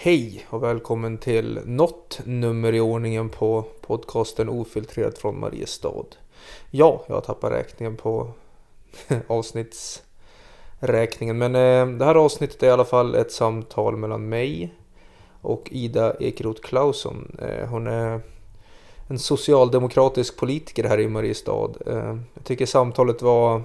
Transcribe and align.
Hej 0.00 0.46
och 0.50 0.62
välkommen 0.62 1.18
till 1.18 1.60
något 1.64 2.20
nummer 2.24 2.74
i 2.74 2.80
ordningen 2.80 3.28
på 3.28 3.64
podcasten 3.80 4.48
Ofiltrerat 4.48 5.18
från 5.18 5.40
Mariestad. 5.40 6.04
Ja, 6.70 7.04
jag 7.06 7.14
har 7.14 7.20
tappat 7.20 7.52
räkningen 7.52 7.96
på 7.96 8.30
avsnittsräkningen 9.26 11.38
men 11.38 11.54
eh, 11.54 11.86
det 11.98 12.04
här 12.04 12.14
avsnittet 12.14 12.62
är 12.62 12.66
i 12.66 12.70
alla 12.70 12.84
fall 12.84 13.14
ett 13.14 13.32
samtal 13.32 13.96
mellan 13.96 14.28
mig 14.28 14.74
och 15.40 15.68
Ida 15.70 16.16
Ekeroth 16.20 16.60
Clausson. 16.60 17.36
Eh, 17.42 17.68
hon 17.68 17.86
är 17.86 18.20
en 19.08 19.18
socialdemokratisk 19.18 20.36
politiker 20.36 20.84
här 20.84 21.00
i 21.00 21.08
Mariestad. 21.08 21.70
Eh, 21.86 22.18
jag 22.34 22.44
tycker 22.44 22.66
samtalet 22.66 23.22
var 23.22 23.62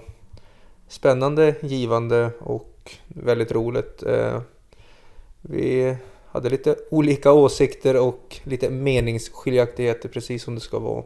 spännande, 0.88 1.56
givande 1.62 2.32
och 2.40 2.92
väldigt 3.08 3.52
roligt. 3.52 4.04
Eh, 4.04 4.42
vi 5.42 5.98
hade 6.34 6.50
lite 6.50 6.76
olika 6.90 7.32
åsikter 7.32 7.98
och 7.98 8.40
lite 8.44 8.70
meningsskiljaktigheter 8.70 10.10
precis 10.10 10.44
som 10.44 10.56
det 10.56 10.62
ska 10.62 10.80
vara. 10.80 11.04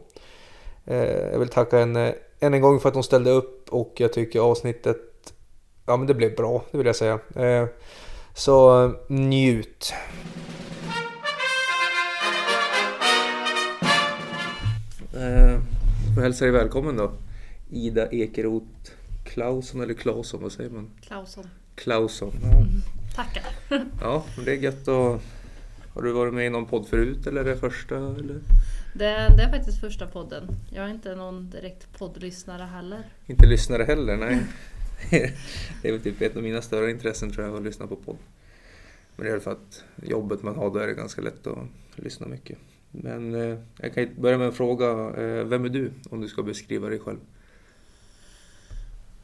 Eh, 0.84 1.30
jag 1.32 1.38
vill 1.38 1.48
tacka 1.48 1.78
henne 1.78 2.14
än 2.40 2.54
en 2.54 2.60
gång 2.60 2.80
för 2.80 2.88
att 2.88 2.94
hon 2.94 3.04
ställde 3.04 3.30
upp 3.30 3.68
och 3.68 3.92
jag 3.96 4.12
tycker 4.12 4.40
avsnittet, 4.40 5.32
ja 5.86 5.96
men 5.96 6.06
det 6.06 6.14
blev 6.14 6.36
bra, 6.36 6.64
det 6.70 6.78
vill 6.78 6.86
jag 6.86 6.96
säga. 6.96 7.18
Så 8.34 8.88
njut! 9.08 9.92
Eh, 15.14 15.60
får 16.14 16.22
hälsa 16.22 16.44
dig 16.44 16.52
välkommen 16.52 16.96
då. 16.96 17.12
Ida 17.70 18.08
Ekeroth 18.10 18.92
Clausson 19.24 19.80
eller 19.80 19.94
Clausson, 19.94 20.42
vad 20.42 20.52
säger 20.52 20.70
man? 20.70 20.90
Clausson. 21.00 21.44
Clausson, 21.74 22.32
ja. 22.42 22.48
Mm, 22.48 22.82
tackar. 23.18 23.44
Ja, 24.00 24.24
det 24.44 24.52
är 24.52 24.56
gött 24.56 24.88
att... 24.88 25.22
Har 25.94 26.02
du 26.02 26.12
varit 26.12 26.34
med 26.34 26.46
i 26.46 26.50
någon 26.50 26.66
podd 26.66 26.88
förut 26.88 27.26
eller 27.26 27.40
är 27.40 27.44
det 27.44 27.56
första? 27.56 27.96
Eller? 27.96 28.40
Det, 28.94 29.34
det 29.36 29.42
är 29.42 29.50
faktiskt 29.50 29.80
första 29.80 30.06
podden. 30.06 30.48
Jag 30.72 30.84
är 30.84 30.88
inte 30.88 31.14
någon 31.14 31.50
direkt 31.50 31.98
poddlyssnare 31.98 32.62
heller. 32.62 33.02
Inte 33.26 33.46
lyssnare 33.46 33.82
heller, 33.82 34.16
nej. 34.16 34.46
det 35.82 35.88
är 35.88 35.92
väl 35.92 36.00
typ 36.00 36.22
ett 36.22 36.36
av 36.36 36.42
mina 36.42 36.62
större 36.62 36.90
intressen 36.90 37.32
tror 37.32 37.46
jag, 37.46 37.56
att 37.56 37.62
lyssna 37.62 37.86
på 37.86 37.96
podd. 37.96 38.16
Men 39.16 39.26
det 39.26 39.32
är 39.32 39.40
för 39.40 39.52
att 39.52 39.84
jobbet 40.02 40.42
man 40.42 40.56
har, 40.56 40.70
då 40.70 40.78
är 40.78 40.86
det 40.86 40.94
ganska 40.94 41.22
lätt 41.22 41.46
att 41.46 41.58
lyssna 41.96 42.26
mycket. 42.26 42.58
Men 42.90 43.34
eh, 43.34 43.58
jag 43.80 43.94
kan 43.94 44.08
börja 44.18 44.38
med 44.38 44.46
en 44.46 44.52
fråga. 44.52 44.86
Eh, 45.22 45.44
vem 45.44 45.64
är 45.64 45.68
du 45.68 45.90
om 46.10 46.20
du 46.20 46.28
ska 46.28 46.42
beskriva 46.42 46.88
dig 46.88 46.98
själv? 46.98 47.18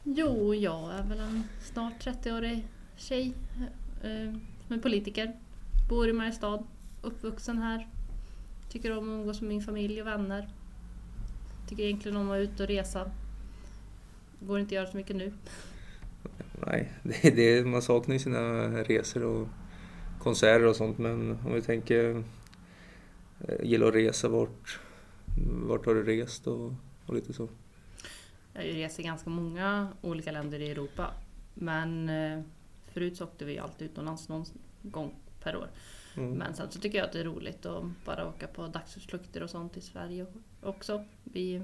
Jo, 0.03 0.53
jag 0.55 0.93
är 0.93 1.03
väl 1.03 1.19
en 1.19 1.43
snart 1.61 2.05
30-årig 2.05 2.67
tjej 2.95 3.33
som 4.67 4.75
är 4.75 4.81
politiker. 4.81 5.33
Bor 5.89 6.09
i 6.09 6.13
Mariestad, 6.13 6.63
uppvuxen 7.01 7.57
här. 7.57 7.87
Tycker 8.69 8.97
om 8.97 8.97
att 8.97 9.19
umgås 9.19 9.41
med 9.41 9.47
min 9.47 9.61
familj 9.61 10.01
och 10.01 10.07
vänner. 10.07 10.49
Tycker 11.69 11.83
egentligen 11.83 12.17
om 12.17 12.23
att 12.23 12.29
vara 12.29 12.39
ute 12.39 12.63
och 12.63 12.69
resa. 12.69 13.11
Går 14.39 14.59
inte 14.59 14.67
att 14.67 14.75
göra 14.75 14.91
så 14.91 14.97
mycket 14.97 15.15
nu. 15.15 15.33
Nej, 16.65 16.91
det, 17.03 17.29
det, 17.29 17.67
man 17.67 17.81
saknar 17.81 18.13
ju 18.13 18.19
sina 18.19 18.67
resor 18.83 19.23
och 19.23 19.47
konserter 20.19 20.65
och 20.65 20.75
sånt 20.75 20.97
men 20.97 21.31
om 21.45 21.53
vi 21.53 21.61
tänker 21.61 22.23
Eh, 23.39 23.65
gillar 23.65 23.87
att 23.87 23.95
resa. 23.95 24.27
Vart, 24.29 24.79
vart 25.67 25.85
har 25.85 25.95
du 25.95 26.03
rest 26.03 26.47
och, 26.47 26.73
och 27.05 27.15
lite 27.15 27.33
så? 27.33 27.49
Jag 28.53 28.61
har 28.61 28.67
ju 28.67 28.73
rest 28.73 28.99
i 28.99 29.03
ganska 29.03 29.29
många 29.29 29.87
olika 30.01 30.31
länder 30.31 30.59
i 30.59 30.71
Europa. 30.71 31.11
Men 31.53 32.09
eh, 32.09 32.41
förut 32.95 33.17
så 33.17 33.23
åkte 33.23 33.45
vi 33.45 33.59
alltid 33.59 33.91
utomlands 33.91 34.29
någon 34.29 34.45
gång 34.81 35.15
per 35.43 35.55
år. 35.55 35.67
Mm. 36.17 36.31
Men 36.31 36.53
sen 36.53 36.71
så 36.71 36.79
tycker 36.79 36.97
jag 36.97 37.05
att 37.05 37.11
det 37.11 37.19
är 37.19 37.23
roligt 37.23 37.65
att 37.65 37.83
bara 38.05 38.27
åka 38.27 38.47
på 38.47 38.67
dagsutflykter 38.67 39.43
och 39.43 39.49
sånt 39.49 39.77
i 39.77 39.81
Sverige 39.81 40.25
också. 40.61 41.03
Vi, 41.23 41.61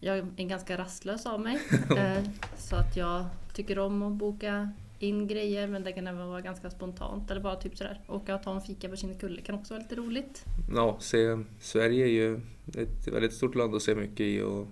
jag 0.00 0.18
är 0.18 0.48
ganska 0.48 0.78
rastlös 0.78 1.26
av 1.26 1.40
mig. 1.40 1.60
Eh, 1.96 2.24
så 2.56 2.76
att 2.76 2.96
jag 2.96 3.26
tycker 3.54 3.78
om 3.78 4.02
att 4.02 4.12
boka 4.12 4.72
in 4.98 5.26
grejer 5.26 5.66
men 5.66 5.84
det 5.84 5.92
kan 5.92 6.06
även 6.06 6.28
vara 6.28 6.40
ganska 6.40 6.70
spontant 6.70 7.30
eller 7.30 7.40
bara 7.40 7.56
typ 7.56 7.76
sådär 7.76 8.00
åka 8.08 8.34
och 8.34 8.42
ta 8.42 8.54
en 8.54 8.60
fika 8.60 8.88
på 8.88 8.96
Kinnekulle 8.96 9.42
kan 9.42 9.54
också 9.54 9.74
vara 9.74 9.82
lite 9.82 9.94
roligt. 9.94 10.44
Ja, 10.74 10.96
se, 11.00 11.38
Sverige 11.60 12.04
är 12.04 12.10
ju 12.10 12.40
ett 12.74 13.08
väldigt 13.08 13.32
stort 13.32 13.54
land 13.54 13.74
att 13.74 13.82
se 13.82 13.94
mycket 13.94 14.20
i 14.20 14.40
och 14.42 14.68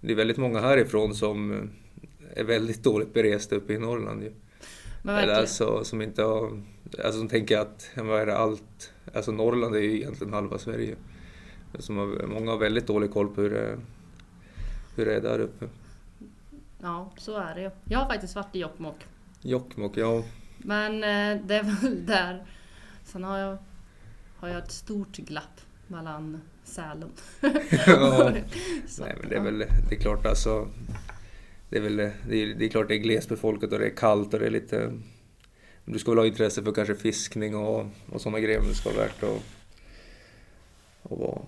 det 0.00 0.12
är 0.12 0.16
väldigt 0.16 0.36
många 0.36 0.60
härifrån 0.60 1.14
som 1.14 1.70
är 2.38 2.44
väldigt 2.44 2.82
dåligt 2.82 3.14
beresta 3.14 3.56
uppe 3.56 3.72
i 3.72 3.78
Norrland 3.78 4.22
ju. 4.22 4.32
Eller 5.02 5.34
alltså 5.34 5.84
som 5.84 6.02
inte 6.02 6.22
har, 6.22 6.62
alltså 7.04 7.18
som 7.18 7.28
tänker 7.28 7.58
att, 7.58 7.90
vad 7.96 8.20
är 8.20 8.26
det, 8.26 8.36
allt, 8.36 8.92
alltså 9.14 9.32
Norrland 9.32 9.76
är 9.76 9.80
ju 9.80 9.96
egentligen 9.96 10.32
halva 10.32 10.58
Sverige. 10.58 10.96
Som 11.78 11.96
har, 11.96 12.26
många 12.26 12.50
har 12.50 12.58
väldigt 12.58 12.86
dålig 12.86 13.12
koll 13.12 13.28
på 13.28 13.40
hur 13.40 13.50
det, 13.50 13.78
hur 14.96 15.06
det 15.06 15.14
är 15.14 15.20
där 15.20 15.38
uppe. 15.38 15.68
Ja, 16.82 17.12
så 17.18 17.36
är 17.36 17.54
det 17.54 17.60
ju. 17.60 17.70
Jag 17.84 17.98
har 17.98 18.06
faktiskt 18.06 18.34
varit 18.34 18.56
i 18.56 18.58
Jokkmokk 18.58 19.06
Jokkmokk, 19.42 19.96
ja. 19.96 20.24
Men 20.58 20.94
eh, 20.94 21.46
det 21.46 21.54
är 21.54 21.62
väl 21.62 22.06
där. 22.06 22.46
Sen 23.04 23.24
har 23.24 23.38
jag, 23.38 23.58
har 24.36 24.48
jag 24.48 24.58
ett 24.58 24.72
stort 24.72 25.16
glapp 25.16 25.60
mellan 25.86 26.40
Sälen. 26.64 27.10
ja. 27.86 28.30
Nej 29.00 29.16
men 29.20 29.28
det 29.28 29.36
är 29.36 29.40
väl, 29.40 29.58
det 29.58 29.94
är 29.94 30.00
klart 30.00 30.26
alltså. 30.26 30.68
Det 31.70 31.76
är 31.76 31.80
väl, 31.80 31.96
det 31.96 32.42
är, 32.42 32.54
det 32.54 32.64
är 32.64 32.68
klart 32.68 32.88
det 32.88 32.94
är 32.94 32.98
glesbefolkat 32.98 33.72
och 33.72 33.78
det 33.78 33.86
är 33.86 33.96
kallt 33.96 34.34
och 34.34 34.40
det 34.40 34.46
är 34.46 34.50
lite... 34.50 34.92
Du 35.84 35.98
ska 35.98 36.10
väl 36.10 36.18
ha 36.18 36.26
intresse 36.26 36.62
för 36.62 36.72
kanske 36.72 36.94
fiskning 36.94 37.56
och, 37.56 37.86
och 38.12 38.20
sådana 38.20 38.40
grejer 38.40 38.60
om 38.60 38.68
det 38.68 38.74
ska 38.74 38.90
vara 38.90 39.02
värt 39.02 39.22
att, 39.22 39.42
att 41.02 41.18
vara, 41.18 41.38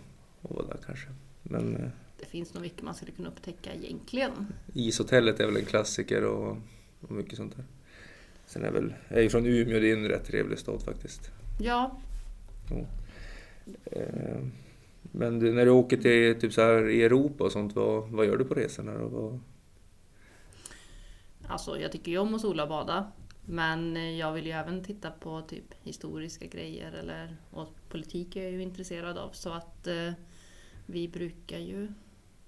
att 0.42 0.50
vara 0.50 0.66
där 0.66 0.78
kanske. 0.86 1.08
Men, 1.42 1.76
eh, 1.76 1.88
det 2.20 2.26
finns 2.26 2.54
nog 2.54 2.62
mycket 2.62 2.82
man 2.82 2.94
skulle 2.94 3.12
kunna 3.12 3.28
upptäcka 3.28 3.70
egentligen. 3.74 4.32
Ishotellet 4.74 5.40
är 5.40 5.46
väl 5.46 5.56
en 5.56 5.64
klassiker 5.64 6.24
och, 6.24 6.56
och 7.00 7.10
mycket 7.10 7.36
sånt 7.36 7.56
där. 7.56 7.64
Sen 8.46 8.64
är 8.64 8.70
väl, 8.70 8.94
jag 9.08 9.18
är 9.18 9.22
ju 9.22 9.30
från 9.30 9.46
Umeå, 9.46 9.80
det 9.80 9.90
är 9.90 9.96
en 9.96 10.08
rätt 10.08 10.24
trevlig 10.24 10.58
stad 10.58 10.82
faktiskt. 10.82 11.30
Ja. 11.60 12.00
ja. 12.70 12.86
Eh, 13.84 14.40
men 15.02 15.38
du, 15.38 15.52
när 15.52 15.64
du 15.64 15.70
åker 15.70 15.96
till 15.96 16.40
typ 16.40 16.52
så 16.52 16.60
här 16.60 16.88
i 16.88 17.02
Europa 17.02 17.44
och 17.44 17.52
sånt, 17.52 17.74
vad, 17.74 18.08
vad 18.08 18.26
gör 18.26 18.36
du 18.36 18.44
på 18.44 18.54
resorna 18.54 18.98
då? 18.98 19.08
Vad... 19.08 19.40
Alltså 21.50 21.78
jag 21.78 21.92
tycker 21.92 22.12
ju 22.12 22.18
om 22.18 22.34
att 22.34 22.40
sola 22.40 22.62
och 22.62 22.68
bada. 22.68 23.12
Men 23.44 24.16
jag 24.18 24.32
vill 24.32 24.46
ju 24.46 24.52
även 24.52 24.84
titta 24.84 25.10
på 25.10 25.40
typ 25.40 25.74
historiska 25.82 26.46
grejer 26.46 26.92
eller 26.92 27.36
och 27.50 27.68
politik 27.88 28.36
är 28.36 28.42
jag 28.42 28.52
ju 28.52 28.62
intresserad 28.62 29.18
av. 29.18 29.30
Så 29.32 29.50
att 29.50 29.86
eh, 29.86 30.12
vi 30.86 31.08
brukar 31.08 31.58
ju 31.58 31.92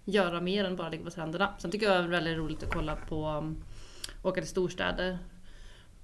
göra 0.05 0.41
mer 0.41 0.65
än 0.65 0.77
bara 0.77 0.89
ligga 0.89 1.05
på 1.05 1.11
stränderna. 1.11 1.55
Sen 1.59 1.71
tycker 1.71 1.87
jag 1.87 1.97
det 1.97 2.05
är 2.05 2.09
väldigt 2.09 2.39
roligt 2.39 2.63
att 2.63 2.73
kolla 2.73 2.97
på 2.97 3.25
mm, 3.25 3.63
åka 4.23 4.41
till 4.41 4.51
storstäder 4.51 5.19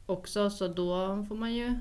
också 0.09 0.51
så 0.51 0.69
då 0.69 1.25
får 1.29 1.35
man 1.35 1.55
ju 1.55 1.75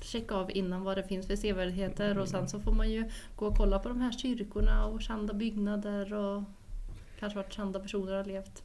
checka 0.00 0.34
av 0.34 0.50
innan 0.56 0.84
vad 0.84 0.96
det 0.96 1.02
finns 1.02 1.26
för 1.26 1.36
sevärdheter 1.36 2.18
och 2.18 2.28
sen 2.28 2.48
så 2.48 2.60
får 2.60 2.72
man 2.72 2.90
ju 2.90 3.10
gå 3.36 3.46
och 3.46 3.56
kolla 3.56 3.78
på 3.78 3.88
de 3.88 4.00
här 4.00 4.12
kyrkorna 4.12 4.86
och 4.86 5.02
kända 5.02 5.34
byggnader 5.34 6.14
och 6.14 6.42
kanske 7.18 7.38
vart 7.38 7.52
kända 7.52 7.80
personer 7.80 8.12
har 8.12 8.24
levt. 8.24 8.63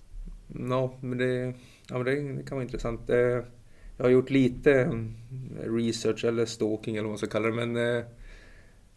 Ja, 0.69 0.93
men 1.01 1.17
det, 1.17 1.53
ja, 1.89 1.97
men 1.97 2.05
det, 2.05 2.33
det 2.33 2.43
kan 2.43 2.57
vara 2.57 2.63
intressant. 2.63 3.09
Eh, 3.09 3.43
jag 3.97 4.05
har 4.05 4.09
gjort 4.09 4.29
lite 4.29 4.73
mm, 4.81 5.15
research 5.57 6.25
eller 6.25 6.45
stalking 6.45 6.95
eller 6.95 7.03
vad 7.03 7.11
man 7.11 7.17
ska 7.17 7.27
kalla 7.27 7.47
det 7.47 7.65
men 7.65 7.97
eh, 7.97 8.03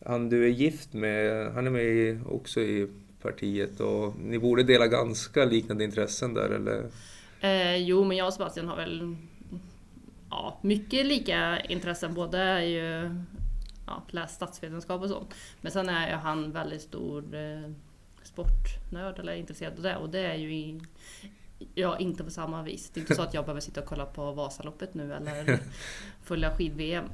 han 0.07 0.29
du 0.29 0.45
är 0.45 0.49
gift 0.49 0.93
med, 0.93 1.53
han 1.53 1.67
är 1.67 1.71
med 1.71 2.21
också 2.27 2.61
i 2.61 2.89
partiet 3.23 3.81
och 3.81 4.15
ni 4.19 4.39
borde 4.39 4.63
dela 4.63 4.87
ganska 4.87 5.45
liknande 5.45 5.85
intressen 5.85 6.35
där 6.35 6.51
eller? 6.51 6.91
Eh, 7.41 7.77
jo, 7.77 8.05
men 8.05 8.17
jag 8.17 8.27
och 8.27 8.33
Sebastian 8.33 8.69
har 8.69 8.77
väl 8.77 9.17
ja, 10.31 10.59
mycket 10.63 11.07
lika 11.07 11.61
intressen. 11.61 12.15
Både 12.15 12.39
är 12.39 12.63
ju 12.63 13.11
ja, 13.87 14.03
läst 14.09 14.35
statsvetenskap 14.35 15.03
och 15.03 15.09
sånt. 15.09 15.35
Men 15.61 15.73
sen 15.73 15.89
är 15.89 16.09
ju 16.09 16.15
han 16.15 16.53
väldigt 16.53 16.83
stor 16.83 17.35
eh, 17.35 17.71
sportnörd 18.23 19.19
eller 19.19 19.35
intresserad 19.35 19.73
av 19.73 19.83
det. 19.83 19.97
Och 19.97 20.11
det 20.11 20.27
är 20.27 20.37
ju 20.37 20.55
i, 20.55 20.81
ja, 21.75 21.99
inte 21.99 22.25
på 22.25 22.31
samma 22.31 22.63
vis. 22.63 22.91
Det 22.91 23.01
är 23.01 23.03
inte 23.03 23.15
så 23.15 23.23
att 23.23 23.35
jag 23.35 23.45
behöver 23.45 23.61
sitta 23.61 23.81
och 23.81 23.87
kolla 23.87 24.07
på 24.07 24.33
Vasaloppet 24.33 24.95
nu 24.95 25.15
eller 25.15 25.59
följa 26.23 26.57
skid-VM. 26.57 27.05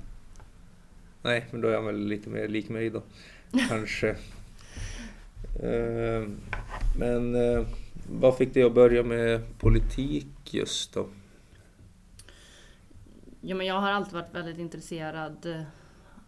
Nej, 1.22 1.46
men 1.50 1.60
då 1.60 1.68
är 1.68 1.74
han 1.74 1.86
väl 1.86 2.06
lite 2.06 2.28
mer 2.30 2.48
lik 2.48 2.68
mig 2.68 2.90
då. 2.90 3.02
Kanske. 3.68 4.16
Uh, 5.64 6.28
men 6.98 7.34
uh, 7.34 7.66
vad 8.10 8.36
fick 8.36 8.54
dig 8.54 8.62
att 8.62 8.74
börja 8.74 9.02
med 9.02 9.58
politik 9.58 10.26
just 10.44 10.94
då? 10.94 11.06
Ja, 13.40 13.54
men 13.54 13.66
jag 13.66 13.80
har 13.80 13.90
alltid 13.90 14.14
varit 14.14 14.34
väldigt 14.34 14.58
intresserad 14.58 15.46
eh, 15.46 15.62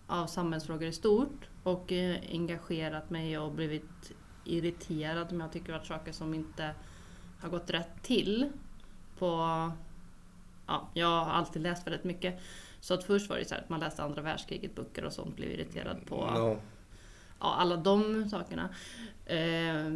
av 0.07 0.27
samhällsfrågor 0.27 0.89
i 0.89 0.93
stort 0.93 1.49
och 1.63 1.93
eh, 1.93 2.17
engagerat 2.31 3.11
mig 3.11 3.39
och 3.39 3.53
blivit 3.53 4.13
irriterad 4.45 5.33
om 5.33 5.41
jag 5.41 5.53
tycker 5.53 5.73
att 5.73 5.87
saker 5.87 6.13
som 6.13 6.35
inte 6.35 6.71
har 7.41 7.49
gått 7.49 7.71
rätt 7.71 8.03
till. 8.03 8.53
På, 9.19 9.27
ja, 10.67 10.89
jag 10.95 11.25
har 11.25 11.33
alltid 11.33 11.63
läst 11.63 11.87
väldigt 11.87 12.05
mycket. 12.05 12.41
Så 12.81 12.95
att 12.95 13.05
först 13.05 13.31
var 13.31 13.37
det 13.37 13.45
så 13.45 13.55
här 13.55 13.63
att 13.63 13.69
man 13.69 13.81
läste 13.81 14.03
andra 14.03 14.23
världskriget 14.23 14.75
böcker 14.75 15.05
och 15.05 15.13
sånt, 15.13 15.37
blev 15.37 15.51
irriterad 15.51 16.07
på 16.07 16.17
Ja. 16.35 16.57
ja, 17.41 17.55
alla 17.55 17.77
de 17.77 18.29
sakerna. 18.31 18.69
Eh, 19.27 19.93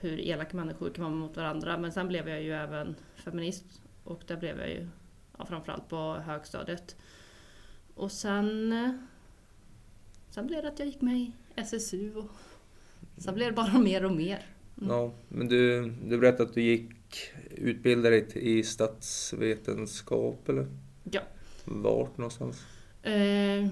hur 0.00 0.20
elaka 0.20 0.56
människor 0.56 0.90
kan 0.90 1.04
vara 1.04 1.14
mot 1.14 1.36
varandra. 1.36 1.78
Men 1.78 1.92
sen 1.92 2.08
blev 2.08 2.28
jag 2.28 2.42
ju 2.42 2.52
även 2.52 2.96
feminist 3.14 3.64
och 4.04 4.22
där 4.26 4.36
blev 4.36 4.58
jag 4.60 4.68
ju 4.68 4.88
ja, 5.38 5.46
framförallt 5.46 5.88
på 5.88 6.14
högstadiet. 6.14 6.96
Och 7.94 8.12
sen, 8.12 8.74
sen 10.30 10.46
blev 10.46 10.62
det 10.62 10.68
att 10.68 10.78
jag 10.78 10.88
gick 10.88 11.00
med 11.00 11.16
i 11.18 11.32
SSU 11.56 12.14
och 12.14 12.30
sen 13.16 13.34
blev 13.34 13.48
det 13.48 13.54
bara 13.54 13.78
mer 13.78 14.04
och 14.04 14.12
mer. 14.12 14.55
Mm. 14.78 14.88
ja. 14.90 15.12
Men 15.28 15.48
du, 15.48 15.90
du 16.04 16.18
berättade 16.18 16.48
att 16.48 16.54
du 16.54 16.62
gick 16.62 16.92
utbildade 17.50 18.10
dig 18.20 18.58
i 18.58 18.62
statsvetenskap 18.62 20.48
eller? 20.48 20.66
Ja. 21.04 21.20
Vart 21.64 22.18
någonstans? 22.18 22.62
Eh, 23.02 23.66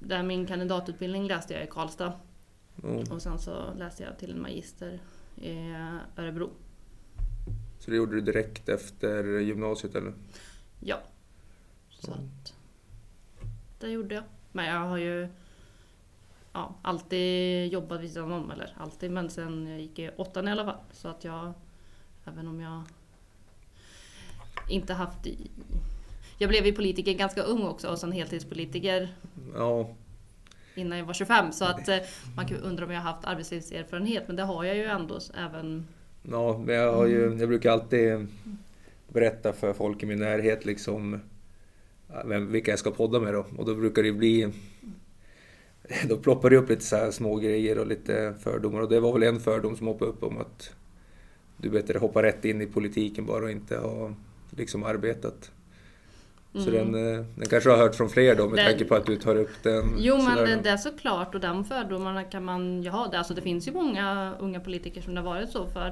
där 0.00 0.22
min 0.22 0.46
kandidatutbildning 0.46 1.26
läste 1.26 1.54
jag 1.54 1.64
i 1.64 1.66
Karlstad 1.70 2.12
Ja. 2.82 3.04
och 3.14 3.22
sen 3.22 3.38
så 3.38 3.74
läste 3.74 4.02
jag 4.02 4.18
till 4.18 4.30
en 4.30 4.42
magister 4.42 5.00
i 5.36 5.74
Örebro. 6.16 6.50
Så 7.78 7.90
det 7.90 7.96
gjorde 7.96 8.14
du 8.14 8.20
direkt 8.20 8.68
efter 8.68 9.24
gymnasiet 9.38 9.94
eller? 9.94 10.12
Ja. 10.80 10.98
Så 11.90 12.12
Mm. 12.12 12.24
att 12.24 12.54
det 13.80 13.88
gjorde 13.88 14.14
jag. 14.14 14.24
Men 14.52 14.66
jag 14.66 14.80
har 14.80 14.96
ju 14.98 15.28
ja, 16.56 16.74
alltid 16.82 17.72
jobbat 17.72 18.00
vid 18.00 18.10
sidan 18.10 18.32
om, 18.32 18.50
eller 18.50 18.74
alltid, 18.76 19.10
men 19.10 19.30
sen 19.30 19.66
jag 19.66 19.80
gick 19.80 19.98
i 19.98 20.10
åttan 20.16 20.48
i 20.48 20.50
alla 20.50 20.64
fall. 20.64 20.78
Så 20.92 21.08
att 21.08 21.24
jag, 21.24 21.52
även 22.24 22.48
om 22.48 22.60
jag 22.60 22.82
inte 24.68 24.94
haft. 24.94 25.26
Jag 26.38 26.48
blev 26.48 26.66
ju 26.66 26.72
politiker 26.72 27.12
ganska 27.12 27.42
ung 27.42 27.62
också 27.62 27.88
och 27.88 27.98
sen 27.98 28.12
heltidspolitiker 28.12 29.14
Ja, 29.54 29.88
innan 30.74 30.98
jag 30.98 31.04
var 31.04 31.14
25. 31.14 31.52
Så 31.52 31.64
att 31.64 31.88
eh, 31.88 31.98
man 32.36 32.46
kan 32.46 32.56
undra 32.56 32.84
om 32.84 32.90
jag 32.90 33.00
har 33.00 33.12
haft 33.12 33.24
arbetslivserfarenhet, 33.24 34.22
men 34.26 34.36
det 34.36 34.42
har 34.42 34.64
jag 34.64 34.76
ju 34.76 34.84
ändå 34.84 35.18
även... 35.34 35.86
ja 36.22 36.62
men 36.66 36.74
jag, 36.74 36.92
har 36.92 37.06
ju, 37.06 37.36
jag 37.38 37.48
brukar 37.48 37.70
alltid 37.70 38.26
berätta 39.08 39.52
för 39.52 39.72
folk 39.72 40.02
i 40.02 40.06
min 40.06 40.18
närhet 40.18 40.64
liksom 40.64 41.20
vem, 42.24 42.52
vilka 42.52 42.70
jag 42.70 42.78
ska 42.78 42.90
podda 42.90 43.20
med 43.20 43.34
då. 43.34 43.46
Och 43.58 43.66
då 43.66 43.74
brukar 43.74 44.02
det 44.02 44.12
bli 44.12 44.52
då 46.08 46.16
ploppar 46.16 46.50
det 46.50 46.56
upp 46.56 46.68
lite 46.68 46.84
så 46.84 46.96
här 46.96 47.10
små 47.10 47.36
grejer 47.36 47.78
och 47.78 47.86
lite 47.86 48.34
fördomar. 48.40 48.80
Och 48.80 48.88
det 48.88 49.00
var 49.00 49.12
väl 49.12 49.22
en 49.22 49.40
fördom 49.40 49.76
som 49.76 49.86
hoppade 49.86 50.10
upp 50.10 50.22
om 50.22 50.38
att 50.38 50.70
du 51.56 51.70
bättre 51.70 51.98
hoppa 51.98 52.22
rätt 52.22 52.44
in 52.44 52.62
i 52.62 52.66
politiken 52.66 53.26
bara 53.26 53.44
och 53.44 53.50
inte 53.50 53.76
ha 53.76 54.12
liksom 54.50 54.84
arbetat. 54.84 55.50
Så 56.52 56.70
Mm. 56.70 56.92
den, 56.92 57.14
eh, 57.18 57.24
den 57.36 57.48
kanske 57.48 57.70
har 57.70 57.76
hört 57.76 57.94
från 57.94 58.08
fler 58.08 58.34
då 58.34 58.48
med 58.48 58.58
Den- 58.58 58.66
tanke 58.66 58.84
på 58.84 58.94
att 58.94 59.06
du 59.06 59.16
tar 59.16 59.36
upp 59.36 59.62
den. 59.62 59.84
Jo 59.98 60.16
men 60.22 60.36
det, 60.36 60.56
det 60.56 60.70
är 60.70 60.76
såklart 60.76 61.34
och 61.34 61.40
de 61.40 61.64
fördomarna 61.64 62.24
kan 62.24 62.44
man 62.44 62.82
ju 62.82 62.90
ha. 62.90 63.08
Det- 63.08 63.18
Alltså 63.18 63.34
det 63.34 63.42
finns 63.42 63.68
ju 63.68 63.72
många 63.72 64.34
unga 64.40 64.60
politiker 64.60 65.00
som 65.00 65.14
det 65.14 65.20
har 65.20 65.26
varit 65.34 65.50
så 65.50 65.66
för. 65.66 65.86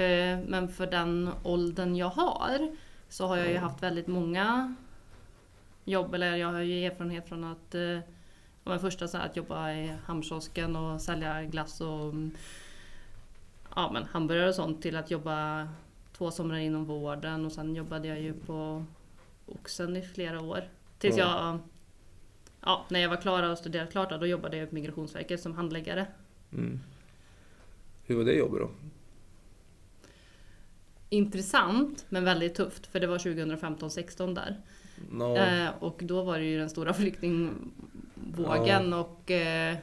Eh, 0.00 0.38
Men 0.46 0.68
för 0.68 0.86
den 0.86 1.30
åldern 1.42 1.96
jag 1.96 2.08
har 2.08 2.76
så 3.08 3.26
har 3.26 3.36
jag 3.36 3.48
ju 3.48 3.56
haft 3.56 3.82
väldigt 3.82 4.06
många 4.06 4.74
jobb. 5.84 6.14
Eller 6.14 6.36
jag 6.36 6.52
har 6.52 6.60
ju 6.60 6.84
erfarenhet 6.86 7.28
från 7.28 7.44
att 7.44 7.74
eh, 7.74 7.98
ja, 8.66 8.70
men 8.70 8.80
första 8.80 9.08
så 9.08 9.18
här, 9.18 9.26
att 9.26 9.36
jobba 9.36 9.72
i 9.72 9.92
hamnkiosken 10.04 10.76
och 10.76 11.00
sälja 11.00 11.42
glass 11.42 11.80
och 11.80 12.02
mm, 12.02 12.30
ja, 13.76 13.90
men 13.92 14.04
hamburgare 14.04 14.48
och 14.48 14.54
sånt 14.54 14.82
till 14.82 14.96
att 14.96 15.10
jobba 15.10 15.68
två 16.12 16.30
somrar 16.30 16.58
inom 16.58 16.84
vården 16.84 17.46
och 17.46 17.52
sen 17.52 17.74
jobbade 17.74 18.08
jag 18.08 18.20
ju 18.20 18.32
på 18.32 18.84
Oxen 19.46 19.96
i 19.96 20.02
flera 20.02 20.40
år. 20.40 20.64
Tills 20.98 21.16
Ja. 21.16 21.24
jag 21.24 21.58
Ja, 22.60 22.84
när 22.88 23.00
jag 23.00 23.08
var 23.08 23.16
klar 23.16 23.42
och 23.42 23.58
studerat 23.58 23.90
klart 23.90 24.10
då, 24.10 24.16
då 24.16 24.26
jobbade 24.26 24.56
jag 24.56 24.68
på 24.68 24.74
Migrationsverket 24.74 25.40
som 25.40 25.54
handläggare. 25.54 26.06
Mm. 26.52 26.80
Hur 28.04 28.16
var 28.16 28.24
det 28.24 28.32
jobbet 28.32 28.60
då? 28.60 28.70
Intressant 31.08 32.06
men 32.08 32.24
väldigt 32.24 32.54
tufft 32.54 32.86
för 32.86 33.00
det 33.00 33.06
var 33.06 33.18
2015-16 33.18 34.34
där. 34.34 34.60
Nå, 35.10 35.36
Eh, 35.36 35.68
och 35.78 36.00
då 36.02 36.22
var 36.22 36.38
det 36.38 36.44
ju 36.44 36.58
den 36.58 36.70
stora 36.70 36.94
flyktingvågen 38.34 38.92
och 38.92 39.30
eh, 39.30 39.76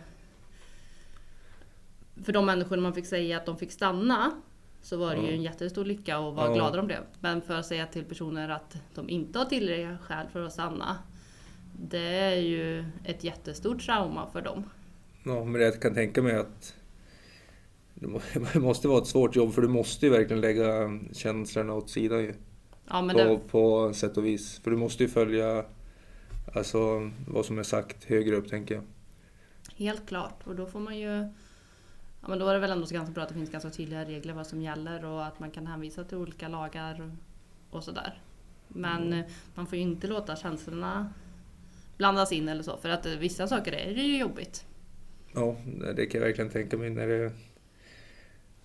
för 2.25 2.33
de 2.33 2.45
människorna 2.45 2.81
man 2.81 2.93
fick 2.93 3.05
säga 3.05 3.37
att 3.37 3.45
de 3.45 3.57
fick 3.57 3.71
stanna 3.71 4.31
så 4.81 4.97
var 4.97 5.15
det 5.15 5.21
ju 5.21 5.27
Ja. 5.27 5.33
en 5.33 5.41
jättestor 5.43 5.85
lycka 5.85 6.19
och 6.19 6.35
vad 6.35 6.49
Ja. 6.49 6.53
glada 6.53 6.77
de 6.77 6.85
blev. 6.87 6.99
Men 7.19 7.41
för 7.41 7.53
att 7.59 7.65
säga 7.65 7.85
till 7.87 8.03
personer 8.03 8.49
att 8.49 8.75
de 8.95 9.09
inte 9.09 9.39
har 9.39 9.45
tillräckliga 9.45 9.97
skäl 9.97 10.27
för 10.31 10.45
att 10.45 10.53
stanna 10.53 10.97
det 11.89 12.07
är 12.15 12.35
ju 12.35 12.85
ett 13.05 13.23
jättestort 13.23 13.85
trauma 13.85 14.27
för 14.31 14.41
dem. 14.41 14.63
Ja, 15.25 15.43
men 15.43 15.61
jag 15.61 15.81
kan 15.81 15.93
tänka 15.93 16.21
mig 16.21 16.35
att 16.35 16.75
det 17.93 18.07
må- 18.07 18.21
det 18.53 18.59
måste 18.59 18.87
vara 18.87 19.01
ett 19.01 19.07
svårt 19.07 19.35
jobb 19.35 19.53
för 19.53 19.61
du 19.61 19.67
måste 19.67 20.05
ju 20.05 20.11
verkligen 20.11 20.41
lägga 20.41 20.99
känslorna 21.13 21.73
åt 21.73 21.89
sidan 21.89 22.19
ju. 22.19 22.33
Ja, 22.89 23.01
men 23.01 23.15
På, 23.15 23.21
det, 23.23 23.37
på 23.37 23.93
sätt 23.93 24.17
och 24.17 24.25
vis. 24.25 24.59
För 24.63 24.71
du 24.71 24.77
måste 24.77 25.03
ju 25.03 25.09
följa 25.09 25.65
alltså, 26.53 27.11
vad 27.27 27.45
som 27.45 27.59
är 27.59 27.63
sagt 27.63 28.03
högre 28.03 28.35
upp 28.35 28.49
tänker 28.49 28.75
jag. 28.75 28.83
Helt 29.75 30.07
klart. 30.07 30.41
Och 30.43 30.55
då 30.55 30.65
får 30.65 30.79
man 30.79 30.97
ju... 30.99 31.29
Ja, 32.21 32.27
men 32.29 32.39
då 32.39 32.47
är 32.47 32.53
det 32.53 32.59
väl 32.59 32.71
ändå 32.71 32.85
så 32.85 32.93
ganska 32.93 33.13
bra 33.13 33.23
att 33.23 33.29
det 33.29 33.35
finns 33.35 33.51
ganska 33.51 33.69
tydliga 33.69 34.05
regler 34.05 34.33
vad 34.33 34.47
som 34.47 34.61
gäller 34.61 35.05
och 35.05 35.25
att 35.25 35.39
man 35.39 35.51
kan 35.51 35.67
hänvisa 35.67 36.03
till 36.03 36.17
olika 36.17 36.47
lagar 36.47 37.11
och 37.69 37.83
sådär. 37.83 38.21
Men 38.67 39.13
Mm. 39.13 39.25
man 39.55 39.67
får 39.67 39.75
ju 39.77 39.81
inte 39.83 40.07
låta 40.07 40.35
känslorna 40.35 41.13
blandas 41.97 42.31
in 42.31 42.49
eller 42.49 42.63
så. 42.63 42.77
För 42.77 42.89
att 42.89 43.05
vissa 43.05 43.47
saker 43.47 43.71
är 43.71 43.95
det 43.95 44.01
ju 44.01 44.17
jobbigt. 44.19 44.65
Ja, 45.33 45.55
det 45.95 46.05
kan 46.05 46.21
jag 46.21 46.27
verkligen 46.27 46.49
tänka 46.51 46.77
mig 46.77 46.89
när 46.89 47.07
det 47.07 47.31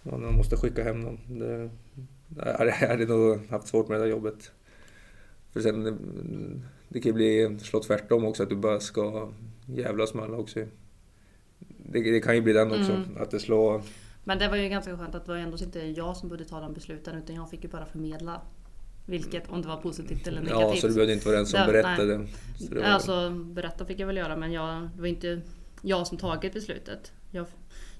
ja, 0.02 0.10
när 0.10 0.18
man 0.18 0.36
måste 0.36 0.56
skicka 0.56 0.84
hem 0.84 1.00
någon. 1.00 1.38
Det, 1.38 1.70
jag 2.36 2.72
hade 2.72 3.06
nog 3.06 3.46
haft 3.50 3.68
svårt 3.68 3.88
med 3.88 4.00
det 4.00 4.04
där 4.04 4.10
jobbet. 4.10 4.52
För 5.52 5.60
sen, 5.60 5.98
det 6.88 7.00
kan 7.00 7.08
ju 7.10 7.12
bli 7.14 7.58
slå 7.62 7.82
tvärtom 7.82 8.24
också, 8.24 8.42
att 8.42 8.48
du 8.48 8.56
bara 8.56 8.80
ska 8.80 9.30
jävlas 9.66 10.14
med 10.14 10.24
alla 10.24 10.36
också. 10.36 10.60
Det, 11.92 12.00
det 12.10 12.20
kan 12.20 12.34
ju 12.34 12.40
bli 12.42 12.52
den 12.52 12.68
också, 12.80 12.92
Mm. 12.92 13.16
att 13.20 13.30
det 13.30 13.40
slår... 13.40 13.82
Men 14.24 14.38
det 14.38 14.48
var 14.48 14.56
ju 14.56 14.68
ganska 14.68 14.96
skönt 14.96 15.14
att 15.14 15.24
det 15.24 15.30
var 15.32 15.38
ändå 15.38 15.58
inte 15.58 15.80
jag 15.80 16.16
som 16.16 16.28
borde 16.28 16.44
ta 16.44 16.60
de 16.60 16.72
besluten 16.74 17.18
utan 17.18 17.36
jag 17.36 17.50
fick 17.50 17.64
ju 17.64 17.70
bara 17.70 17.86
förmedla. 17.86 18.40
Vilket, 19.06 19.48
om 19.50 19.62
det 19.62 19.68
var 19.68 19.76
positivt 19.76 20.26
eller 20.26 20.40
negativt. 20.40 20.60
Ja, 20.60 20.76
så 20.80 20.88
du 20.88 20.94
behövde 20.94 21.12
inte 21.12 21.26
vara 21.26 21.36
den 21.36 21.46
som 21.46 21.60
Det- 21.60 21.66
berättade. 21.72 22.26
Var, 22.70 22.82
Alltså 22.82 23.30
berätta 23.30 23.84
fick 23.84 23.98
jag 24.00 24.06
väl 24.06 24.16
göra 24.16 24.36
men 24.36 24.52
jag, 24.52 24.88
det 24.94 25.00
var 25.00 25.06
inte 25.06 25.40
jag 25.82 26.06
som 26.06 26.18
tagit 26.18 26.52
beslutet. 26.54 27.12
Jag 27.30 27.46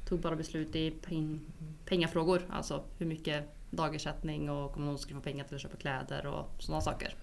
tog 0.08 0.20
bara 0.20 0.36
beslut 0.36 0.76
i 0.76 0.90
pen, 0.90 1.40
pengafrågor. 1.84 2.42
Alltså 2.50 2.84
hur 2.98 3.06
mycket 3.06 3.44
dagersättning 3.70 4.50
och 4.50 4.76
om 4.76 4.84
någon 4.84 4.98
skulle 4.98 5.16
få 5.16 5.22
pengar 5.22 5.44
till 5.44 5.54
att 5.54 5.60
köpa 5.60 5.76
kläder 5.76 6.26
och 6.26 6.62
sådana 6.62 6.80
saker. 6.80 7.14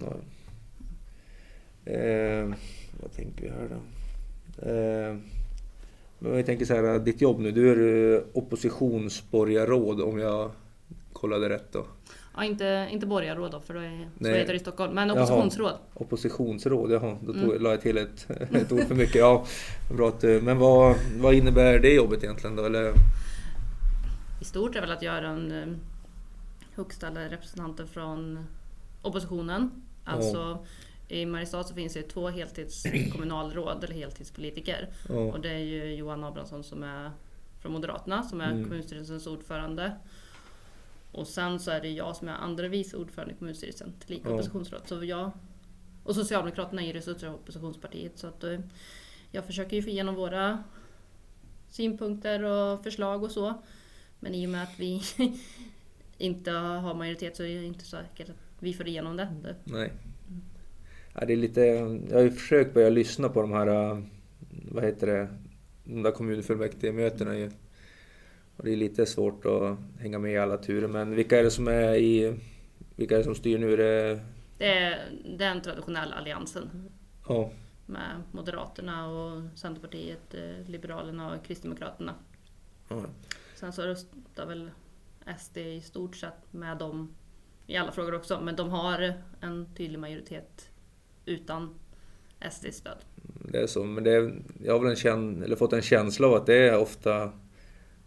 ja. 0.00 0.12
Eh, 1.84 2.54
vad 3.02 3.12
tänker 3.16 3.42
vi 3.42 3.48
här 3.50 3.68
då? 3.70 3.76
Eh, 4.70 5.16
men 6.18 6.36
jag 6.36 6.46
tänker 6.46 6.64
så 6.64 6.74
här, 6.74 6.98
ditt 6.98 7.20
jobb 7.20 7.40
nu, 7.40 7.50
du 7.50 7.70
är 7.70 8.14
eh, 8.16 8.22
oppositionsborgarråd 8.32 10.00
om 10.00 10.18
jag 10.18 10.50
kollade 11.12 11.48
rätt 11.48 11.72
då. 11.72 11.86
Ja, 12.36 12.44
inte, 12.44 12.88
inte 12.92 13.06
borgarråd 13.06 13.50
då 13.50 13.60
för 13.60 13.74
det 13.74 13.80
är, 13.86 14.08
så 14.20 14.26
heter 14.28 14.52
det 14.52 14.56
i 14.56 14.58
Stockholm. 14.58 14.94
Men 14.94 15.08
Jaha. 15.08 15.16
oppositionsråd. 15.22 15.72
Oppositionsråd, 15.94 16.90
jaha, 16.92 17.16
då 17.26 17.32
tog, 17.32 17.42
Mm. 17.42 17.62
la 17.62 17.70
jag 17.70 17.80
till 17.80 17.98
ett, 17.98 18.26
ett 18.52 18.72
ord 18.72 18.82
för 18.82 18.94
mycket. 18.94 19.14
Ja, 19.14 19.44
bra 19.96 20.08
att, 20.08 20.20
du- 20.20 20.40
men 20.42 20.58
vad, 20.58 20.96
vad 21.20 21.34
innebär 21.34 21.78
det 21.78 21.94
jobbet 21.94 22.24
egentligen 22.24 22.56
då? 22.56 22.64
Eller, 22.64 22.92
I 24.40 24.44
stort 24.44 24.76
är 24.76 24.80
väl 24.80 24.90
att 24.90 25.02
jag 25.02 25.14
är 25.14 25.22
den 25.22 25.52
eh, 25.52 25.74
högsta 26.76 27.10
representanten 27.10 27.86
från 27.88 28.46
oppositionen. 29.02 29.70
Alltså 30.04 30.58
i 31.12 31.26
Mariestad 31.26 31.64
så 31.64 31.74
finns 31.74 31.92
det 31.94 32.02
två 32.02 32.28
heltidskommunalråd 32.28 33.84
eller 33.84 33.94
heltidspolitiker. 33.94 34.88
ja, 35.08 35.14
Och 35.14 35.40
det 35.40 35.50
är 35.50 35.58
ju 35.58 35.94
Johan 35.94 36.24
Abrahamsson 36.24 36.64
som 36.64 36.82
är 36.82 37.10
från 37.60 37.72
Moderaterna 37.72 38.22
som 38.22 38.40
är 38.40 38.50
Mm. 38.50 38.64
kommunstyrelsens 38.64 39.26
ordförande. 39.26 39.92
Och 41.12 41.26
sen 41.26 41.60
så 41.60 41.70
är 41.70 41.80
det 41.80 41.88
jag 41.90 42.16
som 42.16 42.28
är 42.28 42.32
andra 42.32 42.68
vice 42.68 42.96
ordförande 42.96 43.34
i 43.34 43.36
kommunstyrelsen, 43.36 43.92
tillika 44.06 44.28
Ja. 44.28 44.34
oppositionsråd. 44.34 44.80
Så 44.86 45.04
jag, 45.04 45.30
och 46.04 46.14
Socialdemokraterna 46.14 46.82
är 46.82 46.94
ju 47.22 47.28
oppositionspartiet. 47.28 48.18
Så 48.18 48.26
att, 48.26 48.44
eh, 48.44 48.60
jag 49.30 49.44
försöker 49.44 49.76
ju 49.76 49.82
få 49.82 49.88
igenom 49.88 50.14
våra 50.14 50.64
synpunkter 51.68 52.42
och 52.42 52.82
förslag 52.82 53.22
och 53.22 53.30
så. 53.30 53.62
Men 54.20 54.34
i 54.34 54.46
och 54.46 54.50
med 54.50 54.62
att 54.62 54.78
vi 54.80 55.02
inte 56.18 56.50
har 56.50 56.94
majoritet 56.94 57.36
så 57.36 57.42
är 57.42 57.60
det 57.60 57.64
inte 57.64 57.84
säkert 57.84 58.28
att 58.28 58.36
vi 58.58 58.74
får 58.74 58.88
igenom 58.88 59.16
det. 59.16 59.28
nej. 59.64 59.92
Ja, 61.14 61.26
det 61.26 61.32
är 61.32 61.36
lite, 61.36 61.60
jag 61.60 62.16
har 62.16 62.22
ju 62.22 62.30
försökt 62.30 62.74
börja 62.74 62.88
lyssna 62.90 63.28
på 63.28 63.40
de 63.42 63.52
här, 63.52 63.66
äh, 63.66 63.98
vad 64.70 64.84
heter 64.84 65.06
det, 65.06 65.28
de 65.84 66.02
där 66.02 66.10
kommunfullmäktigemötena 66.10 67.36
ju. 67.38 67.50
Och 68.56 68.64
det 68.64 68.72
är 68.72 68.76
lite 68.76 69.06
svårt 69.06 69.46
att 69.46 69.78
hänga 70.00 70.18
med 70.18 70.32
i 70.32 70.38
alla 70.38 70.56
turer. 70.58 70.88
Men 70.88 71.14
vilka 71.14 71.38
är 71.38 71.42
det 71.42 71.50
som 71.50 71.68
är 71.68 71.94
i, 71.94 72.38
vilka 72.96 73.14
är 73.14 73.18
det 73.18 73.24
som 73.24 73.34
styr 73.34 73.58
nu? 73.58 73.72
Är 73.72 73.76
det, 73.76 73.84
Det 74.14 74.20
Det 74.58 74.66
är 74.66 74.98
den 75.38 75.60
traditionella 75.62 76.14
alliansen 76.14 76.70
Ja. 77.28 77.50
med 77.86 78.22
Moderaterna 78.32 79.08
och 79.08 79.42
Centerpartiet, 79.54 80.34
eh, 80.34 80.68
Liberalerna 80.70 81.34
och 81.34 81.44
Kristdemokraterna. 81.44 82.14
ja. 82.88 83.02
Sen 83.54 83.72
så 83.72 83.82
röstar 83.82 84.46
väl 84.46 84.70
SD 85.38 85.56
i 85.58 85.80
stort 85.80 86.16
sett 86.16 86.52
med 86.52 86.78
dem 86.78 87.14
i 87.66 87.76
alla 87.76 87.92
frågor 87.92 88.14
också, 88.14 88.40
men 88.40 88.56
de 88.56 88.70
har 88.70 89.12
en 89.40 89.74
tydlig 89.74 89.98
majoritet 89.98 90.68
utan 91.26 91.74
SDs 92.50 92.76
stöd. 92.76 92.98
Det 93.24 93.58
är 93.58 93.66
så, 93.66 93.84
men 93.84 94.04
det 94.04 94.10
är, 94.10 94.42
jag 94.64 94.72
har 94.72 94.80
väl 94.80 94.90
en 94.90 94.96
känn, 94.96 95.42
eller 95.42 95.56
fått 95.56 95.72
en 95.72 95.82
känsla 95.82 96.26
av 96.26 96.34
att 96.34 96.46
det 96.46 96.68
är 96.68 96.78
ofta 96.78 97.32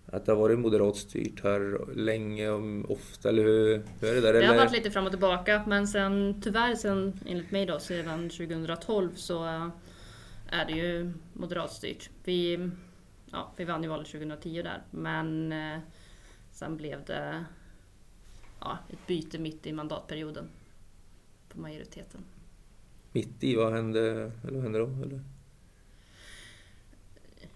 att 0.05 0.25
det 0.25 0.31
har 0.31 0.39
varit 0.39 0.59
moderatstyrt 0.59 1.43
här 1.43 1.93
länge 1.95 2.49
och 2.49 2.91
ofta, 2.91 3.29
eller 3.29 3.43
hur, 3.43 3.83
hur 3.99 4.09
är 4.09 4.15
det 4.15 4.21
där? 4.21 4.33
Det 4.33 4.39
har 4.39 4.53
eller? 4.53 4.57
varit 4.57 4.71
lite 4.71 4.91
fram 4.91 5.05
och 5.05 5.11
tillbaka, 5.11 5.63
men 5.67 5.87
sen 5.87 6.41
tyvärr 6.43 6.75
sen, 6.75 7.19
enligt 7.25 7.51
mig 7.51 7.65
då, 7.65 7.79
sedan 7.79 8.29
2012 8.29 9.09
så 9.15 9.45
eh, 9.45 9.67
är 10.49 10.65
det 10.65 10.71
ju 10.71 11.13
moderatstyrt. 11.33 12.09
Vi, 12.23 12.69
ja, 13.31 13.53
vi 13.57 13.65
vann 13.65 13.83
ju 13.83 13.89
valet 13.89 14.07
2010 14.07 14.61
där, 14.61 14.83
men 14.91 15.51
eh, 15.51 15.79
sen 16.51 16.77
blev 16.77 17.05
det 17.05 17.45
ja, 18.59 18.77
ett 18.89 19.07
byte 19.07 19.39
mitt 19.39 19.67
i 19.67 19.73
mandatperioden 19.73 20.49
på 21.49 21.59
majoriteten. 21.59 22.25
Mitt 23.15 23.43
i, 23.43 23.55
vad 23.55 23.73
hände, 23.73 24.31
eller 24.43 24.53
vad 24.53 24.63
hände 24.63 24.79
då? 24.79 24.85
Eller? 24.85 25.21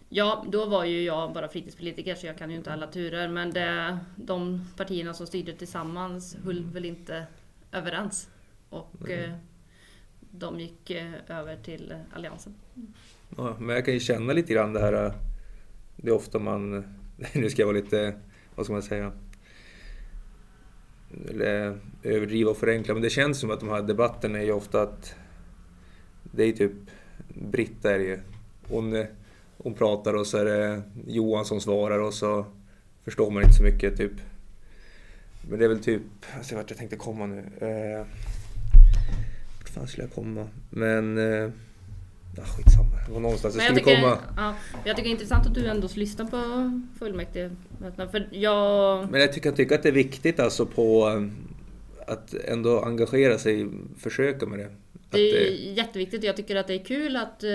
Ja, 0.10 0.46
då 0.52 0.66
var 0.66 0.86
ju 0.86 1.04
jag 1.04 1.34
bara 1.34 1.48
fritidspolitiker 1.48 2.16
så 2.16 2.28
jag 2.28 2.38
kan 2.38 2.50
ju 2.50 2.58
inte 2.58 2.74
alla 2.74 2.88
turer. 2.88 3.28
Men 3.28 3.52
det, 3.52 3.98
de 4.16 4.66
partierna 4.78 5.14
som 5.14 5.28
styrde 5.28 5.54
tillsammans 5.54 6.38
höll 6.44 6.64
väl 6.64 6.86
inte 6.86 7.26
överens. 7.72 8.30
Och 8.70 9.10
eh, 9.10 9.34
de 10.20 10.60
gick 10.60 10.90
eh, 10.90 11.12
över 11.28 11.58
till 11.58 11.92
eh, 11.92 11.98
Alliansen. 12.16 12.54
Ja, 13.38 13.56
men 13.60 13.76
jag 13.76 13.86
kan 13.86 13.94
ju 13.94 14.00
känna 14.00 14.34
lite 14.34 14.54
grann 14.54 14.74
det 14.74 14.80
här, 14.80 15.14
det 15.96 16.10
är 16.10 16.16
ofta 16.16 16.40
man, 16.40 16.84
nu 17.34 17.50
ska 17.50 17.62
jag 17.62 17.68
vara 17.68 17.78
lite, 17.78 18.20
vad 18.56 18.66
ska 18.66 18.74
man 18.74 18.84
säga, 18.84 19.12
eller 21.30 21.80
överdriva 22.04 22.52
och 22.52 22.58
förenkla, 22.58 22.94
men 22.94 23.04
det 23.04 23.10
känns 23.10 23.40
som 23.40 23.52
att 23.52 23.60
de 23.60 23.70
här 23.70 23.82
debatterna 23.82 24.40
är 24.40 24.44
ju 24.44 24.52
ofta 24.52 24.82
att 24.82 25.16
det 26.32 26.44
är 26.44 26.52
typ 26.52 26.72
Britta 27.28 27.92
är 27.94 28.00
det 28.00 28.06
ju. 28.06 28.20
Hon, 28.68 29.06
hon 29.58 29.74
pratar 29.74 30.14
och 30.14 30.28
så 30.28 30.38
är 30.38 30.46
det 30.46 30.82
Johan 31.08 31.46
som 31.46 31.62
svarar 31.62 32.00
och 32.00 32.14
så 32.14 32.46
förstår 33.04 33.32
man 33.32 33.44
inte 33.44 33.56
så 33.56 33.64
mycket 33.64 33.98
typ. 33.98 34.12
Men 35.50 35.60
det 35.60 35.66
är 35.66 35.70
väl 35.70 35.84
typ, 35.84 36.02
jag 36.36 36.46
ser 36.46 36.56
vart 36.56 36.70
jag 36.70 36.78
tänkte 36.78 36.96
komma 36.96 37.26
nu. 37.26 37.38
Eh, 37.38 38.06
vart 39.60 39.70
fan 39.70 39.88
skulle 39.88 40.04
jag 40.04 40.14
komma? 40.14 40.48
Men, 40.70 41.18
eh, 41.18 41.50
ja 42.36 42.44
skitsamma. 42.44 42.96
Det 43.08 43.14
var 43.14 43.20
någonstans 43.20 43.56
jag 43.56 43.64
jag 43.64 43.76
skulle 43.78 43.86
tycker, 43.86 44.02
komma. 44.02 44.18
ja, 44.38 44.56
jag 44.86 44.96
tycker 44.96 45.10
det 45.10 45.10
är 45.10 45.12
intressant 45.12 45.48
att 45.48 45.54
du 45.54 45.68
ändå 45.68 45.88
lyssnar 45.96 46.26
på 46.26 46.72
fullmäktigemötena. 47.00 48.08
För 48.12 48.28
jag... 48.32 49.12
Men 49.12 49.22
jag 49.22 49.34
tycker, 49.34 49.52
tycker 49.52 49.76
att 49.76 49.84
det 49.84 49.90
är 49.90 49.94
viktigt 49.94 50.40
alltså 50.40 50.66
på 50.66 51.10
att 52.10 52.34
ändå 52.34 52.80
engagera 52.80 53.38
sig, 53.38 53.68
försöka 53.98 54.46
med 54.46 54.60
det. 54.60 54.70
Det 55.10 55.30
är 55.30 55.34
det 55.34 55.50
jätteviktigt. 55.56 56.24
Jag 56.24 56.36
tycker 56.36 56.56
att 56.56 56.68
det 56.68 56.74
är 56.74 56.86
kul 56.86 57.16
att 57.16 57.44
eh, 57.44 57.50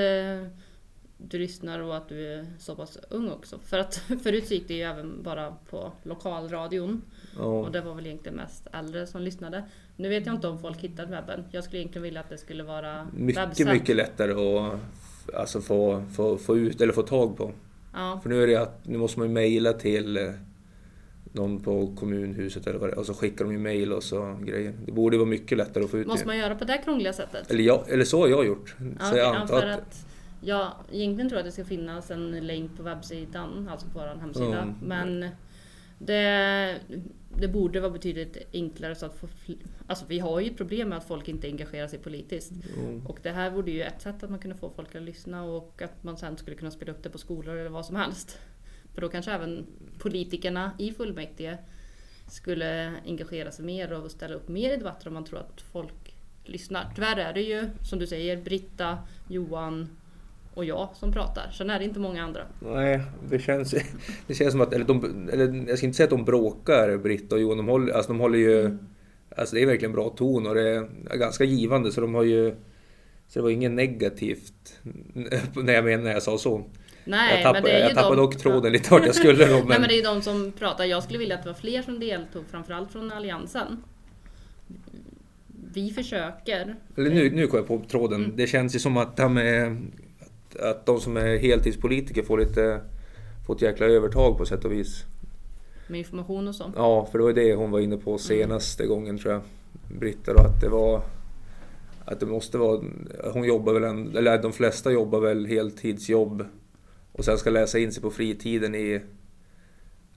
du 1.19 1.39
lyssnar 1.39 1.81
och 1.81 1.97
att 1.97 2.09
du 2.09 2.33
är 2.33 2.47
så 2.59 2.75
pass 2.75 2.99
ung 3.11 3.31
också. 3.31 3.59
För 3.59 3.79
att 3.79 3.95
förut 4.23 4.51
gick 4.51 4.69
det 4.69 4.75
ju 4.75 4.83
även 4.83 5.23
bara 5.23 5.57
på 5.71 5.93
lokalradion. 6.03 7.03
ja, 7.39 7.43
Och 7.45 7.73
det 7.73 7.81
var 7.81 7.95
väl 7.95 8.07
egentligen 8.07 8.37
mest 8.37 8.67
äldre 8.73 9.07
som 9.07 9.23
lyssnade. 9.23 9.65
Nu 9.97 10.09
vet 10.09 10.27
jag 10.27 10.35
inte 10.35 10.49
om 10.49 10.59
folk 10.59 10.79
hittar 10.79 11.07
webben. 11.07 11.45
Jag 11.51 11.65
skulle 11.65 11.81
egentligen 11.81 12.03
vilja 12.03 12.21
att 12.21 12.29
det 12.29 12.39
skulle 12.39 12.63
vara 12.63 13.09
mycket, 13.17 13.43
webbsänd. 13.43 13.73
mycket 13.73 13.97
lättare 13.97 14.33
att 14.33 14.81
alltså, 15.35 15.61
få, 15.61 16.05
få, 16.17 16.39
få 16.39 16.57
ut 16.57 16.81
eller 16.81 16.93
få 16.93 17.03
tag 17.03 17.37
på. 17.37 17.53
Ja, 17.93 18.21
För 18.23 18.31
nu 18.31 18.43
är 18.43 18.47
det 18.47 18.57
att 18.57 18.87
nu 18.87 18.99
måste 18.99 19.19
man 19.19 19.29
ju 19.29 19.35
mejla 19.35 19.73
till 19.73 20.17
eh, 20.17 20.31
någon 21.35 21.61
på 21.61 21.95
kommunhuset 21.97 22.67
eller 22.67 22.79
vad 22.79 22.89
det 22.89 22.93
är, 22.93 22.99
och 22.99 23.07
så 23.07 23.15
skickar 23.15 23.45
de 23.45 23.53
ju 23.53 23.59
mejl 23.59 23.93
och 23.93 24.03
så 24.03 24.39
grejer. 24.43 24.75
Det 24.87 24.93
borde 24.93 25.17
vara 25.17 25.29
mycket 25.29 25.59
lättare 25.59 25.85
att 25.85 25.91
få 25.91 25.99
ut 25.99 26.07
måste 26.07 26.25
det. 26.25 26.27
man 26.27 26.39
göra 26.39 26.55
på 26.55 26.65
det 26.65 26.73
här 26.73 26.83
krångliga 26.83 27.13
sättet? 27.13 27.51
Eller, 27.51 27.65
jag, 27.65 27.91
eller 27.91 28.05
så 28.05 28.21
har 28.21 28.29
jag 28.29 28.47
gjort. 28.47 28.77
Ja, 28.99 29.05
så 29.05 29.17
jag 29.17 29.35
ja, 29.35 29.39
antar 29.39 29.67
att, 29.67 29.81
att 29.81 30.07
Ja, 30.47 30.77
egentligen 30.93 31.29
tror 31.29 31.39
jag 31.39 31.47
att 31.47 31.49
det 31.49 31.53
ska 31.53 31.65
finnas 31.65 32.11
en 32.11 32.47
länk 32.47 32.77
på 32.77 32.83
webbsidan, 32.83 33.69
alltså 33.69 33.87
på 33.87 33.99
vår 33.99 34.21
hemsida. 34.21 34.63
Mm. 34.63 34.75
Men 34.83 35.29
det, 35.99 36.81
det 37.39 37.49
borde 37.49 37.81
vara 37.81 37.91
betydligt 37.91 38.37
enklare 38.53 38.95
så 38.95 39.07
att 39.07 39.19
få, 39.19 39.29
Alltså 39.87 40.05
vi 40.09 40.19
har 40.19 40.41
ju 40.41 40.51
ett 40.51 40.57
problem 40.57 40.89
med 40.89 40.99
att 40.99 41.09
folk 41.09 41.29
inte 41.29 41.47
engagerar 41.47 41.89
sig 41.89 41.99
politiskt. 41.99 42.53
Mm. 42.79 43.07
Och 43.07 43.19
det 43.23 43.31
här 43.31 43.51
vore 43.51 43.71
ju 43.71 43.83
ett 43.83 44.03
sätt 44.03 44.23
att 44.23 44.31
man 44.31 44.39
kunde 44.39 44.57
få 44.57 44.71
folk 44.71 44.95
att 44.95 45.03
lyssna 45.03 45.45
och 45.45 45.83
att 45.83 46.05
man 46.05 46.17
sen 46.17 46.37
skulle 46.37 46.57
kunna 46.57 46.71
spela 46.71 46.93
upp 46.93 47.03
det 47.03 47.11
på 47.11 47.19
skolor 47.19 47.57
eller 47.57 47.71
vad 47.71 47.87
som 47.87 47.97
helst. 47.97 48.39
För 48.95 49.01
då 49.01 49.09
kanske 49.09 49.33
även 49.33 49.67
politikerna 49.99 50.71
i 50.79 50.93
fullmäktige 50.93 51.59
skulle 52.31 52.93
engagera 53.07 53.51
sig 53.53 53.65
mer 53.65 53.93
och 53.93 54.11
ställa 54.11 54.35
upp 54.35 54.49
mer 54.49 54.73
i 54.73 54.77
debatter 54.77 55.09
om 55.09 55.15
man 55.15 55.25
tror 55.25 55.39
att 55.39 55.61
folk 55.73 56.15
lyssnar. 56.45 56.93
Tyvärr 56.95 57.17
är 57.17 57.33
det 57.33 57.41
ju, 57.41 57.71
som 57.83 57.99
du 57.99 58.07
säger, 58.07 58.37
Britta, 58.37 58.99
Johan 59.29 59.89
och 60.55 60.65
jag 60.65 60.89
som 60.95 61.13
pratar. 61.13 61.51
Sen 61.51 61.71
är 61.71 61.79
det 61.79 61.85
inte 61.85 62.01
många 62.01 62.25
andra. 62.25 62.47
Nej, 62.61 63.01
det 63.29 63.39
känns, 63.39 63.75
det 64.27 64.35
känns 64.35 64.53
som 64.53 64.61
att, 64.61 64.73
eller, 64.73 64.85
de, 64.85 65.29
eller 65.33 65.69
jag 65.69 65.79
ska 65.79 65.87
inte 65.87 65.97
säga 65.97 66.05
att 66.05 66.11
de 66.11 66.25
bråkar, 66.25 66.97
Britta 66.97 67.35
och 67.35 67.41
Johan, 67.41 67.57
de 67.57 67.69
håller, 67.69 67.93
alltså, 67.93 68.13
de 68.13 68.21
håller 68.21 68.39
ju, 68.39 68.79
alltså 69.37 69.57
det 69.57 69.63
är 69.63 69.67
verkligen 69.67 69.93
bra 69.93 70.11
ton 70.11 70.47
och 70.47 70.55
det 70.55 70.69
är 71.11 71.17
ganska 71.17 71.45
givande 71.45 71.93
så 71.93 72.01
de 72.01 72.15
har 72.15 72.23
ju, 72.23 72.55
så 73.29 73.39
det 73.39 73.43
var 73.43 73.51
inget 73.51 73.73
negativt 73.73 74.81
när 75.55 75.73
jag 75.73 75.85
menar 75.85 76.05
när 76.05 76.13
jag 76.13 76.23
sa 76.23 76.39
så. 76.39 76.65
Nej, 77.05 77.35
jag 77.35 77.43
tappade, 77.43 77.61
men 77.61 77.63
det 77.63 77.71
är 77.71 77.79
ju 77.79 77.85
jag 77.85 77.95
tappade 77.95 78.17
de, 78.17 78.23
dock 78.23 78.37
tråden 78.37 78.73
lite 78.73 78.91
vart 78.91 79.07
jag 79.07 79.15
skulle 79.15 79.47
då, 79.47 79.55
Nej 79.55 79.65
men, 79.69 79.81
men 79.81 79.89
det 79.89 79.95
är 79.95 79.97
ju 79.97 80.03
de 80.03 80.23
som 80.23 80.53
pratar. 80.59 80.85
Jag 80.85 81.03
skulle 81.03 81.19
vilja 81.19 81.35
att 81.35 81.43
det 81.43 81.49
var 81.49 81.55
fler 81.55 81.83
som 81.83 82.01
deltog, 82.01 82.45
framförallt 82.51 82.93
från 82.93 83.13
Alliansen. 83.13 83.83
Vi 85.75 85.91
försöker. 85.91 86.77
eller 86.97 87.11
nu, 87.11 87.31
nu 87.31 87.47
kom 87.47 87.57
jag 87.59 87.67
på 87.67 87.83
tråden. 87.91 88.25
Mm. 88.25 88.37
Det 88.37 88.47
känns 88.47 88.75
ju 88.75 88.79
som 88.79 88.97
att, 88.97 89.19
här 89.19 89.29
med, 89.29 89.77
att, 90.61 90.87
de 90.87 91.01
som 91.01 91.17
är 91.17 91.39
heltidspolitiker 91.39 92.23
får 92.23 92.39
lite, 92.39 92.81
får 93.47 93.55
ett 93.55 93.63
jäkla 93.63 93.87
övertag 93.87 94.39
på 94.39 94.47
sätt 94.47 94.65
och 94.65 94.73
vis. 94.73 95.05
Med 95.89 95.99
information 95.99 96.49
och 96.49 96.55
så. 96.55 96.73
Ja, 96.77 97.09
för 97.13 97.19
det 97.19 97.25
var 97.25 97.33
det 97.33 97.55
hon 97.55 97.71
var 97.71 97.81
inne 97.81 97.97
på 97.97 98.19
senaste 98.19 98.87
gången 98.87 99.19
tror 99.19 99.33
jag. 99.33 99.43
Britta 99.99 100.33
då, 100.33 100.41
att 100.41 100.61
det 100.61 100.69
var... 100.69 101.03
Att 102.05 102.21
det 102.21 102.27
måste 102.27 102.59
vara... 102.59 102.81
Hon 103.33 103.45
jobbar 103.45 103.73
väl, 103.73 103.85
en, 103.85 104.17
eller 104.17 104.43
de 104.43 104.53
flesta 104.53 104.93
jobbar 104.93 105.21
väl 105.21 105.47
heltidsjobb. 105.47 106.45
Och 107.15 107.25
sen 107.25 107.39
ska 107.39 107.51
läsa 107.51 107.79
in 107.79 107.93
sig 107.93 108.03
på 108.03 108.11
fritiden 108.11 108.75
i... 108.75 109.01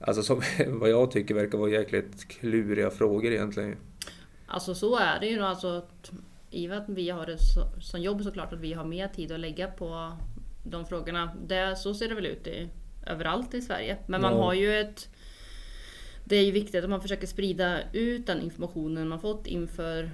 Alltså 0.00 0.22
som, 0.22 0.42
vad 0.68 0.90
jag 0.90 1.10
tycker 1.10 1.34
verkar 1.34 1.58
vara 1.58 1.70
jäkligt 1.70 2.28
kluriga 2.28 2.90
frågor 2.90 3.32
egentligen. 3.32 3.76
Alltså 4.46 4.74
så 4.74 4.96
är 4.98 5.20
det 5.20 5.26
ju. 5.26 5.40
Alltså, 5.40 5.68
att 5.68 6.12
I 6.50 6.66
och 6.66 6.70
med 6.70 6.78
att 6.78 6.88
vi 6.88 7.10
har 7.10 7.26
det 7.26 7.38
så, 7.38 7.80
som 7.80 8.00
jobb 8.00 8.22
såklart 8.22 8.52
att 8.52 8.60
vi 8.60 8.72
har 8.72 8.84
mer 8.84 9.08
tid 9.08 9.32
att 9.32 9.40
lägga 9.40 9.66
på 9.70 10.12
de 10.64 10.86
frågorna. 10.86 11.36
Det, 11.46 11.76
så 11.76 11.94
ser 11.94 12.08
det 12.08 12.14
väl 12.14 12.26
ut 12.26 12.46
i, 12.46 12.68
överallt 13.06 13.54
i 13.54 13.60
Sverige. 13.60 13.96
Men 14.06 14.20
man 14.22 14.32
Ja. 14.32 14.38
har 14.44 14.54
ju 14.54 14.80
ett... 14.80 15.08
Det 16.24 16.36
är 16.36 16.44
ju 16.44 16.52
viktigt 16.52 16.84
att 16.84 16.90
man 16.90 17.00
försöker 17.02 17.26
sprida 17.26 17.92
ut 17.92 18.26
den 18.26 18.40
informationen 18.40 19.08
man 19.08 19.20
fått 19.20 19.46
inför 19.46 20.10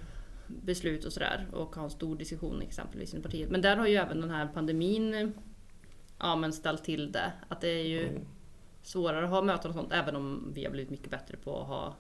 beslut 0.47 1.05
och 1.05 1.12
sådär. 1.12 1.47
Och 1.53 1.76
ha 1.76 1.85
en 1.85 1.91
stor 1.91 2.17
diskussion 2.17 2.62
exempelvis 2.62 3.14
i 3.14 3.21
partiet. 3.23 3.50
Men 3.50 3.61
där 3.62 3.76
har 3.76 3.87
ju 3.87 3.95
även 3.95 4.21
den 4.21 4.31
här 4.31 4.47
pandemin 4.55 5.33
ja, 6.18 6.37
men 6.37 6.52
ställt 6.52 6.85
till 6.85 7.12
det. 7.12 7.33
Att 7.49 7.61
det 7.61 7.68
är 7.68 7.85
ju 7.85 8.09
svårare 8.83 9.25
att 9.25 9.30
ha 9.30 9.42
möten 9.42 9.71
och 9.71 9.75
sånt. 9.76 9.92
Även 9.92 10.16
om 10.16 10.50
vi 10.54 10.64
har 10.64 10.71
blivit 10.73 10.90
mycket 10.90 11.11
bättre 11.11 11.37
på 11.44 11.61
att 11.61 11.66
ha 11.66 11.94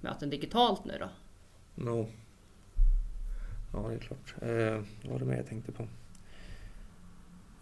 möten 0.00 0.30
digitalt 0.30 0.84
nu 0.84 0.98
då. 1.00 1.08
No. 1.84 2.06
Ja, 3.72 3.88
det 3.88 3.94
är 3.94 3.98
klart. 3.98 4.34
Eh, 4.42 4.82
vad 5.02 5.12
var 5.12 5.18
det 5.18 5.24
mer 5.24 5.36
jag 5.36 5.46
tänkte 5.46 5.72
på? 5.72 5.82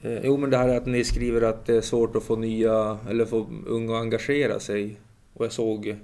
Eh, 0.02 0.20
jo, 0.24 0.36
men 0.36 0.50
det 0.50 0.56
här 0.56 0.76
att 0.76 0.86
ni 0.86 1.04
skriver 1.04 1.42
att 1.42 1.66
det 1.66 1.76
är 1.76 1.80
svårt 1.80 2.16
att 2.16 2.22
få 2.24 2.36
nya, 2.36 2.98
eller 3.08 3.24
få 3.26 3.46
unga 3.66 3.94
att 3.96 4.00
engagera 4.02 4.60
sig. 4.60 4.96
Och 5.32 5.44
jag 5.44 5.52
såg, 5.52 5.96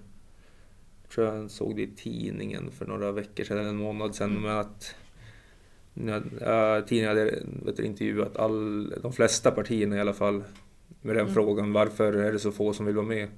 tror 1.14 1.26
jag 1.26 1.50
såg 1.50 1.76
det 1.76 1.82
i 1.82 1.90
tidningen 1.96 2.70
för 2.70 2.86
några 2.86 3.12
veckor 3.12 3.44
sedan, 3.44 3.66
en 3.66 3.76
månad 3.76 4.14
sedan, 4.14 4.30
Mm. 4.30 4.42
men 4.42 4.56
att 4.58 4.94
tidningen 5.94 7.08
hade 7.08 7.42
vet 7.64 7.76
du, 7.76 7.84
intervjuat 7.84 8.36
all, 8.36 8.90
de 9.02 9.12
flesta 9.12 9.50
partierna 9.50 9.96
i 9.96 10.00
alla 10.00 10.12
fall 10.14 10.44
med 11.02 11.16
den 11.16 11.22
Mm. 11.22 11.34
frågan, 11.34 11.72
varför 11.72 12.12
är 12.12 12.32
det 12.32 12.38
så 12.38 12.52
få 12.52 12.72
som 12.72 12.86
vill 12.86 12.94
vara 12.94 13.06
med? 13.06 13.28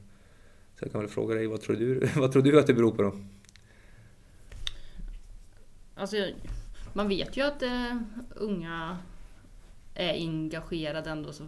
Så 0.79 0.85
jag 0.85 0.93
kan 0.93 1.01
väl 1.01 1.11
fråga 1.11 1.35
dig, 1.35 1.47
vad 1.47 1.61
tror 1.61 1.77
du, 1.77 2.09
vad 2.17 2.33
tror 2.33 2.43
du 2.43 2.59
att 2.59 2.67
det 2.67 2.75
beror 2.75 2.91
på 2.91 3.03
då? 3.03 3.13
Alltså, 5.95 6.17
man 6.93 7.09
vet 7.09 7.37
ju 7.37 7.43
att 7.43 7.63
eh, 7.63 7.97
unga 8.37 8.99
är 9.95 10.15
engagerade 10.15 11.11
ändå 11.11 11.33
så, 11.33 11.45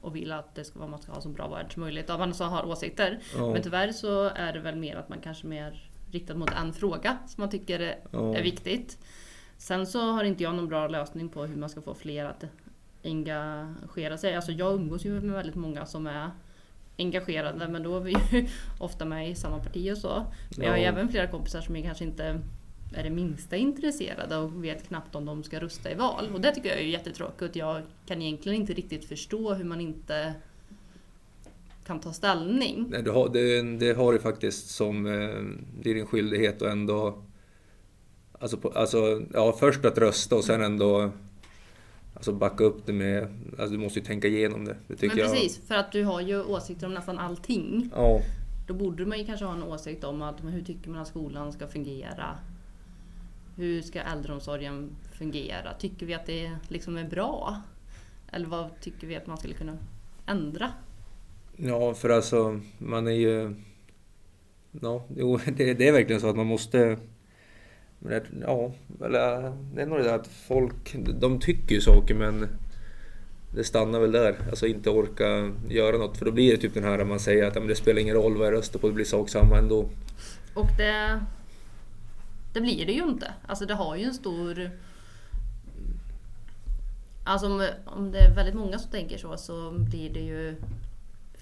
och 0.00 0.16
vill 0.16 0.32
att 0.32 0.54
det 0.54 0.64
ska 0.64 0.78
vara, 0.78 0.88
man 0.90 1.02
ska 1.02 1.12
ha 1.12 1.20
så 1.20 1.28
bra 1.28 1.48
värld 1.48 1.72
som 1.72 1.82
möjligt. 1.82 2.10
Om 2.10 2.18
man 2.18 2.34
så 2.34 2.44
har 2.44 2.66
åsikter. 2.66 3.18
Ja. 3.36 3.52
Men 3.52 3.62
tyvärr 3.62 3.92
så 3.92 4.24
är 4.28 4.52
det 4.52 4.60
väl 4.60 4.76
mer 4.76 4.96
att 4.96 5.08
man 5.08 5.18
kanske 5.20 5.46
mer 5.46 5.90
riktat 6.10 6.36
mot 6.36 6.50
en 6.52 6.72
fråga 6.72 7.18
som 7.28 7.42
man 7.42 7.50
tycker 7.50 7.96
Ja. 8.10 8.36
är 8.36 8.42
viktigt. 8.42 8.98
Sen 9.58 9.86
så 9.86 10.00
har 10.00 10.24
inte 10.24 10.42
jag 10.42 10.54
någon 10.54 10.68
bra 10.68 10.88
lösning 10.88 11.28
på 11.28 11.44
hur 11.44 11.56
man 11.56 11.68
ska 11.68 11.80
få 11.80 11.94
fler 11.94 12.24
att 12.24 12.44
engagera 13.04 14.18
sig. 14.18 14.36
Alltså 14.36 14.52
jag 14.52 14.74
umgås 14.74 15.04
ju 15.04 15.10
med 15.20 15.34
väldigt 15.36 15.54
många 15.54 15.86
som 15.86 16.06
är 16.06 16.30
engagerade 16.98 17.68
men 17.68 17.82
då 17.82 17.96
är 17.96 18.00
vi 18.00 18.10
ju 18.10 18.46
ofta 18.78 19.04
med 19.04 19.30
i 19.30 19.34
samma 19.34 19.58
parti 19.58 19.92
och 19.92 19.98
så. 19.98 20.26
Men 20.56 20.66
jag 20.66 20.72
har 20.72 20.78
ju 20.78 20.84
även 20.84 21.08
flera 21.08 21.26
kompisar 21.26 21.60
som 21.60 21.76
är 21.76 21.82
kanske 21.82 22.04
inte 22.04 22.40
är 22.94 23.02
det 23.02 23.10
minsta 23.10 23.56
intresserade 23.56 24.36
och 24.36 24.64
vet 24.64 24.88
knappt 24.88 25.14
om 25.14 25.24
de 25.24 25.42
ska 25.42 25.60
rösta 25.60 25.90
i 25.90 25.94
val. 25.94 26.30
Och 26.34 26.40
det 26.40 26.54
tycker 26.54 26.68
jag 26.68 26.78
är 26.78 26.82
jättetråkigt. 26.82 27.56
Jag 27.56 27.82
kan 28.06 28.22
egentligen 28.22 28.60
inte 28.60 28.72
riktigt 28.72 29.04
förstå 29.04 29.54
hur 29.54 29.64
man 29.64 29.80
inte 29.80 30.34
kan 31.86 32.00
ta 32.00 32.12
ställning. 32.12 32.86
Nej, 32.90 33.02
du 33.02 33.10
har, 33.10 33.28
det, 33.28 33.62
det 33.78 33.92
har 33.96 34.12
du 34.12 34.18
faktiskt 34.18 34.70
som... 34.70 35.06
eh, 35.06 35.12
Det 35.82 35.90
är 35.90 35.94
din 35.94 36.06
skyldighet 36.06 36.62
att 36.62 36.68
ändå... 36.72 37.22
Alltså, 38.38 38.56
på, 38.56 38.68
alltså 38.68 39.22
ja, 39.32 39.56
först 39.60 39.84
att 39.84 39.98
rösta 39.98 40.36
och 40.36 40.44
sen 40.44 40.62
ändå... 40.62 41.10
Alltså 42.14 42.32
backa 42.32 42.64
upp 42.64 42.86
det 42.86 42.92
med... 42.92 43.28
Alltså 43.58 43.76
du 43.76 43.78
måste 43.78 43.98
ju 43.98 44.04
tänka 44.04 44.28
igenom 44.28 44.64
det. 44.64 44.76
Det 44.88 45.06
Men 45.06 45.18
jag. 45.18 45.32
precis, 45.32 45.66
för 45.66 45.74
att 45.74 45.92
du 45.92 46.04
har 46.04 46.20
ju 46.20 46.42
åsikter 46.42 46.86
om 46.86 46.94
nästan 46.94 47.18
allting. 47.18 47.90
Ja, 47.94 48.20
Då 48.66 48.74
borde 48.74 49.06
man 49.06 49.18
ju 49.18 49.26
kanske 49.26 49.44
ha 49.44 49.54
en 49.54 49.62
åsikt 49.62 50.04
om 50.04 50.22
att 50.22 50.44
hur 50.44 50.62
tycker 50.62 50.90
man 50.90 51.00
att 51.00 51.08
skolan 51.08 51.52
ska 51.52 51.68
fungera? 51.68 52.38
Hur 53.56 53.82
ska 53.82 54.00
äldreomsorgen 54.00 54.90
fungera? 55.18 55.74
Tycker 55.78 56.06
vi 56.06 56.14
att 56.14 56.26
det 56.26 56.50
liksom 56.68 56.96
är 56.96 57.04
bra? 57.04 57.62
Eller 58.32 58.46
vad 58.46 58.80
tycker 58.80 59.06
vi 59.06 59.16
att 59.16 59.26
man 59.26 59.38
skulle 59.38 59.54
kunna 59.54 59.78
ändra? 60.26 60.72
ja, 61.56 61.94
för 61.94 62.10
alltså 62.10 62.60
man 62.78 63.06
är 63.06 63.12
ju... 63.12 63.54
Ja, 64.80 65.04
jo, 65.16 65.38
det, 65.56 65.74
det 65.74 65.88
är 65.88 65.92
verkligen 65.92 66.20
så 66.20 66.28
att 66.28 66.36
man 66.36 66.46
måste 66.46 66.98
men 67.98 68.10
det- 68.12 68.22
Ja, 68.46 68.72
eller 69.04 69.52
det 69.74 69.82
är 69.82 69.86
nog 69.86 69.98
det 69.98 70.04
där 70.04 70.14
att 70.14 70.26
folk, 70.26 70.96
de 71.20 71.40
tycker 71.40 71.74
ju 71.74 71.80
saker 71.80 72.14
men 72.14 72.48
det 73.54 73.64
stannar 73.64 74.00
väl 74.00 74.12
där. 74.12 74.36
Alltså 74.50 74.66
inte 74.66 74.90
orka 74.90 75.52
göra 75.68 75.96
något. 75.98 76.16
För 76.16 76.24
då 76.24 76.32
blir 76.32 76.50
det 76.52 76.56
typ 76.56 76.74
den 76.74 76.84
här 76.84 77.04
man 77.04 77.20
säger 77.20 77.44
att 77.46 77.54
ja, 77.54 77.60
men 77.60 77.68
det 77.68 77.74
spelar 77.76 78.00
ingen 78.00 78.14
roll 78.14 78.36
vad 78.36 78.46
jag 78.46 78.52
röstar 78.54 78.78
på, 78.80 78.88
det 78.88 78.94
blir 78.94 79.04
sak 79.04 79.28
samma 79.28 79.58
ändå. 79.58 79.88
Och 80.54 80.66
det, 80.78 81.20
det 82.52 82.60
blir 82.60 82.86
det 82.86 82.92
ju 82.92 83.02
inte. 83.02 83.34
Alltså 83.46 83.66
det 83.66 83.74
har 83.74 83.96
ju 83.96 84.04
en 84.04 84.14
stor... 84.14 84.70
Alltså 87.24 87.46
om, 87.46 87.68
om 87.84 88.10
det 88.12 88.18
är 88.18 88.34
väldigt 88.34 88.54
många 88.54 88.78
som 88.78 88.90
tänker 88.90 89.18
så 89.18 89.36
så 89.36 89.70
blir 89.70 90.10
det 90.10 90.20
ju 90.20 90.54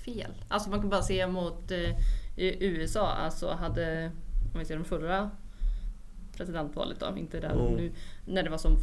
fel. 0.05 0.31
Alltså 0.49 0.71
man 0.71 0.81
kan 0.81 0.91
bara 0.91 1.03
se 1.03 1.27
mot 1.27 1.71
eh, 1.71 1.97
USA, 2.37 3.09
alltså 3.13 3.53
hade, 3.53 4.11
om 4.53 4.59
vi 4.59 4.65
ser 4.65 4.77
de 4.77 4.85
förra 4.85 5.31
presidentvalet 6.37 7.01
då, 7.01 7.15
inte 7.19 7.41
det 7.41 7.47
Mm. 7.47 7.73
nu, 7.75 7.93
när 8.27 8.43
det 8.43 8.51
var 8.51 8.59
så 8.59 8.77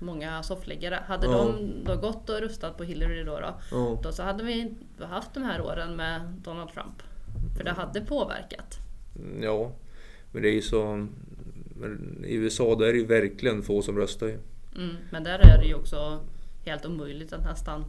många 0.00 0.42
soffläggare. 0.42 0.98
Hade 1.06 1.26
Ja. 1.26 1.32
de 1.32 1.70
då 1.84 1.96
gått 1.96 2.30
och 2.30 2.40
röstat 2.40 2.76
på 2.76 2.84
Hillary 2.84 3.24
då, 3.24 3.40
då, 3.40 3.54
Ja. 3.70 4.00
då 4.02 4.12
så 4.12 4.22
hade 4.22 4.44
vi 4.44 4.58
inte 4.58 5.06
haft 5.06 5.34
de 5.34 5.42
här 5.42 5.60
åren 5.60 5.96
med 5.96 6.20
Donald 6.44 6.70
Trump. 6.72 7.02
För 7.56 7.64
det 7.64 7.70
hade 7.70 8.00
påverkat. 8.00 8.78
Ja, 9.42 9.72
men 10.32 10.42
det 10.42 10.48
är 10.48 10.54
ju 10.54 10.62
så... 10.62 11.06
I 12.24 12.34
USA 12.34 12.74
där 12.74 12.86
är 12.86 12.92
det 12.92 12.98
ju 12.98 13.06
verkligen 13.06 13.62
få 13.62 13.82
som 13.82 13.96
röstar 13.98 14.26
ju. 14.26 14.38
Mm, 14.76 14.96
men 15.10 15.24
där 15.24 15.38
är 15.38 15.58
det 15.58 15.64
ju 15.66 15.74
också 15.74 16.20
helt 16.64 16.86
omöjligt 16.86 17.32
att 17.32 17.44
nästan 17.44 17.84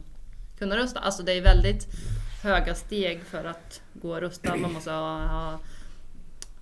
kunna 0.58 0.76
rösta. 0.76 1.00
Alltså 1.00 1.22
det 1.22 1.32
är 1.32 1.42
väldigt 1.42 1.86
höga 2.42 2.74
steg 2.74 3.20
för 3.22 3.44
att 3.44 3.82
gå 3.92 4.10
och 4.10 4.20
rösta. 4.20 4.56
Man 4.56 4.72
måste 4.72 4.90
ha, 4.90 5.26
ha 5.26 5.58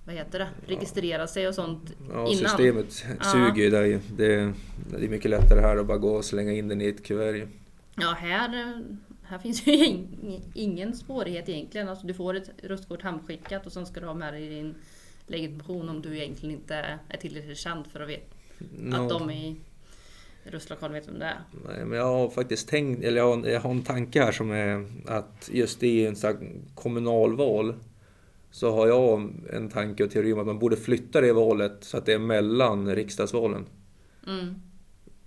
vad 0.09 0.17
heter 0.17 0.39
det, 0.39 0.47
registrera 0.67 1.27
sig 1.27 1.47
och 1.47 1.55
sånt 1.55 1.93
Ja, 2.13 2.13
innan. 2.13 2.35
systemet 2.35 3.05
Ja. 3.19 3.23
suger 3.31 3.63
ju 3.63 3.69
där 3.69 3.83
ju. 3.83 3.99
Det, 4.17 4.53
det 4.99 5.05
är 5.05 5.09
mycket 5.09 5.31
lättare 5.31 5.59
här 5.61 5.77
att 5.77 5.85
bara 5.85 5.97
gå 5.97 6.09
och 6.15 6.25
slänga 6.25 6.51
in 6.51 6.67
den 6.67 6.81
i 6.81 6.85
ett 6.87 7.03
kuvert. 7.03 7.47
Ja, 7.95 8.15
här, 8.19 8.83
här 9.23 9.39
finns 9.39 9.67
ju 9.67 9.71
ing- 9.85 10.41
ingen 10.53 10.93
svårighet 10.95 11.49
egentligen. 11.49 11.89
Alltså 11.89 12.07
du 12.07 12.13
får 12.13 12.33
ett 12.35 12.49
röstkort 12.63 13.03
hemskickat 13.03 13.65
och 13.65 13.71
sen 13.71 13.85
ska 13.85 13.99
du 13.99 14.05
ha 14.05 14.13
med 14.13 14.33
dig 14.33 14.49
din 14.49 14.75
legitimation 15.27 15.89
om 15.89 16.01
du 16.01 16.17
egentligen 16.17 16.55
inte 16.55 16.75
är 17.09 17.17
tillräckligt 17.17 17.57
känd 17.57 17.87
för 17.87 17.99
att 17.99 18.09
veta 18.09 18.23
Ja. 18.91 19.03
att 19.03 19.09
de 19.09 19.31
i 19.31 19.55
röstlokalen 20.43 20.93
vet 20.93 21.07
vem 21.07 21.19
det 21.19 21.25
är. 21.25 21.39
Nej, 21.67 21.85
men 21.85 21.97
jag 21.97 22.05
har 22.05 22.29
faktiskt 22.29 22.67
tänkt, 22.69 23.03
eller 23.03 23.17
jag 23.17 23.35
har, 23.37 23.47
jag 23.47 23.59
har 23.61 23.71
en 23.71 23.81
tanke 23.83 24.23
här 24.23 24.31
som 24.31 24.51
är 24.51 24.85
att 25.07 25.49
just 25.53 25.83
i 25.83 26.05
en 26.05 26.15
sån 26.15 26.37
kommunalval 26.75 27.73
så 28.51 28.71
har 28.75 28.87
jag 28.87 29.33
en 29.53 29.69
tanke 29.69 30.03
och 30.03 30.11
teori 30.11 30.33
om 30.33 30.39
att 30.39 30.45
man 30.45 30.59
borde 30.59 30.77
flytta 30.77 31.21
det 31.21 31.33
valet 31.33 31.77
så 31.83 31.97
att 31.97 32.05
det 32.05 32.13
är 32.13 32.19
mellan 32.19 32.95
riksdagsvalen. 32.95 33.65
Mm. 34.27 34.55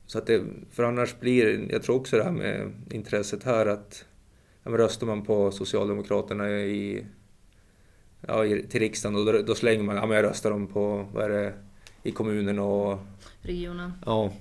Så 0.07 0.19
att 0.19 0.27
det, 0.27 0.43
för 0.71 0.83
annars 0.83 1.21
blir, 1.21 1.73
jag 1.73 1.83
tror 1.83 1.97
också 1.97 2.17
det 2.17 2.25
här 2.25 2.31
med 2.31 2.73
intresset 2.91 3.45
här 3.45 3.67
att 3.67 4.05
ja, 4.63 4.71
röstar 4.71 5.07
man 5.07 5.25
på 5.25 5.51
Socialdemokraterna 5.51 6.51
i, 6.51 7.07
ja, 8.21 8.45
i, 8.45 8.67
till 8.67 8.81
riksdagen 8.81 9.17
och 9.17 9.33
då, 9.33 9.43
då 9.43 9.55
slänger 9.55 9.83
man, 9.83 9.97
ja 9.97 10.07
men 10.07 10.17
jag 10.17 10.25
röstar 10.25 10.51
dem 10.51 10.67
på, 10.67 11.09
vad 11.13 11.25
är 11.25 11.29
det, 11.29 11.55
i 12.03 12.11
kommunen 12.11 12.59
och 12.59 12.99
Regionen. 13.43 13.93
ja, 14.07 14.33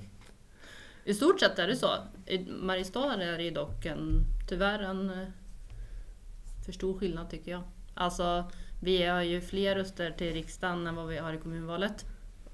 I 1.06 1.14
stort 1.14 1.40
sett 1.40 1.60
är 1.60 1.68
det 1.68 1.76
så. 1.76 1.90
I 2.26 2.38
Mariestad 2.62 3.22
är 3.22 3.38
det 3.38 3.50
dock 3.50 3.86
en, 3.86 4.26
tyvärr 4.50 4.80
en 4.80 5.10
eh, 5.10 5.28
för 6.66 6.72
stor 6.72 7.00
skillnad 7.00 7.30
tycker 7.30 7.52
jag. 7.52 7.64
Alltså, 7.94 8.52
vi 8.84 9.04
har 9.04 9.22
ju 9.22 9.42
fler 9.42 9.76
röster 9.76 10.12
till 10.12 10.34
riksdagen 10.34 10.88
än 10.88 10.96
vad 10.96 11.08
vi 11.08 11.18
har 11.18 11.34
i 11.34 11.38
kommunvalet. 11.38 12.06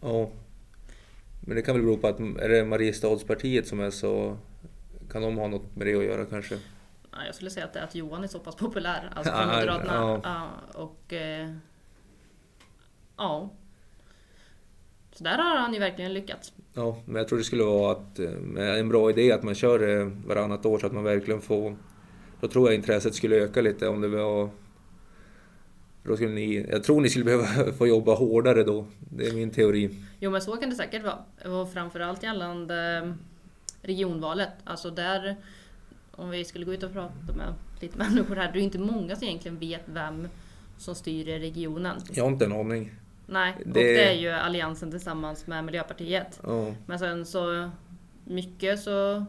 ja. 0.01 0.29
Men 1.39 1.55
det 1.55 1.61
kan 1.61 1.75
väl 1.75 1.83
bero 1.83 1.97
på 1.97 2.07
att, 2.07 2.19
är 2.19 2.49
det 2.49 2.65
Mariestadspartiet 2.65 3.67
som 3.67 3.79
är 3.79 3.89
så, 3.89 4.37
kan 5.11 5.21
de 5.21 5.37
ha 5.37 5.47
något 5.47 5.75
med 5.75 5.87
det 5.87 5.95
att 5.95 6.03
göra 6.03 6.25
kanske? 6.25 6.55
Ja, 7.11 7.17
jag 7.25 7.35
skulle 7.35 7.49
säga 7.49 7.65
att, 7.65 7.73
det 7.73 7.79
är 7.79 7.83
att 7.83 7.95
Johan 7.95 8.23
är 8.23 8.27
så 8.27 8.39
pass 8.39 8.55
populär, 8.55 9.11
alltså 9.15 9.33
från 9.33 9.47
Moderaterna. 9.47 9.93
ja. 9.93 10.21
Ja, 10.23 10.49
och 10.81 11.13
eh, 11.13 11.53
ja. 13.17 13.49
Så 15.11 15.23
där 15.23 15.37
har 15.37 15.57
han 15.57 15.73
ju 15.73 15.79
verkligen 15.79 16.13
lyckats. 16.13 16.53
Ja, 16.73 16.97
men 17.05 17.15
jag 17.15 17.27
tror 17.27 17.37
det 17.37 17.43
skulle 17.43 17.63
vara 17.63 17.91
att, 17.91 18.19
eh, 18.19 18.79
en 18.79 18.89
bra 18.89 19.09
idé 19.09 19.31
att 19.31 19.43
man 19.43 19.55
kör 19.55 19.79
det 19.79 20.03
varannat 20.27 20.65
år 20.65 20.79
så 20.79 20.87
att 20.87 20.93
man 20.93 21.03
verkligen 21.03 21.41
får... 21.41 21.75
Då 22.41 22.47
tror 22.47 22.67
jag 22.67 22.75
intresset 22.75 23.15
skulle 23.15 23.35
öka 23.35 23.61
lite 23.61 23.87
om 23.87 24.01
det 24.01 24.07
var... 24.07 24.49
Då 26.07 26.15
skulle 26.15 26.31
ni, 26.31 26.65
jag 26.69 26.83
tror 26.83 27.01
ni 27.01 27.09
skulle 27.09 27.25
behöva 27.25 27.71
få 27.77 27.87
jobba 27.87 28.15
hårdare 28.15 28.63
då. 28.63 28.85
Det 28.99 29.27
är 29.27 29.33
min 29.33 29.51
teori. 29.51 29.89
Jo 30.19 30.31
men 30.31 30.41
så 30.41 30.55
kan 30.57 30.69
det 30.69 30.75
säkert 30.75 31.03
vara. 31.03 31.51
Och 31.61 31.73
framförallt 31.73 32.23
gällande 32.23 33.13
regionvalet. 33.81 34.49
Alltså 34.63 34.89
där, 34.89 35.35
om 36.11 36.29
vi 36.29 36.45
skulle 36.45 36.65
gå 36.65 36.73
ut 36.73 36.83
och 36.83 36.93
prata 36.93 37.13
med 37.37 37.53
lite 37.81 37.97
människor 38.09 38.35
här, 38.35 38.51
det 38.51 38.59
är 38.59 38.63
inte 38.63 38.79
många 38.79 39.15
som 39.15 39.27
egentligen 39.27 39.59
vet 39.59 39.83
vem 39.85 40.27
som 40.77 40.95
styr 40.95 41.25
regionen. 41.39 41.97
Jag 42.13 42.23
har 42.23 42.31
inte 42.31 42.45
en 42.45 42.53
aning. 42.53 42.91
Nej, 43.27 43.53
och 43.59 43.67
Det- 43.73 43.73
det 43.83 44.03
är 44.09 44.13
ju 44.13 44.29
Alliansen 44.29 44.91
tillsammans 44.91 45.47
med 45.47 45.63
Miljöpartiet. 45.65 46.39
Ja, 46.43 46.73
Men 46.85 46.99
sen 46.99 47.25
så 47.25 47.69
mycket 48.25 48.79
så 48.79 49.25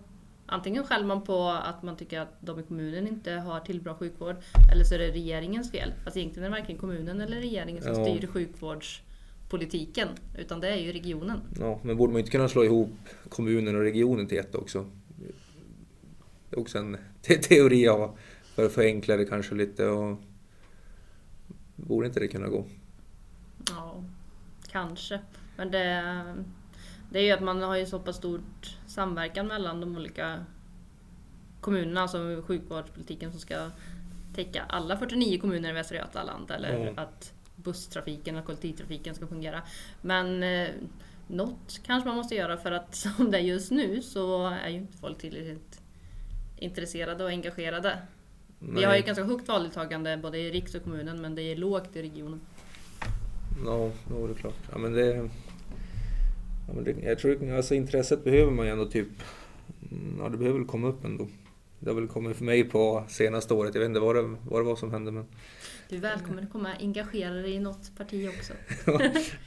antingen 0.49 0.85
skäller 0.85 1.07
man 1.07 1.23
på 1.25 1.49
att 1.49 1.83
man 1.83 1.97
tycker 1.97 2.21
att 2.21 2.37
de 2.41 2.61
i 2.61 2.63
kommunen 2.63 3.09
inte 3.09 3.33
har 3.33 3.61
till 3.61 3.81
bra 3.81 3.95
sjukvård 3.95 4.37
eller 4.73 4.85
så 4.85 4.95
är 4.95 4.99
det 4.99 5.11
regeringens 5.11 5.71
fel. 5.71 5.93
Fast 6.05 6.17
egentligen 6.17 6.45
är 6.47 6.51
det 6.57 6.61
varken 6.61 6.79
kommunen 6.79 7.21
eller 7.21 7.37
regeringen 7.37 7.83
som 7.83 7.93
Ja. 7.95 8.05
styr 8.05 8.27
sjukvårdspolitiken 8.27 10.09
utan 10.39 10.61
det 10.61 10.69
är 10.69 10.77
ju 10.77 10.93
regionen. 10.93 11.41
ja, 11.61 11.79
men 11.83 11.97
borde 11.97 12.13
man 12.13 12.19
inte 12.21 12.31
kunna 12.31 12.49
slå 12.49 12.65
ihop 12.65 12.91
kommunen 13.29 13.77
och 13.77 13.83
regionen 13.83 14.27
till 14.27 14.39
ett 14.39 14.55
också? 14.55 14.87
Det 16.51 16.57
är 16.57 16.61
också 16.61 16.79
en 16.79 16.97
te 17.23 17.35
teori 17.35 17.87
har. 17.87 18.11
För 18.55 18.67
att 18.67 18.73
förenkla 18.73 19.17
det 19.17 19.25
kanske 19.25 19.55
lite 19.55 19.87
och... 19.87 20.19
Borde 21.77 22.07
inte 22.07 22.21
det 22.21 22.29
kunna 22.29 22.49
gå? 22.49 22.65
Ja, 23.71 24.05
kanske. 24.71 25.21
Men 25.57 25.71
det, 25.71 26.03
det 27.11 27.19
är 27.19 27.23
ju 27.23 27.31
att 27.33 27.43
man 27.43 27.63
har 27.63 27.77
ju 27.77 27.87
så 27.87 27.99
pass 27.99 28.17
stort 28.17 28.77
samverkan 28.87 29.47
mellan 29.47 29.81
de 29.81 29.97
olika 29.97 30.45
kommunerna, 31.61 32.01
alltså 32.01 32.43
sjukvårdspolitiken 32.47 33.31
som 33.31 33.41
ska 33.41 33.71
täcka 34.35 34.63
alla 34.69 34.97
49 34.97 35.41
kommuner 35.41 35.71
i 35.71 35.73
Västra 35.73 35.97
Götaland. 35.97 36.51
Eller 36.51 36.75
Mm. 36.75 36.99
att 36.99 37.33
busstrafiken 37.57 38.37
och 38.37 38.45
kollektivtrafiken 38.45 39.15
ska 39.15 39.27
fungera. 39.27 39.63
Men 40.03 40.43
eh, 40.43 40.69
något 41.27 41.81
kanske 41.87 42.09
man 42.09 42.17
måste 42.17 42.35
göra 42.35 42.57
för 42.57 42.73
att 42.73 42.95
som 43.17 43.31
det 43.31 43.39
är 43.39 43.43
just 43.43 43.71
nu 43.71 44.03
så 44.03 44.47
är 44.47 44.69
ju 44.69 44.77
inte 44.77 44.99
folk 44.99 45.19
tillräckligt 45.19 45.81
intresserade 46.59 47.25
och 47.25 47.31
engagerade. 47.31 47.99
Vi 48.59 48.85
har 48.85 48.93
ju 48.95 48.99
Nej. 48.99 49.03
ganska 49.03 49.25
högt 49.25 49.49
valdeltagande 49.49 50.17
både 50.17 50.39
i 50.39 50.51
riks 50.51 50.75
och 50.75 50.83
kommunen 50.85 51.21
men 51.21 51.35
det 51.35 51.43
är 51.43 51.57
lågt 51.57 51.97
i 51.97 52.03
regionen. 52.03 52.41
Ja, 53.65 53.91
no, 54.11 54.27
det 54.27 54.33
är 54.33 54.37
klart. 54.37 54.55
Ja, 54.73 54.79
men 54.79 54.93
det, 54.93 55.31
ja, 56.69 56.75
men 56.75 56.85
det, 56.85 56.97
jag 57.03 57.19
tror 57.19 57.53
alltså 57.53 57.75
intresset 57.75 58.25
behöver 58.25 58.53
man 58.53 58.67
ju 58.67 58.73
ändå 58.73 58.85
typ... 58.85 59.09
mm, 59.91 60.19
Ja, 60.21 60.29
det 60.29 60.37
behöver 60.37 60.59
väl 60.59 60.69
komma 60.69 60.89
upp 60.89 61.05
ändå. 61.05 61.29
det 61.81 61.91
har 61.91 61.95
väl 61.95 62.09
kommit 62.09 62.37
för 62.37 62.45
mig 62.45 62.65
på 62.65 63.05
senaste 63.09 63.55
året. 63.55 63.75
Jag 63.75 63.81
vet 63.81 63.89
inte 63.89 64.01
vad 64.01 64.17
det, 64.17 64.23
vad 64.23 64.61
det 64.61 64.65
var 64.65 64.77
som 64.77 64.91
hände 64.91 65.11
men... 65.13 65.25
Du 65.89 65.97
är 65.97 66.01
välkommen 66.01 66.45
att 66.45 66.53
komma 66.53 66.69
engagera 66.81 67.35
dig 67.35 67.53
i 67.53 67.59
något 67.59 67.97
parti 67.97 68.29
också. 68.29 68.53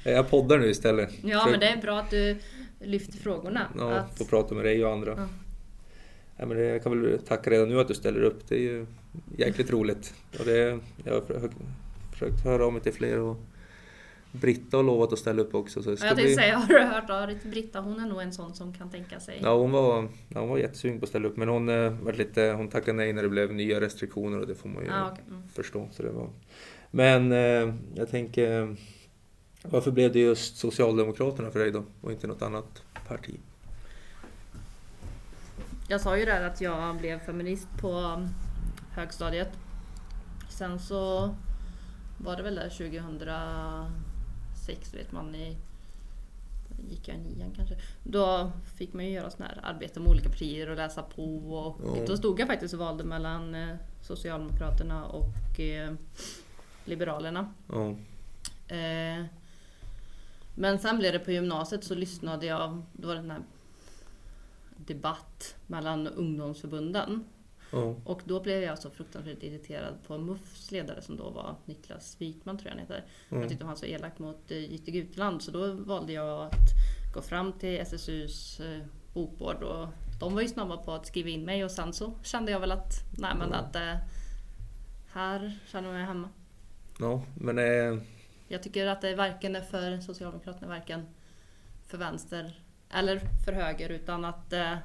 jag 0.10 0.30
poddar 0.30 0.58
nu 0.58 0.70
istället. 0.70 1.10
Ja, 1.24 1.48
men 1.52 1.60
det 1.60 1.68
är 1.68 1.82
bra 1.82 2.00
att 2.00 2.10
du 2.10 2.38
lyfter 2.80 3.18
frågorna. 3.18 3.68
Ja, 3.78 3.92
att... 3.92 4.18
få 4.18 4.26
prata 4.26 4.56
med 4.56 4.66
dig 4.66 4.86
och 4.86 4.92
andra. 4.92 5.14
Ja. 5.18 5.28
Ja, 6.38 6.46
men 6.46 6.58
det, 6.58 6.64
jag 6.64 6.84
kan 6.84 7.02
väl 7.02 7.20
tacka 7.20 7.50
redan 7.50 7.70
nu 7.70 7.80
att 7.80 7.88
du 7.88 7.94
ställer 7.94 8.22
upp. 8.22 8.48
Det 8.48 8.56
är 8.56 8.60
ju 8.60 8.86
jäkligt 9.38 9.72
roligt. 9.72 10.14
Och 10.40 10.46
det, 10.46 10.80
jag 11.06 11.14
har 11.14 11.22
försökt 12.12 12.44
höra 12.44 12.66
av 12.66 12.74
mig 12.74 12.82
till 12.82 12.94
fler 12.94 13.20
och 13.20 13.38
Britta 14.32 14.78
har 14.78 14.84
lovat 14.84 15.14
att 15.14 15.20
ställa 15.20 15.42
upp 15.42 15.56
också. 15.56 15.84
Så 15.84 15.90
det 15.90 15.98
ska 15.98 16.08
jag 16.08 16.16
tänkte 16.16 16.36
bli... 16.36 16.44
säga, 16.44 16.58
har 16.58 16.68
du 16.68 16.84
hört 16.84 17.10
av 17.10 17.50
Britta? 17.50 17.80
Hon 17.80 18.00
är 18.00 18.06
nog 18.06 18.22
en 18.22 18.34
sån 18.34 18.54
som 18.54 18.74
kan 18.74 18.90
tänka 18.90 19.20
sig. 19.20 19.40
Ja, 19.44 19.58
hon 19.58 19.72
var, 19.72 20.08
ja, 20.30 20.40
hon 20.40 20.50
var 20.50 20.58
jättesugen 20.58 21.00
på 21.00 21.04
att 21.04 21.10
ställa 21.10 21.28
upp 21.28 21.38
men 21.38 21.48
hon, 21.48 21.70
eh, 21.70 21.92
var 21.92 22.14
lite, 22.14 22.54
hon 22.58 22.68
tackade 22.68 22.94
nej 22.94 23.14
när 23.14 23.24
det 23.24 23.30
blev 23.30 23.54
nya 23.54 23.82
restriktioner 23.82 24.40
och 24.40 24.48
det 24.48 24.56
får 24.56 24.70
man 24.70 24.84
ju 24.84 24.92
ah, 24.92 25.12
okay. 25.12 25.24
mm. 25.30 25.48
förstå. 25.48 25.88
Så 25.92 26.04
det 26.04 26.10
var... 26.10 26.30
Men 26.92 27.32
eh, 27.32 27.74
jag 27.96 28.10
tänker, 28.10 28.76
varför 29.64 29.92
blev 29.92 30.12
det 30.12 30.20
just 30.20 30.58
Socialdemokraterna 30.58 31.52
för 31.52 31.60
dig 31.60 31.72
då 31.72 31.84
och 32.02 32.12
inte 32.12 32.28
något 32.28 32.42
annat 32.42 32.84
parti? 33.08 33.36
Jag 35.88 36.02
sa 36.02 36.18
ju 36.18 36.26
där 36.26 36.44
att 36.44 36.62
jag 36.62 36.98
blev 36.98 37.20
feminist 37.20 37.68
på 37.82 38.22
högstadiet. 38.92 39.50
Sen 40.50 40.80
så 40.80 41.36
var 42.18 42.36
det 42.36 42.44
väl 42.44 42.56
där 42.56 42.70
2006, 44.76 44.94
vet 44.94 45.12
man, 45.12 45.36
i 45.36 45.58
gick 46.90 47.08
jag 47.08 47.20
nian 47.20 47.52
kanske. 47.56 47.76
Då 48.04 48.52
fick 48.76 48.94
man 48.94 49.06
ju 49.06 49.12
göra 49.12 49.30
sån 49.30 49.46
här 49.46 49.60
arbete 49.64 50.00
med 50.00 50.10
olika 50.10 50.30
partier 50.30 50.70
och 50.70 50.76
läsa 50.76 51.04
på. 51.04 51.36
Och 51.36 51.96
mm. 51.96 52.06
Då 52.06 52.18
stod 52.18 52.40
jag 52.40 52.48
faktiskt 52.48 52.74
och 52.74 52.80
valde 52.80 53.04
mellan 53.04 53.56
eh, 53.56 53.76
Socialdemokraterna 54.02 55.06
och 55.06 55.60
eh, 55.60 55.94
Liberalerna. 56.86 57.54
Mm. 57.74 57.92
Eh, 58.68 59.26
men 60.56 60.80
sen 60.80 60.98
blev 60.98 61.14
det 61.14 61.20
på 61.20 61.32
gymnasiet 61.32 61.84
så 61.84 61.96
lyssnade 61.96 62.46
jag, 62.46 62.82
då 62.94 63.08
var 63.08 63.16
det 63.16 63.22
den 63.22 63.32
här 63.32 63.44
debatt 64.78 65.56
mellan 65.68 66.08
ungdomsförbunden. 66.08 67.24
Mm. 67.74 67.96
Och 68.04 68.22
då 68.26 68.40
blev 68.40 68.64
jag 68.64 68.80
så 68.80 68.90
fruktansvärt 68.90 69.44
irriterad 69.44 69.94
på 70.08 70.18
MUFs 70.18 70.72
ledare 70.72 71.02
som 71.02 71.18
då 71.18 71.30
var 71.30 71.56
Niklas 71.66 72.16
Wikman 72.20 72.58
tror 72.58 72.68
jag 72.68 72.72
han 72.72 72.80
heter. 72.80 73.04
Mm. 73.30 73.42
Jag 73.42 73.50
tyckte 73.50 73.66
han 73.66 73.74
var 73.74 73.80
så 73.80 73.86
elak 73.86 74.20
mot 74.20 74.52
Jytte 74.52 74.92
Gutland 74.92 75.42
så 75.42 75.52
då 75.52 75.74
valde 75.74 76.14
jag 76.14 76.42
att 76.42 76.70
gå 77.14 77.22
fram 77.22 77.54
till 77.54 77.80
SSUs 77.80 78.60
eh, 78.60 78.80
bokbord 79.14 79.64
och 79.64 79.88
de 80.20 80.34
var 80.34 80.42
ju 80.42 80.48
snabba 80.48 80.78
på 80.78 80.92
att 80.92 81.06
skriva 81.06 81.30
in 81.30 81.46
mig 81.46 81.66
och 81.66 81.72
sen 81.72 81.94
så 81.94 82.14
kände 82.24 82.52
jag 82.52 82.60
väl 82.60 82.72
att 82.72 82.94
nej 83.18 83.36
men 83.38 83.54
mm. 83.54 83.60
att 83.60 83.76
uh, 83.76 83.96
här 85.12 85.60
känner 85.68 85.88
jag 85.88 85.96
mig 85.96 86.06
hemma. 86.06 86.30
Ja, 87.00 87.24
men 87.36 87.58
eh... 87.58 88.02
Jag 88.48 88.64
tycker 88.64 88.88
att 88.88 89.02
det 89.02 89.16
varken 89.16 89.56
är 89.56 89.62
för 89.62 90.00
Socialdemokraterna, 90.00 90.68
varken 90.68 91.06
för 91.88 91.98
vänster 91.98 92.60
eller 92.90 93.22
för 93.46 93.54
höger 93.54 93.90
utan 93.90 94.26
att 94.26 94.54
eh, 94.54 94.78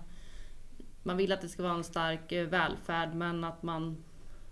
man 1.07 1.17
vill 1.17 1.33
att 1.33 1.41
det 1.41 1.49
ska 1.49 1.63
vara 1.63 1.75
en 1.75 1.85
stark 1.85 2.33
eh, 2.33 2.47
välfärd 2.47 3.15
men 3.15 3.45
att 3.45 3.63
man 3.63 3.97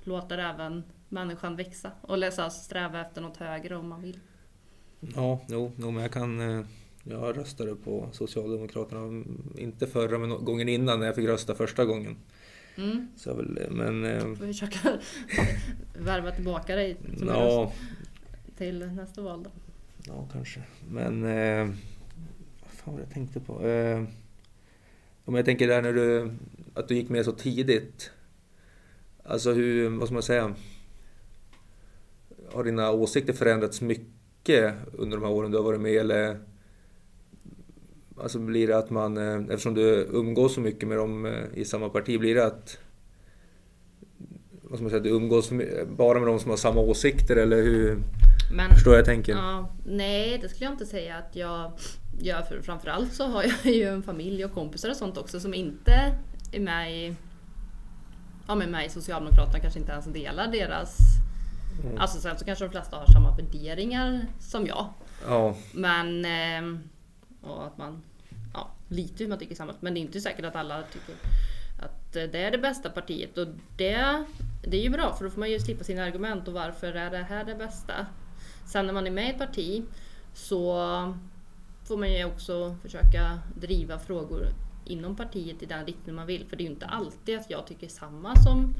låter 0.05 0.39
även 0.39 0.83
människan 1.09 1.57
växa 1.57 1.91
och 2.01 2.19
läsa 2.19 2.51
sträva 2.51 3.01
efter 3.01 3.21
något 3.21 3.37
högre 3.37 3.77
om 3.77 3.89
man 3.89 4.03
vill. 4.03 4.19
Ja, 5.01 5.41
jo, 5.49 5.73
jo 5.77 5.91
men 5.91 6.03
jag 6.03 6.13
kan 6.13 6.41
eh, 6.41 6.67
jag 7.03 7.39
röstade 7.39 7.75
på 7.75 8.09
Socialdemokraterna, 8.13 9.25
inte 9.57 9.87
förra 9.87 10.19
men 10.19 10.45
gången 10.45 10.69
innan 10.69 10.99
när 10.99 11.07
jag 11.07 11.15
fick 11.15 11.29
rösta 11.29 11.55
första 11.55 11.85
gången. 11.85 12.17
Mm. 12.77 13.09
Så 13.17 13.29
jag 13.29 13.37
väl, 13.37 13.67
men... 13.71 14.05
Eh, 14.05 14.21
får 14.21 14.47
försöka 14.47 14.79
värva 15.99 16.31
tillbaka 16.31 16.77
dig 16.77 16.97
som 17.19 17.29
ja. 17.29 17.73
till 18.57 18.87
nästa 18.87 19.23
val 19.23 19.43
då. 19.43 19.51
Ja, 20.07 20.29
kanske. 20.33 20.63
Men... 20.91 21.25
Eh, 21.25 21.75
vad 22.63 22.71
fan 22.73 22.95
var 22.95 23.01
det 23.01 23.07
jag 23.07 23.15
tänkte 23.15 23.41
på? 23.41 23.67
Eh, 23.67 24.05
om 25.25 25.35
jag 25.35 25.45
tänker 25.45 25.69
där 25.69 25.83
när 25.83 25.93
du, 25.93 26.31
att 26.75 26.89
du 26.89 26.95
gick 26.95 27.09
med 27.09 27.25
så 27.25 27.33
tidigt. 27.33 28.11
Alltså 29.23 29.53
hur, 29.53 29.89
vad 29.89 30.09
ska 30.09 30.15
man 30.15 30.23
säga? 30.23 30.55
Har 32.53 32.65
dina 32.65 32.91
åsikter 32.91 33.33
förändrats 33.33 33.81
mycket 33.81 34.75
under 34.93 35.17
de 35.17 35.25
här 35.25 35.33
åren 35.33 35.51
du 35.51 35.57
har 35.57 35.65
varit 35.65 35.81
med 35.81 35.97
eller? 35.97 36.39
Alltså 38.17 38.39
blir 38.39 38.67
det 38.67 38.79
att 38.79 38.91
man, 38.91 39.17
eh, 39.17 39.41
eftersom 39.41 39.75
du 39.75 40.09
umgås 40.13 40.55
så 40.55 40.61
mycket 40.61 40.89
med 40.89 40.99
dem 40.99 41.27
eh, 41.27 41.45
i 41.55 41.65
samma 41.65 41.89
parti, 41.89 42.21
blir 42.21 42.35
det 42.35 42.47
att 42.47 42.79
vad 44.63 44.79
ska 44.79 44.83
man 44.83 44.91
säga, 44.91 45.03
du 45.03 45.11
umgås 45.11 45.51
bara 45.97 46.19
med 46.19 46.29
de 46.29 46.41
som 46.41 46.51
har 46.51 46.57
samma 46.57 46.81
åsikter 46.81 47.37
eller 47.37 47.63
hur? 47.63 47.99
Men, 48.55 48.71
Förstår 48.71 48.95
jag 48.97 49.05
tänker? 49.05 49.33
Ja, 49.33 49.71
nej, 49.85 50.39
det 50.39 50.49
skulle 50.49 50.65
jag 50.65 50.75
inte 50.75 50.87
säga 50.87 51.17
att 51.17 51.37
jag 51.37 51.73
gör. 52.21 52.43
För 52.43 52.61
framförallt 52.61 53.13
så 53.13 53.27
har 53.27 53.43
jag 53.43 53.75
ju 53.75 53.89
en 53.89 54.03
familj 54.03 54.45
och 54.45 54.53
kompisar 54.53 54.91
och 54.91 54.97
sånt 54.97 55.17
också 55.17 55.41
som 55.41 55.55
inte 55.55 56.19
är 56.53 56.61
med 56.61 56.93
i 56.95 57.17
ja, 58.47 58.55
med 58.55 58.69
mig 58.69 58.91
Socialdemokraterna 58.91 59.59
kanske 59.59 59.81
inte 59.81 59.93
ens 59.93 60.05
delar 60.07 60.47
deras... 60.47 60.99
Mm. 61.85 61.99
Alltså 61.99 62.21
sen 62.21 62.39
så 62.39 62.45
kanske 62.45 62.65
de 62.65 62.71
flesta 62.71 62.97
har 62.97 63.07
samma 63.07 63.37
värderingar 63.37 64.27
som 64.41 64.67
jag. 64.67 64.87
Ja. 65.27 65.57
Men... 65.73 66.25
Eh, 66.25 66.81
och 67.51 67.67
att 67.67 67.79
man... 67.79 68.03
Ja, 68.53 68.71
lite 68.89 69.25
hur 69.25 69.31
man 69.31 69.39
tycker 69.39 69.55
samma. 69.55 69.75
Men 69.81 69.95
det 69.95 70.01
är 70.01 70.03
inte 70.03 70.21
säkert 70.21 70.45
att 70.45 70.57
alla 70.57 70.83
tycker 70.83 71.15
att 71.83 72.13
det 72.13 72.43
är 72.43 72.51
det 72.51 72.59
bästa 72.59 72.91
partiet. 72.91 73.39
Och 73.39 73.47
det, 73.77 74.25
det 74.63 74.77
är 74.77 74.83
ju 74.83 74.91
bra 74.91 75.15
för 75.15 75.25
då 75.25 75.31
får 75.31 75.41
man 75.41 75.51
ju 75.51 75.59
slippa 75.59 75.85
sina 75.85 76.05
argument 76.05 76.49
och 76.49 76.55
varför 76.55 76.93
är 76.93 77.11
det 77.11 77.27
här 77.29 77.45
det 77.45 77.55
bästa. 77.55 78.07
Sen 78.67 78.87
när 78.87 78.93
man 78.93 79.07
är 79.07 79.11
med 79.11 79.27
i 79.27 79.31
ett 79.31 79.39
parti 79.39 79.85
så 80.35 80.75
får 81.85 81.97
man 81.97 82.13
ju 82.13 82.25
också 82.25 82.77
försöka 82.83 83.39
driva 83.57 83.99
frågor 83.99 84.47
inom 84.85 85.17
partiet 85.17 85.63
i 85.63 85.67
den 85.67 85.87
riktning 85.87 86.15
man 86.15 86.27
vill. 86.27 86.47
För 86.47 86.57
det 86.57 86.63
är 86.63 86.67
ju 86.67 86.73
inte 86.73 86.87
alltid 86.87 87.39
att 87.39 87.51
jag 87.51 87.67
tycker 87.67 87.89
samma 87.89 88.37
som 88.37 88.75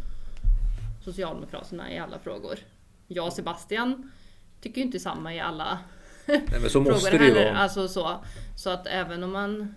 Socialdemokraterna 1.05 1.93
i 1.93 1.99
alla 1.99 2.19
frågor. 2.19 2.59
Jag 3.07 3.27
och 3.27 3.33
Sebastian 3.33 4.11
tycker 4.61 4.81
ju 4.81 4.87
inte 4.87 5.01
samma 5.01 5.35
i 5.35 5.41
alla 5.41 5.79
Nej, 6.27 6.61
men 6.61 6.71
så 6.71 6.81
måste 6.81 7.11
frågor 7.11 7.19
det 7.19 7.27
ju 7.27 7.35
vara. 7.35 7.57
Alltså 7.57 7.89
så, 7.89 8.25
så 8.57 8.71
att 8.71 8.87
även 8.87 9.23
om 9.23 9.33
man... 9.33 9.75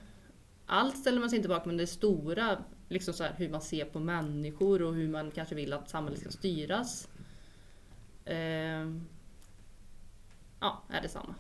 Allt 0.65 0.97
ställer 0.97 1.19
man 1.19 1.29
sig 1.29 1.37
inte 1.37 1.49
bakom, 1.49 1.69
men 1.69 1.77
det 1.77 1.87
stora, 1.87 2.57
liksom 2.89 3.13
så 3.13 3.23
här, 3.23 3.33
hur 3.37 3.49
man 3.49 3.61
ser 3.61 3.85
på 3.85 3.99
människor 3.99 4.81
och 4.81 4.95
hur 4.95 5.09
man 5.09 5.31
kanske 5.31 5.55
vill 5.55 5.73
att 5.73 5.89
samhället 5.89 6.19
ska 6.19 6.29
styras. 6.29 7.07
Eh, 8.25 8.85
ja, 10.59 10.83
är 10.89 11.01
detsamma. 11.01 11.35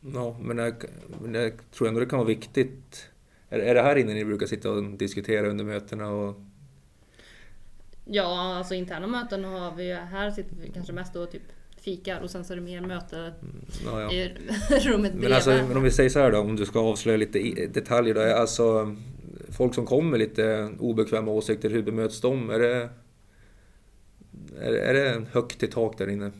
Ja, 0.00 0.36
men 0.40 0.58
jag, 0.58 0.84
men 1.22 1.34
jag 1.34 1.52
tror 1.70 1.88
ändå 1.88 2.00
det 2.00 2.06
kan 2.06 2.18
vara 2.18 2.28
viktigt. 2.28 3.10
Är, 3.48 3.58
är 3.58 3.74
det 3.74 3.82
här 3.82 3.96
inne 3.96 4.14
ni 4.14 4.24
brukar 4.24 4.46
sitta 4.46 4.70
och 4.70 4.84
diskutera 4.84 5.48
under 5.48 5.64
mötena? 5.64 6.10
Och... 6.10 6.40
Ja, 8.04 8.56
alltså 8.56 8.74
interna 8.74 9.06
möten 9.06 9.44
har 9.44 9.74
vi 9.74 9.94
Här 9.94 10.30
sitter 10.30 10.56
vi 10.62 10.70
kanske 10.70 10.92
mest 10.92 11.16
och 11.16 11.30
typ 11.30 11.42
fikar 11.76 12.20
och 12.20 12.30
sen 12.30 12.44
så 12.44 12.52
är 12.52 12.56
det 12.56 12.62
mer 12.62 12.80
möte 12.80 13.18
mm, 13.18 13.34
ja, 13.84 14.00
ja. 14.00 14.12
i 14.12 14.28
rummet 14.70 15.12
bredvid. 15.12 15.20
Men, 15.20 15.32
alltså, 15.32 15.50
men 15.50 15.76
om 15.76 15.82
vi 15.82 15.90
säger 15.90 16.10
så 16.10 16.18
här 16.18 16.32
då, 16.32 16.38
om 16.38 16.56
du 16.56 16.66
ska 16.66 16.80
avslöja 16.80 17.18
lite 17.18 17.66
detaljer 17.66 18.14
då. 18.14 18.20
Alltså, 18.20 18.96
folk 19.48 19.74
som 19.74 19.86
kommer 19.86 20.10
med 20.10 20.18
lite 20.18 20.70
obekväma 20.78 21.30
åsikter, 21.30 21.70
hur 21.70 21.82
bemöts 21.82 22.20
de? 22.20 22.50
Är 22.50 22.58
det, 22.58 22.88
är, 24.60 24.72
är 24.72 24.94
det 24.94 25.24
högt 25.32 25.62
i 25.62 25.66
tak 25.66 25.98
där 25.98 26.08
inne? 26.08 26.32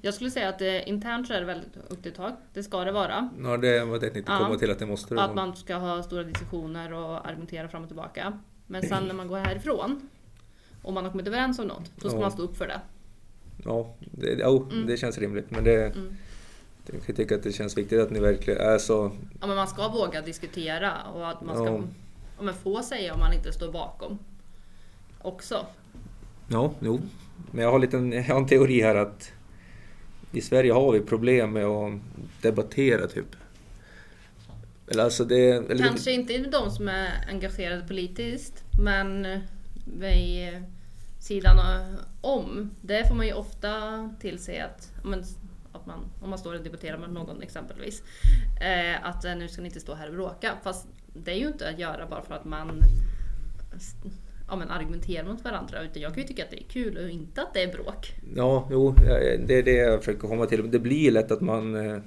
Jag 0.00 0.14
skulle 0.14 0.30
säga 0.30 0.48
att 0.48 0.60
eh, 0.60 0.88
internt 0.88 1.26
så 1.26 1.34
är 1.34 1.40
det 1.40 1.46
väldigt 1.46 1.76
högt 1.90 2.06
i 2.06 2.10
tak. 2.10 2.34
Det 2.52 2.62
ska 2.62 2.84
det 2.84 2.92
vara. 2.92 3.30
Ja, 3.42 3.56
det 3.56 3.84
var 3.84 3.98
det 3.98 4.06
jag 4.06 4.14
tänkte 4.14 4.32
komma 4.32 4.48
ja. 4.50 4.58
till 4.58 4.70
att 4.70 4.78
det 4.78 4.86
måste 4.86 5.14
det 5.14 5.22
Att 5.22 5.34
man 5.34 5.56
ska 5.56 5.74
ha 5.76 6.02
stora 6.02 6.22
diskussioner 6.22 6.92
och 6.92 7.28
argumentera 7.28 7.68
fram 7.68 7.82
och 7.82 7.88
tillbaka. 7.88 8.38
Men 8.66 8.82
sen 8.82 9.04
när 9.04 9.14
man 9.14 9.28
går 9.28 9.38
härifrån 9.38 10.08
och 10.82 10.92
man 10.92 11.04
har 11.04 11.10
kommit 11.10 11.26
överens 11.26 11.58
om 11.58 11.66
något, 11.66 11.90
då 11.96 12.08
ska 12.08 12.18
ja. 12.18 12.20
man 12.20 12.30
stå 12.30 12.42
upp 12.42 12.56
för 12.56 12.66
det. 12.66 12.80
Ja, 13.64 13.94
det, 14.00 14.44
oh, 14.44 14.72
mm. 14.72 14.86
det 14.86 14.96
känns 14.96 15.18
rimligt. 15.18 15.50
Men 15.50 15.64
det, 15.64 15.86
mm. 15.86 16.16
jag 16.92 17.06
kan 17.06 17.14
tycka 17.14 17.34
att 17.34 17.42
det 17.42 17.52
känns 17.52 17.78
viktigt 17.78 18.00
att 18.00 18.10
ni 18.10 18.20
verkligen 18.20 18.60
är 18.60 18.78
så... 18.78 19.10
Ja, 19.40 19.46
men 19.46 19.56
man 19.56 19.68
ska 19.68 19.88
våga 19.88 20.22
diskutera 20.22 20.92
och 21.14 21.28
att 21.28 21.42
man 21.42 21.56
ska 21.56 21.66
ja. 21.66 21.82
Ja, 22.38 22.42
men 22.44 22.54
få 22.54 22.82
säga 22.82 23.14
om 23.14 23.20
man 23.20 23.32
inte 23.32 23.52
står 23.52 23.72
bakom. 23.72 24.18
Också. 25.22 25.66
Ja, 26.48 26.72
jo. 26.80 27.00
Men 27.50 27.64
jag 27.64 27.72
har, 27.72 27.78
liten, 27.78 28.12
jag 28.12 28.22
har 28.22 28.36
en 28.36 28.46
teori 28.46 28.82
här 28.82 28.94
att 28.94 29.32
i 30.32 30.40
Sverige 30.40 30.72
har 30.72 30.92
vi 30.92 31.00
problem 31.00 31.52
med 31.52 31.64
att 31.64 31.92
debattera 32.42 33.06
typ. 33.06 33.36
Eller 34.90 35.04
alltså 35.04 35.24
det, 35.24 35.50
eller 35.50 35.84
Kanske 35.84 36.12
inte 36.12 36.38
de 36.38 36.70
som 36.70 36.88
är 36.88 37.24
engagerade 37.28 37.84
politiskt, 37.88 38.64
men 38.84 39.26
vid 39.84 40.48
eh, 40.48 40.60
sidan 41.20 41.58
om. 42.20 42.70
Det 42.80 43.08
får 43.08 43.14
man 43.14 43.26
ju 43.26 43.32
ofta 43.32 43.70
till 44.20 44.38
sig 44.38 44.60
att, 44.60 44.92
att 45.72 45.86
man, 45.86 46.00
om 46.22 46.30
man 46.30 46.38
står 46.38 46.54
och 46.54 46.62
debatterar 46.62 46.98
med 46.98 47.10
någon 47.10 47.42
exempelvis, 47.42 48.02
eh, 48.60 49.06
att 49.06 49.24
eh, 49.24 49.36
nu 49.36 49.48
ska 49.48 49.62
ni 49.62 49.68
inte 49.68 49.80
stå 49.80 49.94
här 49.94 50.08
och 50.08 50.14
bråka. 50.14 50.52
Fast 50.62 50.86
det 51.14 51.30
är 51.30 51.36
ju 51.36 51.46
inte 51.46 51.68
att 51.68 51.78
göra 51.78 52.06
bara 52.06 52.22
för 52.22 52.34
att 52.34 52.44
man 52.44 52.82
ja, 54.48 54.56
men 54.56 54.70
argumentera 54.70 55.24
mot 55.28 55.44
varandra. 55.44 55.82
Utan 55.82 56.02
jag 56.02 56.14
kan 56.14 56.22
ju 56.22 56.28
tycka 56.28 56.44
att 56.44 56.50
det 56.50 56.60
är 56.60 56.68
kul 56.68 56.96
och 57.04 57.10
inte 57.10 57.42
att 57.42 57.54
det 57.54 57.62
är 57.62 57.72
bråk. 57.72 58.12
Ja, 58.36 58.68
jo, 58.70 58.94
det 59.46 59.58
är 59.58 59.62
det 59.62 59.72
jag 59.72 59.98
försöker 59.98 60.28
komma 60.28 60.46
till. 60.46 60.70
Det 60.70 60.78
blir 60.78 61.10
lätt 61.10 61.30
att 61.30 61.40
man... 61.40 61.74
eh, 61.74 61.98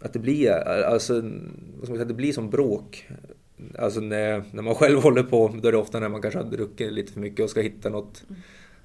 Att 0.00 0.12
det 0.12 0.18
blir, 0.18 0.50
alltså, 0.50 1.14
vad 1.14 1.82
ska 1.82 1.88
man 1.88 1.96
säga, 1.96 2.04
det 2.04 2.14
blir 2.14 2.32
som 2.32 2.50
bråk. 2.50 3.08
Alltså 3.78 4.00
när, 4.00 4.42
när 4.52 4.62
man 4.62 4.74
själv 4.74 4.98
håller 5.02 5.22
på, 5.22 5.54
då 5.62 5.68
är 5.68 5.72
det 5.72 5.78
ofta 5.78 6.00
när 6.00 6.08
man 6.08 6.22
kanske 6.22 6.40
har 6.40 6.50
druckit 6.50 6.92
lite 6.92 7.12
för 7.12 7.20
mycket 7.20 7.44
och 7.44 7.50
ska 7.50 7.60
hitta 7.60 7.88
något. 7.90 8.24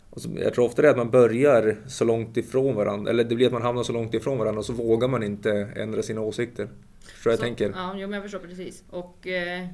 Och 0.09 0.21
så, 0.21 0.29
jag 0.35 0.53
tror 0.53 0.65
ofta 0.65 0.81
det 0.81 0.87
är 0.87 0.91
att 0.91 0.97
man 0.97 1.09
börjar 1.11 1.77
så 1.87 2.05
långt 2.05 2.37
ifrån 2.37 2.75
varandra, 2.75 3.11
eller 3.11 3.23
det 3.23 3.35
blir 3.35 3.45
att 3.47 3.53
man 3.53 3.61
hamnar 3.61 3.83
så 3.83 3.93
långt 3.93 4.13
ifrån 4.13 4.37
varandra 4.37 4.59
och 4.59 4.65
så 4.65 4.73
vågar 4.73 5.07
man 5.07 5.23
inte 5.23 5.51
ändra 5.75 6.01
sina 6.01 6.21
åsikter. 6.21 6.69
Förstår 7.13 7.31
jag 7.31 7.39
Så- 7.39 7.45
tänker? 7.45 7.69
Ja, 7.75 7.93
men 7.93 8.11
jag 8.13 8.23
förstår 8.23 8.39
precis. 8.39 8.83
Och 8.89 9.27
eh, 9.27 9.67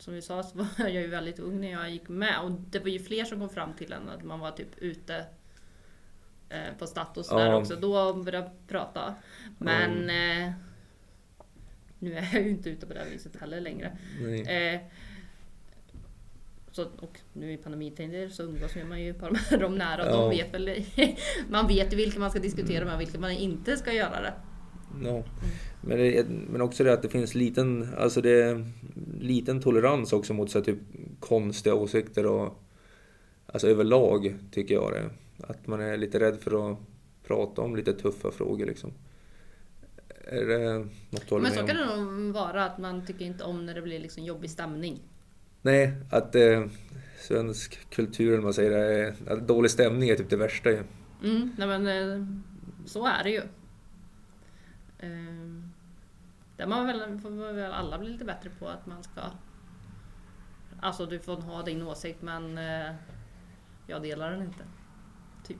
som 0.00 0.14
vi 0.14 0.22
sa 0.22 0.42
så 0.42 0.58
var 0.58 0.66
jag 0.78 0.92
ju 0.92 1.06
väldigt 1.06 1.38
ung 1.38 1.60
när 1.60 1.70
jag 1.70 1.90
gick 1.90 2.08
med. 2.08 2.40
Och 2.42 2.50
det 2.50 2.78
var 2.78 2.88
ju 2.88 2.98
fler 2.98 3.24
som 3.24 3.38
kom 3.40 3.48
fram 3.48 3.72
till 3.74 3.92
en 3.92 4.08
att 4.08 4.22
man 4.24 4.40
var 4.40 4.50
typ 4.50 4.78
ute 4.78 5.24
eh, 6.48 6.74
på 6.78 6.86
Status 6.86 7.28
där 7.28 7.46
Ja. 7.46 7.56
också. 7.56 7.76
Då 7.76 8.14
började 8.14 8.46
jag 8.46 8.68
prata. 8.68 9.14
Men 9.58 10.10
eh, 10.10 10.52
nu 11.98 12.14
är 12.16 12.28
jag 12.32 12.42
ju 12.42 12.50
inte 12.50 12.70
ute 12.70 12.86
på 12.86 12.92
det 12.94 13.00
här 13.00 13.10
viset 13.10 13.36
heller 13.36 13.60
längre. 13.60 13.98
Eh, 14.48 14.80
så, 16.72 16.84
och 16.98 17.20
nu 17.32 17.52
i 17.52 17.56
pandemitider 17.56 18.28
så 18.28 18.42
umgås 18.42 18.76
man 18.88 19.00
ju 19.00 19.12
bara 19.12 19.30
med 19.50 19.60
dem 19.60 19.74
nära. 19.74 20.02
Och 20.02 20.08
Ja. 20.08 20.16
de 20.16 20.30
vet 20.30 20.54
väl, 20.54 20.84
man 21.48 21.66
vet 21.66 21.92
ju 21.92 21.96
vilka 21.96 22.20
man 22.20 22.30
ska 22.30 22.38
diskutera 22.40 22.84
med 22.84 22.94
och 22.94 23.00
vilka 23.00 23.18
man 23.18 23.30
inte 23.30 23.76
ska 23.76 23.92
göra 23.92 24.20
det. 24.22 24.32
Ja. 25.04 25.22
Men, 25.80 25.98
det, 25.98 26.26
men 26.28 26.60
också 26.60 26.84
det 26.84 26.92
att 26.92 27.02
det 27.02 27.08
finns 27.08 27.34
liten, 27.34 27.88
alltså 27.98 28.20
det 28.20 28.64
liten 29.20 29.62
tolerans 29.62 30.12
också 30.12 30.34
mot 30.34 30.50
så 30.50 30.60
typ 30.60 30.78
konstiga 31.20 31.74
åsikter 31.74 32.26
och 32.26 32.62
alltså 33.46 33.68
överlag 33.68 34.34
tycker 34.50 34.74
jag 34.74 34.92
det. 34.92 35.10
Att 35.46 35.66
man 35.66 35.80
är 35.80 35.96
lite 35.96 36.20
rädd 36.20 36.38
för 36.40 36.72
att 36.72 36.78
prata 37.26 37.62
om 37.62 37.76
lite 37.76 37.92
tuffa 37.92 38.30
frågor 38.30 38.66
liksom. 38.66 38.92
Är 40.24 40.46
det 40.46 40.78
något 41.10 41.28
du 41.28 41.38
Men 41.38 41.52
så 41.52 41.66
kan 41.66 41.76
det 41.76 41.96
nog 41.96 42.34
vara 42.34 42.64
att 42.64 42.78
man 42.78 43.06
tycker 43.06 43.24
inte 43.24 43.44
om 43.44 43.66
när 43.66 43.74
det 43.74 43.82
blir 43.82 43.98
liksom 43.98 44.24
jobbig 44.24 44.50
stämning. 44.50 45.00
Nej, 45.62 45.92
att 46.10 46.34
eh, 46.34 46.64
svensk 47.18 47.90
kultur, 47.90 48.32
eller 48.32 48.42
man 48.42 48.54
säger, 48.54 48.70
är, 48.70 49.14
att 49.28 49.48
dålig 49.48 49.70
stämning 49.70 50.08
är 50.08 50.16
typ 50.16 50.30
det 50.30 50.36
värsta 50.36 50.70
ju. 50.70 50.82
Mm, 51.24 51.52
nej 51.58 51.68
men 51.68 51.86
eh, 51.86 52.26
så 52.86 53.06
är 53.06 53.24
det 53.24 53.30
ju. 53.30 53.42
Eh, 55.02 55.62
Där 56.56 56.66
man 56.66 56.86
väl, 56.86 57.20
får 57.20 57.30
man 57.30 57.56
väl 57.56 57.72
alla 57.72 57.98
bli 57.98 58.08
lite 58.08 58.24
bättre 58.24 58.50
på 58.58 58.68
att 58.68 58.86
man 58.86 59.02
ska... 59.02 59.20
Alltså 60.80 61.06
du 61.06 61.18
får 61.18 61.36
ha 61.36 61.62
din 61.62 61.82
åsikt 61.82 62.22
men 62.22 62.58
eh, 62.58 62.94
jag 63.86 64.02
delar 64.02 64.30
den 64.30 64.42
inte. 64.42 64.64
Typ. 65.46 65.58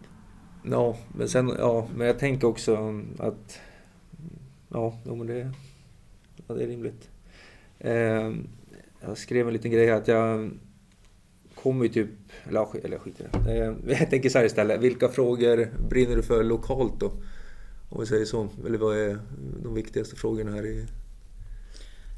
Ja, 0.65 0.97
men 1.15 1.29
sen, 1.29 1.55
ja, 1.59 1.89
men 1.97 2.07
jag 2.07 2.19
tänker 2.19 2.47
också 2.47 3.03
att 3.19 3.61
ja, 4.69 4.95
men 5.05 5.27
det, 5.27 5.53
ja, 6.47 6.55
det 6.55 6.63
är 6.63 6.67
rimligt. 6.67 7.11
Eh, 7.79 8.33
jag 9.01 9.19
skrev 9.19 9.47
en 9.47 9.53
liten 9.53 9.71
grej 9.71 9.87
här 9.87 9.97
att 9.97 10.09
jag 10.09 10.51
kommer 11.55 11.85
ju 11.85 11.89
typ, 11.91 12.11
eller, 12.49 12.87
eller 12.87 12.99
skit 12.99 13.21
i 13.21 13.25
det. 13.45 13.59
Eh, 13.59 13.75
jag 14.01 14.11
tänker 14.11 14.29
så 14.29 14.39
här 14.39 14.45
istället, 14.45 14.81
vilka 14.81 15.09
frågor 15.09 15.69
brinner 15.89 16.17
du 16.17 16.23
för 16.23 16.45
lokalt 16.45 17.01
då? 17.01 17.13
Om 17.91 18.01
vi 18.01 18.07
säger 18.07 18.25
så, 18.25 18.49
eller 18.67 18.79
vad 18.79 18.97
är 18.97 19.19
de 19.63 19.75
viktigaste 19.75 20.17
frågorna 20.17 20.51
här 20.51 20.67
i... 20.67 20.87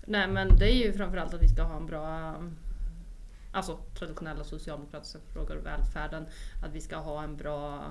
Nej 0.07 0.29
men 0.29 0.49
det 0.59 0.73
är 0.73 0.87
ju 0.87 0.93
framförallt 0.93 1.35
att 1.35 1.43
vi 1.43 1.49
ska 1.49 1.63
ha 1.63 1.77
en 1.77 1.87
bra 1.87 2.37
Alltså 3.55 3.79
traditionella 3.99 4.45
socialdemokratiska 4.45 5.19
frågor, 5.33 5.57
välfärden. 5.57 6.27
Att 6.63 6.73
vi 6.73 6.81
ska 6.81 6.97
ha 6.97 7.23
en 7.23 7.37
bra 7.37 7.85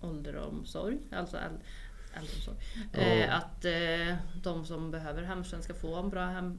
ålderomsorg. 0.00 0.98
Alltså 1.12 1.36
äl- 1.36 1.60
äldreomsorg. 2.14 2.56
Ja. 2.92 3.00
Eh, 3.00 3.36
att 3.36 3.64
eh, 3.64 4.16
de 4.42 4.64
som 4.64 4.90
behöver 4.90 5.22
hemtjänst 5.22 5.64
ska 5.64 5.74
få 5.74 5.96
en 5.96 6.08
bra 6.08 6.26
hem, 6.26 6.58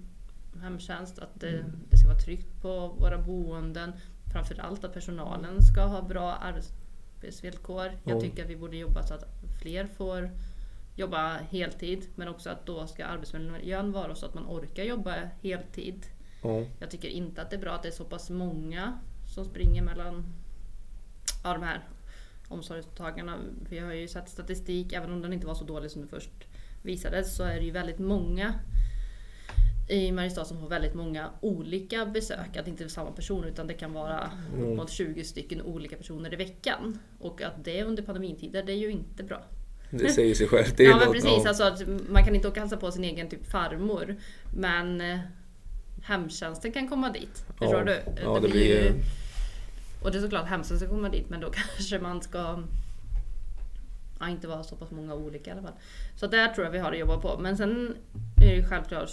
hemtjänst. 0.62 1.20
Att 1.20 1.44
eh, 1.44 1.66
det 1.90 1.98
ska 1.98 2.08
vara 2.08 2.20
tryggt 2.20 2.62
på 2.62 2.88
våra 2.88 3.18
boenden. 3.18 3.94
Framförallt 4.34 4.84
att 4.84 4.94
personalen 4.94 5.62
ska 5.62 5.82
ha 5.82 6.02
bra 6.02 6.34
arbetsvillkor. 7.22 7.92
Jag 8.04 8.18
Ja. 8.18 8.22
tycker 8.22 8.44
att 8.44 8.50
vi 8.50 8.56
borde 8.56 8.78
jobba 8.78 9.04
så 9.04 9.14
att 9.14 9.26
fler 9.62 9.86
får 9.88 10.30
jobba 10.96 11.38
heltid. 11.38 12.06
Men 12.16 12.28
också 12.28 12.50
att 12.50 12.66
då 12.66 12.88
ska 12.88 13.06
arbetsmiljön 13.06 13.92
vara 13.92 14.16
så 14.16 14.26
att 14.26 14.34
man 14.34 14.46
orkar 14.48 14.84
jobba 14.84 15.16
heltid. 15.42 16.06
Ja, 16.44 16.66
Jag 16.80 16.92
tycker 16.92 17.08
inte 17.10 17.42
att 17.42 17.50
det 17.50 17.56
är 17.56 17.60
bra 17.62 17.72
att 17.74 17.82
det 17.84 17.88
är 17.90 17.92
så 17.92 18.06
pass 18.06 18.30
många 18.30 19.00
som 19.36 19.46
springer 19.46 19.82
mellan 19.82 20.26
ja, 21.44 21.54
de 21.54 21.64
här 21.64 21.80
omsorgstagarna. 22.50 23.38
Vi 23.70 23.80
har 23.80 23.94
ju 23.94 24.08
sett 24.08 24.30
statistik, 24.30 24.94
även 24.94 25.12
om 25.12 25.22
den 25.22 25.34
inte 25.34 25.48
var 25.48 25.56
så 25.56 25.64
dålig 25.66 25.92
som 25.92 26.02
det 26.02 26.08
först 26.08 26.32
visades, 26.84 27.36
så 27.36 27.44
är 27.44 27.56
det 27.56 27.66
ju 27.66 27.72
väldigt 27.72 28.00
många 28.00 28.54
i 29.88 30.12
Mariestad 30.12 30.46
som 30.46 30.60
får 30.60 30.70
väldigt 30.70 30.94
många 30.94 31.30
olika 31.42 32.06
besök. 32.06 32.58
Att 32.58 32.66
det 32.66 32.72
inte 32.72 32.84
är 32.84 32.88
samma 32.88 33.12
person 33.12 33.44
utan 33.44 33.68
det 33.68 33.74
kan 33.74 33.94
vara 33.94 34.32
Mm. 34.54 34.64
upp 34.72 34.78
mot 34.78 34.90
20 34.90 35.24
stycken 35.24 35.62
olika 35.62 35.96
personer 35.98 36.34
i 36.34 36.36
veckan. 36.36 37.00
Och 37.20 37.42
att 37.42 37.64
det 37.64 37.84
under 37.84 38.04
pandemitider, 38.04 38.64
det 38.64 38.72
är 38.72 38.78
ju 38.78 38.92
inte 38.92 39.24
bra. 39.24 39.42
det 39.90 40.10
säger 40.10 40.36
sig 40.36 40.48
självt. 40.48 40.78
Det 40.78 40.84
Ja 40.84 40.98
men 40.98 41.12
precis, 41.14 41.32
ja. 41.44 41.48
alltså 41.48 41.64
att 41.64 41.82
man 42.10 42.24
kan 42.26 42.36
inte 42.36 42.48
åka 42.48 42.54
och 42.54 42.62
hälsa 42.62 42.78
på 42.78 42.92
sin 42.92 43.04
egen 43.04 43.30
typ 43.30 43.52
farmor. 43.52 44.16
Men 44.56 45.02
eh, 45.02 45.20
hemtjänsten 46.04 46.72
kan 46.72 46.88
komma 46.90 47.10
dit. 47.10 47.46
Förstår 47.60 47.84
du? 47.84 48.00
Ja, 48.24 48.40
det 48.40 48.50
blir 48.50 48.66
ju... 48.66 48.94
Och 50.04 50.12
det 50.12 50.18
är 50.18 50.22
såklart 50.22 50.48
hemtjänsten 50.48 50.80
ska 50.80 50.90
komma 50.90 51.10
dit 51.10 51.30
men 51.30 51.40
då 51.42 51.50
kanske 51.78 52.00
man 52.00 52.22
ska 52.22 52.64
ja, 54.20 54.30
inte 54.30 54.48
vara 54.48 54.64
så 54.64 54.76
pass 54.76 54.92
många 54.92 55.14
olika 55.14 55.50
i 55.50 55.54
alla 55.54 55.62
fall. 55.62 55.78
Så 56.16 56.28
där 56.28 56.48
tror 56.48 56.66
jag 56.66 56.72
vi 56.72 56.80
har 56.80 56.92
att 56.92 57.00
jobba 57.00 57.18
på. 57.18 57.38
Men 57.40 57.58
sen 57.58 57.96
är 58.42 58.56
det 58.56 58.64
självklart 58.70 59.10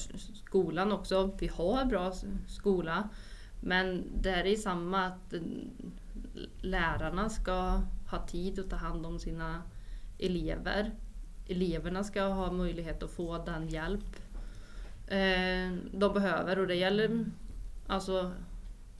skolan 0.47 0.93
också. 0.93 1.31
Vi 1.39 1.47
har 1.47 1.85
bra 1.85 2.13
skola. 2.49 3.09
Men 3.61 4.05
det 4.21 4.31
är 4.31 4.57
samma 4.57 5.07
att 5.07 5.35
lärarna 6.61 7.29
ska 7.31 7.83
ha 8.11 8.27
tid 8.27 8.59
att 8.59 8.71
ta 8.71 8.77
hand 8.77 9.07
om 9.07 9.19
sina 9.19 9.63
elever. 10.19 10.93
Eleverna 11.49 12.05
ska 12.05 12.23
ha 12.23 12.53
möjlighet 12.53 13.03
att 13.03 13.11
få 13.11 13.45
den 13.45 13.69
hjälp 13.69 14.17
eh, 15.07 15.77
de 15.93 16.15
behöver 16.15 16.59
och 16.59 16.67
det 16.67 16.75
gäller 16.75 17.25
alltså 17.87 18.33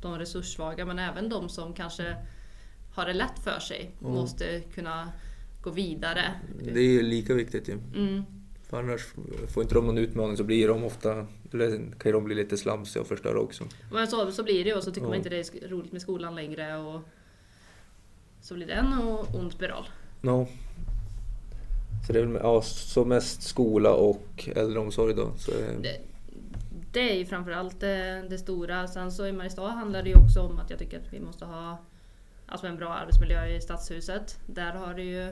de 0.01 0.19
resurssvaga 0.19 0.85
men 0.85 0.99
även 0.99 1.29
de 1.29 1.49
som 1.49 1.75
kanske 1.75 2.17
har 2.95 3.07
det 3.07 3.13
lätt 3.13 3.39
för 3.39 3.59
sig 3.59 3.95
Mm. 4.01 4.13
måste 4.13 4.61
kunna 4.61 5.13
gå 5.65 5.71
vidare. 5.71 6.35
Det 6.63 6.81
är 6.81 6.85
ju 6.85 7.03
lika 7.03 7.35
viktigt 7.35 7.69
ju. 7.69 7.73
Mm. 7.95 8.23
För 8.63 8.79
annars 8.79 9.07
får 9.49 9.63
inte 9.63 9.75
de 9.75 9.87
någon 9.87 9.99
utmaning 9.99 10.37
så 10.37 10.45
blir 10.45 10.69
de 10.69 10.85
ofta, 10.85 11.27
eller 11.53 11.71
kan 11.71 12.09
ju 12.09 12.13
de 12.13 12.25
bli 12.25 12.35
lite 12.35 12.57
slamsiga 12.57 13.03
och 13.03 13.09
förstöra 13.09 13.41
också. 13.41 13.65
Men 13.93 14.07
så, 14.07 14.33
så 14.33 14.43
blir 14.43 14.65
det 14.65 14.75
och 14.75 14.83
så 14.83 14.91
tycker 14.91 15.07
Ja. 15.07 15.09
man 15.09 15.17
inte 15.17 15.29
det 15.29 15.37
är 15.63 15.69
roligt 15.69 15.93
med 15.93 16.03
skolan 16.03 16.35
längre 16.35 16.77
och 16.77 17.01
så 18.41 18.55
blir 18.55 18.67
det 18.67 18.73
en 18.73 18.93
ond 19.35 19.53
spiral. 19.53 19.85
No. 20.21 20.47
Så 22.07 22.13
det 22.13 22.19
är 22.21 22.25
väl 22.27 22.41
ja, 22.43 22.63
så 22.63 23.05
mest 23.05 23.43
skola 23.43 23.93
och 23.95 24.49
äldreomsorg 24.57 25.15
då. 25.15 25.33
Så 25.37 25.51
Det, 25.83 26.01
det 26.93 27.11
är 27.13 27.15
ju 27.19 27.27
framförallt 27.27 27.81
det, 27.81 28.27
det 28.31 28.39
stora. 28.39 28.89
Sen 28.89 29.13
så 29.13 29.27
i 29.27 29.33
Mariestad 29.33 29.69
handlar 29.69 30.03
det 30.03 30.09
ju 30.09 30.17
också 30.17 30.41
om 30.41 30.59
att 30.59 30.71
jag 30.71 30.79
tycker 30.79 30.99
att 31.01 31.13
vi 31.13 31.21
måste 31.21 31.45
ha 31.45 31.79
alltså 32.47 32.67
en 32.67 32.77
bra 32.77 32.89
arbetsmiljö 32.95 33.47
i 33.47 33.61
stadshuset. 33.61 34.39
Där 34.47 34.73
har 34.73 34.95
det 34.95 35.03
ju 35.03 35.31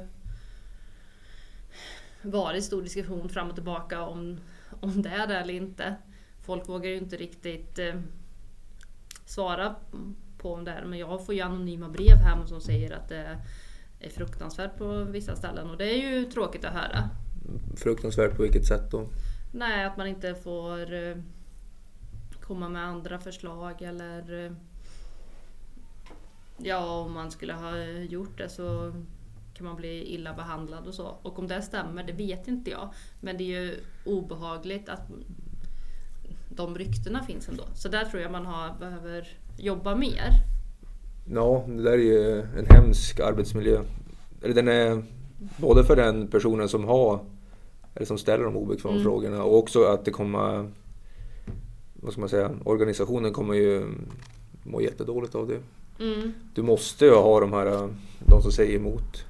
varit 2.23 2.65
stor 2.65 2.83
diskussion 2.83 3.29
fram 3.29 3.49
och 3.49 3.55
tillbaka 3.55 4.03
om, 4.03 4.41
om 4.81 5.03
det 5.03 5.09
är 5.09 5.27
det 5.27 5.37
eller 5.37 5.55
inte. 5.55 5.95
Folk 6.43 6.69
vågar 6.69 6.91
ju 6.91 6.97
inte 6.97 7.17
riktigt 7.17 7.79
eh, 7.79 7.95
svara 9.25 9.75
på 10.39 10.55
om 10.55 10.65
det 10.65 10.71
är 10.71 10.85
men 10.85 10.99
jag 10.99 11.27
får 11.27 11.35
ju 11.35 11.41
anonyma 11.41 11.89
brev 11.89 12.17
hem 12.17 12.47
som 12.47 12.61
säger 12.61 12.93
att 12.93 13.09
det 13.09 13.39
är 14.01 14.11
fruktansvärt 14.11 14.79
på 14.79 15.05
vissa 15.05 15.37
ställen 15.37 15.71
och 15.71 15.77
det 15.77 15.85
är 15.85 16.11
ju 16.11 16.25
tråkigt 16.25 16.65
att 16.65 16.73
höra. 16.73 17.11
fruktansvärt 17.77 18.37
på 18.37 18.43
vilket 18.43 18.67
sätt 18.67 18.91
då? 18.91 19.09
Nej, 19.53 19.85
att 19.85 19.97
man 19.97 20.07
inte 20.07 20.35
får 20.35 20.95
eh, 20.95 21.17
komma 22.41 22.69
med 22.69 22.85
andra 22.85 23.19
förslag 23.19 23.83
eller 23.83 24.45
eh, 24.47 24.53
Ja, 26.65 27.01
om 27.01 27.13
man 27.13 27.31
skulle 27.31 27.53
ha 27.53 27.77
gjort 27.85 28.39
det 28.39 28.49
så 28.49 28.93
kan 29.55 29.67
man 29.67 29.77
bli 29.77 30.15
illa 30.15 30.35
behandlad 30.35 30.87
och 30.87 30.95
så. 30.95 31.07
Och 31.23 31.39
om 31.39 31.49
det 31.49 31.63
stämmer, 31.63 32.05
det 32.05 32.13
vet 32.13 32.49
inte 32.49 32.71
jag. 32.71 32.89
Men 33.21 33.37
det 33.37 33.45
är 33.45 33.61
ju 33.61 33.77
obehagligt 34.05 34.89
att 34.89 35.09
de 36.49 36.79
ryktena 36.79 37.23
finns 37.23 37.49
ändå. 37.49 37.65
Så 37.75 37.89
där 37.89 38.05
tror 38.05 38.23
jag 38.23 38.33
man 38.33 38.47
har, 38.47 38.79
behöver 38.79 39.29
jobba 39.59 39.97
mer. 39.97 40.29
Ja, 41.35 41.65
det 41.69 41.83
där 41.83 41.93
är 41.93 41.97
ju 41.97 42.41
en 42.41 42.67
hemsk 42.67 43.21
arbetsmiljö. 43.21 43.81
Eller 44.43 44.55
den 44.55 44.69
är 44.69 45.05
både 45.57 45.85
för 45.85 45.97
den 45.97 46.29
personen 46.29 46.69
som 46.69 46.85
har 46.85 47.21
eller 47.95 48.07
som 48.07 48.19
ställer 48.19 48.45
de 48.45 48.57
obekväma 48.57 48.95
Mm. 48.95 49.05
frågorna 49.05 49.45
och 49.45 49.59
också 49.59 49.85
att 49.85 50.05
det 50.05 50.11
kommer 50.11 50.71
vad 51.95 52.13
ska 52.13 52.21
man 52.21 52.29
säga, 52.29 52.51
organisationen 52.65 53.33
kommer 53.33 53.55
ju 53.55 53.85
må 54.63 54.81
jättedåligt 54.81 55.35
av 55.35 55.49
det. 55.49 55.61
Mm. 56.05 56.33
Du 56.55 56.63
måste 56.63 57.05
ju 57.05 57.15
ha 57.15 57.41
de 57.41 57.53
här, 57.53 57.89
de 58.19 58.43
som 58.43 58.53
säger 58.53 58.77
emot. 58.77 59.25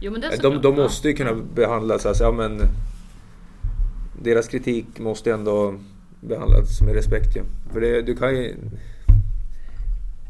Jo, 0.00 0.12
men 0.12 0.20
det 0.20 0.42
De, 0.42 0.60
de 0.62 0.76
Ja. 0.76 0.82
måste 0.82 1.08
ju 1.08 1.14
kunna 1.14 1.34
behandlas, 1.54 2.06
alltså, 2.06 2.24
ja 2.24 2.32
men 2.32 2.60
deras 4.22 4.48
kritik 4.48 4.98
måste 4.98 5.30
ju 5.30 5.34
ändå 5.34 5.74
behandlas 6.20 6.80
med 6.80 6.94
respekt 6.94 7.36
ju. 7.36 7.42
För 7.72 7.80
det, 7.80 8.02
du 8.02 8.16
kan 8.16 8.36
ju... 8.36 8.56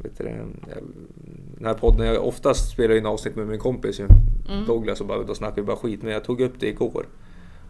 Vet 0.02 0.18
du 0.18 0.24
den 0.24 1.66
här 1.66 1.74
podden, 1.74 2.06
jag 2.06 2.26
oftast 2.26 2.70
spelar 2.70 2.94
in 2.94 3.06
avsnitt 3.06 3.36
med 3.36 3.46
min 3.46 3.58
kompis 3.58 4.00
ju, 4.00 4.08
Mm. 4.50 4.66
Douglas 4.66 5.00
och 5.00 5.06
bara, 5.06 5.22
då 5.22 5.34
snackar 5.34 5.56
vi 5.56 5.62
bara 5.62 5.76
skit. 5.76 6.02
Men 6.02 6.12
jag 6.12 6.24
tog 6.24 6.40
upp 6.40 6.52
det 6.60 6.68
igår. 6.68 7.06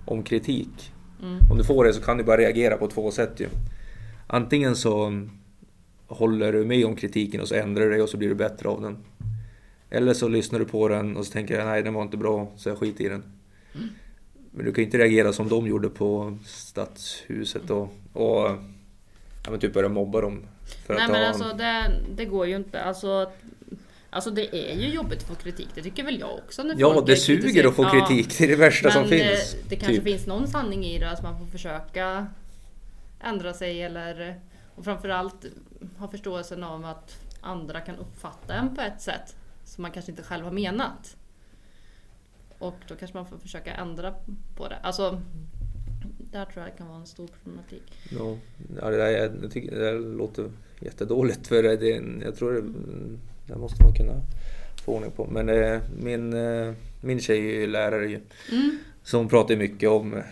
Om 0.05 0.23
kritik. 0.23 0.93
Mm. 1.23 1.39
Om 1.51 1.59
du 1.59 1.65
får 1.65 1.85
det 1.85 1.93
så 1.93 2.03
kan 2.03 2.19
du 2.19 2.25
bara 2.25 2.37
reagera 2.37 2.77
på 2.77 2.87
två 2.87 3.11
sätt 3.11 3.41
ju. 3.41 3.47
Antingen 4.27 4.77
så 4.77 5.23
håller 6.07 6.53
du 6.53 6.65
med 6.65 6.87
om 6.87 6.97
kritiken 6.97 7.41
och 7.41 7.49
så 7.49 7.55
ändrar 7.55 7.85
du 7.85 7.91
dig 7.91 8.03
och 8.03 8.09
så 8.09 8.17
blir 8.17 8.29
du 8.29 8.35
bättre 8.35 8.69
av 8.69 8.81
den. 8.83 8.97
Eller 9.95 10.15
så 10.15 10.29
lyssnar 10.29 10.59
du 10.59 10.65
på 10.65 10.89
den 10.89 11.17
och 11.17 11.27
så 11.27 11.33
tänker 11.33 11.59
jag 11.59 11.67
nej 11.67 11.83
den 11.83 11.95
var 11.95 12.03
inte 12.03 12.17
bra 12.17 12.49
så 12.57 12.69
jag 12.69 12.79
skiter 12.79 13.05
i 13.05 13.09
den. 13.09 13.23
Men 14.51 14.67
du 14.67 14.73
kan 14.73 14.85
inte 14.85 14.99
reagera 14.99 15.33
som 15.33 15.49
de 15.49 15.67
gjorde 15.67 15.89
på 15.89 16.39
Stadshuset 16.47 17.71
och, 17.71 17.83
och 18.13 18.51
ja, 19.45 19.51
men 19.51 19.61
typ 19.61 19.73
börja 19.73 19.89
mobba 19.89 20.21
dem. 20.21 20.43
För 20.87 20.95
Nej 20.95 21.05
att 21.05 21.11
men 21.11 21.21
ha- 21.21 21.29
alltså 21.29 21.53
det, 21.57 21.91
det 22.17 22.25
går 22.25 22.47
ju 22.47 22.57
inte. 22.57 22.83
Alltså, 22.83 23.31
alltså 24.11 24.31
det 24.31 24.71
är 24.73 24.75
ju 24.81 24.89
jobbigt 24.89 25.19
att 25.23 25.29
få 25.29 25.35
kritik. 25.35 25.69
Det 25.75 25.83
tycker 25.83 26.05
väl 26.05 26.21
jag 26.21 26.35
också. 26.47 26.63
När 26.63 26.75
Ja, 26.79 27.01
det 27.07 27.17
suger 27.17 27.69
att 27.69 27.75
få 27.75 27.83
Ja. 27.83 27.91
kritik. 28.07 28.39
Det 28.39 28.45
är 28.45 28.49
det 28.49 28.57
värsta 28.57 28.91
som 28.91 29.01
Men 29.01 29.11
finns. 29.11 29.55
eh, 29.55 29.61
det 29.69 29.77
kanske 29.77 29.95
typ. 29.95 30.05
finns 30.05 30.27
någon 30.27 30.49
sanning 30.49 30.85
i 30.85 30.99
det, 30.99 31.11
att 31.11 31.23
man 31.23 31.39
får 31.39 31.47
försöka 31.47 32.27
ändra 33.21 33.53
sig 33.53 33.83
eller 33.83 34.41
och 34.75 34.85
framförallt 34.85 35.45
ha 35.99 36.09
förståelsen 36.09 36.65
av 36.65 36.85
att 36.85 37.17
andra 37.41 37.81
kan 37.81 37.97
uppfatta 37.97 38.55
en 38.55 38.75
på 38.77 38.81
ett 38.83 39.03
sätt 39.03 39.35
som 39.65 39.83
man 39.83 39.91
kanske 39.91 40.13
inte 40.13 40.23
själv 40.23 40.45
har 40.45 40.53
menat. 40.53 41.17
Och 42.59 42.75
då 42.89 42.97
kanske 42.97 43.17
man 43.17 43.27
får 43.27 43.39
försöka 43.39 43.75
ändra 43.75 44.15
på 44.57 44.69
det. 44.69 44.77
Alltså, 44.77 45.23
där 46.19 46.45
tror 46.45 46.65
jag 46.65 46.73
det 46.73 46.79
kan 46.79 46.89
vara 46.89 46.99
en 46.99 47.07
stor 47.07 47.27
problematik. 47.27 47.83
Ja, 48.11 48.37
ja 48.81 48.91
det, 48.91 48.97
där, 48.97 49.11
jag, 49.11 49.51
tycker 49.51 49.79
det 49.79 49.93
låter 49.93 50.51
jättedåligt 50.81 51.47
för 51.47 51.63
det, 51.63 52.03
jag 52.25 52.37
tror 52.37 52.53
det, 52.53 52.63
det 53.47 53.59
måste 53.59 53.83
man 53.83 53.95
kunna 53.95 54.23
få 54.85 54.93
ordning 54.93 55.11
på. 55.11 55.27
Men 55.31 55.49
eh, 55.49 55.81
min, 56.03 56.33
eh, 56.33 56.73
min 57.01 57.21
tjej 57.21 57.39
är 57.39 57.61
ju 57.61 57.67
lärare 57.67 58.07
ju. 58.07 58.21
Mm. 58.53 58.79
Så 59.03 59.17
hon 59.17 59.29
pratar 59.29 59.57
mycket 59.57 59.89
om, 59.89 60.23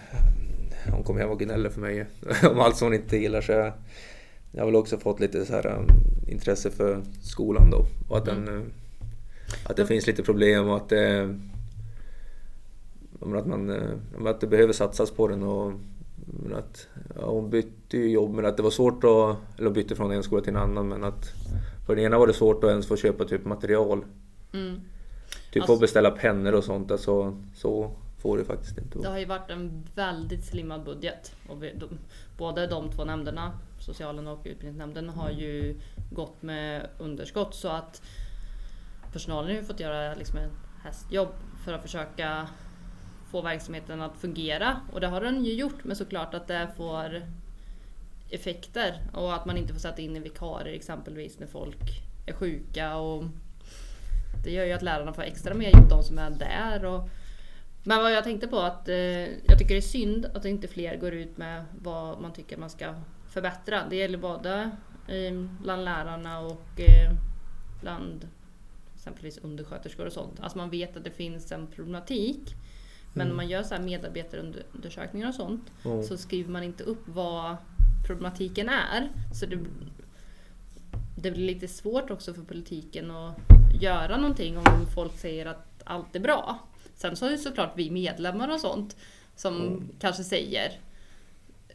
hon 0.91 1.03
kommer 1.03 1.21
hem 1.21 1.31
och 1.31 1.41
gnäller 1.41 1.71
för 1.71 1.81
mig 1.81 2.07
om 2.51 2.61
allt 2.61 2.77
som 2.77 2.87
hon 2.87 2.95
inte 2.95 3.17
gillar. 3.17 3.41
Så 3.41 3.53
jag, 3.53 3.73
jag 4.51 4.61
har 4.61 4.67
väl 4.67 4.77
också 4.77 4.99
fått 4.99 5.21
lite 5.21 5.47
så 5.47 5.53
här 5.53 5.67
um, 5.67 5.87
intresse 6.29 6.71
för 6.71 7.03
skolan 7.23 7.71
då. 7.71 7.87
Och 8.09 8.19
att, 8.19 8.25
den, 8.25 8.49
eh, 8.49 8.63
att 9.65 9.77
det 9.77 9.87
finns 9.87 10.07
lite 10.07 10.23
problem 10.23 10.69
och 10.69 10.77
att 10.77 10.89
det, 10.89 11.39
att, 13.21 13.47
man, 13.47 13.71
att 14.27 14.41
det 14.41 14.47
behöver 14.47 14.73
satsas 14.73 15.11
på 15.11 15.29
den. 15.29 15.43
Och, 15.43 15.73
men 16.43 16.55
att, 16.55 16.89
ja, 17.15 17.31
hon 17.31 17.51
bytte 17.51 17.97
ju 17.97 18.11
jobb 18.11 18.35
men 18.35 18.47
att 18.47 18.57
det 18.57 18.63
var 18.63 18.71
svårt 18.71 19.05
att, 19.05 19.59
eller 19.59 19.71
bytte 19.71 19.97
från 19.97 20.13
en 20.13 20.23
skola 20.23 20.43
till 20.43 20.51
en 20.51 20.63
annan 20.63 20.89
men 20.89 21.05
att 21.05 21.33
för 21.87 21.97
den 21.97 22.05
ena 22.05 22.19
var 22.19 22.27
det 22.27 22.33
svårt 22.33 22.65
att 22.65 22.71
ens 22.71 22.87
få 22.87 22.97
köpa 22.97 23.25
typ 23.25 23.45
material. 23.45 24.05
Mm. 24.53 24.81
Typ 25.53 25.63
Alltså- 25.63 25.75
att 25.75 25.81
beställa 25.81 26.11
pennor 26.11 26.53
och 26.53 26.65
sånt. 26.65 26.91
Alltså, 26.91 27.39
så 27.55 27.91
får 28.19 28.39
det 28.39 28.45
faktiskt 28.45 28.79
inte 28.79 28.99
Det 28.99 29.09
har 29.09 29.19
ju 29.19 29.25
varit 29.25 29.51
en 29.51 29.85
väldigt 29.95 30.45
slimmad 30.45 30.85
budget. 30.85 31.35
Och 31.49 31.63
vi, 31.63 31.73
de, 31.75 31.89
både 32.39 32.67
de 32.67 32.91
två 32.91 33.05
nämnderna, 33.05 33.53
socialen 33.81 34.27
och 34.27 34.41
utbildningsnämnden, 34.45 35.09
har 35.09 35.31
ju 35.31 35.75
gått 36.11 36.43
med 36.43 36.87
underskott. 36.99 37.55
Så 37.55 37.69
att 37.69 38.03
personalen 39.13 39.51
har 39.51 39.57
ju 39.57 39.65
fått 39.65 39.81
göra 39.81 40.15
liksom 40.15 40.39
ett 40.39 40.53
hästjobb 40.83 41.35
för 41.65 41.73
att 41.73 41.83
försöka 41.83 42.49
få 43.31 43.43
verksamheten 43.43 44.03
att 44.03 44.17
fungera. 44.17 44.81
Och 44.93 45.01
det 45.01 45.07
har 45.07 45.21
den 45.21 45.45
ju 45.45 45.53
gjort, 45.53 45.85
men 45.85 45.97
såklart 45.97 46.35
att 46.35 46.47
det 46.47 46.69
får 46.77 47.23
effekter. 48.31 49.01
Och 49.13 49.35
att 49.35 49.47
man 49.47 49.57
inte 49.57 49.73
får 49.73 49.81
sätta 49.81 50.03
in 50.03 50.23
vikarier 50.23 50.75
exempelvis 50.75 51.39
när 51.39 51.47
folk 51.47 52.03
är 52.27 52.33
sjuka. 52.33 52.97
Och 52.97 53.25
det 54.45 54.51
gör 54.51 54.65
ju 54.65 54.73
att 54.73 54.83
lärarna 54.83 55.13
får 55.13 55.23
extra 55.23 55.55
mer 55.55 55.71
jobb, 55.71 55.89
de 55.89 56.03
som 56.03 56.19
är 56.19 56.31
där. 56.31 56.85
Och, 56.85 57.09
men 57.85 57.99
vad 57.99 58.13
jag 58.13 58.25
tänkte 58.25 58.49
på 58.49 58.59
att 58.59 58.89
eh, 58.89 58.97
jag 59.45 59.59
tycker 59.59 59.75
det 59.75 59.81
är 59.81 59.81
synd 59.81 60.27
att 60.35 60.45
inte 60.45 60.69
fler 60.69 60.97
går 60.97 61.13
ut 61.13 61.37
med 61.37 61.65
vad 61.81 62.21
man 62.21 62.33
tycker 62.33 62.57
man 62.57 62.71
ska 62.71 62.95
förbättra. 63.29 63.83
Det 63.91 63.97
gäller 63.97 64.19
både 64.19 64.71
eh, 65.09 65.33
bland 65.61 65.85
lärarna 65.85 66.41
och 66.41 66.81
eh, 66.81 67.13
bland 67.81 68.29
exempelvis 69.03 69.39
undersköterskor 69.39 70.07
och 70.07 70.13
sånt. 70.13 70.41
Alltså 70.41 70.59
man 70.59 70.71
vet 70.71 70.97
att 70.97 71.05
det 71.05 71.11
finns 71.11 71.53
en 71.53 71.67
problematik. 71.67 72.55
Men 73.13 73.29
när 73.29 73.35
man 73.35 73.49
gör 73.49 73.63
så 73.63 73.75
här 73.75 73.83
medarbetarundersökningar 73.83 75.29
och 75.29 75.35
sånt 75.35 75.73
Ja. 75.85 76.03
så 76.03 76.17
skriver 76.17 76.51
man 76.51 76.63
inte 76.63 76.85
upp 76.85 77.03
vad 77.07 77.57
problematiken 78.07 78.69
är. 78.69 79.09
Så 79.35 79.47
det, 79.47 79.59
det 81.17 81.31
blir 81.31 81.47
lite 81.47 81.69
svårt 81.69 82.11
också 82.11 82.35
för 82.35 82.43
politiken 82.43 83.11
att 83.11 83.37
göra 83.81 84.17
någonting 84.17 84.59
om 84.59 84.87
folk 84.95 85.19
säger 85.19 85.47
att 85.47 85.83
allt 85.85 86.17
är 86.17 86.21
bra. 86.21 86.59
Sen 86.95 87.17
så 87.17 87.27
är 87.27 87.31
det 87.31 87.39
såklart 87.39 87.73
vi 87.77 87.91
medlemmar 87.91 88.55
och 88.55 88.61
sånt 88.61 88.97
som 89.37 89.83
kanske 90.01 90.25
säger 90.25 90.81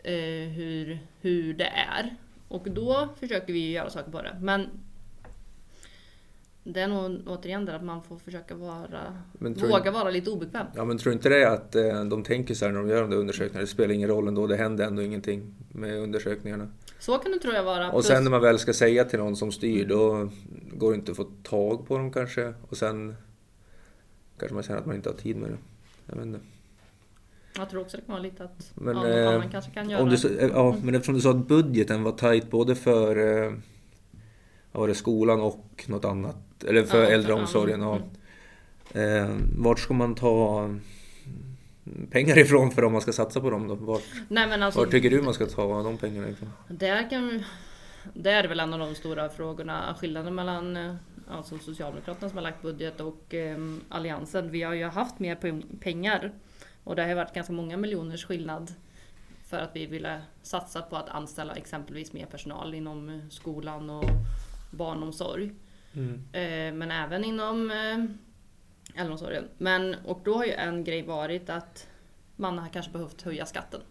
eh, 0.03 0.49
hur, 0.49 0.99
hur 1.21 1.53
det 1.53 1.67
är. 1.67 2.15
Och 2.47 2.71
då 2.71 3.09
försöker 3.19 3.53
vi 3.53 3.59
ju 3.59 3.71
göra 3.71 3.89
saker 3.89 4.11
på 4.11 4.21
det. 4.21 4.37
Men 4.41 4.69
det 6.73 6.81
är 6.81 6.87
nog 6.87 7.21
återigen 7.27 7.65
det 7.65 7.75
att 7.75 7.83
man 7.83 8.03
får 8.03 8.17
försöka 8.17 8.55
vara, 8.55 9.17
våga 9.39 9.91
vara 9.91 10.09
lite 10.09 10.29
obekväm. 10.29 10.67
Ja 10.75 10.85
men 10.85 10.97
tror 10.97 11.13
inte 11.13 11.29
det 11.29 11.51
att 11.51 11.75
eh, 11.75 12.03
de 12.03 12.23
tänker 12.23 12.53
så 12.53 12.65
här 12.65 12.71
när 12.71 12.79
de 12.79 12.89
gör 12.89 13.01
de 13.01 13.09
där 13.09 13.17
undersökningarna, 13.17 13.61
det 13.61 13.67
spelar 13.67 13.93
ingen 13.93 14.09
roll 14.09 14.27
ändå, 14.27 14.47
det 14.47 14.55
händer 14.55 14.85
ändå 14.85 15.01
ingenting 15.01 15.55
med 15.69 15.99
undersökningarna. 15.99 16.67
Så 16.99 17.17
kan 17.17 17.31
det 17.31 17.39
tror 17.39 17.53
jag 17.53 17.63
vara. 17.63 17.91
Och 17.91 18.05
sen 18.05 18.23
när 18.23 18.31
man 18.31 18.41
väl 18.41 18.59
ska 18.59 18.73
säga 18.73 19.05
till 19.05 19.19
någon 19.19 19.35
som 19.35 19.51
styr 19.51 19.85
då 19.85 20.29
går 20.73 20.91
det 20.91 20.95
inte 20.95 21.11
att 21.11 21.17
få 21.17 21.27
tag 21.43 21.87
på 21.87 21.97
dem 21.97 22.11
kanske. 22.11 22.53
Och 22.69 22.77
sen 22.77 23.15
kanske 24.39 24.53
man 24.53 24.63
känner 24.63 24.79
att 24.79 24.85
man 24.85 24.95
inte 24.95 25.09
har 25.09 25.15
tid 25.15 25.35
med 25.35 25.49
det. 25.49 25.57
Jag 26.05 26.15
vet 26.15 26.25
inte. 26.25 26.39
Jag 27.57 27.69
tror 27.69 27.81
också 27.81 27.97
det 27.97 28.03
kan 28.03 28.13
vara 28.13 28.23
lite 28.23 28.43
att 28.43 28.71
Men, 28.75 28.95
ja, 28.95 29.03
någon 29.03 29.11
eh, 29.11 29.27
annan 29.27 29.49
kanske 29.49 29.71
kan 29.71 29.89
göra 29.89 30.01
Om 30.01 30.09
du, 30.09 30.39
eh, 30.39 30.49
ja, 30.53 30.75
men 30.83 30.95
eftersom 30.95 31.15
du 31.15 31.21
sa 31.21 31.29
att 31.29 31.47
budgeten 31.47 32.03
var 32.03 32.11
tajt 32.11 32.49
både 32.49 32.75
för 32.75 33.43
eh, 33.45 33.53
var 34.71 34.87
det, 34.87 34.95
skolan 34.95 35.41
och 35.41 35.85
något 35.87 36.05
annat. 36.05 36.46
Eller 36.67 36.83
för 36.83 37.03
Ja, 37.03 37.09
äldreomsorgen. 37.09 37.81
ja, 37.81 37.99
Ja. 38.93 39.01
Eh, 39.01 39.35
vart 39.57 39.79
ska 39.79 39.93
man 39.93 40.15
ta 40.15 40.63
mm, 40.63 40.81
pengar 42.11 42.37
ifrån 42.37 42.71
för 42.71 42.83
om 42.83 42.91
man 42.91 43.01
ska 43.01 43.11
satsa 43.13 43.41
på 43.41 43.49
dem 43.49 43.67
då? 43.67 43.75
Vart, 43.75 44.03
Nej 44.27 44.61
alltså, 44.63 44.79
Var 44.79 44.87
tycker 44.87 45.09
du 45.09 45.21
man 45.21 45.33
ska 45.33 45.45
ta 45.45 45.83
de 45.83 45.97
pengarna 45.97 46.29
ifrån? 46.29 46.49
där 46.67 47.09
kan, 47.09 47.43
det 48.13 48.31
är 48.31 48.47
väl 48.47 48.59
en 48.59 48.73
av 48.73 48.79
de 48.79 48.95
stora 48.95 49.29
frågorna, 49.29 49.95
skillnaden 49.99 50.35
mellan 50.35 50.77
eh, 50.77 50.95
alltså 51.29 51.57
Socialdemokraterna 51.57 52.29
som 52.29 52.37
har 52.37 52.43
lagt 52.43 52.61
budget 52.61 52.99
och 53.01 53.33
eh, 53.33 53.57
Alliansen. 53.89 54.51
Vi 54.51 54.63
har 54.63 54.73
ju 54.73 54.85
haft 54.85 55.19
mer 55.19 55.35
pe- 55.35 55.79
pengar 55.81 56.31
och 56.83 56.95
det 56.95 57.03
har 57.03 57.15
varit 57.15 57.33
ganska 57.33 57.53
många 57.53 57.77
miljoners 57.77 58.25
skillnad 58.25 58.73
för 59.47 59.57
att 59.57 59.71
vi 59.73 59.85
ville 59.85 60.21
satsa 60.43 60.81
på 60.81 60.95
att 60.95 61.09
anställa 61.09 61.55
exempelvis 61.55 62.13
mer 62.13 62.25
personal 62.25 62.73
inom 62.75 63.09
eh, 63.09 63.19
skolan 63.29 63.89
och 63.89 64.09
barnomsorg. 64.71 65.51
Eh, 66.31 66.73
men 66.73 66.91
även 66.91 67.23
inom 67.23 67.71
eh, 67.71 68.99
äldreomsorgen. 69.01 69.47
Men, 69.57 69.95
och 70.05 70.21
då 70.23 70.33
har 70.33 70.45
ju 70.45 70.51
en 70.51 70.83
grej 70.83 71.01
varit 71.01 71.49
att 71.49 71.87
man 72.35 72.57
har 72.59 72.69
kanske 72.69 72.91
behövt 72.91 73.21
höja 73.21 73.45
skatten. 73.45 73.81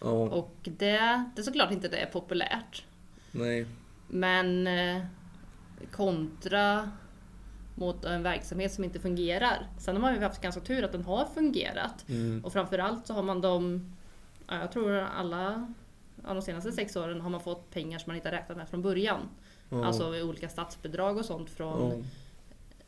Ja, 0.00 0.08
Och 0.10 0.56
det, 0.62 1.24
det 1.34 1.40
är 1.40 1.42
såklart 1.42 1.72
inte 1.72 1.88
det 1.88 1.98
är 1.98 2.06
populärt. 2.06 2.84
nej. 3.30 3.66
Men 4.08 4.66
eh, 4.66 5.02
kontra 5.90 6.90
mot 7.74 8.04
en 8.04 8.22
verksamhet 8.22 8.72
som 8.72 8.84
inte 8.84 9.00
fungerar. 9.00 9.66
Sen 9.78 9.96
har 9.96 10.02
man 10.02 10.14
ju 10.14 10.20
haft 10.20 10.42
ganska 10.42 10.60
tur 10.60 10.84
att 10.84 10.92
den 10.92 11.04
har 11.04 11.24
fungerat. 11.24 12.08
Mm. 12.08 12.44
Och 12.44 12.52
framförallt 12.52 13.06
så 13.06 13.14
har 13.14 13.22
man 13.22 13.40
de, 13.40 13.86
ja, 14.46 14.58
jag 14.60 14.72
tror 14.72 14.92
alla, 14.92 15.74
de 16.22 16.42
senaste 16.42 16.72
sex 16.72 16.96
åren 16.96 17.20
har 17.20 17.30
man 17.30 17.40
fått 17.40 17.70
pengar 17.70 17.98
som 17.98 18.10
man 18.10 18.16
inte 18.16 18.30
räknat 18.32 18.56
med 18.56 18.68
från 18.68 18.82
början. 18.82 19.28
Ja. 19.70 19.84
Alltså 19.84 20.22
olika 20.22 20.48
statsbidrag 20.48 21.16
och 21.16 21.24
sånt 21.24 21.50
från 21.50 21.90
Ja. 21.90 22.04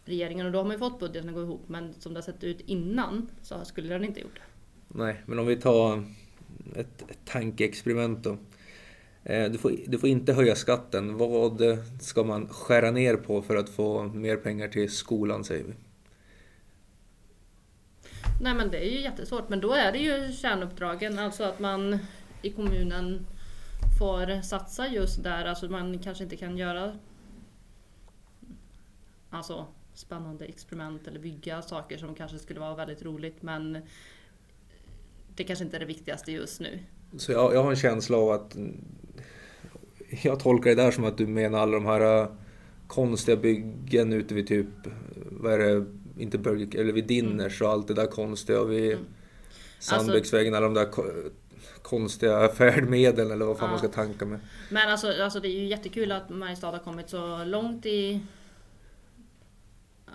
regeringen. 0.04 0.46
Och 0.46 0.52
då 0.52 0.58
har 0.58 0.64
man 0.64 0.72
ju 0.72 0.78
fått 0.78 1.00
budgeten 1.00 1.28
att 1.28 1.34
gå 1.34 1.42
ihop. 1.42 1.62
Men 1.66 1.94
som 1.98 2.14
det 2.14 2.18
har 2.20 2.22
sett 2.24 2.44
ut 2.44 2.60
innan 2.60 3.28
så 3.42 3.64
skulle 3.64 3.88
den 3.94 4.04
inte 4.04 4.20
gjort 4.20 4.34
det. 4.34 4.42
Nej, 4.98 5.22
men 5.26 5.38
om 5.38 5.46
vi 5.46 5.56
tar 5.56 6.04
ett, 6.76 7.10
ett 7.10 7.18
tankeexperiment 7.24 8.24
då. 8.24 8.36
Eh, 9.24 9.50
Du 9.50 9.58
får, 9.58 9.72
du 9.86 9.98
får 9.98 10.08
inte 10.08 10.32
höja 10.32 10.54
skatten. 10.54 11.16
Vad 11.18 11.62
ska 12.00 12.24
man 12.24 12.48
skära 12.48 12.90
ner 12.90 13.16
på 13.16 13.42
för 13.42 13.56
att 13.56 13.68
få 13.70 14.02
mer 14.02 14.36
pengar 14.36 14.68
till 14.68 14.90
skolan 14.90 15.44
säger 15.44 15.64
vi? 15.64 15.72
Nej 18.40 18.54
men 18.54 18.70
det 18.70 18.78
är 18.78 18.90
ju 18.90 19.00
jättesvårt. 19.00 19.48
Men 19.48 19.60
då 19.60 19.72
är 19.72 19.92
det 19.92 19.98
ju 19.98 20.32
kärnuppdragen. 20.32 21.18
Alltså 21.18 21.44
att 21.44 21.58
man 21.58 21.98
i 22.42 22.50
kommunen 22.50 23.26
får 24.02 24.42
satsa 24.42 24.88
just 24.88 25.22
där. 25.22 25.44
Alltså 25.44 25.68
man 25.68 25.98
kanske 25.98 26.24
inte 26.24 26.36
kan 26.36 26.56
göra 26.56 26.92
alltså, 29.30 29.66
spännande 29.94 30.44
experiment 30.44 31.08
eller 31.08 31.20
bygga 31.20 31.62
saker 31.62 31.98
som 31.98 32.14
kanske 32.14 32.38
skulle 32.38 32.60
vara 32.60 32.74
väldigt 32.74 33.02
roligt 33.02 33.42
men 33.42 33.78
det 35.36 35.44
kanske 35.44 35.64
inte 35.64 35.76
är 35.76 35.80
det 35.80 35.86
viktigaste 35.86 36.32
just 36.32 36.60
nu. 36.60 36.78
Så 37.16 37.32
jag, 37.32 37.54
jag 37.54 37.62
har 37.62 37.70
en 37.70 37.76
känsla 37.76 38.16
av 38.16 38.30
att 38.30 38.56
jag 40.22 40.40
tolkar 40.40 40.70
det 40.70 40.76
där 40.76 40.90
som 40.90 41.04
att 41.04 41.18
du 41.18 41.26
menar 41.26 41.58
alla 41.58 41.72
de 41.72 41.86
här 41.86 42.22
äh, 42.22 42.28
konstiga 42.86 43.36
byggen 43.36 44.12
ute 44.12 44.34
vid 44.34 44.46
typ, 44.46 44.66
vad 45.30 45.52
är 45.52 45.58
det, 45.58 45.86
inte 46.16 46.38
Burger 46.38 46.80
eller 46.80 46.92
vid 46.92 47.06
Dinners 47.06 47.62
och 47.62 47.68
allt 47.68 47.88
det 47.88 47.94
där 47.94 48.06
konstiga 48.06 48.60
och 48.60 48.72
vid 48.72 48.98
Mm. 49.82 49.98
Sandbäcksvägen, 49.98 50.54
alla 50.54 50.68
de 50.68 50.74
där 50.74 50.88
konstiga 51.82 52.48
färdmedel 52.48 53.30
eller 53.30 53.44
vad 53.46 53.58
fan 53.58 53.66
Ja. 53.66 53.70
man 53.70 53.78
ska 53.78 53.88
tanka 53.88 54.24
med. 54.24 54.40
Men 54.70 54.88
alltså, 54.88 55.22
alltså 55.22 55.40
det 55.40 55.48
är 55.48 55.60
ju 55.60 55.66
jättekul 55.66 56.12
att 56.12 56.28
Mariestad 56.30 56.70
har 56.70 56.78
kommit 56.78 57.10
så 57.10 57.44
långt 57.44 57.86
i 57.86 58.20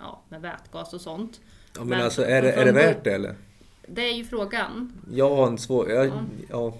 ja, 0.00 0.22
med 0.28 0.40
vätgas 0.40 0.94
och 0.94 1.00
sånt. 1.00 1.40
Ja, 1.74 1.80
men, 1.80 1.88
Men 1.88 2.00
alltså 2.00 2.24
är 2.24 2.42
det, 2.42 2.52
är 2.52 2.64
det 2.64 2.72
värt 2.72 3.04
det 3.04 3.14
eller? 3.14 3.34
Det 3.86 4.02
är 4.02 4.14
ju 4.14 4.24
frågan. 4.24 4.92
Jag 5.12 5.36
har 5.36 5.46
en 5.46 5.58
svår... 5.58 5.90
Jag, 5.90 6.06
Ja. 6.06 6.12
ja. 6.50 6.74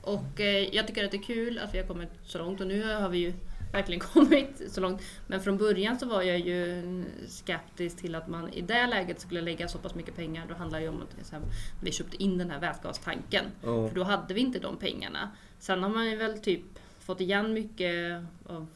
Och 0.00 0.40
eh, 0.40 0.74
jag 0.74 0.86
tycker 0.86 1.04
att 1.04 1.10
det 1.10 1.16
är 1.16 1.22
kul 1.22 1.58
att 1.58 1.74
vi 1.74 1.78
har 1.78 1.86
kommit 1.86 2.08
så 2.24 2.38
långt 2.38 2.60
och 2.60 2.66
nu 2.66 2.94
har 2.94 3.08
vi 3.08 3.18
ju 3.18 3.32
verkligen 3.72 4.00
kommit 4.14 4.62
så 4.68 4.80
långt. 4.80 5.02
Men 5.26 5.40
från 5.40 5.56
början 5.56 5.98
så 5.98 6.06
var 6.06 6.22
jag 6.22 6.38
ju 6.38 6.82
skeptisk 7.28 7.96
till 7.96 8.14
att 8.14 8.28
man 8.28 8.48
i 8.48 8.60
det 8.60 8.86
läget 8.86 9.20
skulle 9.20 9.40
lägga 9.40 9.68
så 9.68 9.78
pass 9.78 9.94
mycket 9.94 10.16
pengar. 10.16 10.46
Då 10.48 10.54
handlar 10.54 10.78
det 10.78 10.82
ju 10.82 10.88
om 10.88 11.02
att 11.02 11.34
vi 11.80 11.92
köpte 11.92 12.22
in 12.22 12.38
den 12.38 12.50
här 12.50 12.60
vätgastanken. 12.60 13.44
Ja. 13.62 13.88
För 13.88 13.94
då 13.94 14.02
hade 14.02 14.34
vi 14.34 14.40
inte 14.40 14.58
de 14.58 14.76
pengarna. 14.76 15.30
Sen 15.58 15.82
har 15.82 15.90
man 15.90 16.10
ju 16.10 16.16
väl 16.16 16.38
typ 16.38 16.62
fått 16.98 17.20
igen 17.20 17.52
mycket 17.52 18.24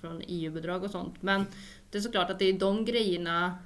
från 0.01 0.23
EU-bidrag 0.27 0.85
och 0.85 0.91
sånt. 0.91 1.23
Men 1.23 1.47
det 1.91 1.99
är 1.99 2.03
såklart 2.03 2.31
att 2.31 2.39
det 2.39 2.45
är 2.45 2.53
de 2.53 2.85
grejerna 2.85 3.59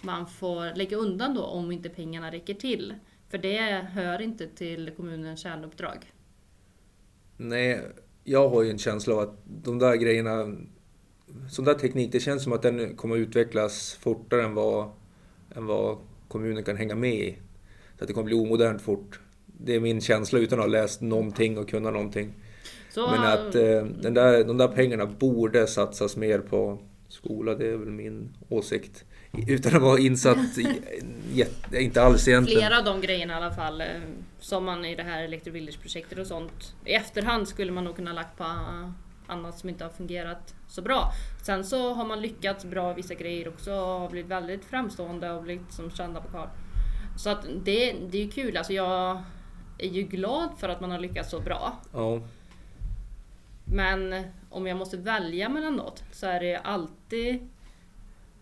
man 0.00 0.26
får 0.26 0.76
lägga 0.76 0.96
undan 0.96 1.34
då 1.34 1.42
om 1.42 1.72
inte 1.72 1.88
pengarna 1.88 2.32
räcker 2.32 2.54
till. 2.54 2.94
För 3.28 3.38
det 3.38 3.86
hör 3.92 4.20
inte 4.20 4.46
till 4.46 4.90
kommunens 4.96 5.40
kärnuppdrag. 5.40 6.12
Nej, 7.36 7.82
jag 8.28 8.48
har 8.48 8.62
ju 8.62 8.70
en 8.70 8.78
känsla 8.78 9.14
av 9.14 9.20
att 9.20 9.38
de 9.44 9.78
där 9.78 9.96
grejerna... 9.96 10.56
Sån 11.50 11.64
där 11.64 11.74
teknik, 11.74 12.12
det 12.12 12.20
känns 12.20 12.42
som 12.42 12.52
att 12.52 12.62
den 12.62 12.96
kommer 12.96 13.16
utvecklas 13.16 13.98
fortare 14.00 14.42
än 14.44 14.54
vad, 14.54 14.90
än 15.56 15.66
vad 15.66 15.98
kommunen 16.28 16.64
kan 16.64 16.76
hänga 16.76 16.94
med 16.94 17.14
i. 17.14 17.36
Så 17.98 18.04
att 18.04 18.08
det 18.08 18.14
kommer 18.14 18.24
bli 18.24 18.34
omodernt 18.34 18.82
fort. 18.82 19.20
Det 19.46 19.74
är 19.74 19.80
min 19.80 20.00
känsla 20.00 20.38
utan 20.38 20.58
att 20.58 20.64
ha 20.64 20.70
läst 20.70 21.00
någonting 21.00 21.58
och 21.58 21.68
kunna 21.68 21.90
någonting. 21.90 22.32
Så, 22.90 23.10
Men 23.10 23.20
att 23.20 23.54
eh, 23.54 23.84
den 23.84 24.14
där, 24.14 24.44
de 24.44 24.56
där 24.56 24.68
pengarna 24.68 25.06
borde 25.06 25.66
satsas 25.66 26.16
mer 26.16 26.38
på 26.38 26.78
skola, 27.08 27.54
det 27.54 27.66
är 27.66 27.76
väl 27.76 27.90
min 27.90 28.36
åsikt. 28.48 29.04
Utan 29.32 29.76
att 29.76 29.82
vara 29.82 29.98
insatt, 29.98 30.38
jätte- 31.32 31.78
inte 31.82 32.02
alls 32.02 32.28
egentligen. 32.28 32.60
Flera 32.60 32.78
av 32.78 32.84
de 32.84 33.00
grejerna 33.00 33.32
i 33.32 33.36
alla 33.36 33.54
fall, 33.54 33.80
eh, 33.80 33.86
som 34.40 34.64
man 34.64 34.84
i 34.84 34.94
det 34.96 35.02
här 35.02 35.22
Electro 35.22 35.52
Village-projektet 35.52 36.18
och 36.18 36.26
sånt, 36.26 36.74
i 36.84 36.92
efterhand 36.92 37.48
skulle 37.48 37.72
man 37.72 37.84
nog 37.84 37.96
kunna 37.96 38.12
lagt 38.12 38.38
på 38.38 38.44
annat 39.26 39.58
som 39.58 39.68
inte 39.68 39.84
har 39.84 39.90
fungerat 39.90 40.54
så 40.68 40.82
bra. 40.82 41.12
Sen 41.42 41.64
så 41.64 41.94
har 41.94 42.04
man 42.04 42.20
lyckats 42.22 42.64
bra 42.64 42.90
i 42.92 42.94
vissa 42.94 43.14
grejer 43.14 43.48
också 43.48 43.72
och 43.72 44.00
har 44.00 44.08
blivit 44.10 44.30
väldigt 44.30 44.64
framstående 44.64 45.30
och 45.32 45.42
blivit 45.42 45.72
som 45.72 45.90
kända 45.90 46.20
på 46.20 46.28
karl. 46.28 46.48
Så 47.18 47.30
att 47.30 47.42
det, 47.64 47.92
det 48.10 48.18
är 48.18 48.24
ju 48.24 48.30
kul, 48.30 48.56
alltså 48.56 48.72
jag 48.72 49.22
är 49.78 49.88
ju 49.88 50.02
glad 50.02 50.48
för 50.58 50.68
att 50.68 50.80
man 50.80 50.90
har 50.90 50.98
lyckats 50.98 51.30
så 51.30 51.40
bra. 51.40 51.72
Ja, 51.92 52.20
Men 53.64 54.24
om 54.50 54.66
jag 54.66 54.76
måste 54.76 54.96
välja 54.96 55.48
mellan 55.48 55.74
något 55.76 56.02
så 56.12 56.26
är 56.26 56.40
det 56.40 56.56
alltid 56.56 57.48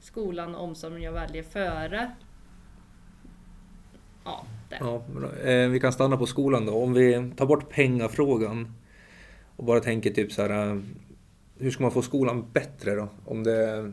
skolan 0.04 0.54
och 0.54 0.64
omsorgen 0.64 1.02
jag 1.02 1.12
väljer 1.12 1.42
före. 1.42 2.10
Ja, 4.24 4.46
det. 4.68 4.76
Ja, 4.80 5.02
eh, 5.50 5.68
vi 5.68 5.80
kan 5.80 5.92
stanna 5.92 6.16
på 6.16 6.26
skolan 6.26 6.66
då. 6.66 6.74
Om 6.74 6.92
vi 6.92 7.30
tar 7.36 7.46
bort 7.46 7.70
pengafrågan 7.70 8.72
och 9.56 9.64
bara 9.64 9.80
tänker 9.80 10.10
typ 10.10 10.32
så 10.32 10.42
här. 10.42 10.70
eh, 10.70 10.80
Hur 11.58 11.70
ska 11.70 11.82
man 11.82 11.92
få 11.92 12.02
skolan 12.02 12.50
bättre 12.52 12.94
då? 12.94 13.08
Om 13.24 13.42
det 13.44 13.92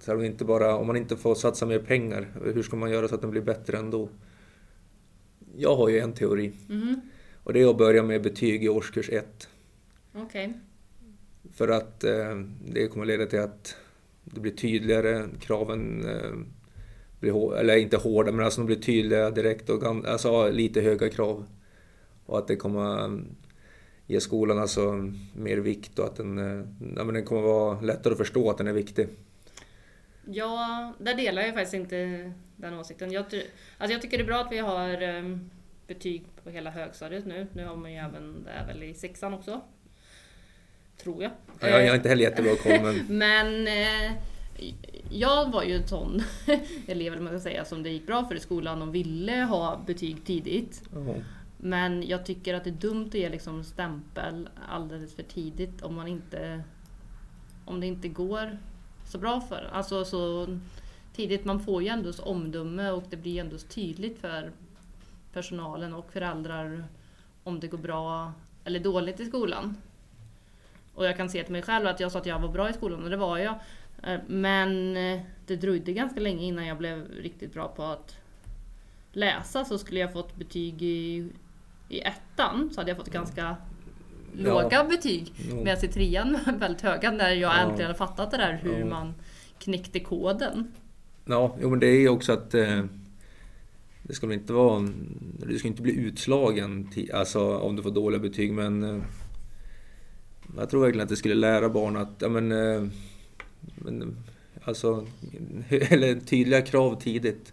så 0.00 0.10
här, 0.10 0.18
om 0.18 0.24
inte 0.24 0.44
bara, 0.44 0.76
om 0.76 0.86
man 0.86 0.96
inte 0.96 1.16
får 1.16 1.34
satsa 1.34 1.66
mer 1.66 1.78
pengar, 1.78 2.26
hur 2.54 2.62
ska 2.62 2.76
man 2.76 2.90
göra 2.90 3.08
så 3.08 3.14
att 3.14 3.20
den 3.20 3.30
blir 3.30 3.42
bättre 3.42 3.78
ändå? 3.78 4.08
Jag 5.56 5.76
har 5.76 5.88
ju 5.88 5.98
en 5.98 6.12
teori 6.12 6.52
Mhm, 6.68 7.00
och 7.44 7.52
det 7.52 7.62
är 7.62 7.70
att 7.70 7.78
börja 7.78 8.02
med 8.02 8.22
betyg 8.22 8.64
i 8.64 8.68
årskurs 8.68 9.10
1. 9.10 9.48
Okej. 10.14 10.52
För 11.54 11.68
att 11.68 12.04
eh, 12.04 12.36
det 12.72 12.88
kommer 12.88 13.06
leda 13.06 13.26
till 13.26 13.40
att 13.40 13.76
det 14.34 14.40
blir 14.40 14.52
tydligare, 14.52 15.26
kraven 15.40 16.08
eh, 16.08 16.30
blir 17.20 17.32
hår, 17.32 17.58
eller 17.58 17.76
inte 17.76 17.96
hårda, 17.96 18.32
men 18.32 18.44
alltså 18.44 18.60
de 18.60 18.66
blir 18.66 18.76
tydliga 18.76 19.30
direkt 19.30 19.70
och 19.70 19.84
alltså, 19.84 20.50
lite 20.50 20.80
höga 20.80 21.08
krav. 21.08 21.46
Och 22.26 22.38
att 22.38 22.48
det 22.48 22.56
kommer 22.56 23.04
eh, 23.04 23.18
ge 24.06 24.20
skolan 24.20 24.58
alltså 24.58 25.12
mer 25.34 25.56
vikt 25.56 25.98
och 25.98 26.04
att 26.04 26.16
den, 26.16 26.38
eh, 26.38 26.66
ja, 26.96 27.04
men 27.04 27.14
den 27.14 27.24
kommer 27.24 27.42
vara 27.42 27.80
lättare 27.80 28.12
att 28.12 28.18
förstå 28.18 28.50
att 28.50 28.58
den 28.58 28.66
är 28.66 28.72
viktig. 28.72 29.08
Ja, 30.24 30.92
där 30.98 31.14
delar 31.14 31.42
jag 31.42 31.54
faktiskt 31.54 31.74
inte 31.74 32.32
den 32.56 32.74
åsikten. 32.74 33.12
Jag, 33.12 33.24
alltså 33.24 33.92
jag 33.92 34.02
tycker 34.02 34.18
det 34.18 34.24
är 34.24 34.26
bra 34.26 34.40
att 34.40 34.52
vi 34.52 34.58
har 34.58 34.98
betyg 35.86 36.24
på 36.44 36.50
hela 36.50 36.70
högstadiet 36.70 37.26
nu. 37.26 37.46
Nu 37.52 37.66
har 37.66 37.76
man 37.76 37.92
ju 37.92 37.98
även 37.98 38.44
det 38.44 38.64
väl 38.66 38.82
i 38.82 38.94
sexan 38.94 39.34
också. 39.34 39.60
Tror 41.02 41.22
jag. 41.22 41.32
Jag, 41.60 41.82
jag 41.82 41.88
har 41.88 41.96
inte 41.96 42.08
heller 42.08 42.22
jättebra 42.22 42.56
koll 42.56 42.80
men 42.82 43.06
Men 43.18 43.66
eh, 43.66 44.12
jag 45.10 45.50
var 45.50 45.62
ju 45.62 45.74
en 45.74 45.88
sån 45.88 46.22
elev, 46.86 47.12
eller 47.12 47.22
man 47.22 47.32
ska 47.32 47.40
säga, 47.40 47.64
som 47.64 47.82
det 47.82 47.90
gick 47.90 48.06
bra 48.06 48.24
för 48.24 48.34
i 48.34 48.40
skolan 48.40 48.82
och 48.82 48.94
ville 48.94 49.42
ha 49.42 49.82
betyg 49.86 50.24
tidigt. 50.24 50.82
ja, 50.94 51.14
Men 51.56 52.08
jag 52.08 52.26
tycker 52.26 52.54
att 52.54 52.64
det 52.64 52.70
är 52.70 52.74
dumt 52.74 53.06
att 53.08 53.14
ge 53.14 53.28
liksom 53.28 53.64
stämpel 53.64 54.48
alldeles 54.68 55.14
för 55.14 55.22
tidigt 55.22 55.82
om 55.82 55.94
man 55.94 56.08
inte 56.08 56.62
om 57.64 57.80
det 57.80 57.86
inte 57.86 58.08
går 58.08 58.58
så 59.04 59.18
bra 59.18 59.40
för 59.40 59.70
Alltså 59.72 60.04
så 60.04 60.46
tidigt. 61.14 61.44
Man 61.44 61.60
får 61.60 61.82
ju 61.82 61.88
ändå 61.88 62.12
omdöme 62.22 62.90
och 62.90 63.04
det 63.10 63.16
blir 63.16 63.40
ändå 63.40 63.58
tydligt 63.58 64.18
för 64.18 64.52
personalen 65.32 65.94
och 65.94 66.12
föräldrar 66.12 66.84
om 67.44 67.60
det 67.60 67.66
går 67.66 67.78
bra 67.78 68.32
eller 68.64 68.80
dåligt 68.80 69.20
i 69.20 69.24
skolan. 69.26 69.76
Och 70.98 71.04
jag 71.04 71.16
kan 71.16 71.28
se 71.28 71.42
till 71.42 71.52
mig 71.52 71.62
själv 71.62 71.86
att 71.86 72.00
jag 72.00 72.12
sa 72.12 72.18
att 72.18 72.26
jag 72.26 72.38
var 72.38 72.48
bra 72.48 72.70
i 72.70 72.72
skolan 72.72 73.04
och 73.04 73.10
det 73.10 73.16
var 73.16 73.38
jag. 73.38 73.54
Eh, 74.02 74.20
Men 74.28 74.96
eh, 74.96 75.20
det 75.46 75.56
dröjde 75.56 75.92
ganska 75.92 76.20
länge 76.20 76.44
innan 76.44 76.66
jag 76.66 76.78
blev 76.78 77.08
riktigt 77.22 77.52
bra 77.54 77.68
på 77.68 77.82
att 77.82 78.16
läsa 79.12 79.64
så 79.64 79.78
skulle 79.78 80.00
jag 80.00 80.12
fått 80.12 80.36
betyg 80.36 80.82
i, 80.82 81.28
i 81.88 82.00
ettan 82.00 82.70
så 82.74 82.80
hade 82.80 82.90
jag 82.90 82.96
fått 82.98 83.10
ganska 83.12 83.56
låga 84.32 84.84
betyg. 84.84 85.32
Jo. 85.50 85.56
Medan 85.64 85.84
i 85.84 85.88
trean 85.88 86.38
väldigt 86.58 86.82
höga 86.82 87.10
när 87.10 87.30
jag 87.30 87.40
Ja. 87.40 87.56
äntligen 87.60 87.86
hade 87.86 87.98
fattat 87.98 88.30
det 88.30 88.36
där 88.36 88.60
hur 88.62 88.78
Ja. 88.78 88.86
man 88.86 89.14
knäckte 89.58 90.00
koden. 90.00 90.72
ja 91.24 91.56
jo, 91.60 91.70
men 91.70 91.80
det 91.80 91.86
är 91.86 92.00
ju 92.00 92.08
också 92.08 92.32
att 92.32 92.54
eh, 92.54 92.84
det 94.02 94.14
ska 94.14 94.32
inte 94.32 94.52
vara, 94.52 94.88
du 95.46 95.58
ska 95.58 95.68
inte 95.68 95.82
bli 95.82 95.96
utslagen 95.96 96.90
alltså, 97.14 97.58
om 97.58 97.76
du 97.76 97.82
får 97.82 97.90
dåliga 97.90 98.20
betyg 98.20 98.52
men 98.52 98.82
eh, 98.82 99.02
jag 100.56 100.70
tror 100.70 100.80
verkligen 100.80 101.02
att 101.02 101.08
det 101.08 101.16
skulle 101.16 101.34
lära 101.34 101.68
barn 101.68 101.96
att, 101.96 102.12
ja 102.18 102.28
men, 102.28 102.52
eh, 102.52 102.84
men 103.74 104.16
alltså, 104.64 105.06
eller 105.68 106.20
tydliga 106.20 106.62
krav 106.62 107.00
tidigt. 107.00 107.52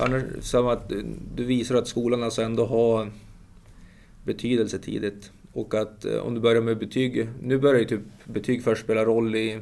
Annars, 0.00 0.22
som 0.40 0.66
att 0.66 0.92
du 1.34 1.44
visar 1.44 1.74
att 1.74 1.88
skolan 1.88 2.22
alltså 2.22 2.42
ändå 2.42 2.66
har 2.66 3.10
betydelse 4.24 4.78
tidigt. 4.78 5.30
Och 5.52 5.74
att 5.74 6.04
eh, 6.04 6.16
om 6.18 6.34
du 6.34 6.40
börjar 6.40 6.62
med 6.62 6.78
betyg, 6.78 7.28
nu 7.42 7.58
börjar 7.58 7.80
ju 7.80 7.86
typ 7.86 8.00
betyg 8.24 8.64
först 8.64 8.84
spela 8.84 9.04
roll 9.04 9.34
i 9.36 9.60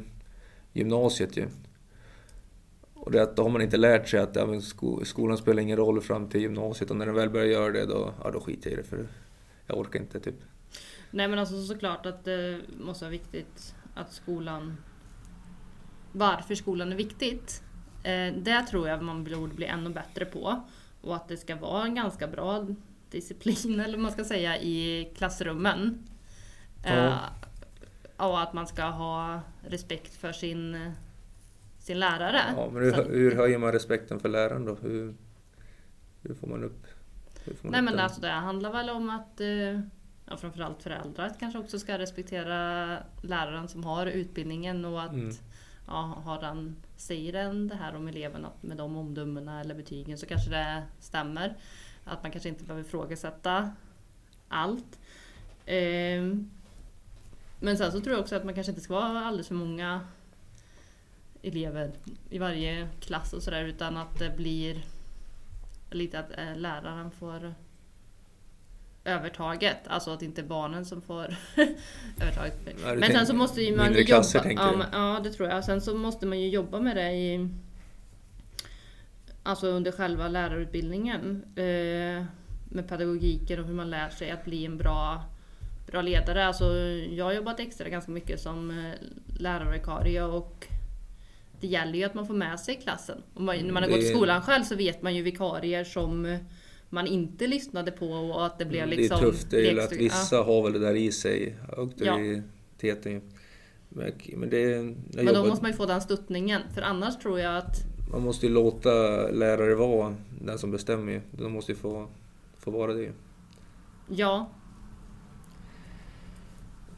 gymnasiet 0.73 1.37
ju. 1.37 1.45
Och 2.93 3.11
det 3.11 3.23
att 3.23 3.35
då 3.35 3.43
har 3.43 3.49
man 3.49 3.61
inte 3.61 3.77
lärt 3.77 4.09
sig 4.09 4.19
att 4.19 4.35
ja, 4.35 4.61
sko, 4.61 5.05
skolan 5.05 5.37
spelar 5.37 5.61
ingen 5.61 5.77
roll 5.77 6.01
fram 6.01 6.29
till 6.29 6.41
gymnasiet 6.41 6.91
och 6.91 6.97
när 6.97 7.05
den 7.05 7.15
väl 7.15 7.29
börjar 7.29 7.47
göra 7.47 7.71
det 7.71 7.85
då, 7.85 8.13
ja, 8.23 8.31
då 8.31 8.39
skiter 8.39 8.69
jag 8.69 8.79
i 8.79 8.81
det 8.81 8.87
för 8.87 9.07
jag 9.67 9.77
orkar 9.77 9.99
inte 9.99 10.19
typ. 10.19 10.35
Nej 11.15 11.27
men 11.27 11.39
alltså 11.39 11.63
såklart 11.63 12.05
att 12.05 12.23
det 12.25 12.59
måste 12.79 13.05
vara 13.05 13.11
viktigt 13.11 13.75
att 13.95 14.13
skolan... 14.13 14.77
Varför 16.11 16.55
skolan 16.55 16.91
är 16.91 16.95
viktigt. 16.95 17.63
Eh, 18.03 18.33
det 18.37 18.61
tror 18.69 18.87
jag 18.87 19.03
man 19.03 19.23
borde 19.23 19.53
bli 19.55 19.65
ännu 19.65 19.89
bättre 19.89 20.25
på. 20.25 20.63
Och 21.01 21.15
att 21.15 21.27
det 21.27 21.37
ska 21.37 21.55
vara 21.55 21.83
en 21.83 21.95
ganska 21.95 22.27
bra 22.27 22.67
disciplin, 23.11 23.79
eller 23.79 23.97
vad 23.97 24.03
man 24.03 24.11
ska 24.11 24.23
säga, 24.23 24.57
i 24.61 25.09
klassrummen. 25.17 26.03
Eh, 26.83 26.93
Ja. 26.95 27.19
och 28.17 28.41
att 28.41 28.53
man 28.53 28.67
ska 28.67 28.83
ha 28.83 29.41
respekt 29.67 30.15
för 30.15 30.31
sin, 30.31 30.91
sin 31.79 31.99
lärare. 31.99 32.41
Ja, 32.57 32.69
men 32.73 32.83
hur, 32.83 32.93
hur 33.09 33.35
höjer 33.35 33.57
man 33.57 33.71
respekten 33.71 34.19
för 34.19 34.29
läraren 34.29 34.65
då? 34.65 34.75
Hur, 34.81 35.15
hur 36.21 36.33
får 36.33 36.47
man 36.47 36.63
upp, 36.63 36.85
hur 37.43 37.53
får 37.53 37.63
man 37.67 37.71
Nej 37.71 37.79
upp 37.81 37.85
men 37.85 37.93
den? 37.93 38.03
alltså 38.03 38.21
det 38.21 38.27
handlar 38.29 38.71
väl 38.71 38.89
om 38.89 39.09
att 39.09 39.41
eh, 39.41 39.79
ja, 40.33 40.37
framförallt 40.37 40.83
föräldrar 40.83 41.31
kanske 41.39 41.59
också 41.59 41.79
ska 41.79 41.97
respektera 41.97 42.97
läraren 43.21 43.67
som 43.67 43.83
har 43.83 44.05
utbildningen 44.05 44.85
och 44.85 45.01
att 45.01 45.11
Mm. 45.13 45.35
ja, 45.87 46.21
har 46.25 46.41
han, 46.41 46.75
säger 46.97 47.33
den 47.33 47.67
det 47.67 47.75
här 47.75 47.95
om 47.95 48.07
eleven 48.07 48.45
att 48.45 48.63
med 48.63 48.77
de 48.77 48.97
omdömena 48.97 49.61
eller 49.61 49.75
betygen 49.75 50.17
så 50.17 50.25
kanske 50.25 50.49
det 50.49 50.83
stämmer. 50.99 51.55
Att 52.05 52.23
man 52.23 52.31
kanske 52.31 52.49
inte 52.49 52.63
behöver 52.63 52.87
ifrågasätta 52.87 53.71
allt. 54.47 54.99
Ehm, 55.65 56.49
men 57.59 57.77
sen 57.77 57.91
så 57.91 57.99
tror 57.99 58.15
jag 58.15 58.21
också 58.21 58.35
att 58.35 58.45
man 58.45 58.53
kanske 58.53 58.71
inte 58.71 58.81
ska 58.81 58.93
vara 58.93 59.25
alldeles 59.25 59.47
för 59.47 59.55
många 59.55 60.01
elever 61.41 61.91
i 62.29 62.37
varje 62.37 62.89
klass 62.99 63.33
och 63.33 63.43
sådär 63.43 63.63
utan 63.63 63.97
att 63.97 64.19
det 64.19 64.29
blir 64.37 64.85
lite 65.91 66.19
att 66.19 66.31
eh, 66.37 66.55
läraren 66.55 67.11
får 67.11 67.53
övertaget. 69.05 69.77
Alltså 69.87 70.11
att 70.11 70.19
det 70.19 70.25
inte 70.25 70.41
är 70.41 70.45
barnen 70.45 70.85
som 70.85 71.01
får 71.01 71.23
övertaget. 72.21 72.53
Ja, 72.85 72.95
Men 72.95 73.11
sen 73.11 73.27
så 73.27 73.33
måste 73.33 73.61
ju 73.61 73.75
man 73.75 73.93
ju 73.93 74.03
klasser, 74.03 74.49
jobba. 74.49 74.61
Ja, 74.61 74.77
men, 74.77 74.87
ja, 74.91 75.19
det 75.23 75.29
tror 75.29 75.49
jag. 75.49 75.65
Sen 75.65 75.81
så 75.81 75.95
måste 75.95 76.25
man 76.25 76.39
ju 76.39 76.49
jobba 76.49 76.79
med 76.79 76.95
det 76.95 77.11
i 77.11 77.49
Alltså 79.45 79.67
under 79.67 79.91
själva 79.91 80.27
lärarutbildningen. 80.27 81.43
Eh, 81.55 82.25
med 82.69 82.89
pedagogiken 82.89 83.59
och 83.59 83.65
hur 83.65 83.73
man 83.73 83.89
lär 83.89 84.09
sig 84.09 84.31
att 84.31 84.45
bli 84.45 84.65
en 84.65 84.77
bra, 84.77 85.23
bra 85.87 86.01
ledare. 86.01 86.45
Alltså, 86.45 86.73
jag 87.11 87.25
har 87.25 87.33
jobbat 87.33 87.59
extra 87.59 87.89
ganska 87.89 88.11
mycket 88.11 88.39
som 88.39 88.69
eh, 88.69 88.93
lärarvikarie 89.39 90.23
och 90.23 90.67
det 91.61 91.67
gäller 91.67 91.93
ju 91.93 92.03
att 92.03 92.13
man 92.13 92.27
får 92.27 92.33
med 92.33 92.59
sig 92.59 92.75
klassen. 92.75 93.23
Man, 93.33 93.57
när 93.57 93.73
man 93.73 93.83
har 93.83 93.89
Det 93.89 93.95
gått 93.95 94.03
i 94.03 94.07
skolan 94.09 94.41
själv 94.41 94.63
så 94.63 94.75
vet 94.75 95.01
man 95.01 95.15
ju 95.15 95.21
vikarier 95.21 95.83
som 95.83 96.37
man 96.93 97.07
inte 97.07 97.47
lyssnade 97.47 97.91
på 97.91 98.07
och 98.07 98.45
att 98.45 98.59
det 98.59 98.65
blev 98.65 98.89
det 98.89 98.95
liksom... 98.95 99.17
är 99.17 99.21
tufft, 99.21 99.49
det 99.49 99.67
är 99.67 99.71
ju 99.71 99.81
att 99.81 99.91
vissa 99.91 100.37
har 100.37 100.63
väl 100.63 100.73
det 100.73 100.79
där 100.79 100.95
i 100.95 101.11
sig, 101.11 101.55
auktoriteten. 101.77 103.21
Men, 103.89 104.11
men 104.35 104.49
det 104.49 104.93
Men 105.13 105.33
då 105.33 105.45
måste 105.45 105.63
man 105.63 105.71
ju 105.71 105.77
få 105.77 105.85
den 105.85 106.01
stöttningen. 106.01 106.61
För 106.73 106.81
annars 106.81 107.17
tror 107.17 107.39
jag 107.39 107.57
att 107.57 107.75
man 108.11 108.21
måste 108.21 108.45
ju 108.45 108.53
låta 108.53 108.89
lärare 109.31 109.75
vara 109.75 110.15
den 110.41 110.57
som 110.57 110.71
bestämmer 110.71 111.11
ju. 111.11 111.21
De 111.31 111.51
måste 111.51 111.71
ju 111.71 111.75
få, 111.75 112.07
få 112.57 112.71
vara 112.71 112.93
det. 112.93 113.11
Ja, 114.09 114.49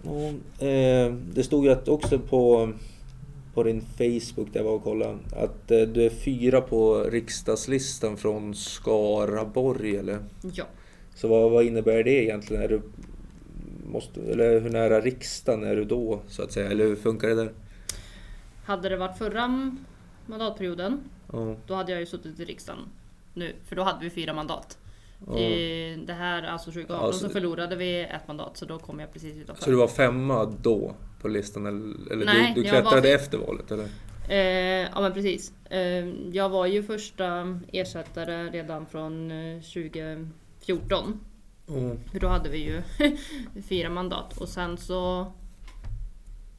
Ja, 0.06 0.28
eh, 0.68 1.14
det 1.14 1.44
stod 1.44 1.66
ju 1.66 1.72
att 1.72 1.88
också 1.88 2.20
på, 2.20 2.74
på 3.56 3.64
din 3.64 3.82
Facebook 3.82 4.54
där 4.54 4.60
jag 4.60 4.64
var 4.64 4.72
och 4.74 4.84
kollade 4.84 5.18
att 5.36 5.72
eh, 5.72 5.82
du 5.82 6.06
är 6.06 6.10
fyra 6.10 6.62
på 6.62 7.04
riksdagslistan 7.04 8.18
från 8.18 8.56
Skaraborg 8.56 9.96
eller? 9.98 10.20
ja. 10.54 10.66
Så 11.16 11.28
vad, 11.28 11.52
vad 11.52 11.64
innebär 11.66 12.04
det 12.04 12.24
egentligen? 12.24 12.64
Är 12.64 12.68
du, 12.68 12.82
måste, 13.86 14.22
eller 14.22 14.60
hur 14.60 14.70
nära 14.70 15.00
riksdagen 15.02 15.64
är 15.64 15.76
du 15.76 15.84
då 15.86 16.20
så 16.28 16.44
att 16.44 16.52
säga? 16.52 16.72
Eller 16.72 16.86
hur 16.86 16.96
funkar 16.96 17.28
det 17.28 17.36
där? 17.36 17.52
Hade 18.66 18.90
det 18.90 18.98
varit 18.98 19.18
förra 19.18 19.72
mandatperioden, 20.26 21.00
Ja, 21.34 21.56
då 21.68 21.74
hade 21.74 21.92
jag 21.92 22.00
ju 22.00 22.06
suttit 22.06 22.40
i 22.40 22.46
riksdagen 22.46 22.80
nu. 23.34 23.54
För 23.66 23.76
då 23.76 23.84
hade 23.84 24.00
vi 24.04 24.10
fyra 24.10 24.34
mandat. 24.34 24.78
ja. 25.28 25.40
I 25.40 26.04
det 26.08 26.14
här, 26.14 26.44
alltså 26.44 26.72
2018, 26.72 27.06
Ja, 27.06 27.14
så 27.14 27.20
så 27.20 27.30
förlorade 27.30 27.76
vi 27.76 28.00
ett 28.02 28.28
mandat. 28.28 28.58
Så 28.58 28.66
då 28.66 28.80
kom 28.80 29.00
jag 29.00 29.14
precis 29.14 29.38
utanför. 29.38 29.64
Så 29.64 29.70
du 29.70 29.76
var 29.76 29.88
femma 29.88 30.46
då 30.62 30.96
på 31.26 31.30
listan? 31.30 31.66
Eller, 31.66 32.12
eller 32.12 32.26
Nej, 32.26 32.52
du, 32.56 32.64
du 32.64 32.72
var 32.72 32.82
klättrade 32.82 33.08
fi- 33.08 33.14
efter 33.14 33.38
valet 33.38 33.72
eller? 33.72 33.88
Eh, 34.30 34.90
ja 34.94 35.02
men 35.02 35.14
precis. 35.14 35.54
Eh, 35.70 36.06
jag 36.32 36.50
var 36.50 36.66
ju 36.66 36.84
första 36.84 37.60
ersättare 37.74 38.50
redan 38.50 38.86
från 38.86 39.32
eh, 39.32 39.62
2014. 39.62 41.20
Mm. 41.70 42.00
För 42.12 42.20
då 42.20 42.28
hade 42.28 42.50
vi 42.50 42.58
ju 42.58 42.82
fyra 43.70 43.90
mandat. 43.90 44.38
Och 44.38 44.50
sen 44.50 44.78
så 44.78 45.32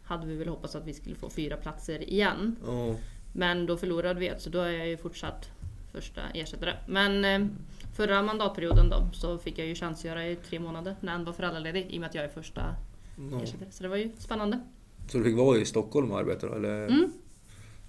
hade 0.04 0.26
vi 0.26 0.36
väl 0.36 0.48
hoppats 0.48 0.74
att 0.76 0.86
vi 0.86 0.94
skulle 0.94 1.14
få 1.16 1.30
fyra 1.30 1.56
platser 1.56 2.10
igen. 2.10 2.56
Ja. 2.66 2.94
Men 3.32 3.66
då 3.66 3.76
förlorade 3.76 4.20
vi 4.20 4.28
ett, 4.28 4.42
så 4.42 4.50
då 4.50 4.60
är 4.60 4.70
jag 4.72 4.88
ju 4.88 4.96
fortsatt 4.96 5.50
första 5.92 6.20
ersättare. 6.34 6.74
Men 6.86 7.24
eh, 7.24 7.48
förra 7.96 8.22
mandatperioden 8.22 8.88
då 8.90 9.08
så 9.12 9.38
fick 9.38 9.58
jag 9.58 9.66
ju 9.66 9.74
tjänstgöra 9.74 10.26
i 10.26 10.36
tre 10.36 10.58
månader 10.60 10.96
när 11.00 11.12
han 11.12 11.24
var 11.24 11.32
föräldraledig 11.32 11.86
i 11.90 11.96
och 11.96 12.00
med 12.00 12.08
att 12.08 12.14
jag 12.14 12.24
är 12.24 12.28
första 12.28 12.74
Ja. 13.16 13.42
ersättare. 13.42 13.70
Så 13.70 13.82
det 13.82 13.88
var 13.88 13.96
ju 13.96 14.10
spännande. 14.18 14.60
Så 15.08 15.18
du 15.18 15.24
fick 15.24 15.36
vara 15.36 15.58
i 15.58 15.64
Stockholm 15.64 16.10
och 16.12 16.18
arbeta 16.18 16.46
då, 16.48 16.54
eller? 16.54 16.86
Mm. 16.86 17.12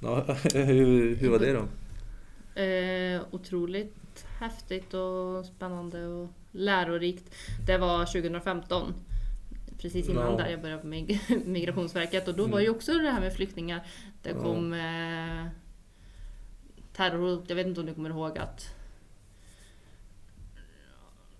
Ja, 0.02 0.24
hur, 0.54 1.16
hur 1.16 1.30
var 1.30 1.40
det 1.40 1.54
då? 1.54 1.64
Eh, 2.62 3.22
otroligt 3.32 4.26
häftigt 4.40 4.94
och 4.94 5.46
spännande 5.46 6.06
och 6.08 6.30
lärorikt. 6.52 7.36
Det 7.68 7.78
var 7.78 8.06
2015. 8.06 8.94
Precis 9.82 10.10
innan 10.10 10.32
Ja. 10.32 10.38
där 10.38 10.50
jag 10.50 10.62
började 10.62 10.82
på 10.82 10.88
Mig- 10.88 11.22
Migrationsverket 11.46 12.28
och 12.28 12.36
då 12.36 12.44
var 12.44 12.50
Mm. 12.52 12.64
ju 12.64 12.70
också 12.70 12.94
det 12.94 13.12
här 13.12 13.20
med 13.22 13.34
flyktingar. 13.34 13.86
Det 14.24 14.30
Ja. 14.30 14.40
kom 14.44 14.74
eh, 14.74 15.46
terrorhot. 16.94 17.44
Jag 17.48 17.56
vet 17.56 17.68
inte 17.68 17.80
om 17.80 17.86
du 17.86 17.94
kommer 17.94 18.10
ihåg 18.10 18.38
att 18.38 18.76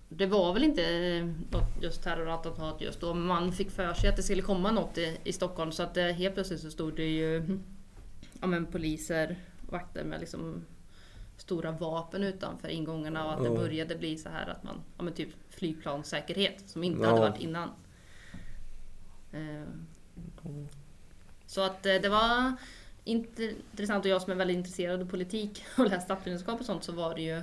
det 0.10 0.26
var 0.26 0.54
väl 0.54 0.64
inte 0.64 0.84
eh, 0.86 1.26
något 1.52 1.84
just 1.84 2.04
terrorattentat 2.04 2.82
just 2.82 3.00
då. 3.02 3.14
Man 3.14 3.52
fick 3.52 3.72
för 3.72 3.94
sig 3.94 4.10
att 4.10 4.16
det 4.16 4.24
skulle 4.24 4.42
komma 4.42 4.72
något 4.72 4.98
i, 4.98 5.18
i 5.24 5.34
Stockholm 5.34 5.72
så 5.72 5.84
att 5.84 5.94
det, 5.94 6.12
helt 6.12 6.34
plötsligt 6.34 6.60
så 6.62 6.72
stod 6.72 6.96
det 6.96 7.06
ju 7.10 7.60
ja, 8.42 8.48
men 8.48 8.66
poliser, 8.66 9.36
vakter 9.70 10.04
med 10.04 10.20
liksom 10.20 10.66
stora 11.38 11.72
vapen 11.72 12.24
utanför 12.24 12.68
ingångarna 12.68 13.26
och 13.26 13.34
att 13.34 13.40
det 13.44 13.50
Ja. 13.50 13.56
började 13.56 13.96
bli 13.96 14.18
så 14.18 14.30
här 14.30 14.48
att 14.50 14.64
man, 14.64 14.76
ja 14.98 15.04
men 15.04 15.14
typ 15.14 15.30
flygplanssäkerhet 15.50 16.64
som 16.70 16.84
inte 16.84 17.04
Ja. 17.04 17.10
hade 17.10 17.20
varit 17.22 17.42
innan. 17.42 17.70
Eh, 19.32 19.64
Så 21.46 21.62
att 21.62 21.86
eh, 21.86 21.94
det 21.96 22.10
var 22.10 22.54
inte- 23.04 23.54
intressant 23.72 24.06
och 24.06 24.12
jag 24.12 24.22
som 24.22 24.32
är 24.32 24.36
väldigt 24.36 24.58
intresserad 24.58 25.02
av 25.02 25.06
politik 25.10 25.64
och 25.78 25.90
läst 25.90 26.06
statsvetenskap 26.06 26.60
och 26.60 26.66
sånt 26.66 26.84
så 26.84 26.92
var 26.92 27.16
det 27.16 27.22
ju 27.22 27.42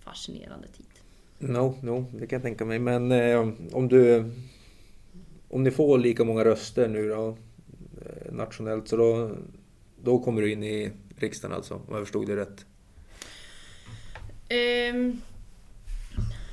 fascinerande 0.00 0.68
tid. 0.68 0.86
No, 1.42 1.74
no, 1.82 2.04
det 2.12 2.26
kan 2.26 2.36
jag 2.36 2.42
tänka 2.42 2.64
mig. 2.64 2.78
Men 2.78 3.12
eh, 3.12 3.48
om 3.72 3.88
du... 3.88 4.30
Om 5.48 5.62
ni 5.62 5.70
får 5.70 5.98
lika 5.98 6.24
många 6.24 6.44
röster 6.44 6.88
nu 6.88 7.08
då, 7.08 7.36
eh, 8.00 8.32
nationellt, 8.32 8.88
så 8.88 8.96
då, 8.96 9.30
då 10.02 10.18
kommer 10.18 10.42
du 10.42 10.52
in 10.52 10.62
i 10.64 10.92
riksdagen 11.16 11.56
alltså, 11.56 11.74
om 11.74 11.82
jag 11.88 12.00
förstod 12.00 12.26
det 12.26 12.36
rätt? 12.36 12.66
Ehm, 14.48 15.20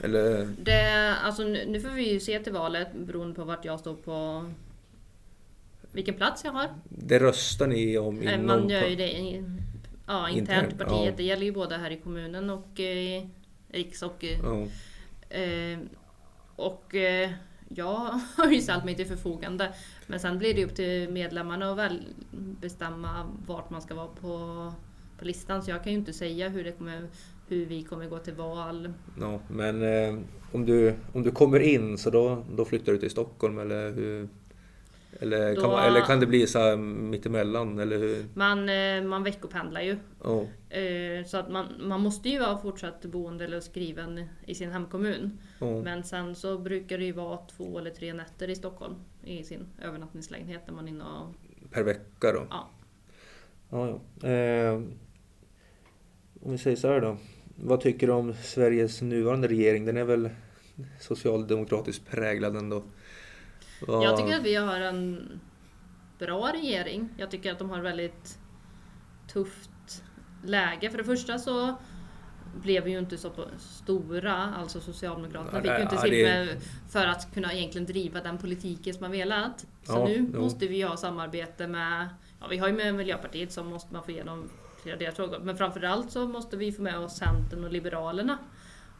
Eller? 0.03 0.47
Det, 0.63 1.15
alltså 1.23 1.43
nu, 1.43 1.79
får 1.79 1.89
vi 1.89 2.13
ju 2.13 2.19
se 2.19 2.39
till 2.39 2.53
valet 2.53 2.87
beroende 2.93 3.35
på 3.35 3.43
vart 3.43 3.65
jag 3.65 3.79
står 3.79 3.95
på 3.95 4.45
vilken 5.91 6.15
plats 6.15 6.43
jag 6.43 6.51
har. 6.51 6.69
Det 6.89 7.19
röstar 7.19 7.67
ni 7.67 7.97
om 7.97 8.21
Eh, 8.21 8.33
inom... 8.33 8.45
Man 8.45 8.69
gör 8.69 8.87
ju 8.87 8.95
det 8.95 9.11
i, 9.11 9.43
ja, 10.07 10.29
internt 10.29 10.73
i 10.73 10.77
partiet. 10.77 11.05
ja. 11.05 11.13
Det 11.17 11.23
gäller 11.23 11.45
ju 11.45 11.51
både 11.51 11.77
här 11.77 11.91
i 11.91 11.97
kommunen 11.97 12.49
och 12.49 12.79
eh, 12.79 13.23
riks 13.69 14.01
och, 14.03 14.23
eh, 14.23 14.39
Ja, 14.43 14.67
eh, 15.37 15.79
och 16.55 16.95
eh, 16.95 17.29
jag 17.69 17.95
har 18.37 18.51
ju 18.51 18.61
ställt 18.61 18.85
mig 18.85 18.95
till 18.95 19.05
förfogande. 19.05 19.73
Men 20.07 20.19
sen 20.19 20.37
blir 20.37 20.53
det 20.53 20.65
upp 20.65 20.75
till 20.75 21.09
medlemmarna 21.09 21.71
att 21.71 21.77
väl 21.77 22.03
bestämma 22.61 23.31
vart 23.47 23.69
man 23.69 23.81
ska 23.81 23.95
vara 23.95 24.07
på, 24.07 24.73
på 25.19 25.25
listan. 25.25 25.63
Så 25.63 25.71
jag 25.71 25.83
kan 25.83 25.91
ju 25.91 25.99
inte 25.99 26.13
säga 26.13 26.49
hur, 26.49 26.63
det 26.63 26.71
kommer, 26.71 27.07
hur 27.47 27.65
vi 27.65 27.83
kommer 27.83 28.09
gå 28.09 28.19
till 28.19 28.33
val. 28.33 28.93
ja, 29.19 29.39
men 29.47 29.81
eh, 29.81 30.19
om, 30.51 30.65
du, 30.65 30.93
om 31.13 31.23
du 31.23 31.31
kommer 31.31 31.59
in 31.59 31.97
så 31.97 32.09
då, 32.09 32.43
då 32.55 32.65
flyttar 32.65 32.91
du 32.91 32.97
till 32.97 33.11
Stockholm 33.11 33.59
eller 33.59 33.91
hur? 33.91 34.29
Eller, 35.19 35.55
Då- 35.55 35.61
kan, 35.61 35.69
man, 35.71 35.83
eller 35.85 36.01
kan 36.01 36.19
det 36.19 36.25
bli 36.25 36.47
så 36.47 36.59
här 36.59 36.77
mittemellan 36.77 37.79
eller 37.79 37.97
hur? 37.97 38.25
Man, 38.33 38.69
eh, 38.69 39.03
man 39.03 39.23
veckopendlar 39.23 39.81
ju. 39.81 39.91
Eh, 40.69 41.25
Så 41.25 41.37
att 41.37 41.51
man, 41.51 41.65
man 41.79 42.01
måste 42.01 42.29
ju 42.29 42.39
vara 42.39 42.57
fortsatt 42.57 43.05
boende 43.05 43.45
eller 43.45 43.59
skriven 43.59 44.23
i 44.47 44.55
sin 44.55 44.71
hemkommun. 44.71 45.37
ja. 45.59 45.81
Men 45.81 46.03
sen 46.03 46.35
så 46.35 46.57
brukar 46.57 46.97
det 46.97 47.05
ju 47.05 47.11
vara 47.11 47.37
två 47.57 47.79
eller 47.79 47.91
tre 47.91 48.13
nätter 48.13 48.49
i 48.49 48.55
Stockholm 48.55 48.95
i 49.23 49.43
sin 49.43 49.65
övernattningslägenhet 49.81 50.61
när 50.67 50.73
man 50.73 50.85
är 50.87 50.91
inne 50.91 51.03
och... 51.03 51.35
Per 51.71 51.83
vecka 51.83 52.31
då? 52.33 52.47
Ja. 52.49 52.69
Ja, 53.69 53.99
ja. 54.21 54.29
Eh, 54.29 54.73
om 56.41 56.51
vi 56.51 56.57
säger 56.57 56.77
så 56.77 56.87
här 56.87 57.01
då. 57.01 57.17
Vad 57.55 57.81
tycker 57.81 58.07
du 58.07 58.13
om 58.13 58.33
Sveriges 58.33 59.01
nuvarande 59.01 59.47
regering? 59.47 59.85
Den 59.85 59.97
är 59.97 60.03
väl 60.03 60.29
socialdemokratiskt 60.99 62.07
präglad 62.11 62.55
ändå? 62.55 62.83
Jag 63.87 64.17
tycker 64.17 64.35
att 64.37 64.43
vi 64.43 64.55
har 64.55 64.79
en 64.79 65.39
bra 66.19 66.53
regering. 66.53 67.09
Jag 67.17 67.31
tycker 67.31 67.51
att 67.51 67.59
de 67.59 67.69
har 67.69 67.79
väldigt 67.79 68.39
tufft 69.33 70.03
läge. 70.43 70.89
För 70.89 70.97
det 70.97 71.03
första 71.03 71.39
så 71.39 71.75
blev 72.61 72.83
vi 72.83 72.91
ju 72.91 72.99
inte 72.99 73.17
så 73.17 73.31
stora, 73.59 74.33
alltså 74.33 74.81
Socialdemokraterna 74.81 75.61
fick 75.61 75.71
ju 75.71 75.81
inte 75.81 76.23
med 76.23 76.61
för 76.89 77.05
att 77.05 77.33
kunna 77.33 77.53
egentligen 77.53 77.87
driva 77.87 78.21
den 78.21 78.37
politiken 78.37 78.93
som 78.93 79.01
man 79.01 79.11
velat. 79.11 79.59
Så 79.83 79.93
Ja, 79.93 80.05
nu 80.05 80.29
jo. 80.33 80.41
måste 80.41 80.67
vi 80.67 80.81
ha 80.81 80.97
samarbete 80.97 81.67
med, 81.67 82.09
ja 82.39 82.47
vi 82.47 82.57
har 82.57 82.67
ju 82.67 82.73
med 82.73 82.95
Miljöpartiet 82.95 83.51
som 83.51 83.67
måste 83.67 83.93
man 83.93 84.03
få 84.03 84.11
igenom 84.11 84.49
flera 84.83 84.97
deras 84.97 85.15
frågor. 85.15 85.39
Men 85.39 85.57
framförallt 85.57 86.11
så 86.11 86.27
måste 86.27 86.57
vi 86.57 86.71
få 86.71 86.81
med 86.81 86.99
oss 86.99 87.17
Centern 87.17 87.63
och 87.63 87.71
Liberalerna. 87.71 88.37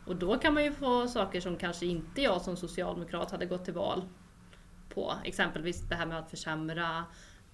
Och 0.06 0.16
då 0.16 0.38
kan 0.38 0.54
man 0.54 0.64
ju 0.64 0.72
få 0.72 1.08
saker 1.08 1.42
som 1.42 1.58
kanske 1.58 1.86
inte 1.86 2.22
jag 2.22 2.42
som 2.42 2.58
socialdemokrat 2.58 3.32
hade 3.32 3.46
gått 3.46 3.66
till 3.66 3.74
val 3.74 4.04
på. 4.90 5.14
Exempelvis 5.24 5.82
det 5.90 5.96
här 5.96 6.06
med 6.06 6.20
att 6.20 6.30
försämra 6.30 7.06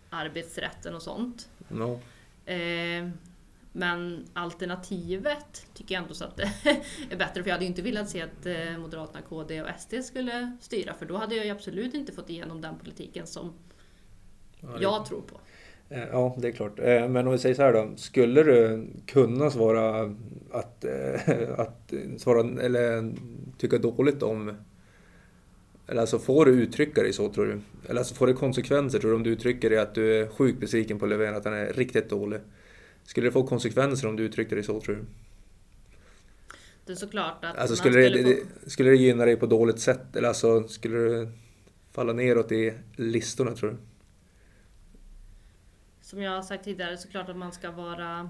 arbetsrätten 0.10 0.96
och 0.96 1.02
sånt. 1.02 1.50
No. 1.68 2.00
Eh, 2.46 3.10
men 3.72 4.26
alternativet 4.34 5.66
tycker 5.74 5.96
jag 5.96 6.02
ändå 6.02 6.14
så 6.14 6.26
att 6.26 6.38
det 6.38 6.52
är 7.10 7.18
bättre. 7.18 7.44
För 7.44 7.50
jag 7.50 7.54
hade 7.56 7.66
ju 7.66 7.70
inte 7.70 7.82
velat 7.82 8.10
se 8.10 8.22
att 8.22 8.46
eh, 8.46 8.78
Moderaterna, 8.78 9.22
KD 9.30 9.62
och 9.62 9.68
SD 9.80 9.94
skulle 10.04 10.58
styra. 10.62 10.94
För 10.94 11.06
då 11.06 11.18
hade 11.18 11.36
jag 11.36 11.46
ju 11.46 11.52
absolut 11.52 11.94
inte 11.94 12.12
fått 12.12 12.30
igenom 12.30 12.62
den 12.62 12.80
politiken 12.80 13.28
som 13.28 13.54
Ja, 14.60 14.78
jag 14.82 15.06
tror 15.06 15.22
på. 15.22 15.40
Eh, 15.90 16.04
Ja, 16.12 16.36
det 16.38 16.48
är 16.48 16.52
klart. 16.52 16.80
Eh, 16.80 17.08
Men 17.08 17.28
om 17.28 17.32
vi 17.32 17.40
säger 17.40 17.56
så 17.56 17.62
här 17.62 17.74
då. 17.74 17.92
Skulle 17.96 18.44
det 18.44 18.86
kunna 19.06 19.50
svara 19.52 20.16
att, 20.52 20.86
att 21.58 21.94
svara 22.18 22.62
eller 22.62 23.14
tycka 23.58 23.78
dåligt 23.78 24.24
om 24.24 24.58
eller 25.88 26.02
alltså 26.02 26.20
får 26.20 26.46
du 26.46 26.52
uttrycka 26.52 27.04
dig 27.04 27.14
så 27.14 27.30
tror 27.34 27.46
du? 27.46 27.62
Eller 27.90 28.00
alltså 28.00 28.16
får 28.16 28.28
det 28.28 28.34
konsekvenser 28.34 29.00
tror 29.00 29.12
du 29.12 29.16
om 29.18 29.24
du 29.24 29.30
uttrycker 29.30 29.70
dig 29.70 29.80
att 29.80 29.96
du 29.96 30.16
är 30.22 30.28
sjukt 30.28 30.60
besviken 30.60 31.00
på 31.00 31.06
Löfven, 31.06 31.36
att 31.36 31.46
han 31.46 31.54
är 31.54 31.74
riktigt 31.74 32.10
dålig? 32.10 32.40
Skulle 33.04 33.28
det 33.28 33.32
få 33.32 33.48
konsekvenser 33.48 34.08
om 34.08 34.16
du 34.16 34.24
uttryckte 34.24 34.56
dig 34.56 34.64
så 34.64 34.82
tror 34.82 34.96
du? 34.96 35.06
Det 36.86 36.92
är 36.92 36.96
såklart 36.96 37.46
att 37.46 37.58
Alltså 37.58 37.72
man 37.72 37.78
skulle 37.94 38.10
det, 38.10 38.24
få- 38.64 38.70
skulle 38.70 38.90
det 38.90 38.96
gynna 38.96 39.26
dig 39.26 39.36
på 39.36 39.46
dåligt 39.46 39.80
sätt? 39.80 40.16
Eller 40.16 40.28
alltså 40.28 40.68
skulle 40.68 40.98
det 40.98 41.32
falla 41.92 42.14
neråt 42.14 42.52
i 42.52 42.74
listorna 42.96 43.52
tror 43.56 43.70
du? 43.72 43.78
Som 46.02 46.22
jag 46.22 46.32
har 46.32 46.42
sagt 46.42 46.64
tidigare, 46.64 46.98
så 46.98 47.08
klart 47.08 47.30
att 47.30 47.38
man 47.38 47.52
ska 47.52 47.72
vara 47.72 48.30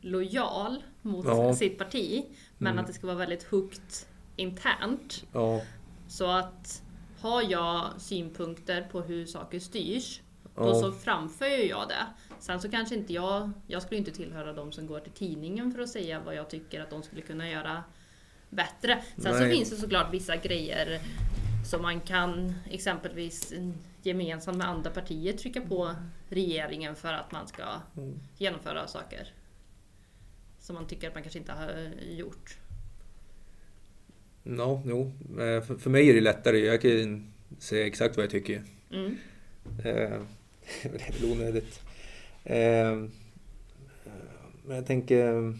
lojal 0.00 0.82
mot 1.02 1.26
Ja. 1.26 1.54
sitt 1.54 1.78
parti. 1.78 2.24
Men 2.58 2.72
Mm. 2.72 2.80
att 2.80 2.86
det 2.86 2.92
ska 2.92 3.06
vara 3.06 3.16
väldigt 3.16 3.42
högt 3.42 4.08
internt. 4.36 5.24
Ja. 5.32 5.62
Så 6.10 6.26
att 6.30 6.82
har 7.20 7.42
jag 7.50 8.00
synpunkter 8.00 8.82
på 8.92 9.00
hur 9.00 9.26
saker 9.26 9.58
styrs, 9.60 10.20
då 10.54 10.62
Ja. 10.68 10.74
så 10.74 10.92
framför 10.92 11.46
ju 11.46 11.64
jag 11.68 11.88
det. 11.88 12.06
Sen 12.40 12.60
så 12.60 12.70
kanske 12.70 12.94
inte 12.94 13.12
jag, 13.12 13.50
jag 13.66 13.82
skulle 13.82 13.98
inte 13.98 14.10
tillhöra 14.10 14.52
de 14.52 14.72
som 14.72 14.86
går 14.86 15.00
till 15.00 15.12
tidningen 15.12 15.72
för 15.72 15.80
att 15.82 15.88
säga 15.88 16.20
vad 16.20 16.34
jag 16.34 16.50
tycker 16.50 16.80
att 16.80 16.90
de 16.90 17.02
skulle 17.02 17.22
kunna 17.22 17.50
göra 17.50 17.84
bättre. 18.50 19.02
Sen 19.16 19.32
så 19.34 19.40
Nej. 19.40 19.50
finns 19.56 19.70
det 19.70 19.76
såklart 19.76 20.14
vissa 20.14 20.36
grejer 20.36 21.00
som 21.70 21.82
man 21.82 22.00
kan 22.00 22.54
exempelvis 22.70 23.52
gemensamt 24.02 24.56
med 24.58 24.66
andra 24.68 24.90
partier 24.90 25.32
trycka 25.32 25.60
på 25.60 25.94
regeringen 26.28 26.96
för 26.96 27.12
att 27.12 27.32
man 27.32 27.48
ska 27.48 27.62
Mm. 27.96 28.20
genomföra 28.38 28.86
saker. 28.86 29.28
Som 30.58 30.74
man 30.74 30.86
tycker 30.86 31.08
att 31.08 31.14
man 31.14 31.22
kanske 31.22 31.38
inte 31.38 31.52
har 31.52 31.90
gjort. 32.10 32.56
Ja, 34.42 34.82
jo. 34.86 35.12
Eh, 35.30 35.62
För, 35.62 35.74
för 35.78 35.90
mig 35.90 36.10
är 36.10 36.14
det 36.14 36.20
lättare. 36.20 36.58
Jag 36.58 36.80
kan 36.82 37.26
säga 37.58 37.86
exakt 37.86 38.16
vad 38.16 38.24
jag 38.24 38.30
tycker. 38.30 38.62
Mm. 38.92 39.16
Eh, 39.78 39.84
det 40.82 41.08
är 41.08 41.20
väl 41.20 41.32
onödigt. 41.32 41.80
Eh, 42.44 43.08
Men 44.66 44.76
jag 44.76 44.86
tänker... 44.86 45.54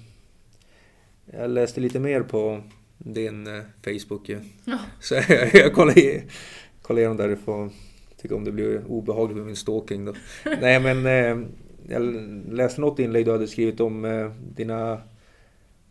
Jag 1.32 1.50
läste 1.50 1.80
lite 1.80 2.00
mer 2.00 2.22
på 2.22 2.62
din 2.98 3.48
Facebook 3.84 4.28
ju. 4.28 4.40
Ja. 4.64 4.78
Så 5.00 5.14
jag, 5.52 5.74
kollar 5.74 6.98
igenom 6.98 7.16
där 7.16 7.32
och 7.32 7.38
får 7.38 7.70
tycka 8.16 8.34
om 8.34 8.44
det 8.44 8.52
blir 8.52 8.84
obehagligt 8.86 9.36
med 9.36 9.46
min 9.46 9.56
stalking 9.56 10.04
då. 10.04 10.14
Nej 10.60 10.80
men 10.80 11.06
eh, 11.06 11.46
jag 11.88 12.02
läste 12.52 12.80
något 12.80 12.98
inlägg 12.98 13.24
du 13.24 13.32
hade 13.32 13.46
skrivit 13.46 13.80
om 13.80 14.04
eh, 14.04 14.32
dina 14.54 15.00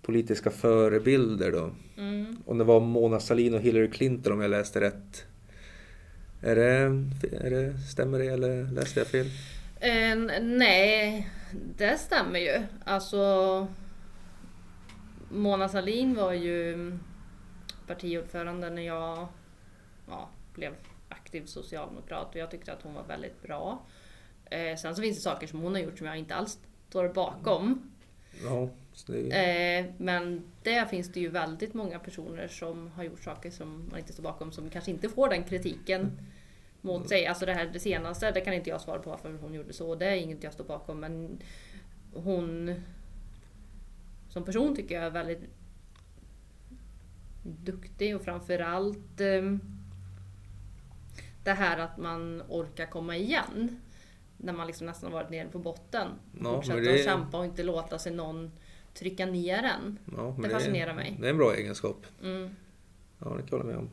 politiska 0.09 0.49
förebilder 0.49 1.51
då. 1.51 1.71
Mm. 1.97 2.37
Om 2.45 2.57
det 2.57 2.63
var 2.63 2.79
Mona 2.79 3.19
Sahlin 3.19 3.53
och 3.53 3.61
Hillary 3.61 3.91
Clinton 3.91 4.33
om 4.33 4.41
jag 4.41 4.51
läste 4.51 4.81
rätt. 4.81 5.25
Är 6.41 6.55
det, 6.55 6.63
är 7.37 7.49
det, 7.49 7.77
stämmer 7.77 8.19
det 8.19 8.25
eller 8.25 8.71
läste 8.71 8.99
jag 8.99 9.07
fel? 9.07 9.25
Eh, 9.79 10.41
nej, 10.41 11.29
det 11.77 11.97
stämmer 11.97 12.39
ju. 12.39 12.61
Alltså 12.83 13.67
Mona 15.31 15.69
Sahlin 15.69 16.15
var 16.15 16.33
ju 16.33 16.91
partiordförande 17.87 18.69
när 18.69 18.81
jag 18.81 19.27
ja, 20.07 20.29
blev 20.53 20.73
aktiv 21.09 21.45
socialdemokrat 21.45 22.29
och 22.29 22.35
jag 22.35 22.51
tyckte 22.51 22.73
att 22.73 22.81
hon 22.81 22.93
var 22.93 23.03
väldigt 23.03 23.41
bra. 23.41 23.85
Eh, 24.45 24.75
sen 24.75 24.95
så 24.95 25.01
finns 25.01 25.17
det 25.17 25.23
saker 25.23 25.47
som 25.47 25.59
hon 25.59 25.73
har 25.73 25.81
gjort 25.81 25.97
som 25.97 26.07
jag 26.07 26.17
inte 26.17 26.35
alls 26.35 26.59
står 26.89 27.09
bakom. 27.09 27.91
Ja, 28.43 28.69
det 29.07 29.31
är, 29.31 29.79
Eh, 29.79 29.85
men 29.97 30.43
där 30.63 30.85
finns 30.85 31.11
det 31.11 31.19
ju 31.19 31.29
väldigt 31.29 31.73
många 31.73 31.99
personer 31.99 32.47
som 32.47 32.91
har 32.95 33.03
gjort 33.03 33.23
saker 33.23 33.51
som 33.51 33.87
man 33.89 33.99
inte 33.99 34.13
står 34.13 34.23
bakom 34.23 34.51
som 34.51 34.69
kanske 34.69 34.91
inte 34.91 35.09
får 35.09 35.29
den 35.29 35.43
kritiken 35.43 36.11
mot 36.81 37.09
sig. 37.09 37.25
Alltså 37.27 37.45
det 37.45 37.53
här 37.53 37.69
det 37.73 37.79
senaste, 37.79 38.31
det 38.31 38.41
kan 38.41 38.53
inte 38.53 38.69
jag 38.69 38.81
svara 38.81 38.99
på 38.99 39.09
varför 39.09 39.37
hon 39.41 39.53
gjorde 39.53 39.73
så. 39.73 39.95
Det 39.95 40.05
är 40.05 40.15
inget 40.15 40.43
jag 40.43 40.53
står 40.53 40.63
bakom. 40.63 40.99
Men 40.99 41.39
hon 42.13 42.73
som 44.29 44.45
person 44.45 44.75
tycker 44.75 44.95
jag 44.95 45.03
är 45.03 45.09
väldigt 45.09 45.41
duktig 47.43 48.15
och 48.15 48.21
framförallt 48.21 49.21
eh, 49.21 49.55
det 51.43 51.51
här 51.53 51.77
att 51.77 51.97
man 51.97 52.43
orkar 52.49 52.85
komma 52.85 53.15
igen. 53.17 53.79
När 54.37 54.53
man 54.53 54.67
liksom 54.67 54.87
nästan 54.87 55.11
varit 55.11 55.29
nere 55.29 55.47
på 55.47 55.59
botten. 55.59 56.07
Ja, 56.43 56.55
Fortsätta 56.55 56.79
det- 56.79 56.93
att 56.95 57.03
kämpa 57.03 57.37
och 57.37 57.45
inte 57.45 57.63
låta 57.63 57.99
sig 57.99 58.13
någon 58.13 58.51
trycka 58.99 59.25
ner 59.25 59.63
en. 59.63 59.99
ja, 60.17 60.31
men 60.37 60.41
Det 60.41 60.49
fascinerar 60.49 60.93
mig. 60.93 61.17
Det 61.19 61.25
är 61.25 61.29
en 61.31 61.37
bra 61.37 61.55
egenskap. 61.55 62.05
Mm. 62.23 62.49
Ja, 63.19 63.25
det 63.29 63.37
kan 63.41 63.47
jag 63.51 63.57
hålla 63.57 63.63
med 63.63 63.77
om. 63.77 63.89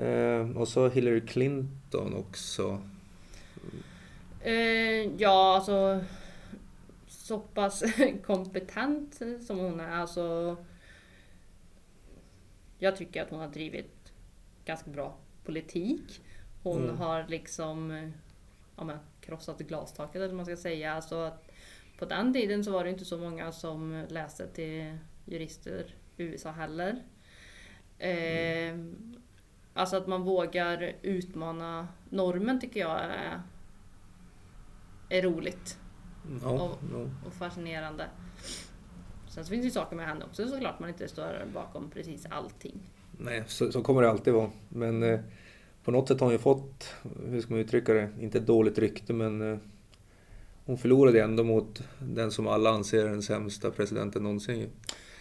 Eh, 0.00 0.56
och 0.56 0.68
så 0.68 0.88
Hillary 0.88 1.20
Clinton 1.26 2.14
också. 2.14 2.80
Eh, 4.40 4.52
ja, 5.18 5.54
alltså 5.56 6.04
så 7.08 7.38
pass 7.40 7.82
kompetent 8.26 9.20
som 9.46 9.58
hon 9.58 9.80
är. 9.80 9.90
Alltså, 9.90 10.56
jag 12.78 12.96
tycker 12.96 13.22
att 13.22 13.30
hon 13.30 13.40
har 13.40 13.48
drivit 13.48 14.12
ganska 14.64 14.90
bra 14.90 15.16
politik. 15.44 16.20
Hon 16.62 16.84
Mm. 16.84 16.96
har 16.96 17.24
liksom 17.28 18.10
ja, 18.76 18.84
men, 18.84 18.98
krossat 19.20 19.58
glastaket 19.58 20.16
eller 20.16 20.26
vad 20.26 20.36
man 20.36 20.46
ska 20.46 20.56
säga. 20.56 20.92
Alltså, 20.94 21.16
att 21.16 21.50
på 21.98 22.04
den 22.04 22.32
tiden 22.32 22.64
så 22.64 22.72
var 22.72 22.84
det 22.84 22.90
inte 22.90 23.04
så 23.04 23.18
många 23.18 23.52
som 23.52 24.04
läste 24.08 24.46
till 24.46 24.96
jurister 25.24 25.94
i 26.16 26.22
USA 26.22 26.50
heller. 26.50 27.02
Eh, 27.98 28.78
Alltså 29.76 29.96
att 29.96 30.06
man 30.06 30.22
vågar 30.22 30.92
utmana 31.02 31.88
normen 32.10 32.60
tycker 32.60 32.80
jag 32.80 33.00
är, 33.00 33.40
är 35.08 35.22
roligt 35.22 35.78
Ja, 36.42 36.50
Och- 36.50 36.78
ja. 36.92 37.06
och 37.26 37.32
fascinerande. 37.34 38.06
Sen 39.28 39.44
så 39.44 39.50
finns 39.50 39.62
det 39.62 39.66
ju 39.66 39.70
saker 39.70 39.96
med 39.96 40.06
henne 40.06 40.24
också 40.24 40.48
såklart 40.48 40.80
man 40.80 40.88
inte 40.88 41.08
står 41.08 41.46
bakom 41.54 41.90
precis 41.90 42.26
allting. 42.30 42.80
Nej, 43.18 43.44
så, 43.46 43.72
så 43.72 43.82
kommer 43.82 44.02
det 44.02 44.10
alltid 44.10 44.32
vara. 44.34 44.50
Men 44.68 45.02
eh, 45.02 45.20
på 45.84 45.90
något 45.90 46.08
sätt 46.08 46.20
har 46.20 46.26
hon 46.26 46.32
ju 46.32 46.38
fått, 46.38 46.94
hur 47.26 47.40
ska 47.40 47.50
man 47.50 47.60
uttrycka 47.60 47.94
det, 47.94 48.08
inte 48.20 48.38
ett 48.38 48.46
dåligt 48.46 48.78
rykte 48.78 49.12
men 49.12 49.52
eh, 49.52 49.58
hon 50.64 50.78
förlorade 50.78 51.22
ändå 51.22 51.44
mot 51.44 51.82
den 51.98 52.30
som 52.30 52.46
alla 52.46 52.70
anser 52.70 53.04
är 53.04 53.08
den 53.10 53.22
sämsta 53.22 53.70
presidenten 53.70 54.22
någonsin. 54.22 54.70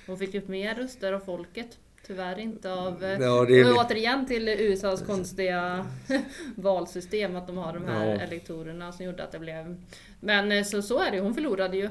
Hon 0.08 0.18
fick 0.18 0.34
ju 0.34 0.42
mer 0.48 0.76
röster 0.76 1.14
av 1.14 1.20
folket. 1.20 1.80
Tyvärr 2.08 2.40
inte 2.40 2.74
av... 2.74 3.04
eh, 3.04 3.20
Ja, 3.22 3.46
det 3.46 3.60
är, 3.60 3.72
Och 3.74 3.78
återigen 3.86 4.26
till 4.26 4.50
USAs 4.50 5.02
konstiga 5.02 5.86
valsystem 6.56 7.36
att 7.36 7.48
de 7.48 7.58
har 7.58 7.74
de 7.74 7.86
här 7.86 8.06
Ja. 8.08 8.22
elektorerna 8.22 8.92
som 8.92 9.06
gjorde 9.06 9.24
att 9.24 9.32
det 9.32 9.40
blev... 9.40 9.82
Men 10.20 10.52
eh, 10.52 10.64
så, 10.64 10.82
så 10.82 11.00
är 11.00 11.12
det 11.12 11.20
hon 11.20 11.34
förlorade 11.34 11.78
ju. 11.78 11.90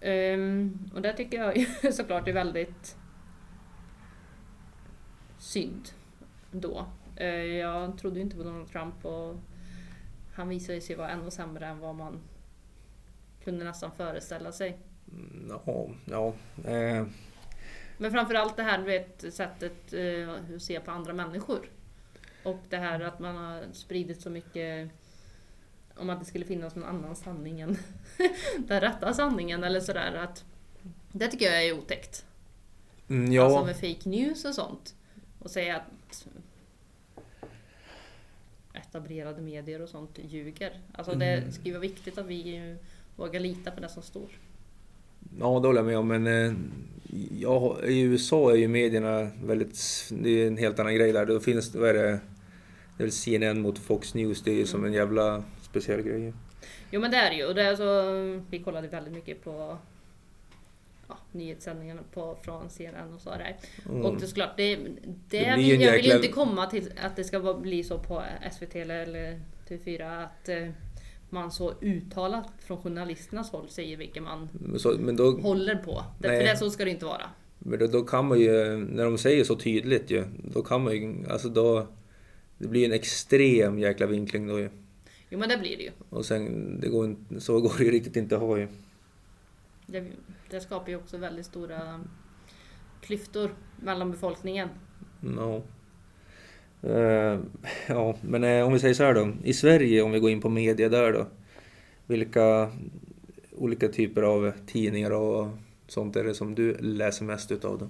Ehm, 0.00 0.78
och 0.94 1.02
det 1.02 1.12
tycker 1.12 1.38
jag 1.38 1.66
såklart 1.94 2.28
är 2.28 2.32
väldigt 2.32 2.96
synd 5.38 5.88
då. 6.52 6.86
Eh, 7.16 7.26
jag 7.44 7.98
trodde 7.98 8.16
ju 8.16 8.22
inte 8.22 8.36
på 8.36 8.42
Donald 8.42 8.68
Trump 8.72 9.04
och 9.04 9.36
han 10.34 10.48
visade 10.48 10.80
sig 10.80 10.96
vara 10.96 11.08
ännu 11.10 11.30
sämre 11.30 11.66
än 11.66 11.78
vad 11.78 11.94
man 11.94 12.20
kunde 13.44 13.64
nästan 13.64 13.92
föreställa 13.92 14.52
sig. 14.52 14.78
ja, 15.48 15.88
ja, 16.04 16.34
eh, 16.70 17.06
Men 17.98 18.10
framförallt 18.10 18.56
det 18.56 18.62
här 18.62 18.78
du 18.78 18.84
vet, 18.84 19.34
sättet 19.34 19.92
eh, 19.92 20.34
hur 20.48 20.58
se 20.58 20.80
på 20.80 20.90
andra 20.90 21.12
människor. 21.12 21.70
Och 22.42 22.58
det 22.68 22.76
här 22.76 23.00
att 23.00 23.18
man 23.18 23.36
har 23.36 23.64
spridit 23.72 24.20
så 24.20 24.30
mycket 24.30 24.90
om 25.96 26.10
att 26.10 26.18
det 26.20 26.24
skulle 26.26 26.44
finnas 26.44 26.74
någon 26.74 26.84
annan 26.88 27.16
sanning 27.16 27.60
än 27.60 27.76
den 28.58 28.80
rätta 28.80 29.14
sanningen 29.14 29.64
eller 29.64 29.80
sådär. 29.80 30.14
Att 30.14 30.44
det 31.12 31.28
tycker 31.28 31.46
jag 31.46 31.64
är 31.64 31.78
otäckt. 31.78 32.24
mm, 33.08 33.32
ja. 33.32 33.44
Alltså 33.44 33.64
med 33.64 33.76
fake 33.76 34.08
news 34.08 34.44
och 34.44 34.54
sånt. 34.54 34.94
Och 35.38 35.50
säga 35.50 35.76
att 35.76 36.26
etablerade 38.74 39.42
medier 39.42 39.82
och 39.82 39.88
sånt 39.88 40.18
ljuger. 40.22 40.80
Alltså 40.92 41.14
det 41.14 41.26
Mm. 41.26 41.50
ju 41.64 41.72
vara 41.72 41.80
viktigt 41.80 42.18
att 42.18 42.26
vi 42.26 42.76
vågar 43.20 43.40
lita 43.40 43.70
på 43.70 43.80
det 43.80 43.88
som 43.88 44.02
står. 44.02 44.28
Ja, 45.40 45.60
det 45.60 45.68
håller 45.68 45.78
jag 45.80 45.86
med 45.86 45.98
om. 45.98 46.08
Men 46.08 46.26
eh, 46.26 46.52
Ja, 47.38 47.78
i 47.84 48.00
USA 48.00 48.50
är 48.52 48.56
ju 48.56 48.68
medierna 48.68 49.30
väldigt... 49.44 50.08
Det 50.10 50.30
är 50.42 50.46
en 50.46 50.56
helt 50.56 50.78
annan 50.78 50.94
grej 50.94 51.12
där. 51.12 51.26
Då 51.26 51.40
finns 51.40 51.74
vad 51.74 51.88
är 51.88 51.94
det? 51.94 52.00
Det 52.96 53.02
är 53.02 53.06
väl 53.06 53.12
CNN 53.12 53.60
mot 53.60 53.78
Fox 53.78 54.14
News. 54.14 54.42
Det 54.42 54.50
är 54.50 54.54
ju 54.54 54.66
som 54.66 54.84
en 54.84 54.92
jävla 54.92 55.44
speciell 55.62 56.02
grej. 56.02 56.32
Jo 56.90 57.00
men 57.00 57.10
det 57.10 57.16
är 57.16 57.30
det 57.30 57.36
ju. 57.36 57.46
Och 57.46 57.54
det 57.54 57.62
är 57.62 57.76
så, 57.76 58.44
vi 58.50 58.58
kollade 58.58 58.88
väldigt 58.88 59.14
mycket 59.14 59.44
på 59.44 59.78
ja, 61.08 61.18
nyhetssändningarna 61.32 62.00
på, 62.14 62.36
från 62.42 62.70
CNN 62.70 63.14
och 63.14 63.20
så 63.20 63.30
där. 63.30 63.56
Mm. 63.88 64.04
Och 64.04 64.16
det 64.16 64.24
är 64.24 64.28
såklart, 64.28 64.56
det, 64.56 64.76
det, 64.76 64.90
Det 65.28 65.56
vill, 65.56 65.80
jag 65.80 65.92
vill 65.92 66.04
jäkla- 66.04 66.16
inte 66.16 66.28
komma 66.28 66.66
till 66.66 66.92
att 67.02 67.16
det 67.16 67.24
ska 67.24 67.54
bli 67.54 67.84
så 67.84 67.98
på 67.98 68.22
SVT 68.52 68.76
eller, 68.76 68.98
eller 69.00 69.40
TV4 69.68 70.24
att 70.24 70.48
eh, 70.48 70.68
man 71.32 71.50
så 71.50 71.74
uttalat 71.80 72.46
från 72.58 72.78
journalisternas 72.82 73.50
håll 73.50 73.68
säger 73.68 73.96
vilka 73.96 74.20
man 74.20 74.48
så, 74.78 74.92
då, 74.92 75.30
håller 75.30 75.74
på. 75.76 76.04
Det, 76.18 76.28
för 76.28 76.34
Nej. 76.34 76.46
det 76.46 76.56
så 76.56 76.70
ska 76.70 76.84
det 76.84 76.90
inte 76.90 77.04
vara. 77.04 77.30
men 77.58 77.78
då, 77.78 77.86
då 77.86 78.02
kan 78.02 78.28
man 78.28 78.40
ju, 78.40 78.76
när 78.76 79.04
de 79.04 79.18
säger 79.18 79.44
så 79.44 79.56
tydligt 79.56 80.10
ju, 80.10 80.24
då 80.44 80.62
kan 80.62 80.84
man 80.84 80.92
ju, 80.92 81.26
alltså 81.30 81.48
då... 81.48 81.86
Det 82.58 82.68
blir 82.68 82.84
en 82.84 82.92
extrem 82.92 83.78
jäkla 83.78 84.06
vinkling 84.06 84.46
då 84.46 84.58
ju. 84.58 84.70
Jo 85.28 85.38
men 85.38 85.48
det 85.48 85.56
blir 85.58 85.76
det 85.76 85.82
ju. 85.82 85.90
Och 86.08 86.26
sen, 86.26 86.80
det 86.80 86.88
går 86.88 87.04
inte, 87.04 87.40
så 87.40 87.60
går 87.60 87.74
det 87.78 87.84
ju 87.84 87.90
riktigt 87.90 88.16
inte 88.16 88.36
att 88.36 88.42
ha 88.42 88.58
ju. 88.58 88.68
Det, 89.86 90.04
det 90.50 90.60
skapar 90.60 90.88
ju 90.88 90.96
också 90.96 91.16
väldigt 91.16 91.46
stora 91.46 92.00
klyftor 93.00 93.54
mellan 93.76 94.10
befolkningen. 94.10 94.68
No. 95.20 95.62
Eh, 96.82 97.38
ja, 97.88 98.14
men 98.20 98.44
eh, 98.44 98.66
om 98.66 98.72
vi 98.72 98.78
säger 98.78 98.94
så 98.94 99.04
här 99.04 99.14
då. 99.14 99.28
I 99.44 99.52
Sverige, 99.52 100.02
om 100.02 100.12
vi 100.12 100.18
går 100.20 100.30
in 100.30 100.40
på 100.40 100.48
media 100.48 100.88
där 100.88 101.12
då. 101.12 101.26
Vilka 102.06 102.70
olika 103.56 103.88
typer 103.88 104.22
av 104.22 104.52
tidningar 104.66 105.10
och 105.10 105.48
sånt 105.86 106.16
är 106.16 106.24
det 106.24 106.34
som 106.34 106.54
du 106.54 106.76
läser 106.78 107.24
mest 107.24 107.52
utav 107.52 107.78
då? 107.78 107.88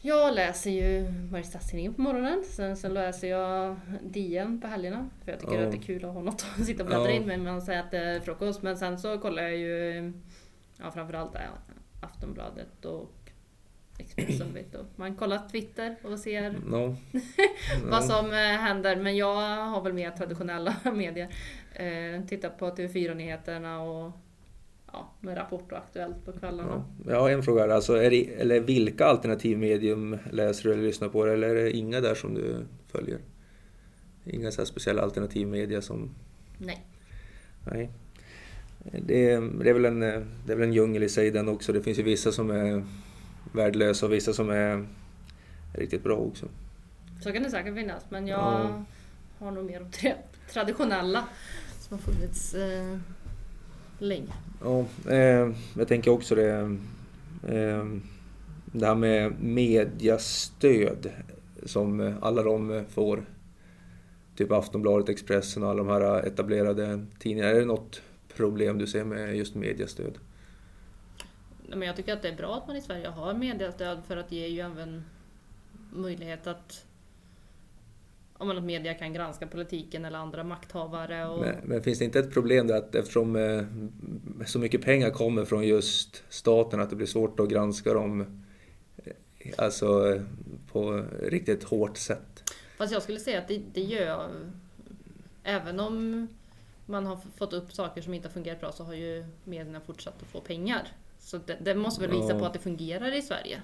Jag 0.00 0.34
läser 0.34 0.70
ju 0.70 1.12
Mariestadstidningen 1.30 1.94
på 1.94 2.00
morgonen. 2.00 2.44
Sen, 2.50 2.76
sen 2.76 2.94
läser 2.94 3.28
jag 3.28 3.76
DN 4.02 4.60
på 4.60 4.66
helgerna. 4.68 5.10
För 5.24 5.30
jag 5.32 5.40
tycker 5.40 5.54
Ja. 5.60 5.66
att 5.66 5.72
det 5.72 5.78
är 5.78 5.82
kul 5.82 6.04
att 6.04 6.14
ha 6.14 6.22
något 6.22 6.46
att 6.58 6.66
sitta 6.66 6.82
och 6.82 6.86
bläddra 6.88 7.04
Ja. 7.04 7.10
in 7.10 7.26
med 7.26 7.38
när 7.40 7.52
man 7.52 7.62
säger 7.62 7.80
att 7.80 7.90
det 7.90 7.98
är 7.98 8.20
frukost. 8.20 8.62
Men 8.62 8.76
sen 8.76 8.98
så 8.98 9.18
kollar 9.18 9.42
jag 9.42 9.56
ju 9.56 10.12
ja, 10.82 10.90
framförallt 10.90 11.30
Aftonbladet 12.00 12.84
och 12.84 13.12
Expressen. 13.98 14.46
vet 14.54 14.72
du. 14.72 14.78
Man 14.96 15.14
kollar 15.14 15.48
Twitter 15.52 15.96
och 16.02 16.18
ser 16.18 16.50
No. 16.66 16.96
vad 17.90 18.04
som 18.04 18.26
eh, 18.26 18.36
händer. 18.38 18.96
Men 18.96 19.16
jag 19.16 19.34
har 19.66 19.82
väl 19.82 19.92
mer 19.92 20.10
traditionella 20.10 20.76
medier. 20.94 21.28
Eh, 21.74 22.24
tittar 22.28 22.48
på 22.50 22.70
TV4-nyheterna 22.70 23.80
och 23.82 24.12
ja, 24.92 25.10
med 25.20 25.36
Rapport 25.36 25.72
och 25.72 25.78
Aktuellt 25.78 26.24
på 26.24 26.32
kvällarna. 26.32 26.84
Ja. 27.06 27.12
Jag 27.12 27.20
har 27.20 27.30
en 27.30 27.42
fråga. 27.42 27.62
här. 27.62 27.68
Alltså, 27.68 27.94
är 27.96 28.10
det, 28.10 28.34
eller 28.34 28.60
vilka 28.60 29.04
alternativmedium 29.04 30.18
läser 30.32 30.64
du 30.64 30.72
eller 30.72 30.82
lyssnar 30.82 31.08
på? 31.08 31.24
Eller 31.26 31.48
är 31.48 31.54
det 31.54 31.70
inga 31.70 32.00
där 32.00 32.14
som 32.14 32.34
du 32.34 32.56
följer? 32.88 33.18
Inga 34.24 34.50
så 34.50 34.66
speciella 34.66 35.02
alternativmedia 35.02 35.82
som... 35.82 36.10
Nej. 36.58 36.84
Nej. 37.72 37.90
Det, 39.06 39.30
är- 39.30 39.64
det, 39.64 39.70
är 39.70 39.74
väl 39.74 39.84
en, 39.84 40.00
det 40.46 40.52
är 40.52 40.56
väl 40.56 40.62
en 40.68 40.72
djungel 40.72 41.02
i 41.02 41.08
sig 41.08 41.30
den 41.30 41.48
också. 41.48 41.72
Det 41.72 41.82
finns 41.82 41.98
ju 41.98 42.02
vissa 42.02 42.32
som 42.32 42.50
är 42.50 42.84
värdelösa 43.52 44.06
och 44.06 44.12
vissa 44.12 44.32
som 44.32 44.50
är 44.50 44.86
riktigt 45.72 46.02
bra 46.02 46.16
också. 46.16 46.46
Så 47.22 47.32
kan 47.32 47.42
det 47.42 47.50
säkert 47.50 47.74
finnas, 47.74 48.02
men 48.08 48.26
jag 48.26 48.38
Ja. 48.38 48.84
har 49.38 49.50
nog 49.50 49.64
mer 49.64 49.80
de 49.80 49.90
tre 49.90 50.14
traditionella 50.52 51.24
som 51.80 51.98
har 51.98 52.12
funnits 52.12 52.54
eh, 52.54 52.98
länge. 53.98 54.32
Ja, 54.64 54.84
eh, 55.12 55.50
jag 55.78 55.88
tänker 55.88 56.10
också 56.10 56.34
det. 56.34 56.50
Eh, 57.48 57.84
det 58.72 58.86
här 58.86 58.94
med 58.94 59.32
mediastöd 59.40 61.10
som 61.64 62.14
alla 62.22 62.42
de 62.42 62.84
får. 62.90 63.26
Typ 64.36 64.52
Aftonbladet, 64.52 65.08
Expressen 65.08 65.62
och 65.62 65.68
alla 65.70 65.82
de 65.84 65.88
här 65.88 66.26
etablerade 66.26 67.06
tidningarna. 67.18 67.50
Är 67.50 67.54
det 67.60 67.64
något 67.64 68.02
problem 68.36 68.78
du 68.78 68.86
ser 68.86 69.04
med 69.04 69.36
just 69.36 69.54
mediastöd? 69.54 70.18
Men 71.68 71.82
jag 71.82 71.96
tycker 71.96 72.12
att 72.12 72.22
det 72.22 72.28
är 72.28 72.36
bra 72.36 72.56
att 72.56 72.66
man 72.66 72.76
i 72.76 72.80
Sverige 72.80 73.08
har 73.08 73.34
mediestöd 73.34 73.98
för 74.06 74.16
att 74.16 74.32
ger 74.32 74.46
ju 74.46 74.60
även 74.60 75.04
möjlighet 75.90 76.46
att 76.46 76.86
om 78.38 78.48
man 78.48 78.58
att 78.58 78.64
media 78.64 78.94
kan 78.94 79.12
granska 79.12 79.46
politiken 79.46 80.04
eller 80.04 80.18
andra 80.18 80.44
makthavare. 80.44 81.26
Och, 81.26 81.40
Men, 81.40 81.56
men 81.64 81.82
finns 81.82 81.98
det 81.98 82.04
inte 82.04 82.18
ett 82.18 82.32
problem 82.32 82.66
där 82.66 82.76
att 82.76 82.94
eftersom 82.94 83.36
eh, 83.36 84.46
så 84.46 84.58
mycket 84.58 84.82
pengar 84.82 85.10
kommer 85.10 85.44
från 85.44 85.66
just 85.66 86.24
staten 86.28 86.80
att 86.80 86.90
det 86.90 86.96
blir 86.96 87.06
svårt 87.06 87.40
att 87.40 87.48
granska 87.48 87.94
dem 87.94 88.42
eh, 88.96 89.52
alltså 89.58 90.14
eh, 90.14 90.22
på 90.72 91.04
riktigt 91.22 91.64
hårt 91.64 91.96
sätt? 91.96 92.54
Fast 92.78 92.92
jag 92.92 93.02
skulle 93.02 93.20
säga 93.20 93.38
att 93.38 93.48
det, 93.48 93.60
det 93.72 93.80
gör... 93.82 94.30
Även 95.42 95.80
om 95.80 96.28
man 96.86 97.06
har 97.06 97.18
fått 97.36 97.52
upp 97.52 97.72
saker 97.72 98.02
som 98.02 98.14
inte 98.14 98.28
har 98.28 98.32
fungerat 98.32 98.60
bra 98.60 98.72
så 98.72 98.84
har 98.84 98.94
ju 98.94 99.24
medierna 99.44 99.80
fortsatt 99.80 100.22
att 100.22 100.28
få 100.28 100.40
pengar. 100.40 100.88
Så 101.26 101.38
det, 101.46 101.56
det 101.60 101.74
måste 101.74 102.00
väl 102.00 102.10
visa 102.10 102.32
Ja. 102.32 102.38
på 102.38 102.46
att 102.46 102.52
det 102.52 102.58
fungerar 102.58 103.12
i 103.16 103.22
Sverige. 103.22 103.62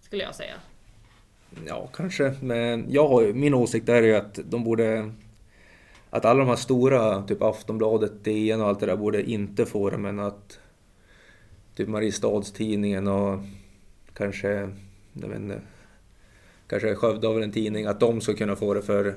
Skulle 0.00 0.22
jag 0.22 0.34
säga. 0.34 0.54
Ja, 1.66 1.88
kanske. 1.92 2.34
Men 2.42 2.86
jag 2.88 3.08
har, 3.08 3.32
min 3.32 3.54
åsikt 3.54 3.88
är 3.88 4.02
ju 4.02 4.14
att 4.16 4.38
de 4.50 4.64
borde... 4.64 5.12
Att 6.10 6.24
alla 6.24 6.38
de 6.38 6.48
här 6.48 6.56
stora, 6.56 7.22
typ 7.22 7.42
Aftonbladet, 7.42 8.24
DN 8.24 8.60
och 8.60 8.68
allt 8.68 8.80
det 8.80 8.86
där 8.86 8.96
borde 8.96 9.30
inte 9.30 9.66
få 9.66 9.90
det, 9.90 9.98
men 9.98 10.18
att 10.18 10.58
typ 11.76 11.88
Mariestadstidningen 11.88 13.08
och 13.08 13.38
kanske, 14.14 14.48
jag 15.12 15.28
vet 15.28 15.38
inte, 15.38 15.60
kanske 16.66 16.94
Skövde 16.94 17.26
har 17.26 17.34
väl 17.34 17.42
en 17.42 17.52
tidning, 17.52 17.86
att 17.86 18.00
de 18.00 18.20
ska 18.20 18.34
kunna 18.34 18.56
få 18.56 18.74
det 18.74 18.82
för 18.82 19.14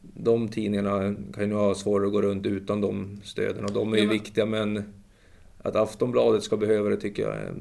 de 0.00 0.48
tidningarna 0.48 1.14
kan 1.34 1.42
ju 1.42 1.46
nu 1.46 1.54
ha 1.54 1.74
svårare 1.74 2.06
att 2.06 2.12
gå 2.12 2.22
runt 2.22 2.46
utan 2.46 2.80
de 2.80 3.20
stöden 3.24 3.64
och 3.64 3.72
de 3.72 3.92
är 3.92 3.96
ju 3.96 4.02
Ja, 4.02 4.06
men- 4.08 4.12
viktiga 4.12 4.46
men 4.46 4.92
att 5.62 5.76
Aftonbladet 5.76 6.42
ska 6.42 6.56
behöva 6.56 6.88
det 6.88 6.96
tycker 6.96 7.22
jag, 7.22 7.54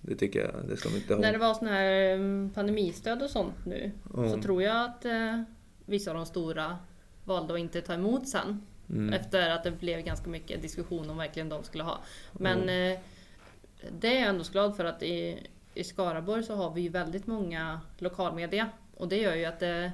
det 0.00 0.16
tycker 0.16 0.40
jag, 0.40 0.68
det 0.68 0.76
ska 0.76 0.88
de 0.88 0.96
inte 0.96 1.14
ha. 1.14 1.20
När 1.20 1.32
det 1.32 1.38
var 1.38 1.54
sån 1.54 1.68
här 1.68 2.14
mm, 2.14 2.50
pandemistöd 2.54 3.22
och 3.22 3.30
sånt 3.30 3.66
nu 3.66 3.92
Ja. 4.16 4.30
så 4.30 4.42
tror 4.42 4.62
jag 4.62 4.84
att 4.84 5.04
eh, 5.04 5.42
vissa 5.86 6.10
av 6.10 6.16
de 6.16 6.26
stora 6.26 6.76
valde 7.24 7.54
att 7.54 7.60
inte 7.60 7.80
ta 7.80 7.94
emot 7.94 8.28
sen. 8.28 8.62
Mm. 8.90 9.12
Efter 9.12 9.50
att 9.50 9.64
det 9.64 9.70
blev 9.70 10.00
ganska 10.00 10.30
mycket 10.30 10.62
diskussion 10.62 11.10
om 11.10 11.16
verkligen 11.16 11.48
de 11.48 11.64
skulle 11.64 11.84
ha. 11.84 11.98
Men 12.32 12.58
eh, 12.58 12.98
det 14.00 14.16
är 14.16 14.20
jag 14.20 14.28
ändå 14.28 14.44
så 14.44 14.52
glad 14.52 14.76
för 14.76 14.84
att 14.84 15.02
i, 15.02 15.38
i 15.74 15.84
Skaraborg 15.84 16.42
så 16.42 16.54
har 16.54 16.74
vi 16.74 16.80
ju 16.80 16.88
väldigt 16.88 17.26
många 17.26 17.80
lokalmedia. 17.98 18.68
Och 18.96 19.08
det 19.08 19.16
gör 19.16 19.34
ju 19.34 19.44
att 19.44 19.60
det, 19.60 19.92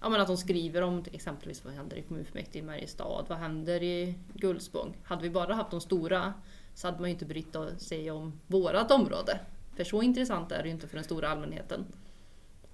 ja, 0.00 0.08
men 0.08 0.20
att 0.20 0.26
de 0.26 0.36
skriver 0.36 0.82
om 0.82 1.04
exempelvis 1.12 1.64
vad 1.64 1.74
händer 1.74 1.96
i 1.96 2.02
kommunfullmäktige 2.02 2.58
i 2.58 2.62
Mariestad, 2.62 3.24
vad 3.28 3.38
händer 3.38 3.82
i 3.82 4.14
Gullspång. 4.34 4.96
Hade 5.02 5.22
vi 5.22 5.30
bara 5.30 5.54
haft 5.54 5.70
de 5.70 5.80
stora 5.80 6.34
så 6.74 6.86
hade 6.86 7.00
man 7.00 7.08
ju 7.08 7.12
inte 7.12 7.24
brytt 7.24 7.56
sig 7.78 8.10
om 8.10 8.40
vårat 8.46 8.90
område. 8.90 9.40
För 9.76 9.84
så 9.84 10.02
intressant 10.02 10.52
är 10.52 10.62
det 10.62 10.68
ju 10.68 10.74
inte 10.74 10.88
för 10.88 10.94
den 10.94 11.04
stora 11.04 11.28
allmänheten. 11.28 11.84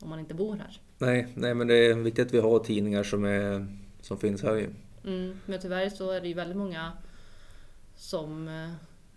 Om 0.00 0.08
man 0.08 0.18
inte 0.18 0.34
bor 0.34 0.56
här. 0.56 0.80
Nej, 0.98 1.28
nej, 1.34 1.54
men 1.54 1.66
det 1.66 1.74
är 1.74 1.94
viktigt 1.94 2.26
att 2.26 2.34
vi 2.34 2.40
har 2.40 2.58
tidningar 2.58 3.02
som, 3.02 3.24
är, 3.24 3.66
som 4.00 4.18
finns 4.18 4.42
här 4.42 4.54
ju. 4.54 4.70
Mm, 5.04 5.40
men 5.46 5.60
tyvärr 5.60 5.88
så 5.88 6.10
är 6.10 6.20
det 6.20 6.28
ju 6.28 6.34
väldigt 6.34 6.56
många 6.56 6.92
som 7.96 8.48
eh, 8.48 8.70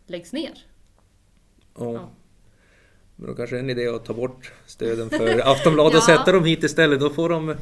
läggs 0.05 0.33
ner. 0.33 0.65
Ja. 1.75 1.93
Ja. 1.93 2.09
Men 3.19 3.27
då 3.29 3.35
kanske 3.35 3.55
det 3.55 3.59
är 3.59 3.63
en 3.63 3.69
idé 3.69 3.87
att 3.87 4.05
ta 4.05 4.13
bort 4.13 4.51
stöden 4.65 5.09
för 5.09 5.39
Aftonbladet 5.51 5.93
och 5.93 6.09
Ja. 6.09 6.17
sätta 6.17 6.31
dem 6.31 6.45
hit 6.45 6.63
istället. 6.63 6.99
Då 6.99 7.09
får 7.09 7.29
de... 7.29 7.55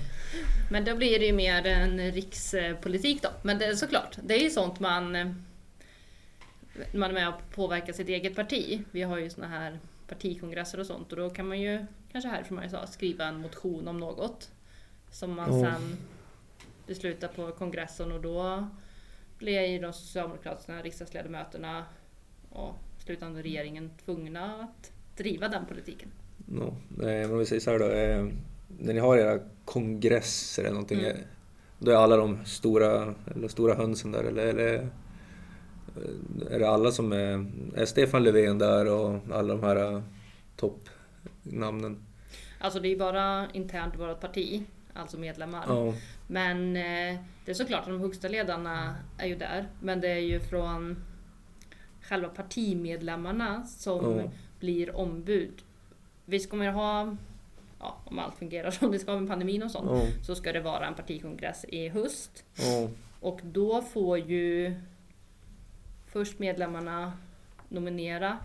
Men 0.71 0.85
då 0.85 0.95
blir 0.95 1.19
det 1.19 1.25
ju 1.25 1.33
mer 1.33 1.65
en 1.67 2.11
rikspolitik 2.11 3.21
då. 3.23 3.29
Men 3.41 3.57
det 3.59 3.65
är 3.65 3.75
såklart, 3.75 4.17
det 4.23 4.33
är 4.33 4.39
ju 4.43 4.49
sånt 4.49 4.79
man 4.79 5.15
eh, 5.15 5.27
man 6.93 7.09
är 7.09 7.13
med 7.13 7.27
och 7.29 7.41
påverkar 7.55 7.93
sitt 7.93 8.09
eget 8.09 8.35
parti. 8.35 8.81
Vi 8.91 9.01
har 9.01 9.17
ju 9.17 9.29
såna 9.29 9.47
här 9.47 9.79
partikongresser 10.07 10.79
och 10.79 10.85
sånt 10.85 11.11
och 11.11 11.17
då 11.17 11.29
kan 11.29 11.47
man 11.47 11.59
ju 11.61 11.85
kanske 12.11 12.29
härifrån 12.29 12.55
Mariestad 12.55 12.87
skriva 12.87 13.25
en 13.25 13.41
motion 13.41 13.87
om 13.87 13.99
något 13.99 14.49
som 15.11 15.33
man 15.35 15.59
Ja. 15.59 15.71
sen 15.71 15.97
beslutar 16.87 17.27
på 17.27 17.51
kongressen 17.51 18.11
och 18.11 18.21
då 18.21 18.67
blir 19.37 19.61
ju 19.61 19.79
de 19.79 19.93
socialdemokratiska 19.93 20.81
riksdagsledamöterna 20.81 21.85
och 22.49 22.75
slutande 23.05 23.41
regeringen 23.41 23.91
tvungna 24.05 24.45
att 24.63 24.91
driva 25.17 25.47
den 25.47 25.65
politiken. 25.65 26.09
No. 26.45 26.75
Nej, 26.89 27.21
men 27.21 27.31
om 27.31 27.39
vi 27.39 27.45
säger 27.45 27.59
så 27.59 27.71
här 27.71 27.79
då. 27.79 27.85
Eh, 27.85 28.27
när 28.79 28.93
ni 28.93 28.99
har 28.99 29.17
era 29.17 29.39
kongresser 29.65 30.63
eller 30.63 30.73
någonting. 30.73 30.99
Mm. 30.99 31.11
eh, 31.11 31.21
Då 31.79 31.91
är 31.91 31.95
alla 31.95 32.17
de 32.17 32.45
stora, 32.45 33.13
eller 33.35 33.47
stora 33.47 33.75
hönsen 33.75 34.11
där 34.11 34.23
eller, 34.23 34.47
eller 34.47 34.73
eh, 34.73 34.87
är 36.51 36.59
det 36.59 36.69
alla 36.69 36.91
som 36.91 37.11
är... 37.11 37.45
Är 37.75 37.85
Stefan 37.85 38.23
Löfven 38.23 38.57
där 38.57 38.85
och 38.91 39.19
alla 39.33 39.53
de 39.55 39.63
här 39.63 39.93
eh, 39.93 40.01
toppnamnen? 40.55 41.97
Alltså 42.59 42.79
det 42.79 42.87
är 42.87 42.97
bara 42.97 43.47
internt 43.53 43.99
vårt 43.99 44.19
parti, 44.21 44.63
alltså 44.93 45.17
medlemmar. 45.17 45.65
Ja. 45.67 45.93
Men 46.27 46.75
eh, 46.75 47.19
det 47.45 47.51
är 47.51 47.53
såklart 47.53 47.79
att 47.81 47.87
de 47.87 47.99
högsta 48.01 48.27
ledarna 48.27 48.95
är 49.17 49.27
ju 49.27 49.35
där. 49.35 49.67
Men 49.81 50.01
det 50.01 50.09
är 50.11 50.19
ju 50.19 50.39
från 50.39 51.03
själva 52.01 52.29
partimedlemmarna 52.29 53.63
som 53.65 54.17
Ja. 54.19 54.31
Blir 54.59 54.95
ombud. 54.95 55.61
Vi 56.25 56.39
kommer 56.39 56.71
ha, 56.71 57.15
ja, 57.79 57.97
om 58.05 58.19
allt 58.19 58.35
fungerar 58.35 58.71
som 58.71 58.91
det 58.91 58.99
ska 58.99 59.19
med 59.19 59.29
pandemin 59.29 59.63
och 59.63 59.71
sånt, 59.71 59.89
Ja, 59.91 60.23
så 60.23 60.35
ska 60.35 60.53
det 60.53 60.59
vara 60.61 60.87
en 60.87 60.93
partikongress 60.93 61.65
i 61.69 61.89
höst. 61.89 62.43
ja, 62.55 62.89
Och 63.19 63.39
då 63.43 63.81
får 63.81 64.17
ju 64.17 64.75
först 66.07 66.39
medlemmarna 66.39 67.13
nominera 67.69 68.37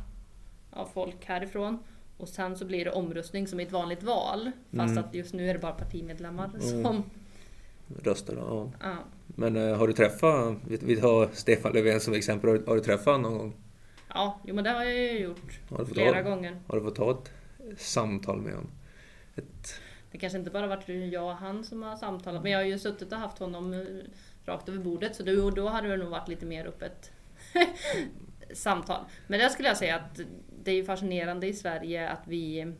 av 0.70 0.86
folk 0.94 1.24
härifrån. 1.24 1.78
Och 2.16 2.28
sen 2.28 2.56
så 2.56 2.64
blir 2.64 2.84
det 2.84 2.90
omröstning 2.90 3.46
som 3.46 3.60
i 3.60 3.62
ett 3.62 3.72
vanligt 3.72 4.02
val. 4.02 4.50
Fast 4.76 4.90
Mm. 4.92 5.04
att 5.04 5.14
just 5.14 5.34
nu 5.34 5.48
är 5.50 5.54
det 5.54 5.60
bara 5.60 5.72
partimedlemmar 5.72 6.50
Mm. 6.54 6.82
som... 6.82 7.02
röster 8.02 8.36
då. 8.36 8.40
Ja. 8.80 8.88
Ja. 8.90 8.96
Men 9.26 9.56
eh, 9.56 9.76
har 9.76 9.86
du 9.86 9.92
träffat, 9.92 10.56
vi, 10.66 11.00
har 11.00 11.28
Stefan 11.32 11.72
Löfven 11.72 12.00
som 12.00 12.14
exempel, 12.14 12.50
har, 12.50 12.56
du- 12.58 12.64
har 12.66 12.74
du 12.74 12.80
träffat 12.80 13.06
honom 13.06 13.22
någon 13.22 13.38
gång? 13.38 13.54
Ja, 14.14 14.40
jo 14.44 14.54
men 14.54 14.64
det 14.64 14.70
har 14.70 14.84
jag 14.84 14.94
ju 14.94 15.18
gjort 15.18 15.60
flera 15.92 16.22
ta, 16.22 16.30
gånger. 16.30 16.60
Har 16.66 16.76
du 16.76 16.82
fått 16.82 16.96
ta 16.96 17.10
ett 17.10 17.32
samtal 17.80 18.40
med 18.40 18.54
honom? 18.54 18.70
Ett, 19.36 19.80
Det 20.12 20.18
kanske 20.18 20.38
inte 20.38 20.50
bara 20.50 20.66
varit 20.66 21.12
jag 21.12 21.24
och 21.24 21.36
han 21.36 21.64
som 21.64 21.82
har 21.82 21.96
samtalat. 21.96 22.42
Men 22.42 22.52
jag 22.52 22.58
har 22.58 22.64
ju 22.64 22.78
suttit 22.78 23.12
och 23.12 23.18
haft 23.18 23.38
honom 23.38 23.72
eh, 23.72 23.80
rakt 24.44 24.68
över 24.68 24.78
bordet. 24.78 25.16
Så 25.16 25.22
då, 25.22 25.50
då 25.50 25.68
hade 25.68 25.88
det 25.88 25.96
nog 25.96 26.08
varit 26.08 26.28
lite 26.28 26.46
mer 26.46 26.66
öppet 26.66 27.12
samtal. 28.52 29.04
Men 29.26 29.38
där 29.38 29.48
skulle 29.48 29.68
jag 29.68 29.76
säga 29.76 29.96
att 29.96 30.20
det 30.64 30.72
är 30.72 30.84
fascinerande 30.84 31.46
i 31.46 31.52
Sverige 31.52 32.08
att 32.08 32.28
vi 32.28 32.72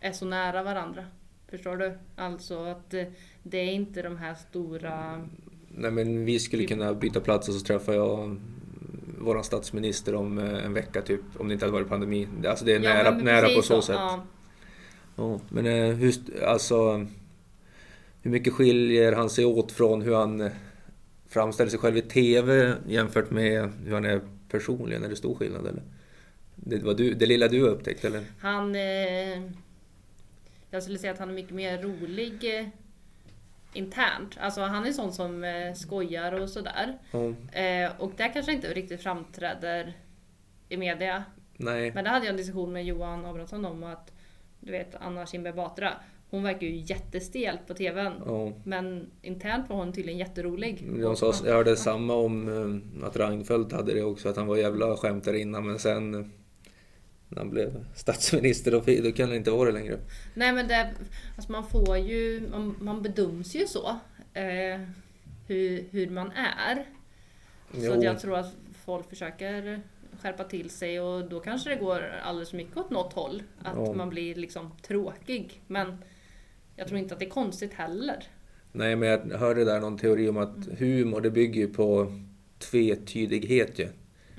är 0.00 0.12
så 0.12 0.24
nära 0.24 0.62
varandra. 0.62 1.06
Förstår 1.48 1.76
du? 1.76 1.98
Alltså 2.16 2.64
att 2.64 2.94
eh, 2.94 3.06
det 3.42 3.58
är 3.58 3.72
inte 3.72 4.02
de 4.02 4.16
här 4.16 4.34
stora... 4.34 5.26
nej 5.68 5.90
men 5.90 6.24
vi 6.24 6.38
skulle 6.38 6.66
kunna 6.66 6.94
byta 6.94 7.20
plats 7.20 7.48
och 7.48 7.54
så 7.54 7.60
träffar 7.60 7.92
jag 7.92 8.40
våran 9.20 9.44
statsminister 9.44 10.14
om 10.14 10.38
eh, 10.38 10.64
en 10.64 10.72
vecka 10.72 11.02
typ, 11.02 11.20
om 11.38 11.48
det 11.48 11.52
inte 11.52 11.64
hade 11.64 11.72
varit 11.72 11.88
pandemi. 11.88 12.28
Alltså 12.46 12.64
det 12.64 12.72
är 12.72 12.80
Ja, 12.80 12.94
nära, 12.94 13.10
nära 13.10 13.54
på 13.56 13.62
så 13.62 13.82
sätt. 13.82 13.96
Ja. 13.98 14.24
Ja, 15.16 15.40
men 15.48 15.66
eh, 15.66 15.94
hur, 15.94 16.14
alltså, 16.44 17.06
hur 18.22 18.30
mycket 18.30 18.52
skiljer 18.52 19.12
han 19.12 19.30
sig 19.30 19.44
åt 19.44 19.72
från 19.72 20.02
hur 20.02 20.14
han 20.14 20.40
eh, 20.40 20.52
framställer 21.28 21.70
sig 21.70 21.78
själv 21.78 21.96
i 21.96 22.02
TV 22.02 22.74
jämfört 22.88 23.30
med 23.30 23.72
hur 23.84 23.94
han 23.94 24.04
är 24.04 24.20
personligen? 24.50 25.04
Är 25.04 25.08
det 25.08 25.16
stor 25.16 25.34
skillnad 25.34 25.66
eller? 25.66 25.82
Det, 26.54 26.78
var 26.78 26.94
du, 26.94 27.14
det 27.14 27.26
lilla 27.26 27.48
du 27.48 27.60
upptäckte 27.60 28.06
eller? 28.06 28.24
Han... 28.38 28.74
Eh, 28.74 29.42
jag 30.70 30.82
skulle 30.82 30.98
säga 30.98 31.12
att 31.12 31.18
han 31.18 31.28
är 31.28 31.34
mycket 31.34 31.54
mer 31.54 31.82
rolig 31.82 32.40
internt. 33.72 34.36
Alltså 34.40 34.60
han 34.60 34.86
är 34.86 34.92
sån 34.92 35.12
som 35.12 35.44
eh, 35.44 35.72
skojar 35.74 36.32
och 36.32 36.48
sådär. 36.50 36.98
Ja, 37.10 37.32
Eh, 37.60 37.90
och 37.98 38.12
det 38.16 38.28
kanske 38.28 38.52
inte 38.52 38.68
riktigt 38.74 39.02
framträder 39.02 39.92
i 40.68 40.76
media. 40.76 41.24
nej. 41.56 41.92
Men 41.94 42.04
det 42.04 42.10
hade 42.10 42.24
jag 42.24 42.30
en 42.30 42.36
diskussion 42.36 42.72
med 42.72 42.84
Johan 42.84 43.24
Abrahamsson 43.26 43.64
om 43.64 43.84
att 43.84 44.12
du 44.60 44.72
vet 44.72 44.94
Anna 45.00 45.26
Kinberg 45.26 45.54
Batra. 45.54 45.92
Hon 46.30 46.42
verkar 46.42 46.66
ju 46.66 46.76
jättestel 46.76 47.58
på 47.66 47.74
TVn. 47.74 48.12
Ja. 48.26 48.52
Men 48.64 49.10
internt 49.22 49.68
var 49.70 49.76
hon 49.76 49.92
tydligen 49.92 50.18
jätterolig. 50.18 50.88
Jag, 50.98 51.18
sa, 51.18 51.32
jag 51.44 51.54
hörde 51.54 51.76
samma 51.76 52.14
om 52.14 52.48
eh, 53.00 53.06
att 53.06 53.16
Reinfeldt 53.16 53.72
hade 53.72 53.94
det 53.94 54.02
också, 54.02 54.28
att 54.28 54.36
han 54.36 54.46
var 54.46 54.56
jävla 54.56 54.96
skämtare 54.96 55.38
innan 55.38 55.66
men 55.66 55.78
sen 55.78 56.14
eh, 56.14 56.26
när 57.28 57.38
han 57.38 57.50
blev 57.50 57.84
statsminister 57.94 58.70
då, 58.70 58.80
då 59.02 59.12
kan 59.12 59.28
han 59.28 59.36
inte 59.36 59.50
vara 59.50 59.70
det 59.72 59.78
längre. 59.78 59.98
Nej 60.34 60.52
men 60.52 60.68
det, 60.68 60.90
alltså 61.36 61.52
man 61.52 61.66
får 61.66 61.98
ju, 61.98 62.48
man, 62.50 62.74
man 62.80 63.02
bedöms 63.02 63.54
ju 63.54 63.66
så. 63.66 63.88
Eh, 64.34 64.80
hur, 65.46 65.84
hur 65.90 66.10
man 66.10 66.30
är. 66.32 66.74
Så 67.72 67.78
Jo. 67.86 67.92
att 67.92 68.02
jag 68.02 68.20
tror 68.20 68.36
att 68.38 68.54
folk 68.84 69.08
försöker 69.08 69.80
skärpa 70.22 70.44
till 70.44 70.70
sig 70.70 71.00
och 71.00 71.28
då 71.28 71.40
kanske 71.40 71.70
det 71.70 71.76
går 71.76 72.14
alldeles 72.22 72.50
för 72.50 72.56
mycket 72.56 72.76
åt 72.76 72.90
något 72.90 73.12
håll. 73.12 73.42
Att 73.62 73.76
Ja. 73.76 73.92
man 73.92 74.08
blir 74.10 74.34
liksom 74.34 74.70
tråkig. 74.82 75.60
Men 75.66 75.96
jag 76.76 76.88
tror 76.88 76.98
inte 77.00 77.14
att 77.14 77.20
det 77.20 77.26
är 77.26 77.30
konstigt 77.30 77.72
heller. 77.74 78.24
Nej, 78.72 78.96
men 78.96 79.08
jag 79.08 79.38
hörde 79.38 79.64
där 79.64 79.80
någon 79.80 79.98
teori 79.98 80.28
om 80.28 80.36
att 80.36 80.56
humor 80.78 81.20
det 81.20 81.30
bygger 81.30 81.60
ju 81.60 81.68
på 81.74 82.12
tvetydighet 82.58 83.78
ju. 83.78 83.88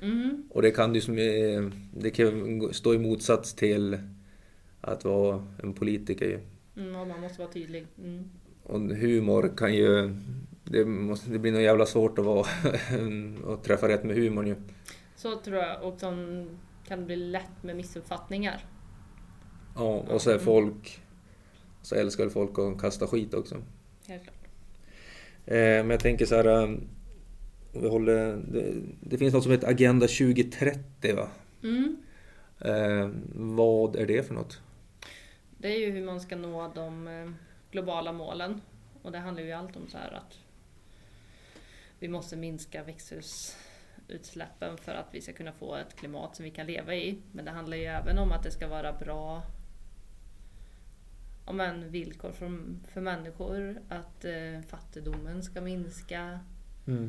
Mm. 0.02 0.48
Och 0.50 0.62
det 0.62 0.70
kan 0.70 0.94
ju 0.94 1.00
som, 1.00 1.18
eh, 1.18 1.64
det 1.96 2.10
kan 2.10 2.68
stå 2.72 2.94
i 2.94 2.98
motsats 2.98 3.54
till 3.54 3.98
att 4.80 5.04
vara 5.04 5.46
en 5.62 5.72
politiker. 5.74 6.40
Mm, 6.76 6.96
och 6.96 7.06
man 7.06 7.20
måste 7.20 7.38
vara 7.40 7.52
tydlig. 7.52 7.86
Mm. 7.98 8.30
Och 8.62 8.80
humor 8.80 9.52
kan 9.56 9.74
ju... 9.74 10.16
Det, 10.64 10.84
måste, 10.84 11.30
det 11.30 11.38
blir 11.38 11.52
nog 11.52 11.62
jävla 11.62 11.86
svårt 11.86 12.18
att, 12.18 12.24
vara, 12.24 12.46
att 13.54 13.64
träffa 13.64 13.88
rätt 13.88 14.04
med 14.04 14.16
humorn 14.16 14.46
ju. 14.46 14.54
Så 15.16 15.36
tror 15.36 15.56
jag. 15.56 15.82
Och 15.82 16.00
som 16.00 16.46
kan 16.88 17.06
bli 17.06 17.16
lätt 17.16 17.62
med 17.62 17.76
missuppfattningar. 17.76 18.64
Ja, 19.76 20.04
och 20.08 20.22
så 20.22 20.30
är 20.30 20.34
Mm. 20.34 20.44
folk... 20.44 21.00
Så 21.82 21.94
älskar 21.94 22.28
folk 22.28 22.58
att 22.58 22.80
kasta 22.80 23.06
skit 23.06 23.34
också. 23.34 23.56
Helt 24.06 24.22
klart. 24.22 24.34
Eh, 25.46 25.54
men 25.56 25.90
jag 25.90 26.00
tänker 26.00 26.26
så 26.26 26.34
här... 26.34 26.78
om 27.72 27.82
Vi 27.82 27.88
håller, 27.88 28.36
det, 28.36 28.74
det 29.00 29.18
finns 29.18 29.34
något 29.34 29.42
som 29.42 29.52
heter 29.52 29.68
Agenda 29.68 30.06
2030 30.06 31.16
va? 31.16 31.28
Mm. 31.62 31.96
Eh, 32.60 33.10
vad 33.34 33.96
är 33.96 34.06
det 34.06 34.26
för 34.26 34.34
något? 34.34 34.60
Det 35.58 35.68
är 35.68 35.78
ju 35.78 35.90
hur 35.90 36.04
man 36.04 36.20
ska 36.20 36.36
nå 36.36 36.72
de 36.74 37.08
eh, 37.08 37.30
globala 37.70 38.12
målen. 38.12 38.60
Och 39.02 39.12
det 39.12 39.18
handlar 39.18 39.42
ju 39.42 39.52
allt 39.52 39.76
om 39.76 39.88
så 39.88 39.98
här 39.98 40.12
att 40.12 40.38
vi 41.98 42.08
måste 42.08 42.36
minska 42.36 42.82
växthusutsläppen 42.82 44.76
för 44.76 44.92
att 44.92 45.08
vi 45.12 45.20
ska 45.20 45.32
kunna 45.32 45.52
få 45.52 45.76
ett 45.76 45.96
klimat 45.96 46.36
som 46.36 46.44
vi 46.44 46.50
kan 46.50 46.66
leva 46.66 46.94
i. 46.94 47.18
Men 47.32 47.44
det 47.44 47.50
handlar 47.50 47.76
ju 47.76 47.84
även 47.84 48.18
om 48.18 48.32
att 48.32 48.42
det 48.42 48.50
ska 48.50 48.68
vara 48.68 48.92
bra 48.92 49.42
ja, 51.46 51.52
men, 51.52 51.90
villkor 51.90 52.32
för, 52.32 52.58
för 52.88 53.00
människor. 53.00 53.80
Att 53.88 54.24
eh, 54.24 54.60
fattigdomen 54.68 55.42
ska 55.42 55.60
minska. 55.60 56.40
Eh, 56.86 57.08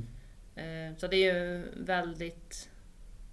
så 0.98 1.08
det 1.08 1.16
är 1.16 1.34
ju 1.34 1.64
väldigt... 1.76 2.70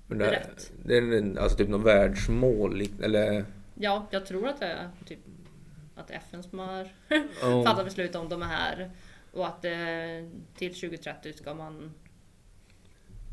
Men 0.07 0.19
det, 0.19 0.31
Rätt. 0.31 0.73
det 0.85 0.97
är 0.97 1.39
alltså 1.39 1.57
typ 1.57 1.69
något 1.69 1.87
världsmål 1.87 2.83
eller? 3.03 3.45
Ja, 3.75 4.07
jag 4.11 4.27
tror 4.27 4.49
att 4.49 4.61
det 4.61 4.67
är 4.67 4.91
typ 5.07 5.19
att 5.95 6.11
FN 6.11 6.43
som 6.43 6.59
har 6.59 6.89
Ja. 7.43 7.65
fatta 7.67 7.85
beslut 7.85 8.15
om 8.15 8.29
de 8.29 8.43
här. 8.43 8.91
Och 9.33 9.47
att 9.47 9.65
eh, 9.65 9.73
till 10.55 10.75
2030 10.75 11.33
ska 11.33 11.55
man 11.55 11.95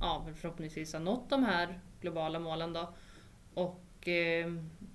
ja, 0.02 0.28
förhoppningsvis 0.36 0.94
ha 0.94 1.00
nått 1.00 1.30
de 1.30 1.44
här 1.44 1.80
globala 2.02 2.40
målen 2.40 2.74
då. 2.74 2.94
Och 3.54 4.08
eh, 4.08 4.52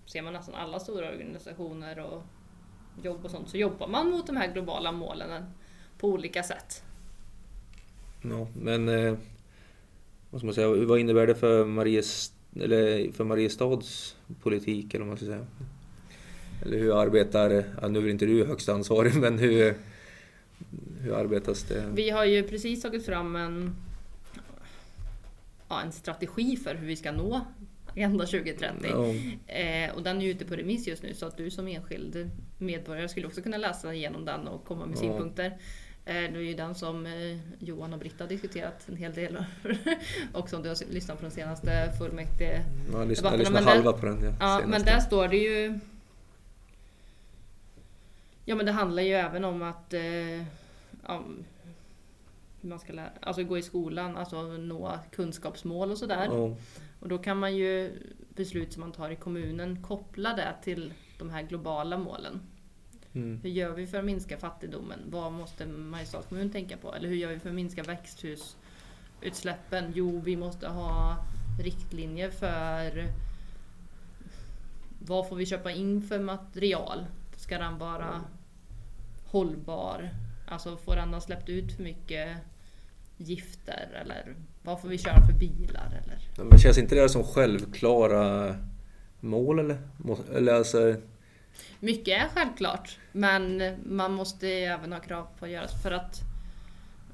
ser 0.07 0.22
man 0.22 0.32
nästan 0.32 0.55
alla 0.55 0.80
stora 0.80 1.09
organisationer 1.09 1.98
och 1.98 2.22
jobb 3.03 3.24
och 3.24 3.30
sånt 3.30 3.48
så 3.48 3.57
jobbar 3.57 3.88
man 3.88 4.11
mot 4.11 4.26
de 4.26 4.36
här 4.36 4.53
globala 4.53 4.92
målen 4.92 5.44
på 5.98 6.09
olika 6.09 6.42
sätt. 6.42 6.84
Ja, 8.22 8.48
men 8.54 8.88
eh, 8.88 9.14
vad 10.30 10.40
ska 10.40 10.46
man 10.46 10.54
säga, 10.54 10.68
vad 10.68 10.98
innebär 10.98 11.26
det 11.26 11.34
för, 11.34 11.64
Maries, 11.64 12.32
eller 12.60 13.12
för 13.12 13.24
Mariestads 13.24 14.16
politik 14.42 14.94
eller 14.94 14.98
vad 15.04 15.08
man 15.08 15.16
ska 15.16 15.26
säga? 15.26 15.46
Eller 16.62 16.78
hur 16.78 17.00
arbetar, 17.00 17.64
ja, 17.82 17.88
nu 17.88 17.98
är 17.98 18.08
inte 18.10 18.26
du 18.26 18.44
högst 18.44 18.68
ansvarig, 18.68 19.14
men 19.16 19.38
hur, 19.38 19.74
hur 21.00 21.12
arbetas 21.14 21.62
det? 21.62 21.84
Vi 21.94 22.10
har 22.10 22.24
ju 22.24 22.42
precis 22.42 22.82
tagit 22.82 23.06
fram 23.06 23.36
en, 23.36 23.74
ja, 25.68 25.80
en 25.82 25.92
strategi 25.92 26.56
för 26.56 26.74
hur 26.74 26.86
vi 26.86 26.96
ska 26.96 27.12
nå 27.12 27.40
Agenda 27.92 28.26
2030. 28.26 28.66
Ja, 28.82 29.14
Eh, 29.54 29.94
och 29.94 30.02
den 30.02 30.22
är 30.22 30.26
ute 30.26 30.44
på 30.44 30.54
remiss 30.56 30.86
just 30.86 31.02
nu 31.02 31.14
så 31.14 31.26
att 31.26 31.36
du 31.36 31.50
som 31.50 31.68
enskild 31.68 32.30
medborgare 32.58 33.08
skulle 33.08 33.26
också 33.26 33.42
kunna 33.42 33.56
läsa 33.56 33.94
igenom 33.94 34.24
den 34.24 34.48
och 34.48 34.64
komma 34.64 34.86
med 34.86 34.96
Ja. 34.96 35.00
synpunkter. 35.00 35.58
Eh, 36.05 36.14
det 36.14 36.38
är 36.38 36.40
ju 36.40 36.55
den 36.55 36.74
som 36.74 37.07
eh, 37.07 37.38
Johan 37.59 37.92
och 37.92 37.98
Britta 37.98 38.24
har 38.24 38.28
diskuterat 38.28 38.88
en 38.88 38.96
hel 38.96 39.14
del 39.14 39.44
och 40.32 40.48
som 40.51 40.62
du 40.62 40.68
har 40.68 40.92
lyssnat 40.92 41.16
på 41.16 41.22
den 41.22 41.30
senaste 41.30 41.92
fullmäktige 41.98 42.64
jag 42.92 43.09
lyssnade, 43.09 43.36
lyssnade 43.36 43.64
där- 43.66 43.72
halva 43.72 43.92
på 43.92 44.07
den 44.07 44.22
ja, 44.24 44.32
Ja, 44.40 44.66
men 44.66 44.82
där 44.82 45.01
står 45.01 45.28
det 45.28 45.36
ju... 45.36 45.78
Ja, 48.44 48.55
men 48.55 48.66
det 48.66 48.72
handlar 48.72 49.03
ju 49.03 49.12
även 49.12 49.44
om 49.44 49.62
att 49.62 49.94
eh, 49.94 50.38
ja, 51.07 51.24
hur 52.61 52.68
man 52.68 52.78
ska 52.78 52.92
lära, 52.92 53.11
alltså 53.20 53.44
gå 53.44 53.59
i 53.59 53.62
skolan, 53.62 54.16
alltså 54.16 54.42
nå 54.42 54.98
kunskapsmål 55.11 55.90
och 55.90 55.98
sådär. 55.98 56.24
Ja, 56.30 56.57
Och 57.01 57.09
då 57.09 57.18
kan 57.18 57.38
man 57.38 57.57
ju 57.57 57.92
beslut 58.34 58.72
som 58.72 58.80
man 58.80 58.92
tar 58.92 59.11
i 59.11 59.16
kommunen 59.16 59.82
koppla 59.82 60.32
det 60.36 60.55
till 60.62 60.92
de 61.18 61.30
här 61.30 61.42
globala 61.42 61.98
målen. 61.98 62.40
Mm, 63.14 63.40
Hur 63.42 63.50
gör 63.50 63.72
vi 63.72 63.86
för 63.86 63.98
att 63.98 64.04
minska 64.04 64.36
fattigdomen? 64.36 64.98
Vad 65.11 65.32
måste 65.32 65.66
Mariestads 65.66 66.26
kommun 66.26 66.50
tänka 66.50 66.76
på? 66.76 66.94
Eller 66.94 67.08
hur 67.08 67.16
gör 67.16 67.28
vi 67.28 67.38
för 67.38 67.48
att 67.48 67.54
minska 67.54 67.82
växthusutsläppen? 67.82 69.92
Jo, 69.94 70.20
vi 70.24 70.36
måste 70.36 70.68
ha 70.68 71.16
riktlinjer 71.62 72.30
för 72.30 73.08
vad 75.06 75.28
får 75.28 75.36
vi 75.36 75.46
köpa 75.46 75.70
in 75.70 76.02
för 76.02 76.18
material? 76.18 77.06
Ska 77.36 77.58
den 77.58 77.78
vara 77.78 78.24
hållbar? 79.24 80.11
Alltså 80.46 80.76
får 80.76 80.96
den 80.96 81.14
ha 81.14 81.20
släppt 81.20 81.48
ut 81.48 81.72
för 81.72 81.82
mycket 81.82 82.36
gifter? 83.16 83.88
Eller 84.02 84.34
vad 84.62 84.80
får 84.80 84.88
vi 84.88 84.98
köra 84.98 85.26
för 85.26 85.32
bilar 85.32 86.02
eller? 86.04 86.44
Men 86.44 86.58
känns 86.58 86.78
inte 86.78 86.94
det 86.94 87.08
som 87.08 87.24
självklara 87.24 88.56
mål 89.20 89.58
eller? 89.58 89.78
Eller 90.34 90.54
alltså, 90.54 90.94
Mycket 91.80 92.22
är 92.22 92.28
självklart, 92.28 92.98
men 93.12 93.62
man 93.86 94.12
måste 94.12 94.48
även 94.48 94.92
ha 94.92 95.00
krav 95.00 95.26
på 95.38 95.44
att 95.44 95.50
göra 95.50 95.68
för 95.68 95.90
att 95.90 96.20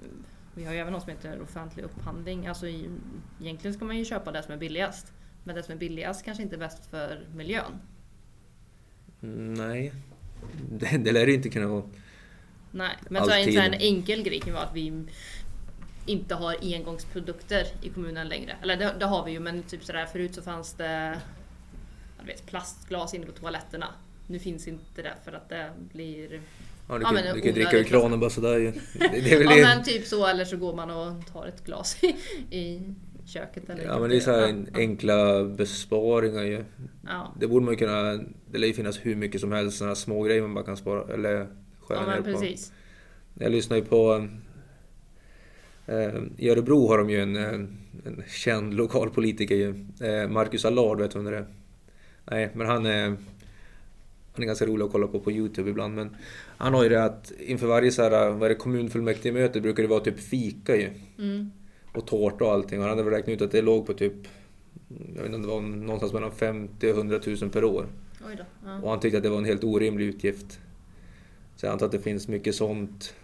eh, 0.02 0.08
vi 0.54 0.64
har 0.64 0.72
ju 0.72 0.78
även 0.78 0.92
något 0.92 1.02
som 1.02 1.12
heter 1.12 1.40
offentlig 1.42 1.84
upphandling. 1.84 2.46
Alltså 2.46 2.66
egentligen 3.40 3.74
ska 3.74 3.84
man 3.84 3.98
ju 3.98 4.04
köpa 4.04 4.32
det 4.32 4.42
som 4.42 4.54
är 4.54 4.58
billigast. 4.58 5.12
Men 5.44 5.56
det 5.56 5.62
som 5.62 5.74
är 5.74 5.78
billigast 5.78 6.24
kanske 6.24 6.42
inte 6.42 6.56
är 6.56 6.60
bäst 6.60 6.86
för 6.90 7.26
miljön. 7.34 7.80
nej. 9.56 9.92
Det, 10.70 10.98
det 10.98 11.12
lär 11.12 11.26
det 11.26 11.32
inte 11.32 11.48
kunna 11.48 11.66
vara. 11.66 11.84
Nej, 12.70 12.96
men 13.10 13.24
så 13.24 13.30
en, 13.30 13.52
så 13.52 13.60
en 13.60 13.74
enkel 13.74 14.22
grej 14.22 14.40
kan 14.40 14.52
vara 14.52 14.64
att 14.64 14.74
vi 14.74 15.04
inte 16.06 16.34
har 16.34 16.56
engångsprodukter 16.62 17.66
i 17.82 17.88
kommunen 17.88 18.28
längre. 18.28 18.56
Eller 18.62 18.76
det, 18.76 18.94
det 18.98 19.06
har 19.06 19.24
vi 19.24 19.32
ju, 19.32 19.40
men 19.40 19.62
typ 19.62 19.84
sådär 19.84 20.06
förut 20.06 20.34
så 20.34 20.42
fanns 20.42 20.72
det 20.72 21.20
vet, 22.26 22.46
plastglas 22.46 23.14
inne 23.14 23.26
på 23.26 23.32
toaletterna. 23.32 23.94
Nu 24.26 24.38
finns 24.38 24.68
inte 24.68 25.02
det 25.02 25.14
för 25.24 25.32
att 25.32 25.48
det 25.48 25.70
blir... 25.92 26.40
Ja, 26.88 26.94
du 26.98 27.02
Ja, 27.02 27.06
kan, 27.08 27.14
men 27.14 27.34
du 27.34 27.40
kan 27.40 27.54
dricka 27.54 27.78
ur 27.78 27.84
kranen 27.84 28.20
bara 28.20 28.30
sådär 28.30 28.58
ju. 28.58 28.72
Det, 28.98 29.32
är 29.32 29.38
väl 29.38 29.58
Ja 29.58 29.66
men 29.66 29.84
typ 29.84 30.06
så, 30.06 30.26
eller 30.26 30.44
så 30.44 30.56
går 30.56 30.74
man 30.76 30.90
och 30.90 31.26
tar 31.32 31.46
ett 31.46 31.64
glas 31.64 31.96
i, 32.02 32.06
i 32.56 32.82
köket. 33.26 33.70
Eller 33.70 33.84
Ja 33.84 33.98
men 34.00 34.10
det 34.10 34.16
är 34.16 34.20
så 34.20 34.30
här 34.30 34.48
Ja, 34.48 34.54
ja. 34.72 34.78
enkla 34.78 35.44
besparingar 35.44 36.42
ju. 36.42 36.64
Ja, 37.06 37.34
Det 37.40 37.46
borde 37.46 37.64
man 37.66 37.76
kunna... 37.76 38.12
Det 38.50 38.58
lär 38.58 38.66
ju 38.68 38.74
finnas 38.74 38.98
hur 39.02 39.14
mycket 39.16 39.40
som 39.40 39.52
helst 39.52 39.78
sådana 39.78 39.94
små 39.94 40.22
grejer 40.22 40.42
man 40.42 40.54
bara 40.54 40.64
kan 40.64 40.76
spara 40.76 41.14
eller 41.14 41.46
skära 41.80 41.98
ja 42.00 42.06
ner 42.06 42.20
men 42.20 42.34
på. 42.34 42.40
precis. 42.40 42.72
Jag 43.34 43.52
lyssnar 43.52 43.76
ju 43.76 43.84
på... 43.84 44.28
Eh, 45.86 46.14
I 46.36 46.48
Örebro 46.50 46.88
har 46.88 46.98
de 46.98 47.10
ju 47.10 47.20
en, 47.22 47.36
en, 47.36 47.78
en 48.06 48.24
känd 48.28 48.74
lokalpolitiker 48.74 49.54
ju. 49.54 49.86
Eh, 50.00 50.28
Marcus 50.28 50.64
Allard, 50.64 51.00
vet 51.00 51.10
du 51.10 51.18
vem 51.18 51.32
det 51.32 51.38
är? 51.38 51.46
Nej, 52.30 52.50
men 52.54 52.66
han 52.66 52.86
är... 52.86 53.16
Han 54.36 54.42
är 54.42 54.46
ganska 54.46 54.66
rolig 54.66 54.84
att 54.84 54.92
kolla 54.92 55.06
på 55.06 55.20
på 55.20 55.32
Youtube 55.32 55.70
ibland. 55.70 55.94
Men 55.94 56.16
han 56.58 56.74
har 56.74 56.82
ju 56.82 56.88
det 56.88 57.04
att 57.04 57.32
inför 57.40 57.66
varje 57.66 57.92
så 57.92 58.02
här, 58.02 58.30
vad 58.30 58.42
är 58.44 58.48
det, 58.48 58.54
kommunfullmäktigemöte 58.54 59.60
brukar 59.60 59.82
det 59.82 59.88
vara 59.88 60.00
typ 60.00 60.20
fika 60.20 60.76
ju. 60.76 60.90
Mm. 61.18 61.50
Och 61.94 62.06
tårta 62.06 62.44
och 62.44 62.52
allting. 62.52 62.78
Och 62.78 62.84
han 62.84 62.90
hade 62.90 63.02
väl 63.10 63.12
räknat 63.12 63.34
ut 63.34 63.42
att 63.42 63.52
det 63.52 63.62
låg 63.62 63.86
på 63.86 63.94
typ... 63.94 64.12
Jag 65.16 65.22
vet 65.22 65.32
inte 65.32 65.36
om 65.36 65.42
det 65.42 65.48
var 65.48 65.60
någonstans 65.60 66.12
mellan 66.12 66.32
50 66.32 66.90
och 66.92 66.96
100 66.96 67.20
000 67.26 67.50
per 67.50 67.64
år. 67.64 67.86
Då. 68.20 68.44
Ja. 68.64 68.78
Och 68.82 68.90
han 68.90 69.00
tyckte 69.00 69.16
att 69.16 69.22
det 69.22 69.30
var 69.30 69.38
en 69.38 69.44
helt 69.44 69.64
orimlig 69.64 70.04
utgift. 70.06 70.60
Så 71.56 71.66
jag 71.66 71.72
antar 71.72 71.86
att 71.86 71.92
det 71.92 71.98
finns 72.00 72.28
mycket 72.28 72.54
sånt 72.54 73.14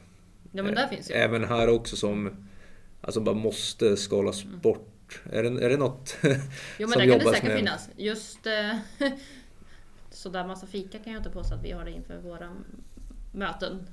ja 0.53 0.63
men 0.63 0.75
där 0.75 0.89
finns 0.89 1.11
ju. 1.11 1.15
även 1.15 1.45
här 1.45 1.69
också 1.69 1.97
som 1.97 2.31
alltså 3.01 3.21
bara 3.21 3.35
måste 3.35 3.97
skalas 3.97 4.45
Mm. 4.45 4.59
bort. 4.61 5.21
Är 5.33 5.43
det, 5.43 5.65
är 5.65 5.69
det 5.69 5.77
något? 5.77 6.17
Jo 6.23 6.29
men 6.79 6.89
som 6.89 6.89
det 6.89 6.93
kan 6.93 6.99
det 6.99 7.05
jobbas 7.07 7.35
säkert 7.35 7.49
med. 7.49 7.57
finnas. 7.59 7.89
Just 7.97 8.39
sådär 10.15 10.47
massa 10.47 10.67
fika 10.67 10.99
kan 10.99 11.13
jag 11.13 11.21
inte 11.21 11.31
påstå 11.31 11.55
att 11.55 11.65
vi 11.65 11.71
har 11.71 11.85
det 11.85 11.91
inför 11.91 12.19
våra 12.19 12.57
möten. 13.33 13.87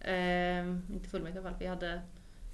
Eh, 0.00 0.68
inte 0.94 1.08
fullmäktige 1.10 1.36
i 1.36 1.40
alla 1.40 1.50
fall. 1.50 1.58
Vi 1.60 1.66
hade 1.66 2.00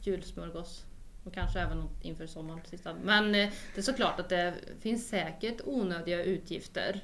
julsmörgås. 0.02 0.84
Och 1.24 1.34
kanske 1.34 1.60
även 1.60 1.88
inför 2.02 2.26
sommaren. 2.26 2.60
Sista. 2.64 2.94
Men 3.04 3.24
eh, 3.34 3.48
det 3.74 3.80
är 3.80 3.82
såklart 3.82 4.20
att 4.20 4.28
det 4.28 4.54
finns 4.80 5.08
säkert 5.08 5.60
onödiga 5.64 6.24
utgifter. 6.24 7.00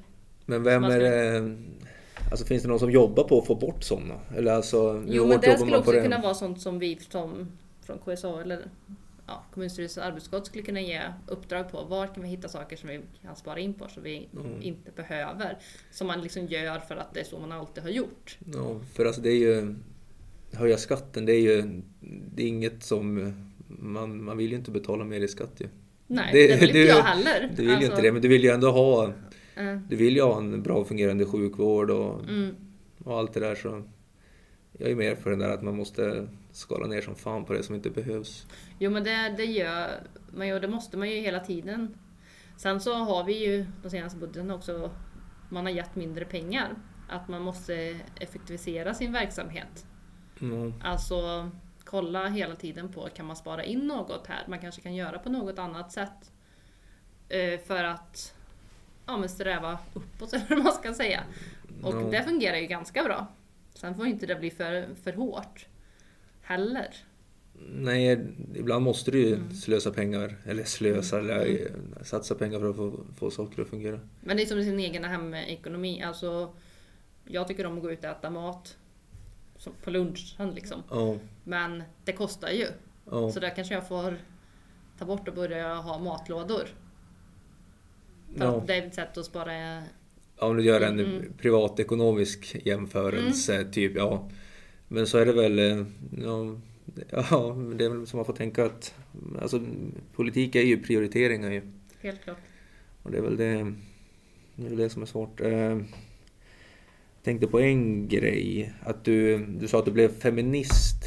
Men 0.46 0.62
vem 0.62 0.84
är 0.84 1.00
det? 1.00 1.56
Alltså 2.30 2.46
finns 2.46 2.62
det 2.62 2.68
någon 2.68 2.78
som 2.78 2.90
jobbar 2.90 3.24
på 3.24 3.38
att 3.38 3.46
få 3.46 3.54
bort 3.54 3.82
sådana? 3.82 4.20
Eller 4.36 4.52
alltså, 4.52 5.04
Jo 5.06 5.26
men 5.26 5.40
det 5.40 5.58
skulle 5.58 5.78
också 5.78 5.92
det? 5.92 6.02
kunna 6.02 6.20
vara 6.20 6.34
sånt 6.34 6.60
som 6.60 6.78
vi 6.78 6.98
som 7.10 7.52
från 7.82 7.98
KSA 7.98 8.40
eller 8.40 8.64
ja, 9.26 9.44
kommunstyrelsens 9.54 10.04
arbetsutskott 10.06 10.46
skulle 10.46 10.64
kunna 10.64 10.80
ge 10.80 11.00
uppdrag 11.26 11.70
på. 11.70 11.84
Var 11.84 12.06
kan 12.06 12.22
vi 12.22 12.28
hitta 12.28 12.48
saker 12.48 12.76
som 12.76 12.88
vi 12.88 13.00
kan 13.22 13.36
spara 13.36 13.58
in 13.58 13.74
på 13.74 13.88
så 13.88 14.00
vi 14.00 14.28
Mm. 14.36 14.62
inte 14.62 14.90
behöver? 14.96 15.58
Som 15.90 16.06
man 16.06 16.20
liksom 16.20 16.46
gör 16.46 16.78
för 16.78 16.96
att 16.96 17.14
det 17.14 17.20
är 17.20 17.24
så 17.24 17.38
man 17.38 17.52
alltid 17.52 17.82
har 17.82 17.90
gjort. 17.90 18.38
Ja, 18.54 18.80
för 18.94 19.04
alltså 19.04 19.20
det 19.20 19.30
är 19.30 19.38
ju... 19.38 19.74
Höja 20.54 20.76
skatten, 20.78 21.26
det 21.26 21.32
är 21.32 21.40
ju... 21.40 21.80
Det 22.34 22.42
är 22.42 22.46
inget 22.46 22.82
som... 22.82 23.32
Man, 23.68 24.24
man 24.24 24.36
vill 24.36 24.50
ju 24.50 24.56
inte 24.56 24.70
betala 24.70 25.04
mer 25.04 25.20
i 25.20 25.28
skatt 25.28 25.52
ju. 25.58 25.68
Nej, 26.06 26.28
Det- 26.32 26.46
det, 26.48 26.54
vill 26.54 26.68
inte 26.68 26.72
du- 26.78 26.86
jag 26.86 27.02
heller. 27.02 27.50
Du 27.56 27.62
vill 27.62 27.66
ju 27.68 27.74
Alltså, 27.76 27.90
inte 27.90 28.02
det, 28.02 28.12
men 28.12 28.22
du 28.22 28.28
vill 28.28 28.44
ju 28.44 28.50
ändå 28.50 28.70
ha... 28.70 29.04
eh, 29.56 29.76
Du 29.88 29.96
vill 29.96 30.16
ju 30.16 30.22
ha 30.22 30.38
en 30.38 30.62
bra 30.62 30.84
fungerande 30.84 31.24
sjukvård 31.26 31.90
och, 31.90 32.20
Mm, 32.28 32.54
och 33.04 33.18
allt 33.18 33.32
det 33.34 33.40
där 33.40 33.54
så... 33.54 33.82
Jag 34.78 34.90
är 34.90 34.94
mer 34.94 35.14
för 35.14 35.30
den 35.30 35.38
där 35.38 35.48
att 35.54 35.62
man 35.62 35.76
måste 35.76 36.28
skala 36.52 36.86
ner 36.86 37.00
som 37.00 37.14
fan 37.14 37.44
på 37.44 37.52
det 37.52 37.62
som 37.62 37.74
inte 37.74 37.90
behövs. 37.90 38.46
jo 38.78 38.90
men 38.90 39.04
det, 39.04 39.34
det 39.36 39.44
gör 39.44 40.00
man 40.32 40.46
ju 40.46 40.54
och 40.54 40.60
det 40.60 40.68
måste 40.68 40.96
man 40.96 41.10
ju 41.10 41.16
hela 41.20 41.40
tiden. 41.40 41.94
Sen 42.56 42.80
så 42.80 42.94
har 42.94 43.24
vi 43.24 43.46
ju 43.46 43.66
de 43.82 43.90
senaste 43.90 44.18
budgeterna 44.18 44.54
också, 44.54 44.90
man 45.48 45.66
har 45.66 45.72
gett 45.72 45.96
mindre 45.96 46.24
pengar. 46.24 46.74
Att 47.08 47.28
man 47.28 47.42
måste 47.42 48.00
effektivisera 48.20 48.94
sin 48.94 49.12
verksamhet. 49.12 49.86
Mm. 50.40 50.74
Alltså 50.84 51.50
kolla 51.84 52.26
hela 52.28 52.54
tiden 52.54 52.92
på, 52.92 53.08
kan 53.14 53.26
man 53.26 53.36
spara 53.36 53.64
in 53.64 53.86
något 53.86 54.26
här? 54.26 54.44
Man 54.48 54.58
kanske 54.58 54.80
kan 54.80 54.94
göra 54.94 55.18
på 55.18 55.28
något 55.30 55.58
annat 55.58 55.92
sätt. 55.92 56.32
Eh, 57.28 57.60
för 57.60 57.84
att 57.84 58.34
ja, 59.06 59.16
men 59.16 59.28
sträva 59.28 59.78
uppåt 59.94 60.32
eller 60.32 60.46
vad 60.48 60.58
man 60.64 60.72
ska 60.72 60.94
säga. 60.94 61.20
Och 61.82 61.94
Ja. 61.94 62.08
det 62.10 62.22
fungerar 62.22 62.56
ju 62.56 62.66
ganska 62.66 63.02
bra. 63.02 63.26
Sen 63.74 63.94
får 63.94 64.06
inte 64.06 64.26
det 64.26 64.34
bli 64.36 64.50
för, 64.50 64.88
för 65.02 65.12
hårt. 65.12 65.66
Heller. 66.42 66.94
Nej, 67.68 68.26
ibland 68.54 68.84
måste 68.84 69.10
du 69.10 69.18
ju 69.28 69.34
Mm. 69.34 69.54
slösa 69.54 69.90
pengar, 69.92 70.36
eller 70.46 70.64
slösa, 70.64 71.18
Mm. 71.18 71.30
eller 71.30 71.46
eh, 71.50 72.02
satsa 72.02 72.34
pengar 72.34 72.58
för 72.58 72.70
att 72.70 72.76
få, 72.76 73.00
få 73.18 73.30
saker 73.30 73.62
att 73.62 73.68
fungera. 73.68 74.00
Men 74.20 74.36
det 74.36 74.42
är 74.42 74.46
som 74.46 74.58
i 74.58 74.64
sin 74.64 74.78
egen 74.80 75.04
hemekonomi. 75.04 76.02
Alltså, 76.02 76.54
jag 77.24 77.48
tycker 77.48 77.66
om 77.66 77.76
att 77.76 77.82
gå 77.82 77.92
ut 77.92 77.98
och 77.98 78.04
äta 78.10 78.30
mat. 78.30 78.76
På 79.84 79.90
lunchen 79.90 80.50
liksom. 80.54 80.82
Ja, 80.90 81.16
Men 81.44 81.82
det 82.04 82.12
kostar 82.12 82.48
ju. 82.50 82.66
ja, 83.10 83.30
Så 83.32 83.40
där 83.40 83.54
kanske 83.56 83.74
jag 83.74 83.88
får 83.88 84.16
ta 84.98 85.04
bort 85.04 85.28
och 85.28 85.34
börja 85.34 85.74
ha 85.74 85.98
matlådor. 85.98 86.68
Att 88.40 88.66
det 88.66 88.74
är 88.74 88.86
ett 88.86 88.94
sätt 88.94 89.18
att 89.18 89.24
spara 89.24 89.82
om 90.44 90.56
du 90.56 90.62
gör 90.62 90.80
en 90.80 91.00
Mm. 91.00 91.22
privatekonomisk 91.38 92.56
jämförelse, 92.64 93.64
typ, 93.72 93.92
ja. 93.96 94.30
Men 94.88 95.06
så 95.06 95.18
är 95.18 95.26
det 95.26 95.32
väl, 95.32 95.58
eh, 95.58 95.84
ja, 96.24 96.56
ja, 97.10 97.56
det 97.76 97.84
är 97.84 97.88
väl 97.88 98.06
som 98.06 98.16
man 98.16 98.26
får 98.26 98.32
tänka 98.32 98.64
att, 98.64 98.94
alltså 99.42 99.60
politik 100.14 100.54
är 100.56 100.62
ju 100.62 100.82
prioriteringar 100.82 101.50
ju. 101.50 101.62
Helt 102.00 102.22
klart. 102.24 102.36
Och 103.02 103.10
det 103.10 103.18
är 103.18 103.22
väl 103.22 103.36
det, 103.36 103.74
det, 104.56 104.64
är 104.66 104.68
väl 104.68 104.76
det 104.78 104.90
som 104.90 105.02
är 105.02 105.06
svårt. 105.06 105.40
Eh, 105.40 105.50
Jag 105.50 107.24
tänkte 107.24 107.46
på 107.46 107.60
en 107.60 108.08
grej. 108.08 108.72
Att 108.84 109.04
du, 109.04 109.38
du 109.46 109.68
sa 109.68 109.78
att 109.78 109.84
du 109.84 109.90
blev 109.90 110.08
feminist 110.20 111.04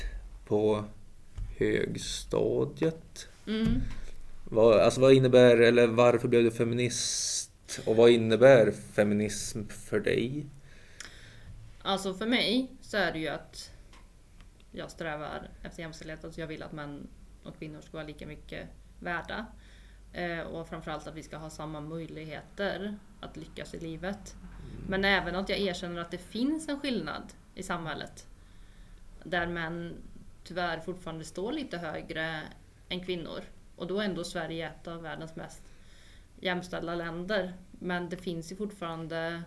på 0.48 0.84
högstadiet. 1.58 3.28
Mm. 3.48 3.68
Vad, 4.50 4.80
alltså 4.80 5.02
vad 5.02 5.14
innebär, 5.14 5.58
eller 5.58 5.88
varför 5.88 6.28
blev 6.28 6.44
du 6.44 6.52
feminist? 6.52 7.52
Och 7.86 7.96
vad 7.96 8.10
innebär 8.10 8.72
feminism 8.72 9.68
för 9.68 10.00
dig? 10.00 10.46
Alltså 11.82 12.14
för 12.14 12.26
mig 12.26 12.72
så 12.82 12.98
är 12.98 13.12
det 13.12 13.20
ju 13.20 13.28
att 13.28 13.72
jag 14.72 14.92
strävar 14.92 15.50
efter 15.64 15.82
jämställdhet. 15.82 16.26
Alltså 16.26 16.42
jag 16.42 16.48
vill 16.48 16.64
att 16.64 16.72
män 16.72 17.08
och 17.44 17.58
kvinnor 17.60 17.82
ska 17.82 17.98
vara 17.98 18.08
lika 18.08 18.28
mycket 18.28 18.68
värda. 19.00 19.46
Eh, 20.14 20.40
och 20.40 20.70
framförallt 20.70 21.08
att 21.08 21.16
vi 21.16 21.24
ska 21.24 21.38
ha 21.38 21.50
samma 21.50 21.82
möjligheter 21.82 22.98
att 23.20 23.38
lyckas 23.38 23.74
i 23.74 23.80
livet. 23.80 24.36
Men 24.88 25.06
även 25.06 25.36
att 25.36 25.50
jag 25.50 25.60
erkänner 25.60 26.02
att 26.02 26.12
det 26.12 26.18
finns 26.18 26.70
en 26.70 26.80
skillnad 26.80 27.34
i 27.56 27.64
samhället. 27.64 28.28
Där 29.24 29.48
män 29.48 29.96
tyvärr 30.44 30.80
fortfarande 30.80 31.26
står 31.26 31.52
lite 31.52 31.78
högre 31.78 32.42
än 32.90 33.06
kvinnor. 33.06 33.42
Och 33.76 33.88
då 33.88 34.00
är 34.00 34.06
ändå 34.06 34.24
Sverige 34.24 34.70
ett 34.70 34.88
av 34.88 35.02
världens 35.02 35.36
mest 35.36 35.62
jämställda 36.46 36.96
länder. 36.96 37.54
Men 37.80 38.10
det 38.10 38.18
finns 38.18 38.52
ju 38.52 38.56
fortfarande 38.56 39.42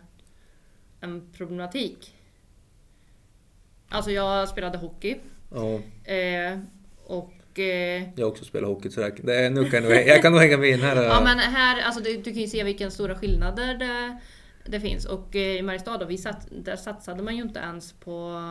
en 1.00 1.28
problematik. 1.32 2.14
Alltså 3.88 4.10
jag 4.10 4.48
spelade 4.48 4.78
hockey. 4.78 5.16
Ja, 5.54 5.80
Eh, 6.12 6.58
och 7.06 7.58
eh, 7.58 8.08
jag 8.16 8.28
också 8.28 8.44
spelat 8.44 8.68
hockey 8.68 8.90
så 8.90 9.00
jag, 9.00 9.20
det 9.24 9.36
är, 9.36 9.50
nu 9.50 9.64
kan 9.70 9.84
jag, 9.84 10.06
jag 10.06 10.22
kan 10.22 10.32
nog 10.32 10.40
hänga 10.40 10.56
med 10.56 10.68
i 10.68 10.72
den 10.72 10.80
här. 10.80 11.02
Ja 11.02 11.20
men 11.24 11.38
här, 11.38 11.82
alltså 11.82 12.02
du, 12.02 12.16
du 12.16 12.22
kan 12.22 12.40
ju 12.42 12.46
se 12.46 12.64
vilka 12.64 12.90
stora 12.90 13.14
skillnader 13.14 13.74
det, 13.74 14.18
det 14.66 14.80
finns. 14.80 15.04
Och 15.06 15.36
eh, 15.36 15.56
i 15.56 15.62
Mariestad 15.62 15.98
då, 15.98 16.06
vi 16.06 16.18
sat, 16.18 16.46
där 16.50 16.76
satsade 16.76 17.22
man 17.22 17.36
ju 17.36 17.42
inte 17.42 17.60
ens 17.60 17.92
på 17.92 18.42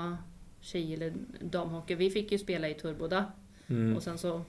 tjej 0.62 0.94
eller 0.94 1.14
damhockey. 1.42 1.96
Vi 1.96 2.10
fick 2.10 2.32
ju 2.32 2.38
spela 2.38 2.70
i 2.70 2.74
Turboda. 2.74 3.26
mm, 3.68 3.96
Och 3.96 4.04
sen 4.04 4.18
så 4.18 4.42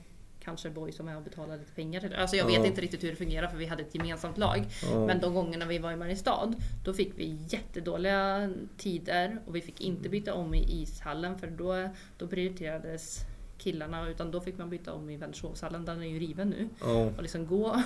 kanske 0.49 0.71
Boys 0.71 0.97
som 0.97 1.09
och 1.09 1.23
betalade 1.23 1.59
lite 1.59 1.73
pengar 1.73 2.01
till. 2.01 2.15
Alltså 2.15 2.37
jag 2.37 2.51
Ja. 2.51 2.59
vet 2.59 2.67
inte 2.67 2.81
riktigt 2.81 3.05
hur 3.05 3.11
det 3.11 3.17
fungerar 3.17 3.49
för 3.49 3.57
vi 3.57 3.67
hade 3.67 3.83
ett 3.83 3.95
gemensamt 3.95 4.39
lag. 4.39 4.67
ja, 4.83 5.07
Men 5.07 5.21
de 5.21 5.35
gångerna 5.35 5.67
vi 5.67 5.79
var 5.79 5.93
i 5.93 5.97
Mariestad, 5.97 6.53
då 6.85 6.95
fick 6.95 7.13
vi 7.17 7.39
jättedåliga 7.49 8.51
tider 8.77 9.39
och 9.47 9.57
vi 9.57 9.61
fick 9.61 9.81
inte 9.81 10.09
byta 10.09 10.35
om 10.35 10.55
i 10.55 10.83
ishallen 10.83 11.39
för 11.39 11.47
då, 11.47 11.89
då 12.19 12.29
prioriterades 12.29 13.21
killarna 13.59 14.09
utan 14.09 14.31
då 14.31 14.41
fick 14.41 14.59
man 14.59 14.71
byta 14.71 14.93
om 14.93 15.11
i 15.11 15.17
Vänershovshallen, 15.17 15.85
den 15.85 16.03
är 16.03 16.07
ju 16.07 16.19
riven 16.19 16.49
nu. 16.51 16.69
Ja. 16.81 17.05
Och 17.17 17.23
liksom 17.23 17.47
gå. 17.47 17.69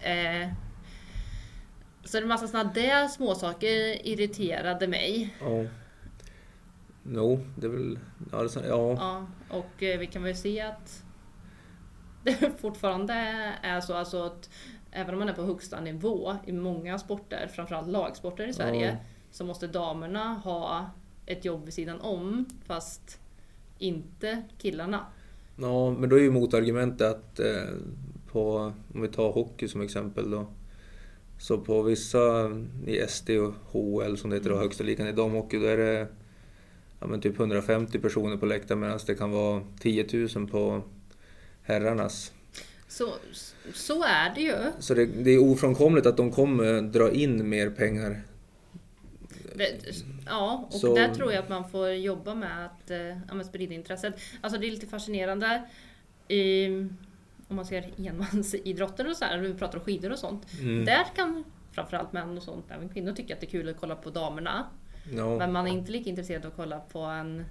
eh, 0.00 0.48
så 2.04 2.12
det 2.16 2.18
är 2.18 2.22
en 2.22 2.28
massa 2.28 2.46
sådana 2.48 2.72
där 2.72 3.08
småsaker 3.08 4.06
irriterade 4.06 4.88
mig. 4.88 5.34
Ja. 5.40 5.64
No, 7.02 7.40
det 7.56 7.66
är 7.66 7.70
väl... 7.70 7.98
Ja, 8.32 8.38
det 8.38 8.44
är 8.44 8.48
så, 8.48 8.60
ja. 8.68 8.92
Ja, 8.92 9.26
och 9.58 9.82
eh, 9.82 9.98
vi 9.98 10.06
kan 10.06 10.22
väl 10.22 10.36
se 10.36 10.60
att 10.60 11.04
det 12.22 12.52
fortfarande 12.60 13.14
är 13.62 13.80
så 13.80 13.94
alltså 13.94 14.22
att 14.22 14.50
även 14.90 15.14
om 15.14 15.18
man 15.18 15.28
är 15.28 15.32
på 15.32 15.42
högsta 15.42 15.80
nivå 15.80 16.36
i 16.46 16.52
många 16.52 16.98
sporter, 16.98 17.50
framförallt 17.54 17.88
lagsporter 17.88 18.46
i 18.46 18.52
Sverige, 18.52 18.86
Ja. 18.90 18.96
så 19.30 19.44
måste 19.44 19.66
damerna 19.66 20.34
ha 20.34 20.90
ett 21.26 21.44
jobb 21.44 21.64
vid 21.64 21.74
sidan 21.74 22.00
om, 22.00 22.44
fast 22.66 23.20
inte 23.78 24.42
killarna. 24.58 25.06
ja, 25.56 25.90
men 25.90 26.08
då 26.08 26.16
är 26.16 26.20
ju 26.20 26.30
motargumentet 26.30 27.06
att 27.16 27.40
eh, 27.40 27.74
på, 28.32 28.72
om 28.94 29.02
vi 29.02 29.08
tar 29.08 29.32
hockey 29.32 29.68
som 29.68 29.80
exempel 29.80 30.30
då. 30.30 30.46
Så 31.38 31.58
på 31.58 31.82
vissa 31.82 32.50
i 32.86 33.04
SD 33.08 33.30
och 33.30 33.54
HL 33.72 34.16
som 34.16 34.30
det 34.30 34.36
heter 34.36 34.50
då, 34.50 34.56
högsta 34.56 34.84
ligan 34.84 35.06
i 35.08 35.12
damhockey, 35.12 35.58
då 35.58 35.66
är 35.66 35.76
det 35.76 36.06
ja, 37.00 37.06
men 37.06 37.20
typ 37.20 37.40
150 37.40 37.98
personer 37.98 38.36
på 38.36 38.46
läktaren 38.46 38.80
medan 38.80 38.98
det 39.06 39.14
kan 39.14 39.30
vara 39.30 39.62
10 39.80 40.06
000 40.36 40.46
på 40.48 40.82
herrarnas. 41.70 42.32
Så, 42.88 43.14
så 43.74 44.04
är 44.04 44.34
det 44.34 44.40
ju. 44.40 44.54
Så 44.78 44.94
det, 44.94 45.06
det 45.06 45.30
är 45.30 45.38
ofrånkomligt 45.42 46.06
att 46.06 46.16
de 46.16 46.30
kommer 46.32 46.82
dra 46.82 47.10
in 47.10 47.48
mer 47.48 47.70
pengar. 47.70 48.20
Det- 49.54 49.94
Ja, 50.26 50.68
och 50.70 50.74
Så- 50.80 50.94
där 50.94 51.14
tror 51.14 51.32
jag 51.32 51.42
att 51.42 51.48
man 51.48 51.70
får 51.70 51.88
jobba 51.90 52.34
med 52.34 52.66
att 52.66 52.90
eh, 52.90 52.98
ja, 53.38 53.44
sprida 53.44 53.74
intresset. 53.74 54.14
Alltså 54.40 54.60
det 54.60 54.66
är 54.66 54.70
lite 54.70 54.86
fascinerande 54.86 55.62
i, 56.28 56.66
om 57.48 57.56
man 57.56 57.64
ser 57.66 57.90
enmansidrotter 57.98 59.10
och 59.10 59.16
så 59.16 59.24
här, 59.24 59.38
vi 59.38 59.54
pratar 59.54 59.78
om 59.78 59.84
skidor 59.84 60.12
och 60.12 60.18
sånt. 60.18 60.46
Mm. 60.60 60.84
Där 60.84 61.04
kan 61.16 61.44
framförallt 61.72 62.12
män 62.12 62.36
och 62.36 62.42
sånt, 62.42 62.64
även 62.70 62.88
kvinnor 62.88 63.12
tycka 63.12 63.34
att 63.34 63.40
det 63.40 63.46
är 63.46 63.50
kul 63.50 63.68
att 63.68 63.76
kolla 63.80 63.96
på 63.96 64.10
damerna. 64.10 64.66
Ja. 65.12 65.38
Men 65.38 65.52
man 65.52 65.66
är 65.66 65.70
inte 65.70 65.92
lika 65.92 66.10
intresserad 66.10 66.44
av 66.44 66.50
att 66.50 66.56
kolla 66.56 66.78
på 66.80 66.98
en 66.98 67.44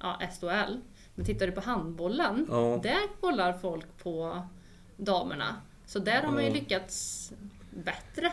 ja, 0.00 0.20
SHL. 0.40 0.76
Men 1.14 1.26
tittar 1.26 1.46
du 1.46 1.52
på 1.52 1.60
handbollen, 1.60 2.46
Ja. 2.50 2.80
där 2.82 3.20
kollar 3.20 3.52
folk 3.52 3.86
på 4.02 4.42
damerna. 4.96 5.56
Så 5.86 5.98
där 5.98 6.22
har 6.22 6.32
man 6.32 6.44
ju 6.44 6.50
lyckats 6.52 7.32
bättre. 7.70 8.32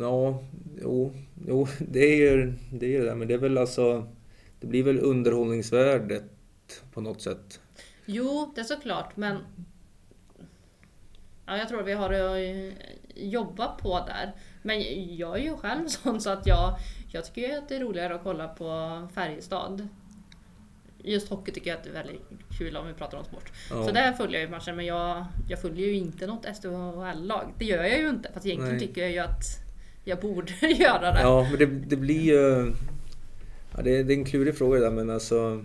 Ja, 0.00 0.42
jo, 0.82 1.12
jo 1.46 1.66
det 1.78 1.98
är 2.00 2.16
ju 2.16 2.52
det, 2.72 2.86
är 2.86 2.90
ju 2.90 2.98
det 2.98 3.04
där. 3.04 3.14
Men 3.14 3.28
det 3.28 3.34
är 3.34 3.38
väl 3.38 3.58
alltså... 3.58 4.06
Det 4.60 4.66
blir 4.66 4.82
väl 4.82 4.98
underhållningsvärdet 5.00 6.24
på 6.92 7.00
något 7.00 7.20
sätt. 7.22 7.60
Jo, 8.06 8.52
det 8.54 8.60
är 8.60 8.64
såklart, 8.64 9.16
men 9.16 9.38
ja, 11.46 11.56
jag 11.56 11.68
tror 11.68 11.82
vi 11.82 11.92
har 11.92 12.12
att 12.12 12.72
jobba 13.14 13.68
på 13.68 14.00
där. 14.06 14.32
Men 14.62 14.80
jag 15.16 15.38
är 15.38 15.42
ju 15.42 15.56
själv 15.56 15.86
sån 15.88 16.20
så 16.20 16.30
att 16.30 16.46
jag, 16.46 16.76
jag 17.12 17.24
tycker 17.24 17.58
att 17.58 17.68
det 17.68 17.76
är 17.76 17.80
roligare 17.80 18.14
att 18.14 18.22
kolla 18.22 18.48
på 18.48 19.08
Färjestad. 19.14 19.88
Just 21.04 21.28
hockey 21.28 21.52
tycker 21.52 21.70
jag 21.70 21.78
att 21.78 21.84
det 21.84 21.90
är 21.90 21.94
väldigt 21.94 22.22
kul 22.58 22.76
om 22.76 22.86
vi 22.86 22.92
pratar 22.92 23.18
om 23.18 23.24
sport. 23.24 23.52
Ja. 23.70 23.86
Så 23.86 23.92
där 23.92 24.12
följer 24.12 24.40
jag 24.40 24.46
ju 24.46 24.50
matchen, 24.50 24.76
men 24.76 24.86
jag, 24.86 25.24
jag 25.48 25.60
följer 25.60 25.86
ju 25.86 25.94
inte 25.94 26.26
något 26.26 26.56
SDHL-lag. 26.56 27.54
Det 27.58 27.64
gör 27.64 27.84
jag 27.84 27.98
ju 27.98 28.08
inte, 28.08 28.32
fast 28.32 28.46
egentligen 28.46 28.76
Nej. 28.76 28.86
tycker 28.86 29.00
jag 29.00 29.10
ju 29.10 29.18
att 29.18 29.44
jag 30.04 30.20
borde 30.20 30.52
göra 30.60 31.12
det. 31.12 31.20
Ja, 31.20 31.46
men 31.50 31.58
det, 31.58 31.66
det 31.66 31.96
blir 31.96 32.20
ju... 32.20 32.72
Ja, 33.76 33.82
det, 33.82 33.96
är, 33.96 34.04
det 34.04 34.12
är 34.12 34.18
en 34.18 34.24
klurig 34.24 34.58
fråga 34.58 34.80
där, 34.80 34.90
men 34.90 35.10
alltså... 35.10 35.64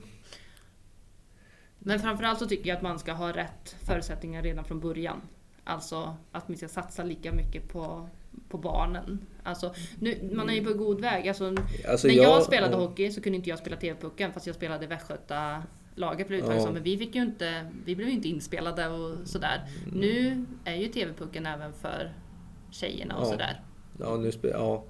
Men 1.79 1.99
framförallt 1.99 2.39
så 2.39 2.45
tycker 2.45 2.69
jag 2.69 2.75
att 2.75 2.81
man 2.81 2.99
ska 2.99 3.13
ha 3.13 3.31
rätt 3.31 3.75
förutsättningar 3.85 4.43
redan 4.43 4.65
från 4.65 4.79
början. 4.79 5.21
Alltså 5.63 6.15
att 6.31 6.49
vi 6.49 6.57
ska 6.57 6.67
satsa 6.67 7.03
lika 7.03 7.31
mycket 7.31 7.69
på, 7.69 8.09
på 8.49 8.57
barnen. 8.57 9.19
Alltså, 9.43 9.73
nu, 9.99 10.29
man 10.33 10.49
är 10.49 10.53
ju 10.53 10.63
på 10.65 10.73
god 10.73 11.01
väg. 11.01 11.27
Alltså, 11.27 11.55
alltså 11.89 12.07
när 12.07 12.13
jag, 12.15 12.25
jag- 12.25 12.43
spelade 12.43 12.75
hockey 12.75 13.11
så 13.11 13.21
kunde 13.21 13.35
inte 13.37 13.49
jag 13.49 13.59
spela 13.59 13.75
TV-pucken 13.75 14.33
fast 14.33 14.47
jag 14.47 14.55
spelade 14.55 14.87
Västgöta 14.87 15.63
laget 15.95 16.27
blev 16.27 16.39
uttaget 16.39 16.57
Ja. 16.57 16.63
som, 16.65 16.73
men 16.73 16.83
vi 16.83 16.97
fick 16.97 17.15
ju 17.15 17.21
inte, 17.21 17.71
vi 17.85 17.95
blev 17.95 18.07
ju 18.07 18.13
inte 18.13 18.27
inspelade 18.27 18.87
och 18.87 19.27
sådär. 19.27 19.61
Nu 19.93 20.45
är 20.65 20.75
ju 20.75 20.87
TV-pucken 20.87 21.45
även 21.45 21.73
för 21.73 22.13
tjejerna 22.71 23.15
och 23.17 23.25
Ja. 23.25 23.31
sådär. 23.31 23.61
Ja, 23.99 24.15
nu 24.17 24.31
spe, 24.31 24.47
ja. 24.47 24.83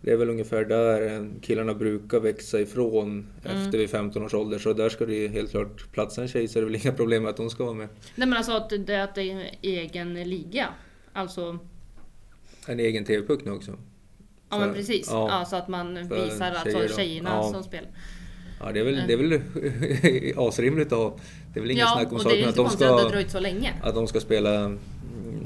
Det 0.00 0.10
är 0.12 0.16
väl 0.16 0.30
ungefär 0.30 0.64
där 0.64 1.28
killarna 1.42 1.74
brukar 1.74 2.20
växa 2.20 2.60
ifrån 2.60 3.26
Mm. 3.44 3.56
efter 3.64 3.78
vid 3.78 3.90
15 3.90 4.22
års 4.22 4.34
ålder. 4.34 4.58
Så 4.58 4.72
där 4.72 4.88
ska 4.88 5.06
det 5.06 5.14
ju 5.14 5.28
helt 5.28 5.50
klart 5.50 5.92
platsa 5.92 6.22
en 6.22 6.28
tjej 6.28 6.48
så 6.48 6.58
är 6.58 6.60
det 6.62 6.66
väl 6.66 6.76
inga 6.84 6.92
problem 6.92 7.22
med 7.22 7.30
att 7.30 7.38
hon 7.38 7.50
ska 7.50 7.64
vara 7.64 7.74
med. 7.74 7.88
Nej 8.14 8.28
men 8.28 8.32
alltså 8.36 8.52
att 8.52 8.70
det, 8.86 9.02
att 9.02 9.14
det 9.14 9.22
är 9.22 9.34
en 9.34 9.42
egen 9.62 10.14
liga. 10.14 10.68
Alltså, 11.12 11.58
En 12.66 12.80
egen 12.80 13.04
TV-puck 13.04 13.44
nu 13.44 13.50
också. 13.50 13.70
ja 14.50 14.56
För- 14.58 14.66
men 14.66 14.74
precis. 14.74 15.08
ja. 15.10 15.28
Ja, 15.30 15.44
så 15.44 15.56
att 15.56 15.68
man 15.68 15.94
visar 15.94 16.50
alltså 16.50 16.70
tjejer 16.70 16.88
då. 16.88 16.94
tjejerna 16.96 17.30
Ja. 17.32 17.52
som 17.52 17.62
spelar. 17.62 17.90
Ja, 18.60 18.72
det 18.72 18.80
är 18.80 18.84
väl, 18.84 19.02
det 19.06 19.12
är 19.12 19.16
väl 19.16 19.40
asrimligt 20.48 20.92
att 20.92 20.98
ha. 20.98 21.16
Det 21.54 21.60
är 21.60 21.62
väl 21.62 21.70
inget 21.70 21.80
Ja, 21.80 21.94
snack 22.00 22.12
om 22.12 22.16
och 22.18 22.24
det 22.24 22.30
är 22.30 22.30
saken 22.30 22.36
lite 22.38 22.48
att 22.48 22.56
de 22.56 22.62
konstigt 22.62 22.88
att 22.88 22.96
det 22.96 23.02
har 23.02 23.10
dröjt 23.10 23.30
så 23.30 23.40
länge. 23.40 23.72
att 23.82 23.94
de 23.94 24.06
ska 24.06 24.20
spela 24.20 24.54
mm, 24.64 24.78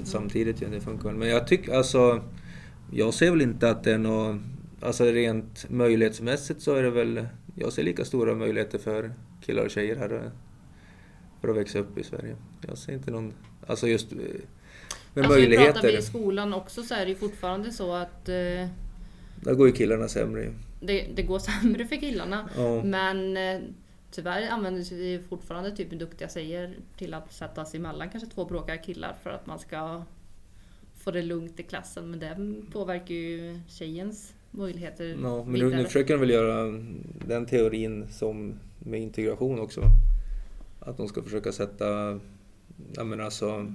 samtidigt. 0.05 0.62
Ja, 0.62 0.68
det 0.68 0.80
funkar 0.80 1.05
väl. 1.09 1.14
Men 1.18 1.28
jag 1.28 1.46
tycker 1.48 1.72
alltså... 1.74 2.20
Jag 2.95 3.14
ser 3.14 3.30
väl 3.30 3.40
inte 3.40 3.70
att 3.70 3.84
det 3.84 3.93
är 3.93 3.99
något... 3.99 4.40
Alltså 4.80 5.05
rent 5.05 5.70
möjlighetsmässigt 5.70 6.62
så 6.62 6.74
är 6.74 6.82
det 6.82 6.90
väl... 6.90 7.26
Jag 7.55 7.72
ser 7.72 7.82
lika 7.82 8.05
stora 8.05 8.34
möjligheter 8.34 8.78
för 8.78 9.12
killar 9.45 9.64
och 9.64 9.70
tjejer 9.70 9.97
här 9.97 10.14
eh, 10.14 10.30
för 11.40 11.49
att 11.49 11.57
växa 11.57 11.78
upp 11.78 11.99
i 11.99 12.05
Sverige. 12.05 12.36
Jag 12.68 12.78
ser 12.78 12.93
inte 12.93 13.11
någon... 13.11 13.32
Alltså 13.66 13.88
just 13.88 14.12
eh, 14.12 14.18
med 14.18 14.26
alltså, 14.26 14.43
Pratar 15.14 15.28
möjligheter. 15.28 15.82
vi 15.82 15.99
i 15.99 16.03
skolan 16.03 16.55
också 16.55 16.82
så 16.82 16.95
är 16.95 17.05
det 17.05 17.09
ju 17.09 17.16
fortfarande 17.16 17.72
så 17.72 17.95
att 17.95 18.28
eh, 18.28 18.34
Där 19.36 19.55
går 19.55 19.66
ju 19.66 19.72
killarna 19.72 20.09
sämre. 20.09 20.53
det, 20.80 21.07
det 21.14 21.22
går 21.22 21.38
sämre 21.61 21.86
för 21.86 21.97
killarna. 21.97 22.49
Ja. 22.57 22.82
Men 22.84 23.36
eh, 23.36 23.61
tyvärr 24.11 24.49
använder 24.49 24.95
vi 24.95 25.22
fortfarande 25.28 25.76
typ 25.76 25.90
duktiga 25.90 26.28
tjejer 26.28 26.74
till 26.97 27.14
att 27.14 27.32
sätta 27.32 27.64
sig 27.64 27.80
emellan 27.80 28.11
kanske 28.11 28.30
två 28.30 28.45
bråkiga 28.45 28.76
killar 28.76 29.16
för 29.22 29.30
att 29.30 29.47
man 29.47 29.59
ska 29.59 30.03
få 31.05 31.11
det 31.11 31.22
lugnt 31.22 31.61
i 31.61 31.62
klassen. 31.62 32.11
Men 32.11 32.20
det 32.20 32.36
påverkar 32.72 33.14
ju 33.14 33.61
tjejens 33.68 34.34
möjligheter 34.50 35.16
Ja, 35.22 35.44
men 35.44 35.61
nu, 35.61 35.76
nu 35.76 35.84
försöker 35.84 36.14
de 36.14 36.20
väl 36.20 36.30
göra 36.30 36.82
den 37.26 37.46
teorin 37.46 38.07
som 38.11 38.55
med 38.78 39.00
integration 39.00 39.61
också. 39.61 39.82
Att 40.80 40.96
de 40.96 41.09
ska 41.09 41.22
försöka 41.22 41.53
sätta, 41.53 42.20
jag 42.94 43.07
menar 43.07 43.24
alltså, 43.24 43.72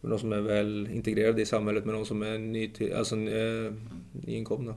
de 0.00 0.18
som 0.18 0.32
är 0.32 0.40
väl 0.40 0.88
integrerade 0.92 1.42
i 1.42 1.46
samhället 1.46 1.84
med 1.84 1.94
de 1.94 2.04
som 2.04 2.22
är 2.22 2.38
ny, 2.38 2.70
alltså, 2.96 3.16
eh, 3.16 3.72
nyinkomna. 4.12 4.74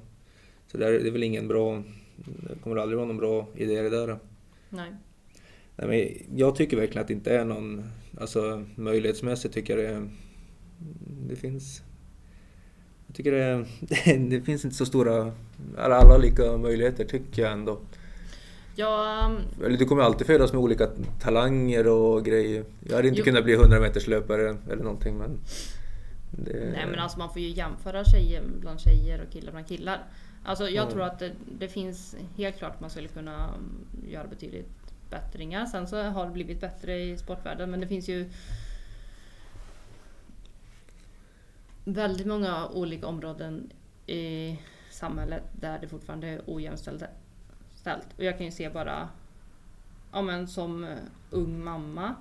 Så 0.68 0.78
där, 0.78 0.92
det 0.92 1.08
är 1.08 1.12
väl 1.12 1.24
ingen 1.24 1.48
bra, 1.48 1.84
det 2.16 2.60
kommer 2.64 2.76
aldrig 2.76 2.98
vara 2.98 3.08
någon 3.08 3.18
bra 3.18 3.48
idé 3.56 3.82
det 3.82 3.90
där. 3.90 4.20
Nej. 4.70 4.92
Nej, 5.76 5.88
men 5.88 6.38
jag 6.40 6.56
tycker 6.56 6.78
verkligen 6.78 7.02
att 7.02 7.08
det 7.08 7.14
inte 7.14 7.36
är 7.36 7.46
någon, 7.46 7.84
alltså 8.20 8.66
möjlighetsmässigt 8.76 9.54
tycker 9.54 9.78
jag 9.78 9.94
det, 9.94 10.10
det 11.30 11.36
finns 11.36 11.82
jag 13.08 13.16
tycker 13.16 13.32
det, 13.32 13.66
det 14.30 14.42
finns 14.42 14.66
inte 14.66 14.78
så 14.78 14.86
stora, 14.86 15.32
alla 15.78 15.96
alla 15.96 16.18
lika 16.18 16.58
möjligheter 16.58 17.06
tycker 17.06 17.42
jag 17.42 17.52
ändå. 17.52 17.80
Ja, 18.76 19.32
Eller 19.66 19.78
du 19.78 19.86
kommer 19.86 20.04
alltid 20.04 20.28
födas 20.28 20.54
med 20.54 20.62
olika 20.62 20.88
talanger 21.22 21.88
och 21.88 22.26
grejer. 22.26 22.66
Jag 22.80 22.96
hade 22.96 23.08
inte 23.08 23.20
Jo. 23.20 23.26
kunnat 23.26 23.44
bli 23.44 23.54
100 23.54 23.80
meters 23.80 24.08
löpare 24.08 24.58
eller 24.72 24.84
någonting 24.84 25.18
men... 25.18 25.40
Det, 26.32 26.72
nej 26.74 26.86
men 26.90 27.00
alltså 27.00 27.18
man 27.20 27.30
får 27.30 27.42
ju 27.42 27.48
jämföra 27.50 28.04
tjejer 28.04 28.44
bland 28.60 28.80
tjejer 28.80 29.22
och 29.28 29.34
killar 29.34 29.52
bland 29.52 29.68
killar. 29.68 30.04
Alltså 30.44 30.70
jag 30.70 30.86
Ja. 30.86 30.92
tror 30.92 31.04
att 31.04 31.20
det, 31.20 31.32
det 31.60 31.68
finns 31.68 32.16
helt 32.38 32.58
klart 32.58 32.80
man 32.80 32.90
skulle 32.90 33.08
kunna 33.08 33.44
mm, 33.44 34.10
göra 34.12 34.28
betydligt 34.28 34.70
bättringar. 35.10 35.66
Sen 35.66 35.88
så 35.88 36.02
har 36.04 36.26
det 36.26 36.32
blivit 36.32 36.62
bättre 36.62 37.00
i 37.00 37.18
sportvärlden 37.18 37.72
men 37.72 37.80
det 37.80 37.88
finns 37.88 38.10
ju 38.10 38.30
väldigt 41.84 42.28
många 42.28 42.68
olika 42.68 43.08
områden 43.08 43.72
i 44.08 44.58
samhället 44.90 45.44
där 45.60 45.80
det 45.80 45.88
fortfarande 45.88 46.28
är 46.28 46.42
ojämställt. 46.46 47.04
ställt. 47.76 48.08
Och 48.18 48.24
jag 48.24 48.38
kan 48.38 48.46
ju 48.46 48.52
se 48.52 48.70
bara, 48.70 49.10
ja 50.12 50.22
men 50.22 50.48
som 50.48 50.84
eh, 50.84 50.98
ung 51.30 51.64
mamma, 51.64 52.16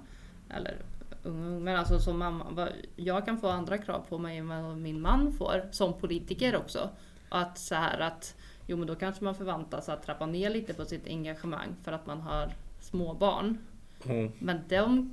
eller 0.51 0.77
ung, 1.23 1.45
ung 1.45 1.65
men 1.65 1.77
alltså 1.77 1.99
som 1.99 2.19
mamma, 2.19 2.69
jag 2.97 3.25
kan 3.25 3.39
få 3.39 3.49
andra 3.49 3.79
krav 3.79 4.05
på 4.09 4.19
mig 4.19 4.39
än 4.39 4.49
vad 4.49 4.77
min 4.77 5.01
man 5.01 5.33
får 5.33 5.69
som 5.71 5.93
politiker 5.93 6.57
också. 6.57 6.91
Att 7.29 7.59
så 7.59 7.75
här 7.75 7.99
att, 7.99 8.37
jo 8.67 8.77
men 8.77 8.87
då 8.87 8.95
kanske 8.95 9.25
man 9.25 9.35
förväntas 9.35 9.89
att 9.89 10.03
trappa 10.03 10.27
ner 10.27 10.51
lite 10.51 10.75
på 10.75 10.85
sitt 10.85 11.07
engagemang 11.07 11.77
för 11.83 11.93
att 11.93 12.07
man 12.07 12.21
har 12.21 12.53
små 12.81 13.15
barn. 13.15 13.59
Ja. 14.05 14.31
Men 14.39 14.61
de, 14.69 15.11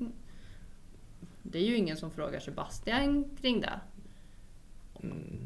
det 1.44 1.60
är 1.60 1.64
ju 1.64 1.78
ingen 1.78 1.98
som 1.98 2.12
frågar 2.12 2.40
Sebastian 2.40 3.26
kring 3.42 3.62
det. 3.62 3.80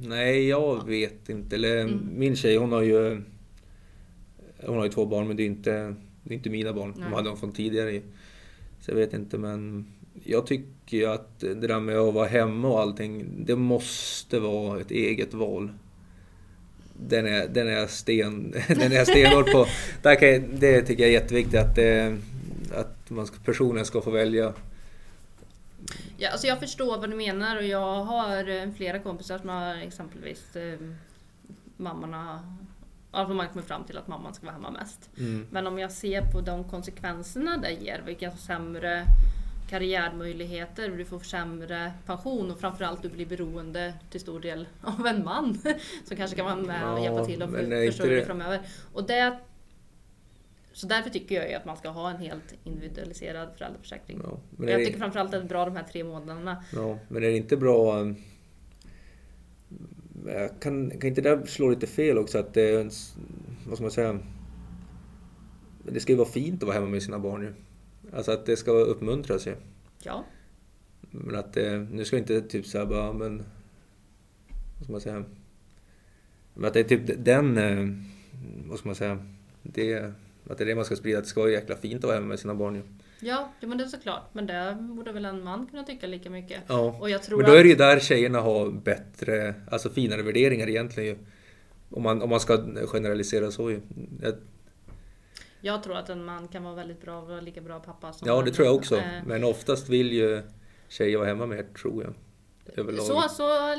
Nej, 0.02 0.48
jag 0.48 0.88
vet 0.88 1.30
inte. 1.30 1.56
Eller, 1.56 1.82
Mm. 1.82 2.10
Min 2.15 2.36
tjej 2.36 2.56
hon 2.56 2.72
har 2.72 2.82
ju 2.82 3.22
hon 4.65 4.78
har 4.78 4.86
ju 4.86 4.91
två 4.91 5.06
barn 5.06 5.28
men 5.28 5.38
det 5.38 5.44
är 5.44 5.45
inte, 5.45 5.95
det 6.23 6.34
är 6.34 6.38
inte 6.38 6.49
mina 6.49 6.73
barn, 6.73 6.94
Nej. 6.98 7.06
de 7.10 7.14
hade 7.15 7.30
dem 7.30 7.38
från 7.38 7.52
tidigare. 7.52 8.02
Så 8.82 8.91
jag 8.91 8.95
vet 8.95 9.14
inte 9.14 9.38
men 9.38 9.86
jag 10.23 10.48
tycker 10.48 11.07
att 11.07 11.40
det 11.40 11.53
där 11.53 11.80
med 11.80 11.98
att 11.98 12.14
vara 12.14 12.28
hemma 12.28 12.68
och 12.68 12.80
allting, 12.80 13.26
det 13.45 13.56
måste 13.56 14.40
vara 14.40 14.82
ett 14.82 14.91
eget 14.91 15.34
val. 15.34 15.72
Den 17.07 17.26
är, 17.26 17.48
den 17.48 17.68
är 17.68 17.88
sten, 17.88 18.52
den 18.68 18.91
är 18.91 18.95
jag 18.95 19.07
stenhård 19.07 19.52
på. 19.52 19.65
Där 20.02 20.15
kan 20.15 20.60
det 20.60 20.82
tycker 20.82 21.03
jag 21.03 21.10
är 21.10 21.22
jätteviktigt 21.22 21.60
att, 21.60 21.76
det, 21.76 22.18
att 22.73 23.10
man 23.10 23.28
ska, 23.28 23.38
personen 23.45 23.86
ska 23.86 24.02
få 24.02 24.11
välja. 24.11 24.53
Ja, 26.17 26.29
alltså 26.29 26.47
jag 26.47 26.59
förstår 26.59 26.97
vad 26.97 27.09
du 27.09 27.15
menar 27.15 27.57
och 27.57 27.63
jag 27.63 28.03
har 28.03 28.49
eh, 28.49 28.71
flera 28.71 28.99
kompisar 28.99 29.37
som 29.37 29.49
har 29.49 29.75
exempelvis 29.75 30.55
eh, 30.55 30.79
mammorna 31.77 32.39
Alltså 33.13 33.33
man 33.33 33.47
kommer 33.47 33.65
fram 33.65 33.83
till 33.83 33.97
att 33.97 34.07
mamman 34.07 34.33
ska 34.33 34.45
vara 34.45 34.55
hemma 34.55 34.71
mest. 34.71 35.09
Mm. 35.17 35.47
Men 35.51 35.67
om 35.67 35.79
jag 35.79 35.91
ser 35.91 36.21
på 36.21 36.41
de 36.41 36.63
konsekvenserna 36.63 37.57
det 37.57 37.71
ger, 37.71 38.01
vilka 38.05 38.31
sämre 38.31 39.05
karriärmöjligheter, 39.69 40.89
du 40.89 41.05
får 41.05 41.19
sämre 41.19 41.93
pension 42.05 42.51
och 42.51 42.59
framförallt 42.59 43.01
du 43.01 43.09
blir 43.09 43.25
beroende 43.25 43.93
till 44.09 44.19
stor 44.19 44.39
del 44.39 44.67
av 44.81 45.07
en 45.07 45.23
man 45.23 45.61
som 46.07 46.17
kanske 46.17 46.35
kan 46.35 46.45
vara 46.45 46.55
med 46.55 46.93
och 46.93 46.99
hjälpa 46.99 47.25
till 47.25 47.41
inte 47.41 47.91
försörja 47.91 48.15
dig 48.15 48.25
framöver. 48.25 48.61
Och 48.93 49.03
det, 49.03 49.39
så 50.73 50.88
därför 50.88 51.10
tycker 51.10 51.35
jag 51.35 51.49
ju 51.49 51.56
att 51.56 51.65
man 51.65 51.77
ska 51.77 51.89
ha 51.89 52.10
en 52.11 52.18
helt 52.18 52.53
individualiserad 52.64 53.49
föräldraförsäkring. 53.57 54.19
Ja, 54.23 54.39
men, 54.57 54.68
Jag 54.69 54.80
det, 54.80 54.85
tycker 54.85 54.99
framförallt 54.99 55.34
att 55.34 55.39
det 55.41 55.45
är 55.45 55.49
bra 55.49 55.65
de 55.65 55.76
här 55.76 55.84
tre 55.84 56.03
månaderna. 56.03 56.64
ja, 56.73 56.98
men 57.10 57.23
är 57.23 57.27
det 57.27 57.38
inte 57.38 57.57
bra... 57.57 57.99
um, 57.99 58.15
Kan, 60.60 60.89
kan 60.89 61.07
inte 61.07 61.22
det 61.22 61.48
slå 61.48 61.69
lite 61.69 61.88
fel 61.88 62.18
också 62.18 62.38
att 62.39 62.53
det 62.53 62.61
är 62.61 62.81
en, 62.81 62.88
s- 62.88 63.15
Vad 63.68 63.76
ska 63.77 63.84
man 63.84 63.91
säga? 63.91 64.19
Det 65.91 65.99
ska 65.99 66.11
ju 66.11 66.18
vara 66.18 66.30
fint 66.30 66.64
att 66.64 66.68
vara 66.68 66.73
hemma 66.76 66.88
med 66.89 67.03
sina 67.03 67.19
barn 67.19 67.41
ju. 67.41 67.53
Alltså 68.14 68.31
att 68.31 68.45
det 68.45 68.57
ska 68.57 68.72
uppmuntras 68.72 69.48
ju. 69.48 69.56
Ja, 70.03 70.23
Men 71.02 71.35
att 71.35 71.53
det, 71.53 71.88
nu 71.91 72.06
ska 72.06 72.18
inte 72.18 72.41
typ 72.41 72.65
såhär 72.65 72.85
bara, 72.85 73.14
men... 73.14 73.43
Vad 74.77 74.84
ska 74.84 74.91
man 74.91 75.02
säga? 75.02 75.23
Men 76.53 76.65
att 76.65 76.73
det 76.73 76.80
är 76.80 76.84
typ 76.84 77.02
den... 77.26 77.57
eh, 77.57 77.88
Vad 78.69 78.80
ska 78.80 78.89
man 78.89 78.95
säga? 78.95 79.26
Det, 79.64 80.14
att 80.52 80.57
det 80.57 80.64
är 80.64 80.65
det 80.65 80.76
man 80.76 80.86
ska 80.86 80.95
sprida, 80.95 81.18
att 81.18 81.23
det 81.23 81.30
ska 81.30 81.40
vara 81.41 81.52
jäkla 81.52 81.76
fint 81.76 81.98
att 82.03 82.07
vara 82.07 82.15
hemma 82.15 82.28
med 82.28 82.40
sina 82.40 82.56
barn 82.56 82.76
ju. 82.76 82.82
ja, 83.19 83.52
ja 83.60 83.68
men 83.68 83.78
det 83.78 83.84
är 83.84 83.88
såklart. 83.88 84.30
Men 84.34 84.48
det 84.48 84.78
borde 84.80 85.11
väl 85.11 85.26
en 85.26 85.44
man 85.44 85.68
kunna 85.68 85.84
tycka 85.84 86.07
lika 86.07 86.30
mycket. 86.30 86.61
Ja. 86.68 86.98
Och 87.02 87.10
jag 87.10 87.23
tror 87.23 87.38
Men 87.38 87.45
då 87.45 87.53
är 87.53 87.64
det 87.64 87.69
ju 87.69 87.76
där 87.76 87.99
tjejerna 87.99 88.40
har 88.41 88.69
bättre, 88.72 89.56
alltså 89.72 89.90
finare 89.90 90.22
värderingar 90.22 90.69
egentligen 90.69 91.10
ju. 91.10 91.18
Om 91.90 92.03
man, 92.03 92.22
om 92.22 92.30
man 92.30 92.40
ska 92.40 92.57
generalisera 92.88 93.52
så 93.52 93.72
ju. 93.72 93.82
Jag- 94.22 94.34
jag 95.64 95.84
tror 95.84 95.98
att 95.98 96.10
en 96.10 96.26
man 96.26 96.48
kan 96.48 96.64
vara 96.64 96.76
väldigt 96.76 97.02
bra 97.02 97.19
och 97.22 97.28
vara 97.28 97.41
lika 97.41 97.61
bra 97.61 97.80
pappa 97.80 98.14
som 98.14 98.28
Ja, 98.28 98.41
det 98.41 98.52
tror 98.52 98.68
jag 98.68 98.76
också. 98.76 98.95
eh, 98.98 99.03
Men 99.26 99.44
oftast 99.44 99.90
vill 99.90 100.11
ju 100.11 100.41
tjejer 100.88 101.18
vara 101.18 101.28
hemma 101.28 101.45
mer, 101.45 101.65
tror 101.82 102.03
jag. 102.03 102.14
Överlag. 102.80 103.06
Så, 103.06 103.22
så, 103.30 103.76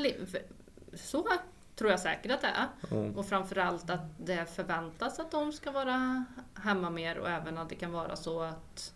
så 0.93 1.27
tror 1.75 1.91
jag 1.91 1.99
säkert 1.99 2.31
att 2.31 2.41
det 2.41 2.47
är. 2.47 2.67
Ja. 2.89 2.97
Och 3.19 3.25
framförallt 3.25 3.89
att 3.89 4.05
det 4.17 4.55
förväntas 4.55 5.19
att 5.19 5.31
de 5.31 5.51
ska 5.53 5.71
vara 5.71 6.25
hemma 6.63 6.89
mer 6.89 7.17
och 7.17 7.29
även 7.29 7.57
att 7.57 7.69
det 7.69 7.75
kan 7.75 7.91
vara 7.91 8.15
så 8.15 8.41
att 8.41 8.93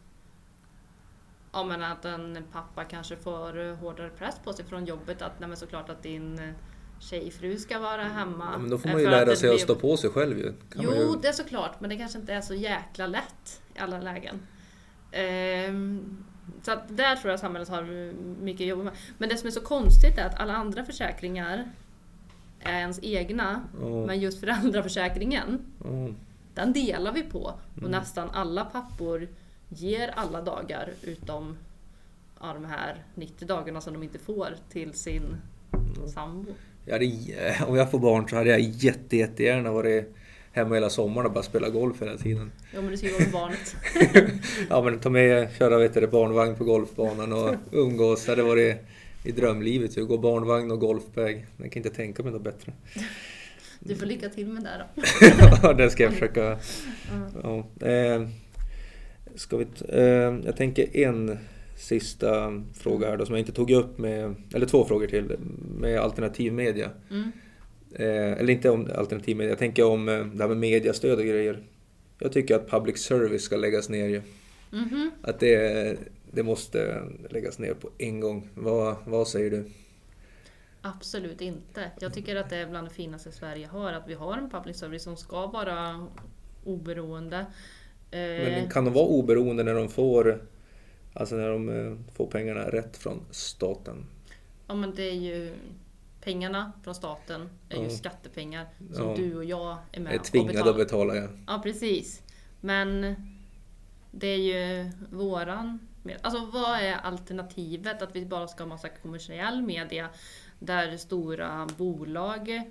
Ja 1.53 1.63
men 1.63 1.83
att 1.83 2.05
en 2.05 2.43
pappa 2.51 2.83
kanske 2.83 3.15
får 3.15 3.75
hårdare 3.75 4.09
press 4.09 4.35
på 4.43 4.53
sig 4.53 4.65
från 4.65 4.85
jobbet 4.85 5.21
att 5.21 5.39
nej 5.39 5.47
men 5.49 5.57
såklart 5.57 5.89
att 5.89 6.03
din 6.03 6.53
tjejfru 6.99 7.57
ska 7.57 7.79
vara 7.79 8.03
hemma. 8.03 8.49
Ja, 8.53 8.57
men 8.57 8.69
då 8.69 8.77
får 8.77 8.89
man 8.89 8.99
ju 9.01 9.09
lära 9.09 9.35
sig 9.35 9.49
att 9.49 9.55
blir- 9.55 9.63
stå 9.63 9.75
på 9.75 9.97
sig 9.97 10.09
själv 10.09 10.37
ju. 10.39 10.53
Kan 10.53 10.81
Jo, 10.83 10.91
ju. 10.93 11.15
det 11.21 11.27
är 11.27 11.31
såklart, 11.33 11.79
men 11.79 11.89
det 11.89 11.97
kanske 11.97 12.19
inte 12.19 12.33
är 12.33 12.41
så 12.41 12.53
jäkla 12.53 13.07
lätt 13.07 13.61
i 13.75 13.79
alla 13.79 13.99
lägen. 13.99 14.47
Ehm, 15.11 16.23
så 16.61 16.71
att 16.71 16.97
där 16.97 17.15
tror 17.15 17.31
jag 17.31 17.39
samhället 17.39 17.69
har 17.69 17.83
mycket 18.41 18.61
att 18.65 18.67
jobba 18.67 18.83
med. 18.83 18.93
Men 19.17 19.29
det 19.29 19.37
som 19.37 19.47
är 19.47 19.51
så 19.51 19.61
konstigt 19.61 20.17
är 20.17 20.25
att 20.25 20.39
alla 20.39 20.53
andra 20.55 20.85
försäkringar 20.85 21.71
är 22.59 22.79
ens 22.79 22.99
egna, 23.03 23.61
Ja. 23.81 24.05
men 24.05 24.19
just 24.19 24.39
föräldraförsäkringen, 24.39 25.59
Ja. 25.83 26.07
den 26.53 26.73
delar 26.73 27.11
vi 27.11 27.23
på. 27.23 27.39
Och 27.75 27.77
Mm. 27.79 27.91
nästan 27.91 28.29
alla 28.29 28.65
pappor 28.65 29.27
ger 29.69 30.07
alla 30.15 30.41
dagar 30.41 30.89
utom 31.03 31.57
ja, 32.41 32.53
de 32.53 32.65
här 32.65 33.03
90 33.15 33.47
dagarna 33.47 33.81
som 33.81 33.93
de 33.93 34.03
inte 34.03 34.19
får 34.19 34.47
till 34.71 34.93
sin 34.93 35.37
sambo. 36.13 36.51
Jag 36.85 36.93
hade, 36.93 37.65
om 37.67 37.75
jag 37.75 37.91
får 37.91 37.99
barn 37.99 38.29
så 38.29 38.35
hade 38.35 38.49
jag 38.49 38.59
jätte, 38.59 39.17
jättegärna 39.17 39.71
varit 39.71 40.15
hemma 40.51 40.75
hela 40.75 40.89
sommaren 40.89 41.25
och 41.27 41.33
bara 41.33 41.43
spela 41.43 41.69
golf 41.69 42.01
hela 42.01 42.17
tiden. 42.17 42.51
Jo 42.75 42.81
men 42.81 42.91
du 42.91 42.97
ska 42.97 43.07
ju 43.07 43.13
vara 43.13 43.23
med 43.23 43.31
barnet. 43.31 43.75
Ja 44.69 44.81
men 44.81 44.99
ta 44.99 45.09
med, 45.09 45.49
köra 45.57 45.77
vet 45.77 45.93
du, 45.93 46.07
barnvagn 46.07 46.55
på 46.55 46.63
golfbanan 46.63 47.33
och 47.33 47.55
umgås. 47.71 48.25
Det 48.25 48.31
hade 48.31 48.43
varit 48.43 48.77
i 49.27 49.31
drömlivet 49.31 49.97
ju. 49.97 50.05
Gå 50.05 50.17
barnvagn 50.17 50.71
och 50.71 50.79
golfbag. 50.79 51.45
Jag 51.57 51.71
kan 51.71 51.83
inte 51.83 51.95
tänka 51.95 52.23
mig 52.23 52.31
något 52.31 52.41
bättre. 52.41 52.73
Du 53.79 53.95
får 53.95 54.05
lycka 54.05 54.29
till 54.29 54.47
med 54.47 54.63
det 54.63 54.85
då. 54.95 55.01
Ja, 55.63 55.73
det 55.73 55.89
ska 55.89 56.03
jag 56.03 56.13
försöka. 56.13 56.57
Ja. 57.43 57.67
Eh, 57.87 58.27
ska 59.35 59.57
vi, 59.57 59.67
eh, 59.89 60.01
jag 60.45 60.55
tänker 60.57 60.97
en 60.97 61.37
sista 61.77 62.63
fråga 62.73 63.07
här 63.07 63.17
då 63.17 63.25
som 63.25 63.35
jag 63.35 63.39
inte 63.39 63.51
tog 63.51 63.71
upp 63.71 63.97
med, 63.97 64.35
eller 64.53 64.65
två 64.65 64.85
frågor 64.85 65.07
till, 65.07 65.35
med 65.79 65.99
alternativ 65.99 66.53
media. 66.53 66.89
Mm. 67.09 67.31
Eh, 67.95 68.39
eller 68.39 68.49
inte 68.49 68.69
om 68.69 68.89
alternativ 68.95 69.37
media, 69.37 69.51
jag 69.51 69.59
tänker 69.59 69.85
om 69.85 70.05
det 70.05 70.43
här 70.43 70.47
med 70.47 70.57
mediastöd 70.57 71.19
och 71.19 71.25
grejer. 71.25 71.59
Jag 72.19 72.31
tycker 72.31 72.55
att 72.55 72.69
public 72.69 72.97
service 72.97 73.43
ska 73.43 73.57
läggas 73.57 73.89
ner 73.89 74.07
ju. 74.07 74.21
Mhm. 74.71 75.11
Att 75.21 75.39
det, 75.39 75.97
det 76.31 76.43
måste 76.43 77.03
läggas 77.29 77.59
ner 77.59 77.73
på 77.73 77.89
en 77.97 78.19
gång. 78.19 78.49
Vad, 78.55 78.95
vad 79.05 79.27
säger 79.27 79.51
du? 79.51 79.71
Absolut 80.81 81.41
inte. 81.41 81.91
Jag 81.99 82.13
tycker 82.13 82.35
att 82.35 82.49
det 82.49 82.57
är 82.57 82.67
bland 82.67 82.87
det 82.87 82.93
finaste 82.93 83.31
Sverige 83.31 83.67
har, 83.67 83.93
att 83.93 84.07
vi 84.07 84.13
har 84.13 84.37
en 84.37 84.49
public 84.49 84.77
service 84.77 85.03
som 85.03 85.17
ska 85.17 85.47
vara 85.47 86.07
oberoende. 86.63 87.37
Eh, 88.11 88.19
Men 88.19 88.69
kan 88.69 88.85
de 88.85 88.93
vara 88.93 89.05
oberoende 89.05 89.63
när 89.63 89.73
de 89.73 89.89
får, 89.89 90.47
alltså 91.13 91.35
när 91.35 91.49
de 91.49 91.69
eh, 91.69 91.97
får 92.15 92.27
pengarna 92.27 92.69
rätt 92.69 92.97
från 92.97 93.19
staten? 93.31 94.05
Ja 94.67 94.75
men 94.75 94.95
det 94.95 95.03
är 95.09 95.13
ju 95.15 95.53
pengarna 96.21 96.71
från 96.83 96.95
staten 96.95 97.49
är 97.69 97.77
ju 97.77 97.83
Ja. 97.83 97.89
skattepengar 97.89 98.65
som 98.93 99.09
Ja. 99.09 99.15
du 99.17 99.35
och 99.35 99.45
jag 99.45 99.77
är 99.91 99.99
med 99.99 100.13
Är 100.13 100.19
och 100.19 100.25
tvingade 100.25 100.53
betalar. 100.53 100.71
att 100.71 100.77
betala 100.77 101.15
ja. 101.15 101.27
Ja 101.47 101.59
precis. 101.63 102.21
Men 102.61 103.15
det 104.11 104.27
är 104.27 104.37
ju 104.37 104.91
våran... 105.11 105.86
Alltså 106.21 106.45
vad 106.53 106.79
är 106.79 106.93
alternativet? 106.93 108.01
Att 108.01 108.15
vi 108.15 108.25
bara 108.25 108.47
ska 108.47 108.63
ha 108.63 108.69
massa 108.69 108.89
kommersiell 108.89 109.61
media 109.61 110.09
där 110.59 110.97
stora 110.97 111.67
bolag 111.77 112.63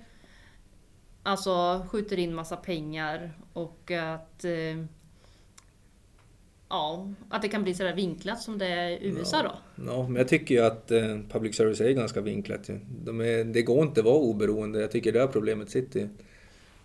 alltså 1.23 1.85
skjuter 1.89 2.19
in 2.19 2.35
massa 2.35 2.55
pengar 2.57 3.31
och 3.53 3.91
att 3.91 4.43
eh, 4.43 4.85
Ja, 6.69 7.13
att 7.29 7.41
det 7.41 7.47
kan 7.47 7.63
bli 7.63 7.73
sådär 7.73 7.93
vinklat 7.93 8.41
som 8.41 8.57
det 8.57 8.65
är 8.67 8.89
i 8.89 9.07
USA 9.07 9.43
då. 9.43 9.83
Ja, 9.85 10.03
men 10.07 10.15
jag 10.15 10.27
tycker 10.27 10.55
ju 10.55 10.61
att 10.61 10.91
eh, 10.91 11.19
public 11.29 11.55
service 11.55 11.81
är 11.81 11.91
ganska 11.91 12.21
vinklat. 12.21 12.69
De 13.03 13.21
är, 13.21 13.43
det 13.43 13.61
går 13.61 13.83
inte 13.83 13.99
att 13.99 14.05
vara 14.05 14.15
oberoende. 14.15 14.81
Jag 14.81 14.91
tycker 14.91 15.11
det 15.11 15.21
är 15.21 15.27
problemet 15.27 15.69
sitter. 15.69 16.09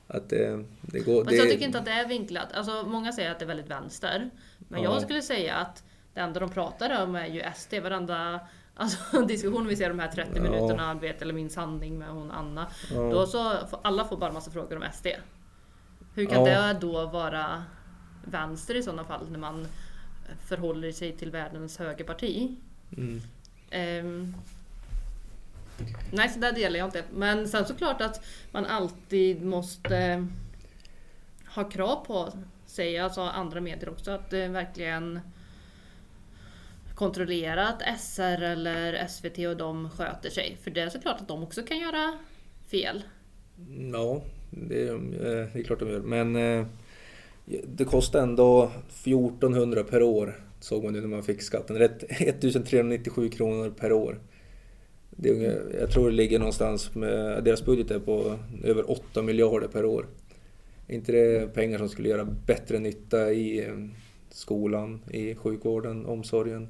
Att 0.06 0.32
eh, 0.32 0.60
det 0.80 1.00
går... 1.00 1.24
Fast 1.24 1.30
det, 1.30 1.36
jag 1.36 1.50
tycker 1.50 1.66
inte 1.66 1.78
att 1.78 1.84
det 1.84 1.90
är 1.90 2.08
vinklat. 2.08 2.52
Alltså, 2.52 2.84
många 2.86 3.12
säger 3.12 3.30
att 3.30 3.38
det 3.38 3.44
är 3.44 3.46
väldigt 3.46 3.70
vänster. 3.70 4.30
Men 4.68 4.82
Ja. 4.82 4.92
jag 4.92 5.02
skulle 5.02 5.22
säga 5.22 5.54
att 5.54 5.84
det 6.14 6.20
enda 6.20 6.40
de 6.40 6.50
pratar 6.50 7.02
om 7.02 7.14
är 7.14 7.26
ju 7.26 7.42
SD. 7.54 7.74
Varenda 7.82 8.40
alltså, 8.74 9.22
diskussion 9.26 9.66
vi 9.66 9.76
ser 9.76 9.88
de 9.88 9.98
här 9.98 10.08
30 10.08 10.30
Ja. 10.34 10.42
minuterna, 10.42 10.94
vet 10.94 11.22
eller 11.22 11.34
min 11.34 11.50
sanning 11.50 11.98
med 11.98 12.08
hon 12.08 12.30
Anna. 12.30 12.66
Ja. 12.92 13.00
Då 13.00 13.26
så 13.26 13.52
alla 13.82 14.04
får 14.04 14.16
bara 14.16 14.32
massa 14.32 14.50
frågor 14.50 14.76
om 14.76 14.84
SD. 14.92 15.06
Hur 16.14 16.26
kan 16.26 16.44
Ja. 16.44 16.60
det 16.72 16.78
då 16.80 17.06
vara 17.06 17.64
vänster 18.24 18.74
i 18.74 18.82
sådana 18.82 19.04
fall 19.04 19.30
när 19.30 19.38
man 19.38 19.66
förhåller 20.46 20.92
sig 20.92 21.12
till 21.12 21.30
världens 21.30 21.78
högerparti? 21.78 22.56
Mm. 22.96 23.20
Ehm, 23.70 24.34
nej, 26.12 26.28
så 26.28 26.38
där 26.38 26.52
delar 26.52 26.78
jag 26.78 26.86
inte. 26.86 27.04
Men 27.12 27.48
sen 27.48 27.64
såklart 27.66 28.00
att 28.00 28.24
man 28.52 28.66
alltid 28.66 29.42
måste 29.44 30.26
ha 31.54 31.64
krav 31.64 32.04
på 32.06 32.32
sig, 32.66 32.98
alltså 32.98 33.20
andra 33.20 33.60
medier 33.60 33.88
också, 33.88 34.10
att 34.10 34.32
eh, 34.32 34.48
verkligen 34.48 35.20
kontrollera 37.02 37.68
att 37.68 38.00
SR 38.00 38.42
eller 38.42 39.06
SVT 39.06 39.38
och 39.38 39.56
de 39.56 39.90
sköter 39.90 40.30
sig. 40.30 40.56
För 40.62 40.70
det 40.70 40.80
är 40.80 40.88
såklart 40.88 41.20
att 41.20 41.28
de 41.28 41.42
också 41.42 41.62
kan 41.62 41.78
göra 41.78 42.18
fel. 42.70 43.02
Ja, 43.92 44.22
det, 44.50 44.88
eh, 44.88 44.98
det 45.52 45.58
är 45.58 45.62
klart 45.62 45.78
de 45.78 45.88
gör. 45.88 46.00
Men 46.00 46.36
eh, 46.36 46.66
det 47.64 47.84
kostar 47.84 48.22
ändå 48.22 48.70
1400 48.88 49.84
per 49.84 50.02
år, 50.02 50.40
såg 50.60 50.84
man 50.84 50.92
nu 50.92 51.00
när 51.00 51.08
man 51.08 51.22
fick 51.22 51.42
skatten. 51.42 51.78
Rätt 51.78 52.02
1397 52.02 53.28
kronor 53.28 53.70
per 53.70 53.92
år. 53.92 54.18
Det 55.10 55.28
är, 55.28 55.76
jag 55.80 55.90
tror 55.90 56.10
det 56.10 56.16
ligger 56.16 56.38
någonstans 56.38 56.94
med, 56.94 57.44
deras 57.44 57.64
budget 57.64 57.90
är 57.90 57.98
på 57.98 58.38
över 58.64 58.90
8 58.90 59.22
miljarder 59.22 59.68
per 59.68 59.84
år. 59.84 60.06
Är 60.88 60.94
inte 60.94 61.12
det 61.12 61.54
pengar 61.54 61.78
som 61.78 61.88
skulle 61.88 62.08
göra 62.08 62.24
bättre 62.24 62.78
nytta 62.78 63.32
i 63.32 63.64
eh, 63.64 63.74
skolan, 64.30 65.00
i 65.10 65.34
sjukvården, 65.34 66.06
omsorgen? 66.06 66.68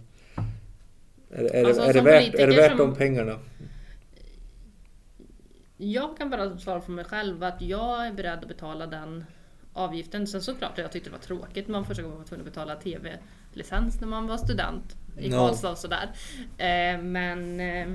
Är, 1.33 1.45
är, 1.55 1.65
Alltså, 1.65 1.83
det, 1.83 1.89
är, 1.89 1.93
det, 1.93 2.01
värt, 2.01 2.35
är 2.35 2.47
det 2.47 2.57
värt 2.57 2.79
de 2.79 2.95
pengarna? 2.95 3.39
Jag 5.77 6.17
kan 6.17 6.31
bara 6.31 6.59
svara 6.59 6.81
för 6.81 6.93
mig 6.93 7.05
själv 7.05 7.45
att 7.45 7.63
jag 7.63 8.07
är 8.07 8.13
beredd 8.13 8.39
att 8.39 8.49
betala 8.49 8.87
den 8.87 9.25
avgiften. 9.73 10.27
Sen 10.27 10.43
såklart 10.43 10.79
jag 10.79 10.93
tyckte 10.93 11.11
det 11.11 11.17
var 11.17 11.23
tråkigt 11.23 11.69
när 11.69 11.73
man 11.73 11.85
första 11.85 12.03
gången 12.03 12.19
var 12.19 12.25
tvungen 12.25 12.47
att 12.47 12.53
betala 12.53 12.77
TV-licens 12.77 14.01
när 14.01 14.09
man 14.09 14.27
var 14.27 14.37
student 14.37 14.97
i 15.19 15.29
Ja. 15.31 15.39
Karlstad 15.39 15.71
och 15.71 15.79
sådär. 15.79 16.11
Eh, 16.59 17.03
men 17.03 17.61
eh, 17.61 17.89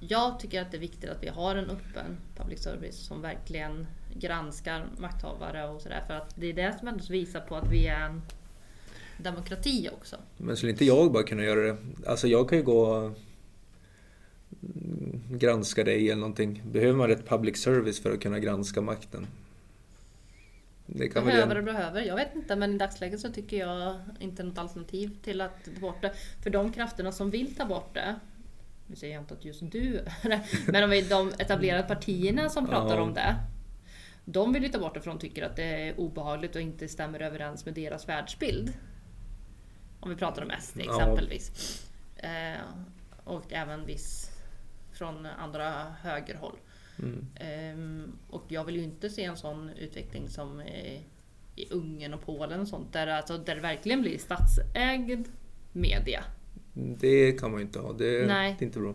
jag 0.00 0.40
tycker 0.40 0.62
att 0.62 0.70
det 0.70 0.76
är 0.76 0.80
viktigt 0.80 1.10
att 1.10 1.22
vi 1.22 1.28
har 1.28 1.56
en 1.56 1.70
öppen 1.70 2.18
public 2.36 2.62
service 2.62 3.06
som 3.06 3.22
verkligen 3.22 3.86
granskar 4.14 4.86
makthavare 4.98 5.68
och 5.68 5.82
sådär. 5.82 6.02
För 6.06 6.14
att 6.14 6.36
det 6.36 6.46
är 6.46 6.52
det 6.52 6.78
som 6.78 6.88
ändå 6.88 7.04
visar 7.08 7.40
på 7.40 7.56
att 7.56 7.70
vi 7.70 7.86
är 7.86 8.00
en 8.00 8.22
demokrati 9.18 9.88
också. 9.92 10.16
Men 10.36 10.56
skulle 10.56 10.72
inte 10.72 10.84
jag 10.84 11.12
bara 11.12 11.22
kunna 11.22 11.42
göra 11.44 11.60
det? 11.60 11.76
Alltså 12.06 12.28
jag 12.28 12.48
kan 12.48 12.58
ju 12.58 12.64
gå 12.64 12.80
och 12.80 13.18
granska 15.30 15.84
dig 15.84 16.10
eller 16.10 16.20
någonting. 16.20 16.62
Behöver 16.72 16.94
man 16.98 17.10
ett 17.10 17.28
public 17.28 17.56
service 17.62 18.00
för 18.02 18.12
att 18.12 18.20
kunna 18.20 18.38
granska 18.38 18.80
makten? 18.80 19.26
Det 20.86 21.08
kan 21.08 21.24
Behöver 21.24 21.58
och 21.58 21.64
behöver, 21.64 22.02
jag 22.02 22.16
vet 22.16 22.34
inte 22.34 22.56
men 22.56 22.74
i 22.74 22.78
dagsläget 22.78 23.20
så 23.20 23.28
tycker 23.32 23.56
jag 23.56 24.00
inte 24.20 24.42
något 24.42 24.58
alternativ 24.58 25.10
till 25.22 25.40
att 25.40 25.64
ta 25.74 25.80
bort 25.80 26.02
det. 26.02 26.12
För 26.42 26.50
de 26.50 26.72
krafterna 26.72 27.12
som 27.12 27.30
vill 27.30 27.54
ta 27.54 27.64
bort 27.64 27.94
det, 27.94 28.14
nu 28.86 28.96
säger 28.96 29.14
jag 29.14 29.22
inte 29.22 29.34
att 29.34 29.44
just 29.44 29.60
du 29.72 30.04
men 30.66 30.84
om 30.84 30.90
vi- 30.90 31.02
de 31.02 31.28
etablerade 31.38 31.88
partierna 31.88 32.48
som 32.48 32.66
pratar 32.66 32.96
Ja. 32.96 33.02
om 33.02 33.14
det. 33.14 33.36
De 34.24 34.52
vill 34.52 34.62
ju 34.62 34.68
ta 34.68 34.78
bort 34.78 34.94
det 34.94 35.00
för 35.00 35.10
de 35.10 35.18
tycker 35.18 35.42
att 35.42 35.56
det 35.56 35.64
är 35.88 36.00
obehagligt 36.00 36.54
och 36.56 36.60
inte 36.62 36.88
stämmer 36.88 37.20
överens 37.20 37.64
med 37.64 37.74
deras 37.74 38.08
världsbild. 38.08 38.72
Om 40.00 40.10
vi 40.10 40.16
pratar 40.16 40.42
om 40.42 40.50
SD 40.60 40.80
Ja. 40.84 41.00
exempelvis. 41.00 41.82
Eh, 42.16 42.60
och 43.24 43.52
även 43.52 43.86
viss 43.86 44.30
från 44.92 45.26
andra 45.26 45.70
högerhåll. 46.02 46.56
Mm. 46.98 47.26
Ehm, 47.34 48.12
och 48.30 48.44
jag 48.48 48.64
vill 48.64 48.76
ju 48.76 48.82
inte 48.82 49.10
se 49.10 49.24
en 49.24 49.36
sån 49.36 49.70
utveckling 49.70 50.28
som 50.28 50.60
i, 50.60 51.04
i 51.56 51.66
Ungern 51.70 52.14
och 52.14 52.22
Polen 52.22 52.60
och 52.60 52.68
sånt 52.68 52.92
där, 52.92 53.06
alltså, 53.06 53.38
där 53.38 53.54
det 53.54 53.60
verkligen 53.60 54.02
blir 54.02 54.18
statsägd 54.18 55.28
media. 55.72 56.24
Det 56.74 57.32
kan 57.32 57.50
man 57.50 57.60
ju 57.60 57.66
inte 57.66 57.78
ha. 57.78 57.92
Det, 57.92 58.26
Nej. 58.26 58.56
det 58.58 58.64
är 58.64 58.66
inte 58.66 58.78
bra. 58.78 58.94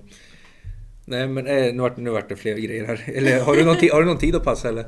Nej 1.05 1.27
men 1.27 1.47
eh, 1.47 1.73
nu 1.73 1.81
vart, 1.81 1.97
nu 1.97 2.21
det 2.29 2.35
fler 2.35 2.57
grejer 2.57 2.85
här. 2.85 3.03
Eller 3.15 3.41
har 3.41 3.55
du 3.55 3.65
någon, 3.65 3.75
har 3.91 3.99
du 3.99 4.05
någon 4.05 4.17
tid 4.17 4.35
att 4.35 4.43
passa 4.43 4.69
eller? 4.69 4.85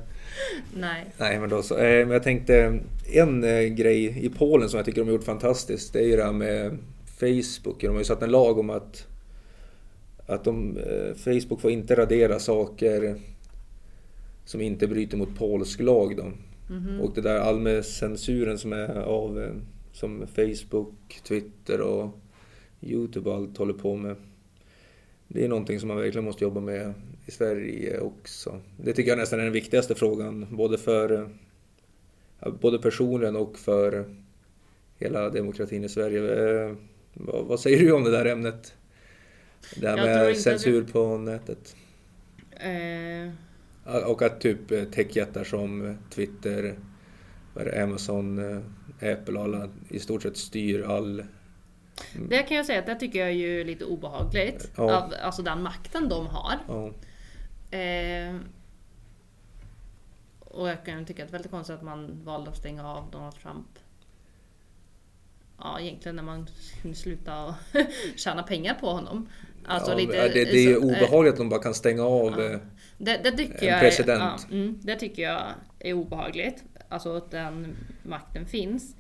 Nej. 0.74 1.06
Nej 1.18 1.40
men 1.40 1.50
då 1.50 1.62
så. 1.62 1.78
Eh, 1.78 2.06
men 2.06 2.12
jag 2.12 2.24
tänkte 2.24 2.80
en 3.14 3.44
eh, 3.44 3.62
grej 3.62 4.26
i 4.26 4.30
Polen 4.30 4.70
som 4.70 4.78
jag 4.78 4.86
tycker 4.86 5.02
de 5.02 5.08
har 5.08 5.14
gjort 5.14 5.24
fantastiskt. 5.24 5.94
Det 5.94 6.00
är 6.00 6.08
ju 6.08 6.16
det 6.16 6.24
här 6.24 6.34
med 6.34 6.78
Facebook. 7.20 7.82
De 7.82 7.88
har 7.88 7.98
ju 7.98 8.04
satt 8.04 8.22
en 8.22 8.32
lag 8.32 8.60
om 8.60 8.70
att, 8.70 9.08
att 10.26 10.44
de, 10.44 10.78
eh, 10.78 11.16
Facebook 11.16 11.62
får 11.62 11.72
inte 11.72 11.96
radera 11.96 12.40
saker 12.40 13.16
som 14.46 14.62
inte 14.62 14.88
bryter 14.88 15.18
mot 15.18 15.38
polsk 15.38 15.80
lag. 15.80 16.18
Då. 16.18 16.32
Mhm. 16.74 17.02
Och 17.02 17.12
det 17.16 17.22
där 17.22 17.40
allmänna 17.40 17.84
censuren 17.84 18.58
som 18.58 18.74
är 18.74 18.96
av 18.96 19.44
eh, 19.44 19.52
som 19.92 20.28
Facebook, 20.28 21.22
Twitter 21.28 21.82
och 21.82 22.20
Youtube 22.82 23.30
och 23.30 23.36
allt 23.36 23.58
håller 23.58 23.74
på 23.74 23.96
med. 23.96 24.16
Det 25.28 25.44
är 25.46 25.48
någonting 25.48 25.80
som 25.80 25.88
man 25.88 25.98
verkligen 25.98 26.26
måste 26.26 26.44
jobba 26.44 26.60
med 26.62 26.94
i 27.26 27.32
Sverige 27.32 28.00
också. 28.00 28.62
Det 28.78 28.94
tycker 28.94 29.12
jag 29.12 29.18
nästan 29.18 29.40
är 29.40 29.44
den 29.44 29.54
viktigaste 29.54 29.96
frågan, 29.96 30.48
både 30.52 30.78
för 30.78 31.30
både 32.62 32.80
personligen 32.80 33.36
och 33.36 33.58
för 33.58 34.06
hela 34.98 35.30
demokratin 35.30 35.84
i 35.84 35.90
Sverige. 35.90 36.50
Eh, 36.66 36.76
Vad, 37.14 37.60
säger 37.60 37.80
du 37.80 37.92
om 37.92 38.04
det 38.04 38.12
där 38.12 38.26
ämnet? 38.26 38.74
Det 39.76 39.88
här 39.88 39.98
Jag 39.98 40.26
med 40.26 40.38
censur 40.38 40.84
på 40.84 41.18
nätet. 41.18 41.76
Eh, 42.52 44.10
Och 44.10 44.22
att 44.22 44.42
typ 44.42 44.72
eh, 44.72 44.84
techjättar 44.84 45.44
som 45.44 45.98
Twitter, 46.10 46.76
Amazon, 47.84 48.40
eh, 48.40 49.12
Apple 49.12 49.40
och 49.40 49.44
alla 49.44 49.70
i 49.90 50.00
stort 50.00 50.24
sett 50.24 50.38
styr 50.38 50.82
all... 50.82 51.24
det 52.30 52.44
kan 52.44 52.58
jag 52.58 52.66
säga 52.66 52.80
att 52.80 52.86
det 52.86 52.96
tycker 52.96 53.20
jag 53.20 53.28
är 53.28 53.34
ju 53.34 53.64
lite 53.64 53.86
obehagligt. 53.86 54.72
Ja. 54.78 54.98
Av, 54.98 55.14
alltså 55.22 55.42
den 55.42 55.64
makten 55.64 56.10
de 56.10 56.28
har. 56.28 56.60
Ja, 56.68 56.92
Eh, 57.72 58.36
och 60.40 60.70
jag 60.70 60.86
kan 60.86 61.06
tycka 61.06 61.24
att 61.24 61.30
det 61.30 61.32
är 61.32 61.38
väldigt 61.38 61.52
konstigt 61.52 61.76
att 61.76 61.82
man 61.84 62.24
valde 62.24 62.50
att 62.52 62.58
stänga 62.58 62.88
av 62.88 63.12
Donald 63.12 63.36
Trump. 63.36 63.68
Ja, 65.58 65.80
egentligen 65.80 66.16
när 66.16 66.24
man 66.24 66.48
kunde 66.82 66.98
sluta 66.98 67.56
tjäna 68.16 68.44
pengar 68.44 68.74
på 68.74 68.90
honom. 68.90 69.30
Alltså 69.66 69.92
ja, 69.92 69.98
lite, 69.98 70.28
det, 70.28 70.30
det 70.30 70.52
är 70.52 70.70
ju 70.70 70.76
eh, 70.76 70.84
obehagligt 70.84 71.34
att 71.34 71.38
de 71.38 71.50
bara 71.50 71.62
kan 71.62 71.74
stänga 71.74 72.04
av. 72.04 72.40
Ja. 72.40 72.52
eh, 72.52 72.60
Det, 72.98 73.18
det 73.24 73.32
tycker 73.32 73.62
En 73.62 73.68
jag 73.68 73.80
president. 73.80 74.22
Är, 74.22 74.26
ja, 74.26 74.40
mm, 74.52 74.80
det 74.84 74.96
tycker 74.96 75.24
jag 75.24 75.44
är 75.80 75.94
obehagligt. 75.94 76.64
Alltså 76.90 77.16
att 77.18 77.32
den 77.32 77.76
makten 78.04 78.46
finns. 78.46 78.96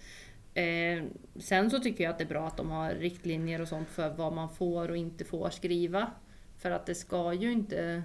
Eh, 0.55 1.03
sen 1.39 1.69
så 1.71 1.79
tycker 1.79 2.03
jag 2.03 2.11
att 2.11 2.17
det 2.17 2.23
är 2.23 2.27
bra 2.29 2.47
att 2.47 2.57
de 2.57 2.69
har 2.71 2.91
riktlinjer 2.91 3.61
och 3.61 3.67
sånt 3.67 3.89
för 3.89 4.09
vad 4.09 4.33
man 4.33 4.49
får 4.49 4.89
och 4.89 4.97
inte 4.97 5.25
får 5.25 5.49
skriva. 5.49 6.11
För 6.57 6.71
att 6.71 6.85
det 6.85 6.95
ska 6.95 7.33
ju 7.33 7.51
inte 7.51 8.03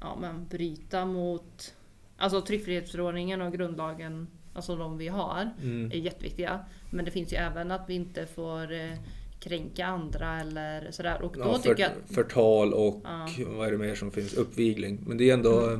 ja, 0.00 0.18
men 0.20 0.46
bryta 0.46 1.04
mot 1.04 1.74
Alltså 2.22 2.40
tryckfrihetsförordningen 2.42 3.40
och 3.42 3.52
grundlagen, 3.52 4.26
alltså 4.54 4.76
de 4.76 4.98
vi 4.98 5.08
har, 5.08 5.50
Mm. 5.62 5.90
är 5.92 5.96
jätteviktiga. 5.96 6.64
Men 6.90 7.04
det 7.04 7.10
finns 7.10 7.32
ju 7.32 7.36
även 7.36 7.70
att 7.70 7.88
vi 7.88 7.94
inte 7.94 8.26
får 8.26 8.72
eh, 8.72 8.92
kränka 9.38 9.86
andra 9.86 10.40
eller 10.40 10.90
sådär. 10.90 11.22
Och 11.22 11.32
då 11.36 11.40
Ja, 11.40 11.58
tycker 11.58 11.74
för, 11.74 11.82
jag... 11.82 11.90
Förtal 12.14 12.72
och 12.74 13.00
Ja. 13.04 13.28
vad 13.46 13.68
är 13.68 13.72
det 13.72 13.78
mer 13.78 13.94
som 13.94 14.10
finns? 14.10 14.34
Uppvigling. 14.34 14.98
Men 15.06 15.16
det 15.18 15.30
är 15.30 15.34
ändå 15.34 15.70
eh, 15.72 15.78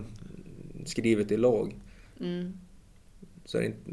skrivet 0.84 1.32
i 1.32 1.36
lag. 1.36 1.74
Mm, 2.20 2.60
Så 3.50 3.58
är, 3.58 3.62
inte, 3.62 3.90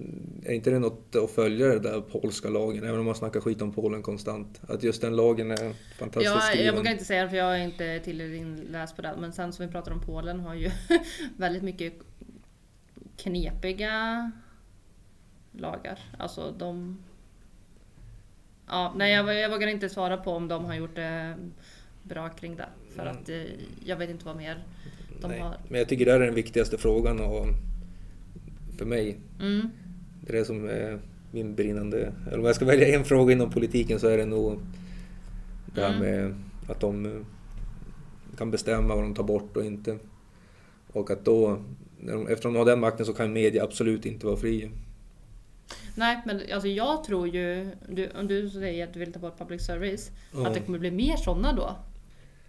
är 0.51 0.53
inte 0.53 0.69
det 0.69 0.79
något 0.79 1.15
att 1.15 1.31
följa 1.31 1.67
den 1.67 1.81
där 1.81 2.01
polska 2.01 2.49
lagen? 2.49 2.83
Även 2.83 2.99
om 2.99 3.05
man 3.05 3.15
snackar 3.15 3.39
skit 3.39 3.61
om 3.61 3.71
Polen 3.71 4.01
konstant. 4.01 4.61
Att 4.67 4.83
just 4.83 5.01
den 5.01 5.15
lagen 5.15 5.51
är 5.51 5.73
fantastiskt 5.97 6.35
Ja, 6.35 6.39
skriven. 6.41 6.65
jag 6.65 6.73
vågar 6.75 6.91
inte 6.91 7.05
säga 7.05 7.23
det 7.23 7.29
för 7.29 7.37
jag 7.37 7.59
är 7.59 7.63
inte 7.63 7.99
tillräckligt 7.99 8.41
inläst 8.41 8.95
på 8.95 9.01
det. 9.01 9.15
Men 9.19 9.33
sen 9.33 9.53
som 9.53 9.65
vi 9.65 9.71
pratar 9.71 9.91
om 9.91 10.01
Polen 10.01 10.39
har 10.39 10.53
ju 10.55 10.71
väldigt 11.37 11.63
mycket 11.63 11.93
knepiga 13.17 14.31
lagar. 15.51 15.99
Alltså 16.17 16.51
de... 16.57 16.97
Ja, 18.67 18.93
nej 18.97 19.13
jag, 19.13 19.35
jag 19.35 19.49
vågar 19.49 19.67
inte 19.67 19.89
svara 19.89 20.17
på 20.17 20.31
om 20.31 20.47
de 20.47 20.65
har 20.65 20.75
gjort 20.75 20.95
det 20.95 21.35
bra 22.03 22.29
kring 22.29 22.55
det. 22.55 22.69
För 22.95 23.01
Mm. 23.01 23.17
att 23.17 23.29
eh, 23.29 23.43
jag 23.85 23.95
vet 23.97 24.09
inte 24.09 24.25
vad 24.25 24.37
mer 24.37 24.63
de 25.21 25.27
Nej. 25.27 25.39
har. 25.39 25.57
Men 25.69 25.79
jag 25.79 25.89
tycker 25.89 26.05
det 26.05 26.11
är 26.13 26.19
den 26.19 26.35
viktigaste 26.35 26.77
frågan 26.77 27.19
och 27.19 27.45
för 28.77 28.85
mig. 28.85 29.17
Mm, 29.39 29.69
Det 30.21 30.33
är 30.33 30.37
det 30.37 30.45
som 30.45 30.69
är 30.69 30.99
min 31.31 31.55
brinnande... 31.55 32.13
Eller 32.27 32.39
om 32.39 32.45
jag 32.45 32.55
ska 32.55 32.65
välja 32.65 32.87
en 32.99 33.05
fråga 33.05 33.33
inom 33.33 33.49
politiken 33.51 33.99
så 33.99 34.07
är 34.07 34.17
det 34.17 34.25
nog 34.25 34.59
det 35.75 35.81
här 35.81 35.89
Mm. 35.95 35.99
med 36.01 36.35
att 36.69 36.79
de 36.79 37.05
eh, 37.05 37.11
kan 38.37 38.51
bestämma 38.51 38.95
vad 38.95 39.03
de 39.03 39.13
tar 39.15 39.23
bort 39.23 39.57
och 39.57 39.65
inte. 39.65 39.97
Och 40.93 41.11
att 41.11 41.25
då, 41.25 41.59
eftersom 42.29 42.53
de 42.53 42.59
har 42.59 42.65
den 42.65 42.79
makten 42.79 43.05
så 43.05 43.13
kan 43.13 43.33
media 43.33 43.63
absolut 43.63 44.05
inte 44.05 44.25
vara 44.25 44.37
fri. 44.37 44.71
Nej, 45.95 46.21
men 46.25 46.41
alltså 46.53 46.67
jag 46.67 47.03
tror 47.03 47.27
ju, 47.27 47.69
du, 47.89 48.09
om 48.19 48.27
du 48.27 48.49
säger 48.49 48.87
att 48.87 48.93
du 48.93 48.99
vill 48.99 49.13
ta 49.13 49.19
bort 49.19 49.37
public 49.37 49.65
service, 49.65 50.11
Ja. 50.33 50.47
att 50.47 50.53
det 50.53 50.59
kommer 50.59 50.79
bli 50.79 50.91
mer 50.91 51.15
sådana 51.17 51.53
då. 51.53 51.75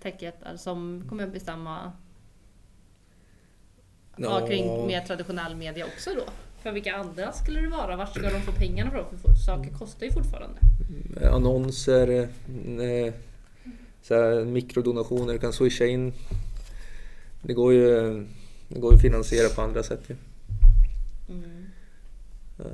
Techjättar 0.02 0.56
som 0.56 1.04
kommer 1.08 1.26
bestämma 1.26 1.92
ja. 4.22 4.46
kring 4.46 4.86
mer 4.86 5.00
traditionell 5.00 5.56
media 5.56 5.86
också 5.86 6.10
då. 6.14 6.22
För 6.62 6.72
vilka 6.72 6.94
andra 6.94 7.32
skulle 7.32 7.60
det 7.60 7.68
vara? 7.68 7.96
Vart 7.96 8.10
ska 8.10 8.30
de 8.30 8.40
få 8.40 8.52
pengarna 8.52 8.90
från? 8.90 9.04
För 9.22 9.34
saker 9.34 9.70
kostar 9.70 10.06
ju 10.06 10.12
fortfarande. 10.12 10.58
Eh, 11.20 11.34
annonser, 11.34 12.20
eh, 12.20 13.14
så 14.02 14.14
här, 14.14 14.44
mikrodonationer 14.44 15.32
du 15.32 15.38
kan 15.38 15.52
swisha 15.52 15.86
in. 15.86 16.12
Det 17.42 17.52
går 17.52 17.72
ju, 17.72 17.90
det 18.68 18.80
går 18.80 18.92
ju 18.92 18.96
att 18.96 19.02
finansiera 19.02 19.48
på 19.48 19.62
andra 19.62 19.82
sätt 19.82 20.00
ju. 20.06 20.16
Mm. 21.28 21.66
Ja. 22.56 22.64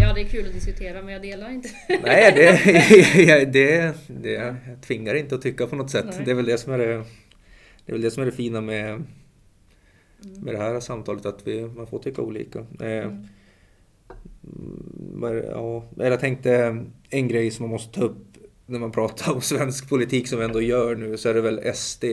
Ja, 0.00 0.12
det 0.14 0.20
är 0.20 0.28
kul 0.28 0.46
att 0.46 0.52
diskutera 0.52 1.02
men 1.02 1.12
jag 1.12 1.22
delar 1.22 1.50
inte. 1.50 1.68
Nej, 2.02 2.32
det, 2.34 3.44
det, 3.52 3.94
det, 4.06 4.32
jag 4.32 4.56
tvingar 4.86 5.14
inte 5.14 5.34
att 5.34 5.42
tycka 5.42 5.66
på 5.66 5.76
något 5.76 5.90
sätt. 5.90 6.06
Nej. 6.08 6.22
Det 6.24 6.30
är 6.30 6.34
väl 6.34 6.44
det 6.44 6.58
som 6.58 6.72
är 6.72 6.78
det, 6.78 6.86
det, 6.86 7.02
är 7.86 7.92
väl 7.92 8.00
det, 8.00 8.10
som 8.10 8.22
är 8.22 8.26
det 8.26 8.32
fina 8.32 8.60
med, 8.60 9.04
med 10.42 10.54
det 10.54 10.58
här 10.58 10.80
samtalet, 10.80 11.26
att 11.26 11.46
vi, 11.46 11.62
man 11.62 11.86
får 11.86 11.98
tycka 11.98 12.22
olika. 12.22 12.58
Eh, 12.58 13.06
Mm. 13.06 13.26
men, 15.14 15.36
ja, 15.36 15.84
eller 15.96 16.10
jag 16.10 16.20
tänkte 16.20 16.84
en 17.10 17.28
grej 17.28 17.50
som 17.50 17.62
man 17.62 17.70
måste 17.70 18.00
ta 18.00 18.04
upp 18.04 18.26
när 18.66 18.78
man 18.78 18.92
pratar 18.92 19.32
om 19.34 19.40
svensk 19.40 19.88
politik 19.88 20.28
som 20.28 20.38
vi 20.38 20.44
ändå 20.44 20.60
gör 20.62 20.96
nu, 20.96 21.16
så 21.16 21.28
är 21.28 21.34
det 21.34 21.40
väl 21.40 21.74
SD. 21.74 22.04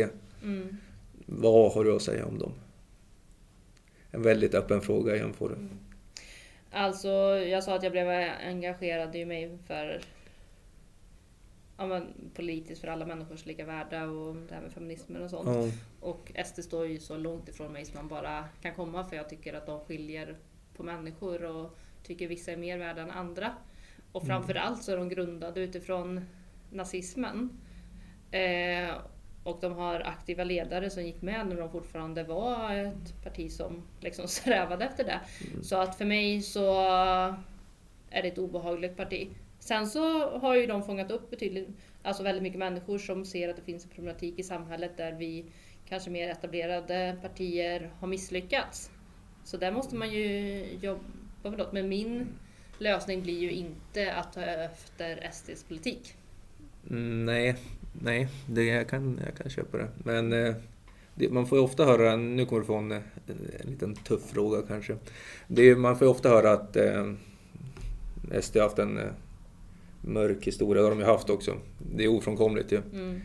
Mm. 0.43 0.77
Vad 1.25 1.73
har 1.73 1.83
du 1.83 1.95
att 1.95 2.01
säga 2.01 2.25
om 2.25 2.39
dem? 2.39 2.51
en 4.11 4.21
väldigt 4.21 4.55
öppen 4.55 4.81
fråga 4.81 5.15
igen 5.15 5.33
får 5.33 5.49
du. 5.49 5.55
Alltså, 6.71 7.07
jag 7.47 7.63
sa 7.63 7.75
att 7.75 7.83
jag 7.83 7.91
blev 7.91 8.07
engagerad 8.47 9.15
i 9.15 9.25
mig 9.25 9.57
för 9.67 10.01
ja, 11.77 12.01
politiskt 12.33 12.81
för 12.81 12.87
alla 12.87 13.05
människors 13.05 13.45
lika 13.45 13.65
värde 13.65 14.03
och 14.05 14.35
det 14.35 14.53
här 14.55 14.61
med 14.61 14.71
feminismen 14.71 15.21
och 15.21 15.29
sånt. 15.29 15.49
Ja. 15.49 15.71
Och 16.07 16.31
SD 16.45 16.59
står 16.63 16.87
ju 16.87 16.99
så 16.99 17.17
långt 17.17 17.49
ifrån 17.49 17.71
mig 17.73 17.85
som 17.85 17.95
man 17.95 18.07
bara 18.07 18.45
kan 18.61 18.73
komma 18.75 19.03
för 19.03 19.15
jag 19.15 19.29
tycker 19.29 19.53
att 19.53 19.65
de 19.65 19.79
skiljer 19.79 20.37
på 20.75 20.83
människor 20.83 21.43
och 21.43 21.77
tycker 22.03 22.27
vissa 22.27 22.51
är 22.51 22.57
mer 22.57 22.77
värda 22.77 23.01
än 23.01 23.11
andra. 23.11 23.51
Och 24.11 24.23
Mm. 24.23 24.35
framförallt 24.37 24.83
så 24.83 24.91
är 24.91 24.97
de 24.97 25.09
grundade 25.09 25.59
utifrån 25.61 26.25
nazismen. 26.71 27.49
Eh, 28.31 28.89
och 29.43 29.57
de 29.61 29.73
har 29.73 29.99
aktiva 29.99 30.43
ledare 30.43 30.89
som 30.89 31.03
gick 31.03 31.21
med 31.21 31.47
när 31.47 31.55
de 31.55 31.71
fortfarande 31.71 32.23
var 32.23 32.75
ett 32.75 33.23
parti 33.23 33.51
som 33.51 33.83
liksom 33.99 34.27
strävade 34.27 34.85
efter 34.85 35.03
det. 35.03 35.19
Så 35.63 35.75
att 35.77 35.97
för 35.97 36.05
mig 36.05 36.41
så 36.41 36.81
är 38.09 38.21
det 38.21 38.27
ett 38.27 38.37
obehagligt 38.37 38.97
parti. 38.97 39.29
Sen 39.67 39.87
så 39.87 40.29
har 40.39 40.55
ju 40.55 40.67
de 40.67 40.83
fångat 40.83 41.11
upp 41.11 41.29
betydligt, 41.29 41.67
alltså 42.03 42.23
väldigt 42.23 42.43
mycket 42.43 42.59
människor 42.59 42.97
som 42.97 43.25
ser 43.25 43.49
att 43.49 43.55
det 43.55 43.61
finns 43.61 43.83
en 43.83 43.89
problematik 43.89 44.39
i 44.39 44.43
samhället 44.43 44.97
där 44.97 45.13
vi 45.13 45.45
kanske 45.89 46.09
mer 46.09 46.29
etablerade 46.29 47.17
partier 47.21 47.91
har 47.99 48.07
misslyckats. 48.07 48.91
Så 49.43 49.57
där 49.57 49.71
måste 49.71 49.95
man 49.95 50.11
ju 50.11 50.65
jobba, 50.81 51.01
förlåt, 51.41 51.73
men 51.73 51.89
min 51.89 52.27
lösning 52.77 53.21
blir 53.21 53.39
ju 53.39 53.51
inte 53.51 54.13
att 54.13 54.33
ta 54.33 54.41
efter 54.41 55.29
SDs 55.31 55.63
politik. 55.63 56.13
Mm, 56.89 57.25
nej, 57.25 57.55
nej 58.01 58.27
det, 58.49 58.63
jag, 58.63 58.89
kan, 58.89 59.19
jag 59.25 59.35
kan 59.37 59.49
köpa 59.49 59.77
det. 59.77 59.89
Men 60.03 60.33
eh, 60.33 60.55
det, 61.15 61.29
man 61.29 61.47
får 61.47 61.57
ju 61.57 61.63
ofta 61.63 61.85
höra, 61.85 62.15
nu 62.15 62.45
kommer 62.45 62.59
du 62.59 62.65
få 62.65 62.75
en, 62.75 62.91
eh, 62.91 63.01
en 63.59 63.69
liten 63.69 63.95
tuff 63.95 64.29
fråga 64.29 64.61
kanske. 64.67 64.97
Det 65.47 65.75
man 65.75 65.97
får 65.97 66.05
ju 66.07 66.11
ofta 66.11 66.29
höra 66.29 66.51
att 66.51 66.75
eh, 66.75 67.13
SD 68.41 68.55
har 68.55 68.63
haft 68.63 68.79
en 68.79 68.97
eh, 68.97 69.11
mörk 70.01 70.47
historia, 70.47 70.81
det 70.81 70.87
har 70.87 70.95
de 70.95 70.99
ju 70.99 71.05
haft 71.05 71.29
också. 71.29 71.57
Det 71.95 72.03
är 72.03 72.07
ofrånkomligt 72.07 72.71
ju. 72.71 72.81
Mm. 72.93 73.21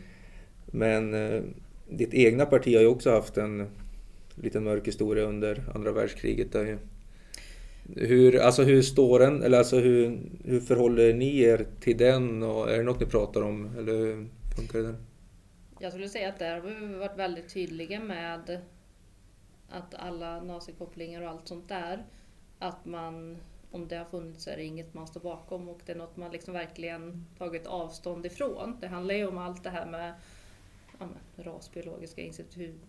Men 0.65 1.13
eh, 1.13 1.41
ditt 1.89 2.13
egna 2.13 2.45
parti 2.45 2.75
har 2.75 2.81
ju 2.81 2.87
också 2.87 3.11
haft 3.11 3.37
en 3.37 3.67
liten 4.35 4.63
mörk 4.63 4.87
historia 4.87 5.23
under 5.23 5.63
andra 5.75 5.91
världskriget. 5.91 6.51
Där 6.51 6.65
ju. 6.65 6.77
Hur, 7.95 8.39
alltså 8.39 8.63
hur 8.63 8.81
står 8.81 9.19
den, 9.19 9.43
eller 9.43 9.57
alltså 9.57 9.79
hur, 9.79 10.19
hur 10.45 10.59
förhåller 10.59 11.13
ni 11.13 11.39
er 11.39 11.65
till 11.79 11.97
den 11.97 12.43
och 12.43 12.71
är 12.71 12.77
det 12.77 12.83
något 12.83 12.99
ni 12.99 13.05
pratar 13.05 13.41
om 13.41 13.77
eller 13.77 13.93
hur 13.93 14.27
funkar 14.55 14.79
det 14.79 14.85
där? 14.85 14.95
Jag 15.79 15.91
skulle 15.91 16.09
säga 16.09 16.29
att 16.29 16.39
där 16.39 16.59
har 16.59 16.61
vi 16.61 16.95
varit 16.95 17.17
väldigt 17.17 17.53
tydliga 17.53 17.99
med 17.99 18.59
att 19.69 19.95
alla 19.95 20.43
nazikopplingar 20.43 21.21
och 21.21 21.29
allt 21.29 21.47
sånt 21.47 21.69
där, 21.69 22.05
att 22.59 22.85
man, 22.85 23.37
om 23.73 23.87
det 23.87 23.95
har 23.95 24.05
funnits 24.05 24.43
så 24.43 24.49
är 24.49 24.57
det 24.57 24.63
inget 24.63 24.93
man 24.93 25.07
står 25.07 25.21
bakom 25.21 25.69
och 25.69 25.79
det 25.85 25.91
är 25.91 25.95
något 25.95 26.17
man 26.17 26.31
liksom 26.31 26.53
verkligen 26.53 27.25
tagit 27.37 27.67
avstånd 27.67 28.25
ifrån. 28.25 28.77
Det 28.79 28.87
handlar 28.87 29.15
ju 29.15 29.27
om 29.27 29.37
allt 29.37 29.63
det 29.63 29.69
här 29.69 29.85
med 29.85 30.13
ja, 30.99 31.05
men, 31.35 31.45
rasbiologiska 31.45 32.21
institutet 32.21 32.79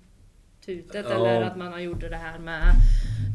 Ja. 0.92 1.00
eller 1.10 1.42
att 1.42 1.56
man 1.56 1.72
har 1.72 1.78
gjort 1.78 2.00
det 2.00 2.16
här 2.16 2.38
med 2.38 2.74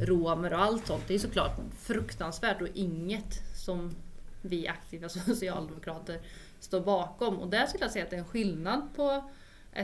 romer 0.02 0.54
och 0.54 0.60
allt 0.60 0.88
sånt. 0.88 1.04
Det 1.08 1.14
är 1.14 1.20
såklart 1.20 1.60
fruktansvärt 1.78 2.62
och 2.62 2.68
inget 2.74 3.58
som 3.58 3.96
vi 4.42 4.68
aktiva 4.68 5.10
socialdemokrater 5.10 6.20
står 6.60 6.82
bakom. 6.82 7.40
Och 7.40 7.50
där 7.50 7.66
skulle 7.66 7.84
jag 7.84 7.92
säga 7.92 8.04
att 8.04 8.10
det 8.10 8.16
är 8.16 8.20
en 8.20 8.26
skillnad 8.26 8.90
på 8.96 9.30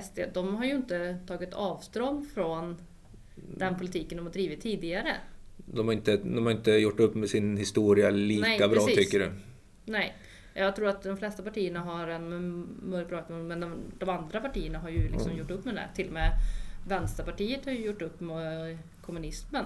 SD. 0.04 0.20
De 0.34 0.56
har 0.56 0.66
ju 0.66 0.76
inte 0.76 1.20
tagit 1.28 1.54
avstånd 1.54 2.32
från 2.34 2.82
den 3.36 3.78
politiken 3.78 4.18
de 4.18 4.26
har 4.26 4.34
drivit 4.34 4.62
tidigare. 4.62 5.16
De 5.58 5.88
har, 5.88 5.94
inte, 5.94 6.18
de 6.18 6.46
har 6.46 6.52
inte 6.52 6.72
gjort 6.72 7.00
upp 7.00 7.16
med 7.16 7.30
sin 7.30 7.58
historia 7.58 8.10
lika 8.10 8.42
Nej, 8.42 8.60
bra 8.60 8.70
precis. 8.70 8.96
tycker 8.96 9.20
du? 9.20 9.32
Nej, 9.86 10.16
jag 10.54 10.76
tror 10.76 10.88
att 10.88 11.04
de 11.04 11.18
flesta 11.18 11.44
partierna 11.44 11.80
har 11.80 12.08
en 12.08 12.30
mörk 12.84 13.30
men 13.30 13.60
de, 13.60 13.74
de 14.00 14.10
andra 14.10 14.40
partierna 14.40 14.80
har 14.80 14.90
ju 14.90 15.00
liksom 15.10 15.32
Mm. 15.32 15.38
gjort 15.38 15.52
upp 15.52 15.66
med 15.66 15.76
det. 15.76 15.88
Till 15.96 16.08
och 16.08 16.14
med 16.14 16.32
Vänsterpartiet 16.88 17.66
har 17.66 17.72
ju 17.72 17.86
gjort 17.86 18.02
upp 18.02 18.20
med 18.20 18.78
kommunismen. 19.02 19.66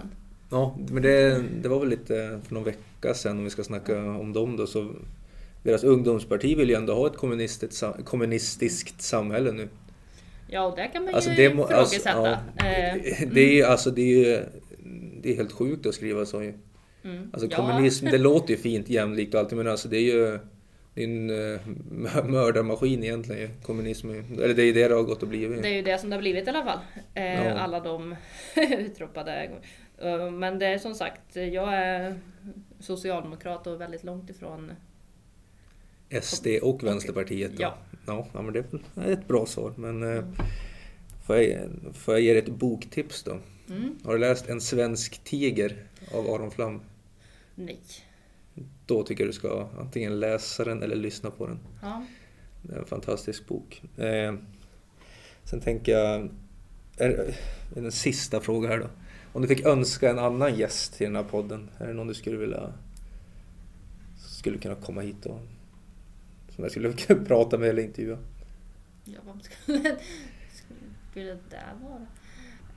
Ja, 0.52 0.78
men 0.90 1.04
det, 1.04 1.44
det 1.62 1.70
var 1.70 1.80
väl 1.80 1.90
lite 1.90 2.40
för 2.48 2.54
någon 2.54 2.64
vecka 2.64 3.14
sedan 3.14 3.38
om 3.38 3.44
vi 3.44 3.50
ska 3.50 3.64
snacka 3.64 3.98
om 4.04 4.34
dem 4.34 4.58
då. 4.58 4.68
Så 4.68 4.92
deras 5.64 5.84
ungdomsparti 5.84 6.56
vill 6.58 6.70
ju 6.70 6.76
ändå 6.76 6.94
ha 6.94 7.08
ett 7.08 7.18
kommunistiskt, 7.18 7.84
kommunistiskt 8.06 9.02
samhälle 9.02 9.52
nu. 9.52 9.68
Ja, 10.48 10.66
och 10.66 10.76
där 10.76 10.88
kan 10.94 11.04
man 11.06 11.16
Alltså 11.16 11.30
ju 11.30 11.36
det, 11.36 11.54
må, 11.56 11.64
alltså, 11.66 11.96
ifrågasätta. 11.96 12.40
ja, 12.56 12.66
Eh, 12.66 13.30
det 13.32 13.42
är 13.42 13.54
ju 13.56 13.64
alltså 13.64 13.92
det 13.92 14.02
är, 14.02 14.28
ju- 14.28 14.44
det 15.22 15.32
är 15.32 15.36
helt 15.36 15.52
sjukt 15.52 15.86
att 15.86 15.96
skriva 15.96 16.26
så 16.26 16.42
ju. 16.44 16.54
mm. 17.04 17.30
Alltså 17.34 17.48
Ja. 17.52 17.56
kommunism, 17.58 18.06
det 18.06 18.18
låter 18.30 18.50
ju 18.54 18.58
fint, 18.58 18.90
jämlikt 18.90 19.34
och 19.34 19.40
allt 19.40 19.52
men 19.52 19.68
alltså 19.68 19.88
det 19.88 19.98
är 19.98 20.02
ju 20.02 20.40
det 20.94 21.04
är 21.04 21.08
en 21.08 21.30
eh, 21.30 21.60
mö- 21.92 22.28
mördarmaskin 22.30 23.04
egentligen 23.04 23.42
ju, 23.42 23.50
kommunism. 23.64 24.10
Eller 24.10 24.54
det 24.54 24.62
är 24.64 24.66
ju 24.66 24.74
det 24.74 24.88
det 24.88 24.96
har 24.96 25.04
gått 25.04 25.24
och 25.24 25.30
blivit. 25.30 25.62
Det 25.62 25.70
är 25.70 25.74
ju 25.74 25.82
det 25.82 25.98
som 25.98 26.10
det 26.10 26.16
har 26.16 26.22
blivit 26.22 26.48
i 26.48 26.50
alla 26.50 26.64
fall. 26.64 26.80
Eh, 27.14 27.46
Ja. 27.48 27.54
Alla 27.54 27.80
de 27.80 28.16
utropade. 28.78 29.50
Eh, 29.98 30.32
Men 30.32 30.60
det 30.60 30.66
är 30.66 30.78
som 30.78 30.96
sagt, 30.96 31.36
jag 31.36 31.74
är 31.76 32.16
socialdemokrat 32.80 33.68
och 33.68 33.82
väldigt 33.82 34.04
långt 34.04 34.30
ifrån 34.30 34.72
SD 36.22 36.48
och 36.62 36.84
Vänsterpartiet 36.84 37.52
då. 37.58 37.62
Ja. 37.64 37.78
Ja, 38.08 38.28
ja 38.34 38.42
men 38.42 38.54
det 38.54 38.60
är 38.96 39.12
ett 39.12 39.28
bra 39.28 39.46
svar. 39.46 39.74
Men 39.78 40.04
Mm. 40.04 40.26
får, 41.26 41.38
jag, 41.38 41.60
får 41.94 42.14
jag 42.14 42.22
ge 42.22 42.34
dig 42.34 42.42
ett 42.42 42.50
boktips 42.50 43.24
då? 43.24 43.38
Mm. 43.70 44.00
Har 44.04 44.14
du 44.14 44.20
läst 44.20 44.50
En 44.50 44.62
svensk 44.62 45.24
tiger 45.24 45.84
av 46.14 46.30
Aron 46.30 46.52
Flam? 46.52 46.82
Nej. 47.56 47.80
Då 48.86 49.04
tycker 49.04 49.24
jag 49.24 49.30
du 49.30 49.34
ska 49.34 49.70
antingen 49.80 50.20
läsa 50.20 50.66
den 50.66 50.84
eller 50.84 50.96
lyssna 50.96 51.32
på 51.32 51.48
den. 51.48 51.60
Ja. 51.82 52.06
Det 52.62 52.76
är 52.76 52.80
en 52.80 52.86
fantastisk 52.86 53.48
bok. 53.48 53.84
Eh, 53.98 54.36
sen 55.44 55.62
tänker 55.62 55.92
jag, 55.92 56.30
är, 56.98 57.10
är 57.76 57.82
en 57.86 57.92
sista 57.92 58.40
fråga 58.40 58.70
här 58.70 58.80
då. 58.80 58.88
Om 59.34 59.42
du 59.42 59.48
fick 59.48 59.66
önska 59.66 60.10
en 60.10 60.20
annan 60.20 60.56
gäst 60.56 60.94
till 60.94 61.08
den 61.08 61.16
här 61.16 61.24
podden, 61.24 61.70
är 61.78 61.88
det 61.88 61.94
någon 61.94 62.08
du 62.08 62.14
skulle 62.14 62.38
vilja 62.38 62.74
skulle 64.40 64.58
kunna 64.58 64.76
komma 64.76 65.02
hit 65.02 65.26
och 65.26 65.40
som 66.56 66.64
jag 66.64 66.72
skulle 66.72 66.94
kunna 67.08 67.26
prata 67.26 67.58
med 67.58 67.70
eller 67.70 67.84
intervjua? 67.84 68.18
Ja, 69.06 69.20
vad 69.26 69.44
skulle, 69.44 69.98
skulle 71.12 71.26
det 71.26 71.40
där 71.50 71.74
vara? 71.82 72.08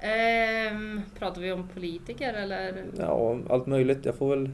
Ehm, 0.02 1.02
pratar 1.18 1.40
vi 1.40 1.52
om 1.52 1.68
politiker 1.68 2.34
eller? 2.34 2.84
Ja, 2.98 3.38
allt 3.50 3.66
möjligt. 3.66 4.04
Jag 4.04 4.14
får 4.14 4.30
väl 4.36 4.50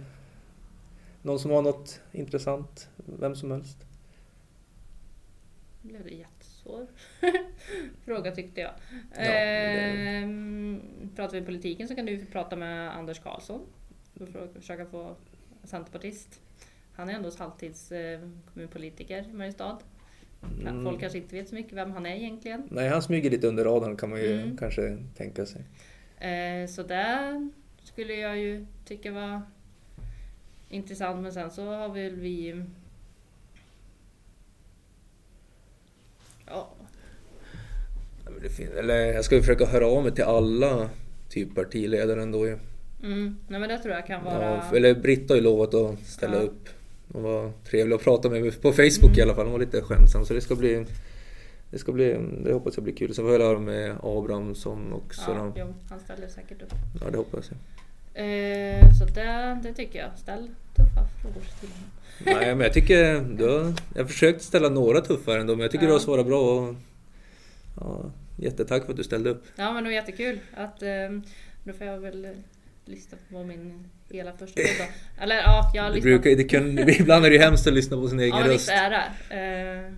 någon 1.22 1.38
som 1.38 1.50
har 1.50 1.62
något 1.62 2.00
intressant, 2.12 2.88
vem 2.96 3.36
som 3.36 3.50
helst. 3.50 3.78
blev 5.82 6.04
det 6.04 6.10
jättesvår 6.14 6.86
fråga 8.04 8.30
tyckte 8.34 8.60
jag. 8.60 8.70
det- 9.14 9.22
Ehm, 9.22 10.80
pratar 11.16 11.40
vi 11.40 11.46
politiken 11.46 11.88
så 11.88 11.94
kan 11.94 12.06
du 12.06 12.26
prata 12.26 12.56
med 12.56 12.96
Anders 12.96 13.18
Karlsson. 13.20 13.60
Och 14.20 14.28
för- 14.28 14.48
försöka 14.60 14.86
få 14.86 15.16
centerpartist. 15.64 16.40
Han 16.94 17.08
är 17.08 17.12
ändå 17.14 17.30
halvtids 17.38 17.92
eh, 17.92 18.20
kommunpolitiker 18.54 19.24
i 19.30 19.32
Mariestad. 19.32 19.78
Mm. 20.60 20.84
Folk 20.84 21.00
kanske 21.00 21.18
inte 21.18 21.36
vet 21.36 21.48
så 21.48 21.54
mycket 21.54 21.72
vem 21.72 21.90
han 21.92 22.06
är 22.06 22.16
egentligen. 22.16 22.62
Nej, 22.70 22.88
han 22.88 23.02
smyger 23.02 23.30
lite 23.30 23.46
under 23.46 23.64
radarn 23.64 23.96
kan 23.96 24.10
man 24.10 24.20
ju 24.20 24.32
Mm. 24.42 24.56
kanske 24.56 24.98
tänka 25.16 25.46
sig. 25.46 25.62
Eh, 26.30 26.66
så 26.68 26.82
det 26.82 27.48
skulle 27.82 28.14
jag 28.14 28.38
ju 28.38 28.66
tycka 28.84 29.12
var 29.12 29.42
intressant. 30.68 31.22
Men 31.22 31.32
sen 31.32 31.50
så 31.50 31.64
har 31.74 31.88
väl 31.88 32.14
vi... 32.16 32.64
Ja, 36.46 36.68
Eller 38.78 38.94
jag 39.12 39.24
ska 39.24 39.34
ju 39.34 39.40
försöka 39.40 39.66
höra 39.66 39.86
av 39.86 40.02
mig 40.02 40.12
till 40.14 40.24
alla 40.24 40.90
typ 41.28 41.54
partiledare 41.54 42.22
ändå 42.22 42.46
ju. 42.46 42.58
mm, 43.02 43.36
nej 43.48 43.60
men 43.60 43.68
det 43.68 43.78
tror 43.78 43.94
jag 43.94 44.06
kan 44.06 44.24
vara... 44.24 44.44
Ja, 44.70 44.76
eller 44.76 44.94
Britta 44.94 45.34
har 45.34 45.36
ju 45.36 45.42
lovat 45.44 45.74
att 45.74 46.00
ställa 46.00 46.34
Ja. 46.36 46.40
upp. 46.42 46.68
Hon 47.12 47.22
var 47.22 47.52
trevlig 47.70 47.96
att 47.96 48.02
prata 48.04 48.28
med 48.30 48.62
på 48.62 48.72
Facebook 48.72 49.18
i 49.18 49.22
alla 49.22 49.34
fall. 49.34 49.44
Hon 49.44 49.52
var 49.52 49.58
lite 49.60 49.82
skämtsam 49.82 50.24
så 50.26 50.34
det 50.34 50.40
ska 50.40 50.54
bli 50.54 50.84
det 51.70 51.78
ska 51.78 51.92
bli, 51.92 52.16
det 52.44 52.52
hoppas 52.52 52.76
jag 52.76 52.84
blir 52.84 52.94
kul. 52.94 53.14
Sen 53.14 53.24
får 53.24 53.32
jag 53.32 53.40
höra 53.40 53.58
med 53.58 53.96
Abrahamsson 54.02 54.92
också 54.92 55.30
ja, 55.30 55.52
jo, 55.56 55.74
han 55.90 56.00
ställer 56.00 56.28
säkert 56.28 56.62
upp. 56.62 56.72
Ja, 57.04 57.10
det 57.10 57.16
hoppas 57.18 57.50
jag. 57.50 57.58
Eh, 58.24 58.80
så 58.98 59.04
det, 59.04 59.60
det 59.62 59.72
tycker 59.74 59.98
jag. 59.98 60.10
Ställ 60.18 60.48
tuffa 60.76 61.08
frågor 61.22 61.42
till 61.60 61.68
honom. 61.68 61.90
Nej, 62.42 62.54
men 62.54 62.60
jag 62.64 62.72
tycker 62.72 63.20
du 63.20 63.44
har, 63.44 63.74
jag 63.94 64.02
har 64.02 64.08
försökt 64.08 64.42
ställa 64.42 64.68
några 64.68 65.00
tuffare 65.00 65.40
ändå, 65.40 65.52
men 65.52 65.60
jag 65.62 65.70
tycker 65.70 65.84
Ja. 65.84 65.88
du 65.88 65.92
har 65.92 66.00
svarat 66.00 66.26
bra. 66.26 66.40
Och, 66.58 66.74
ja, 67.80 68.10
jättetack 68.36 68.84
för 68.84 68.90
att 68.90 68.96
du 68.96 69.04
ställde 69.04 69.30
upp. 69.30 69.44
Ja 69.56 69.72
men 69.72 69.84
det 69.84 69.88
var 69.90 69.94
jättekul. 69.94 70.38
Att, 70.56 70.82
eh, 70.82 70.88
då 71.64 71.72
får 71.72 71.86
jag 71.86 71.98
väl 71.98 72.28
lyssna 72.88 73.18
på 73.30 73.44
min 73.44 73.84
hela 74.12 74.32
första 74.32 74.60
podd. 74.62 74.86
Eller 75.22 75.36
ja, 75.36 75.70
jag 75.74 75.82
har 75.82 75.90
lyssnat 75.90 76.02
brukar, 76.02 76.30
det 76.36 76.44
kan, 76.44 76.78
ibland 76.88 77.24
är 77.26 77.30
det 77.30 77.36
ju 77.36 77.42
hemskt 77.42 77.66
att 77.66 77.72
lyssna 77.72 77.96
på 77.96 78.08
sin 78.08 78.20
egen 78.26 78.36
Ja, 78.38 78.44
röst. 78.44 78.54
visst 78.54 78.70
är 78.70 78.90
det. 78.90 79.04
Eh, 79.30 79.92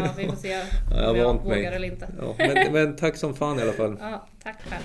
ja, 0.00 0.14
vi 0.16 0.26
får 0.26 0.36
se 0.36 0.48
jag 0.90 0.96
har 0.96 1.10
om 1.10 1.16
jag 1.16 1.24
vant 1.24 1.44
mig. 1.44 1.58
vågar 1.58 1.72
eller 1.72 1.88
inte. 1.88 2.08
Ja, 2.20 2.34
men, 2.38 2.72
men 2.72 2.96
tack 2.96 3.16
som 3.16 3.34
fan 3.34 3.58
i 3.58 3.62
alla 3.62 3.72
fall. 3.72 3.96
Ja, 4.00 4.28
tack 4.42 4.56
själv. 4.68 4.82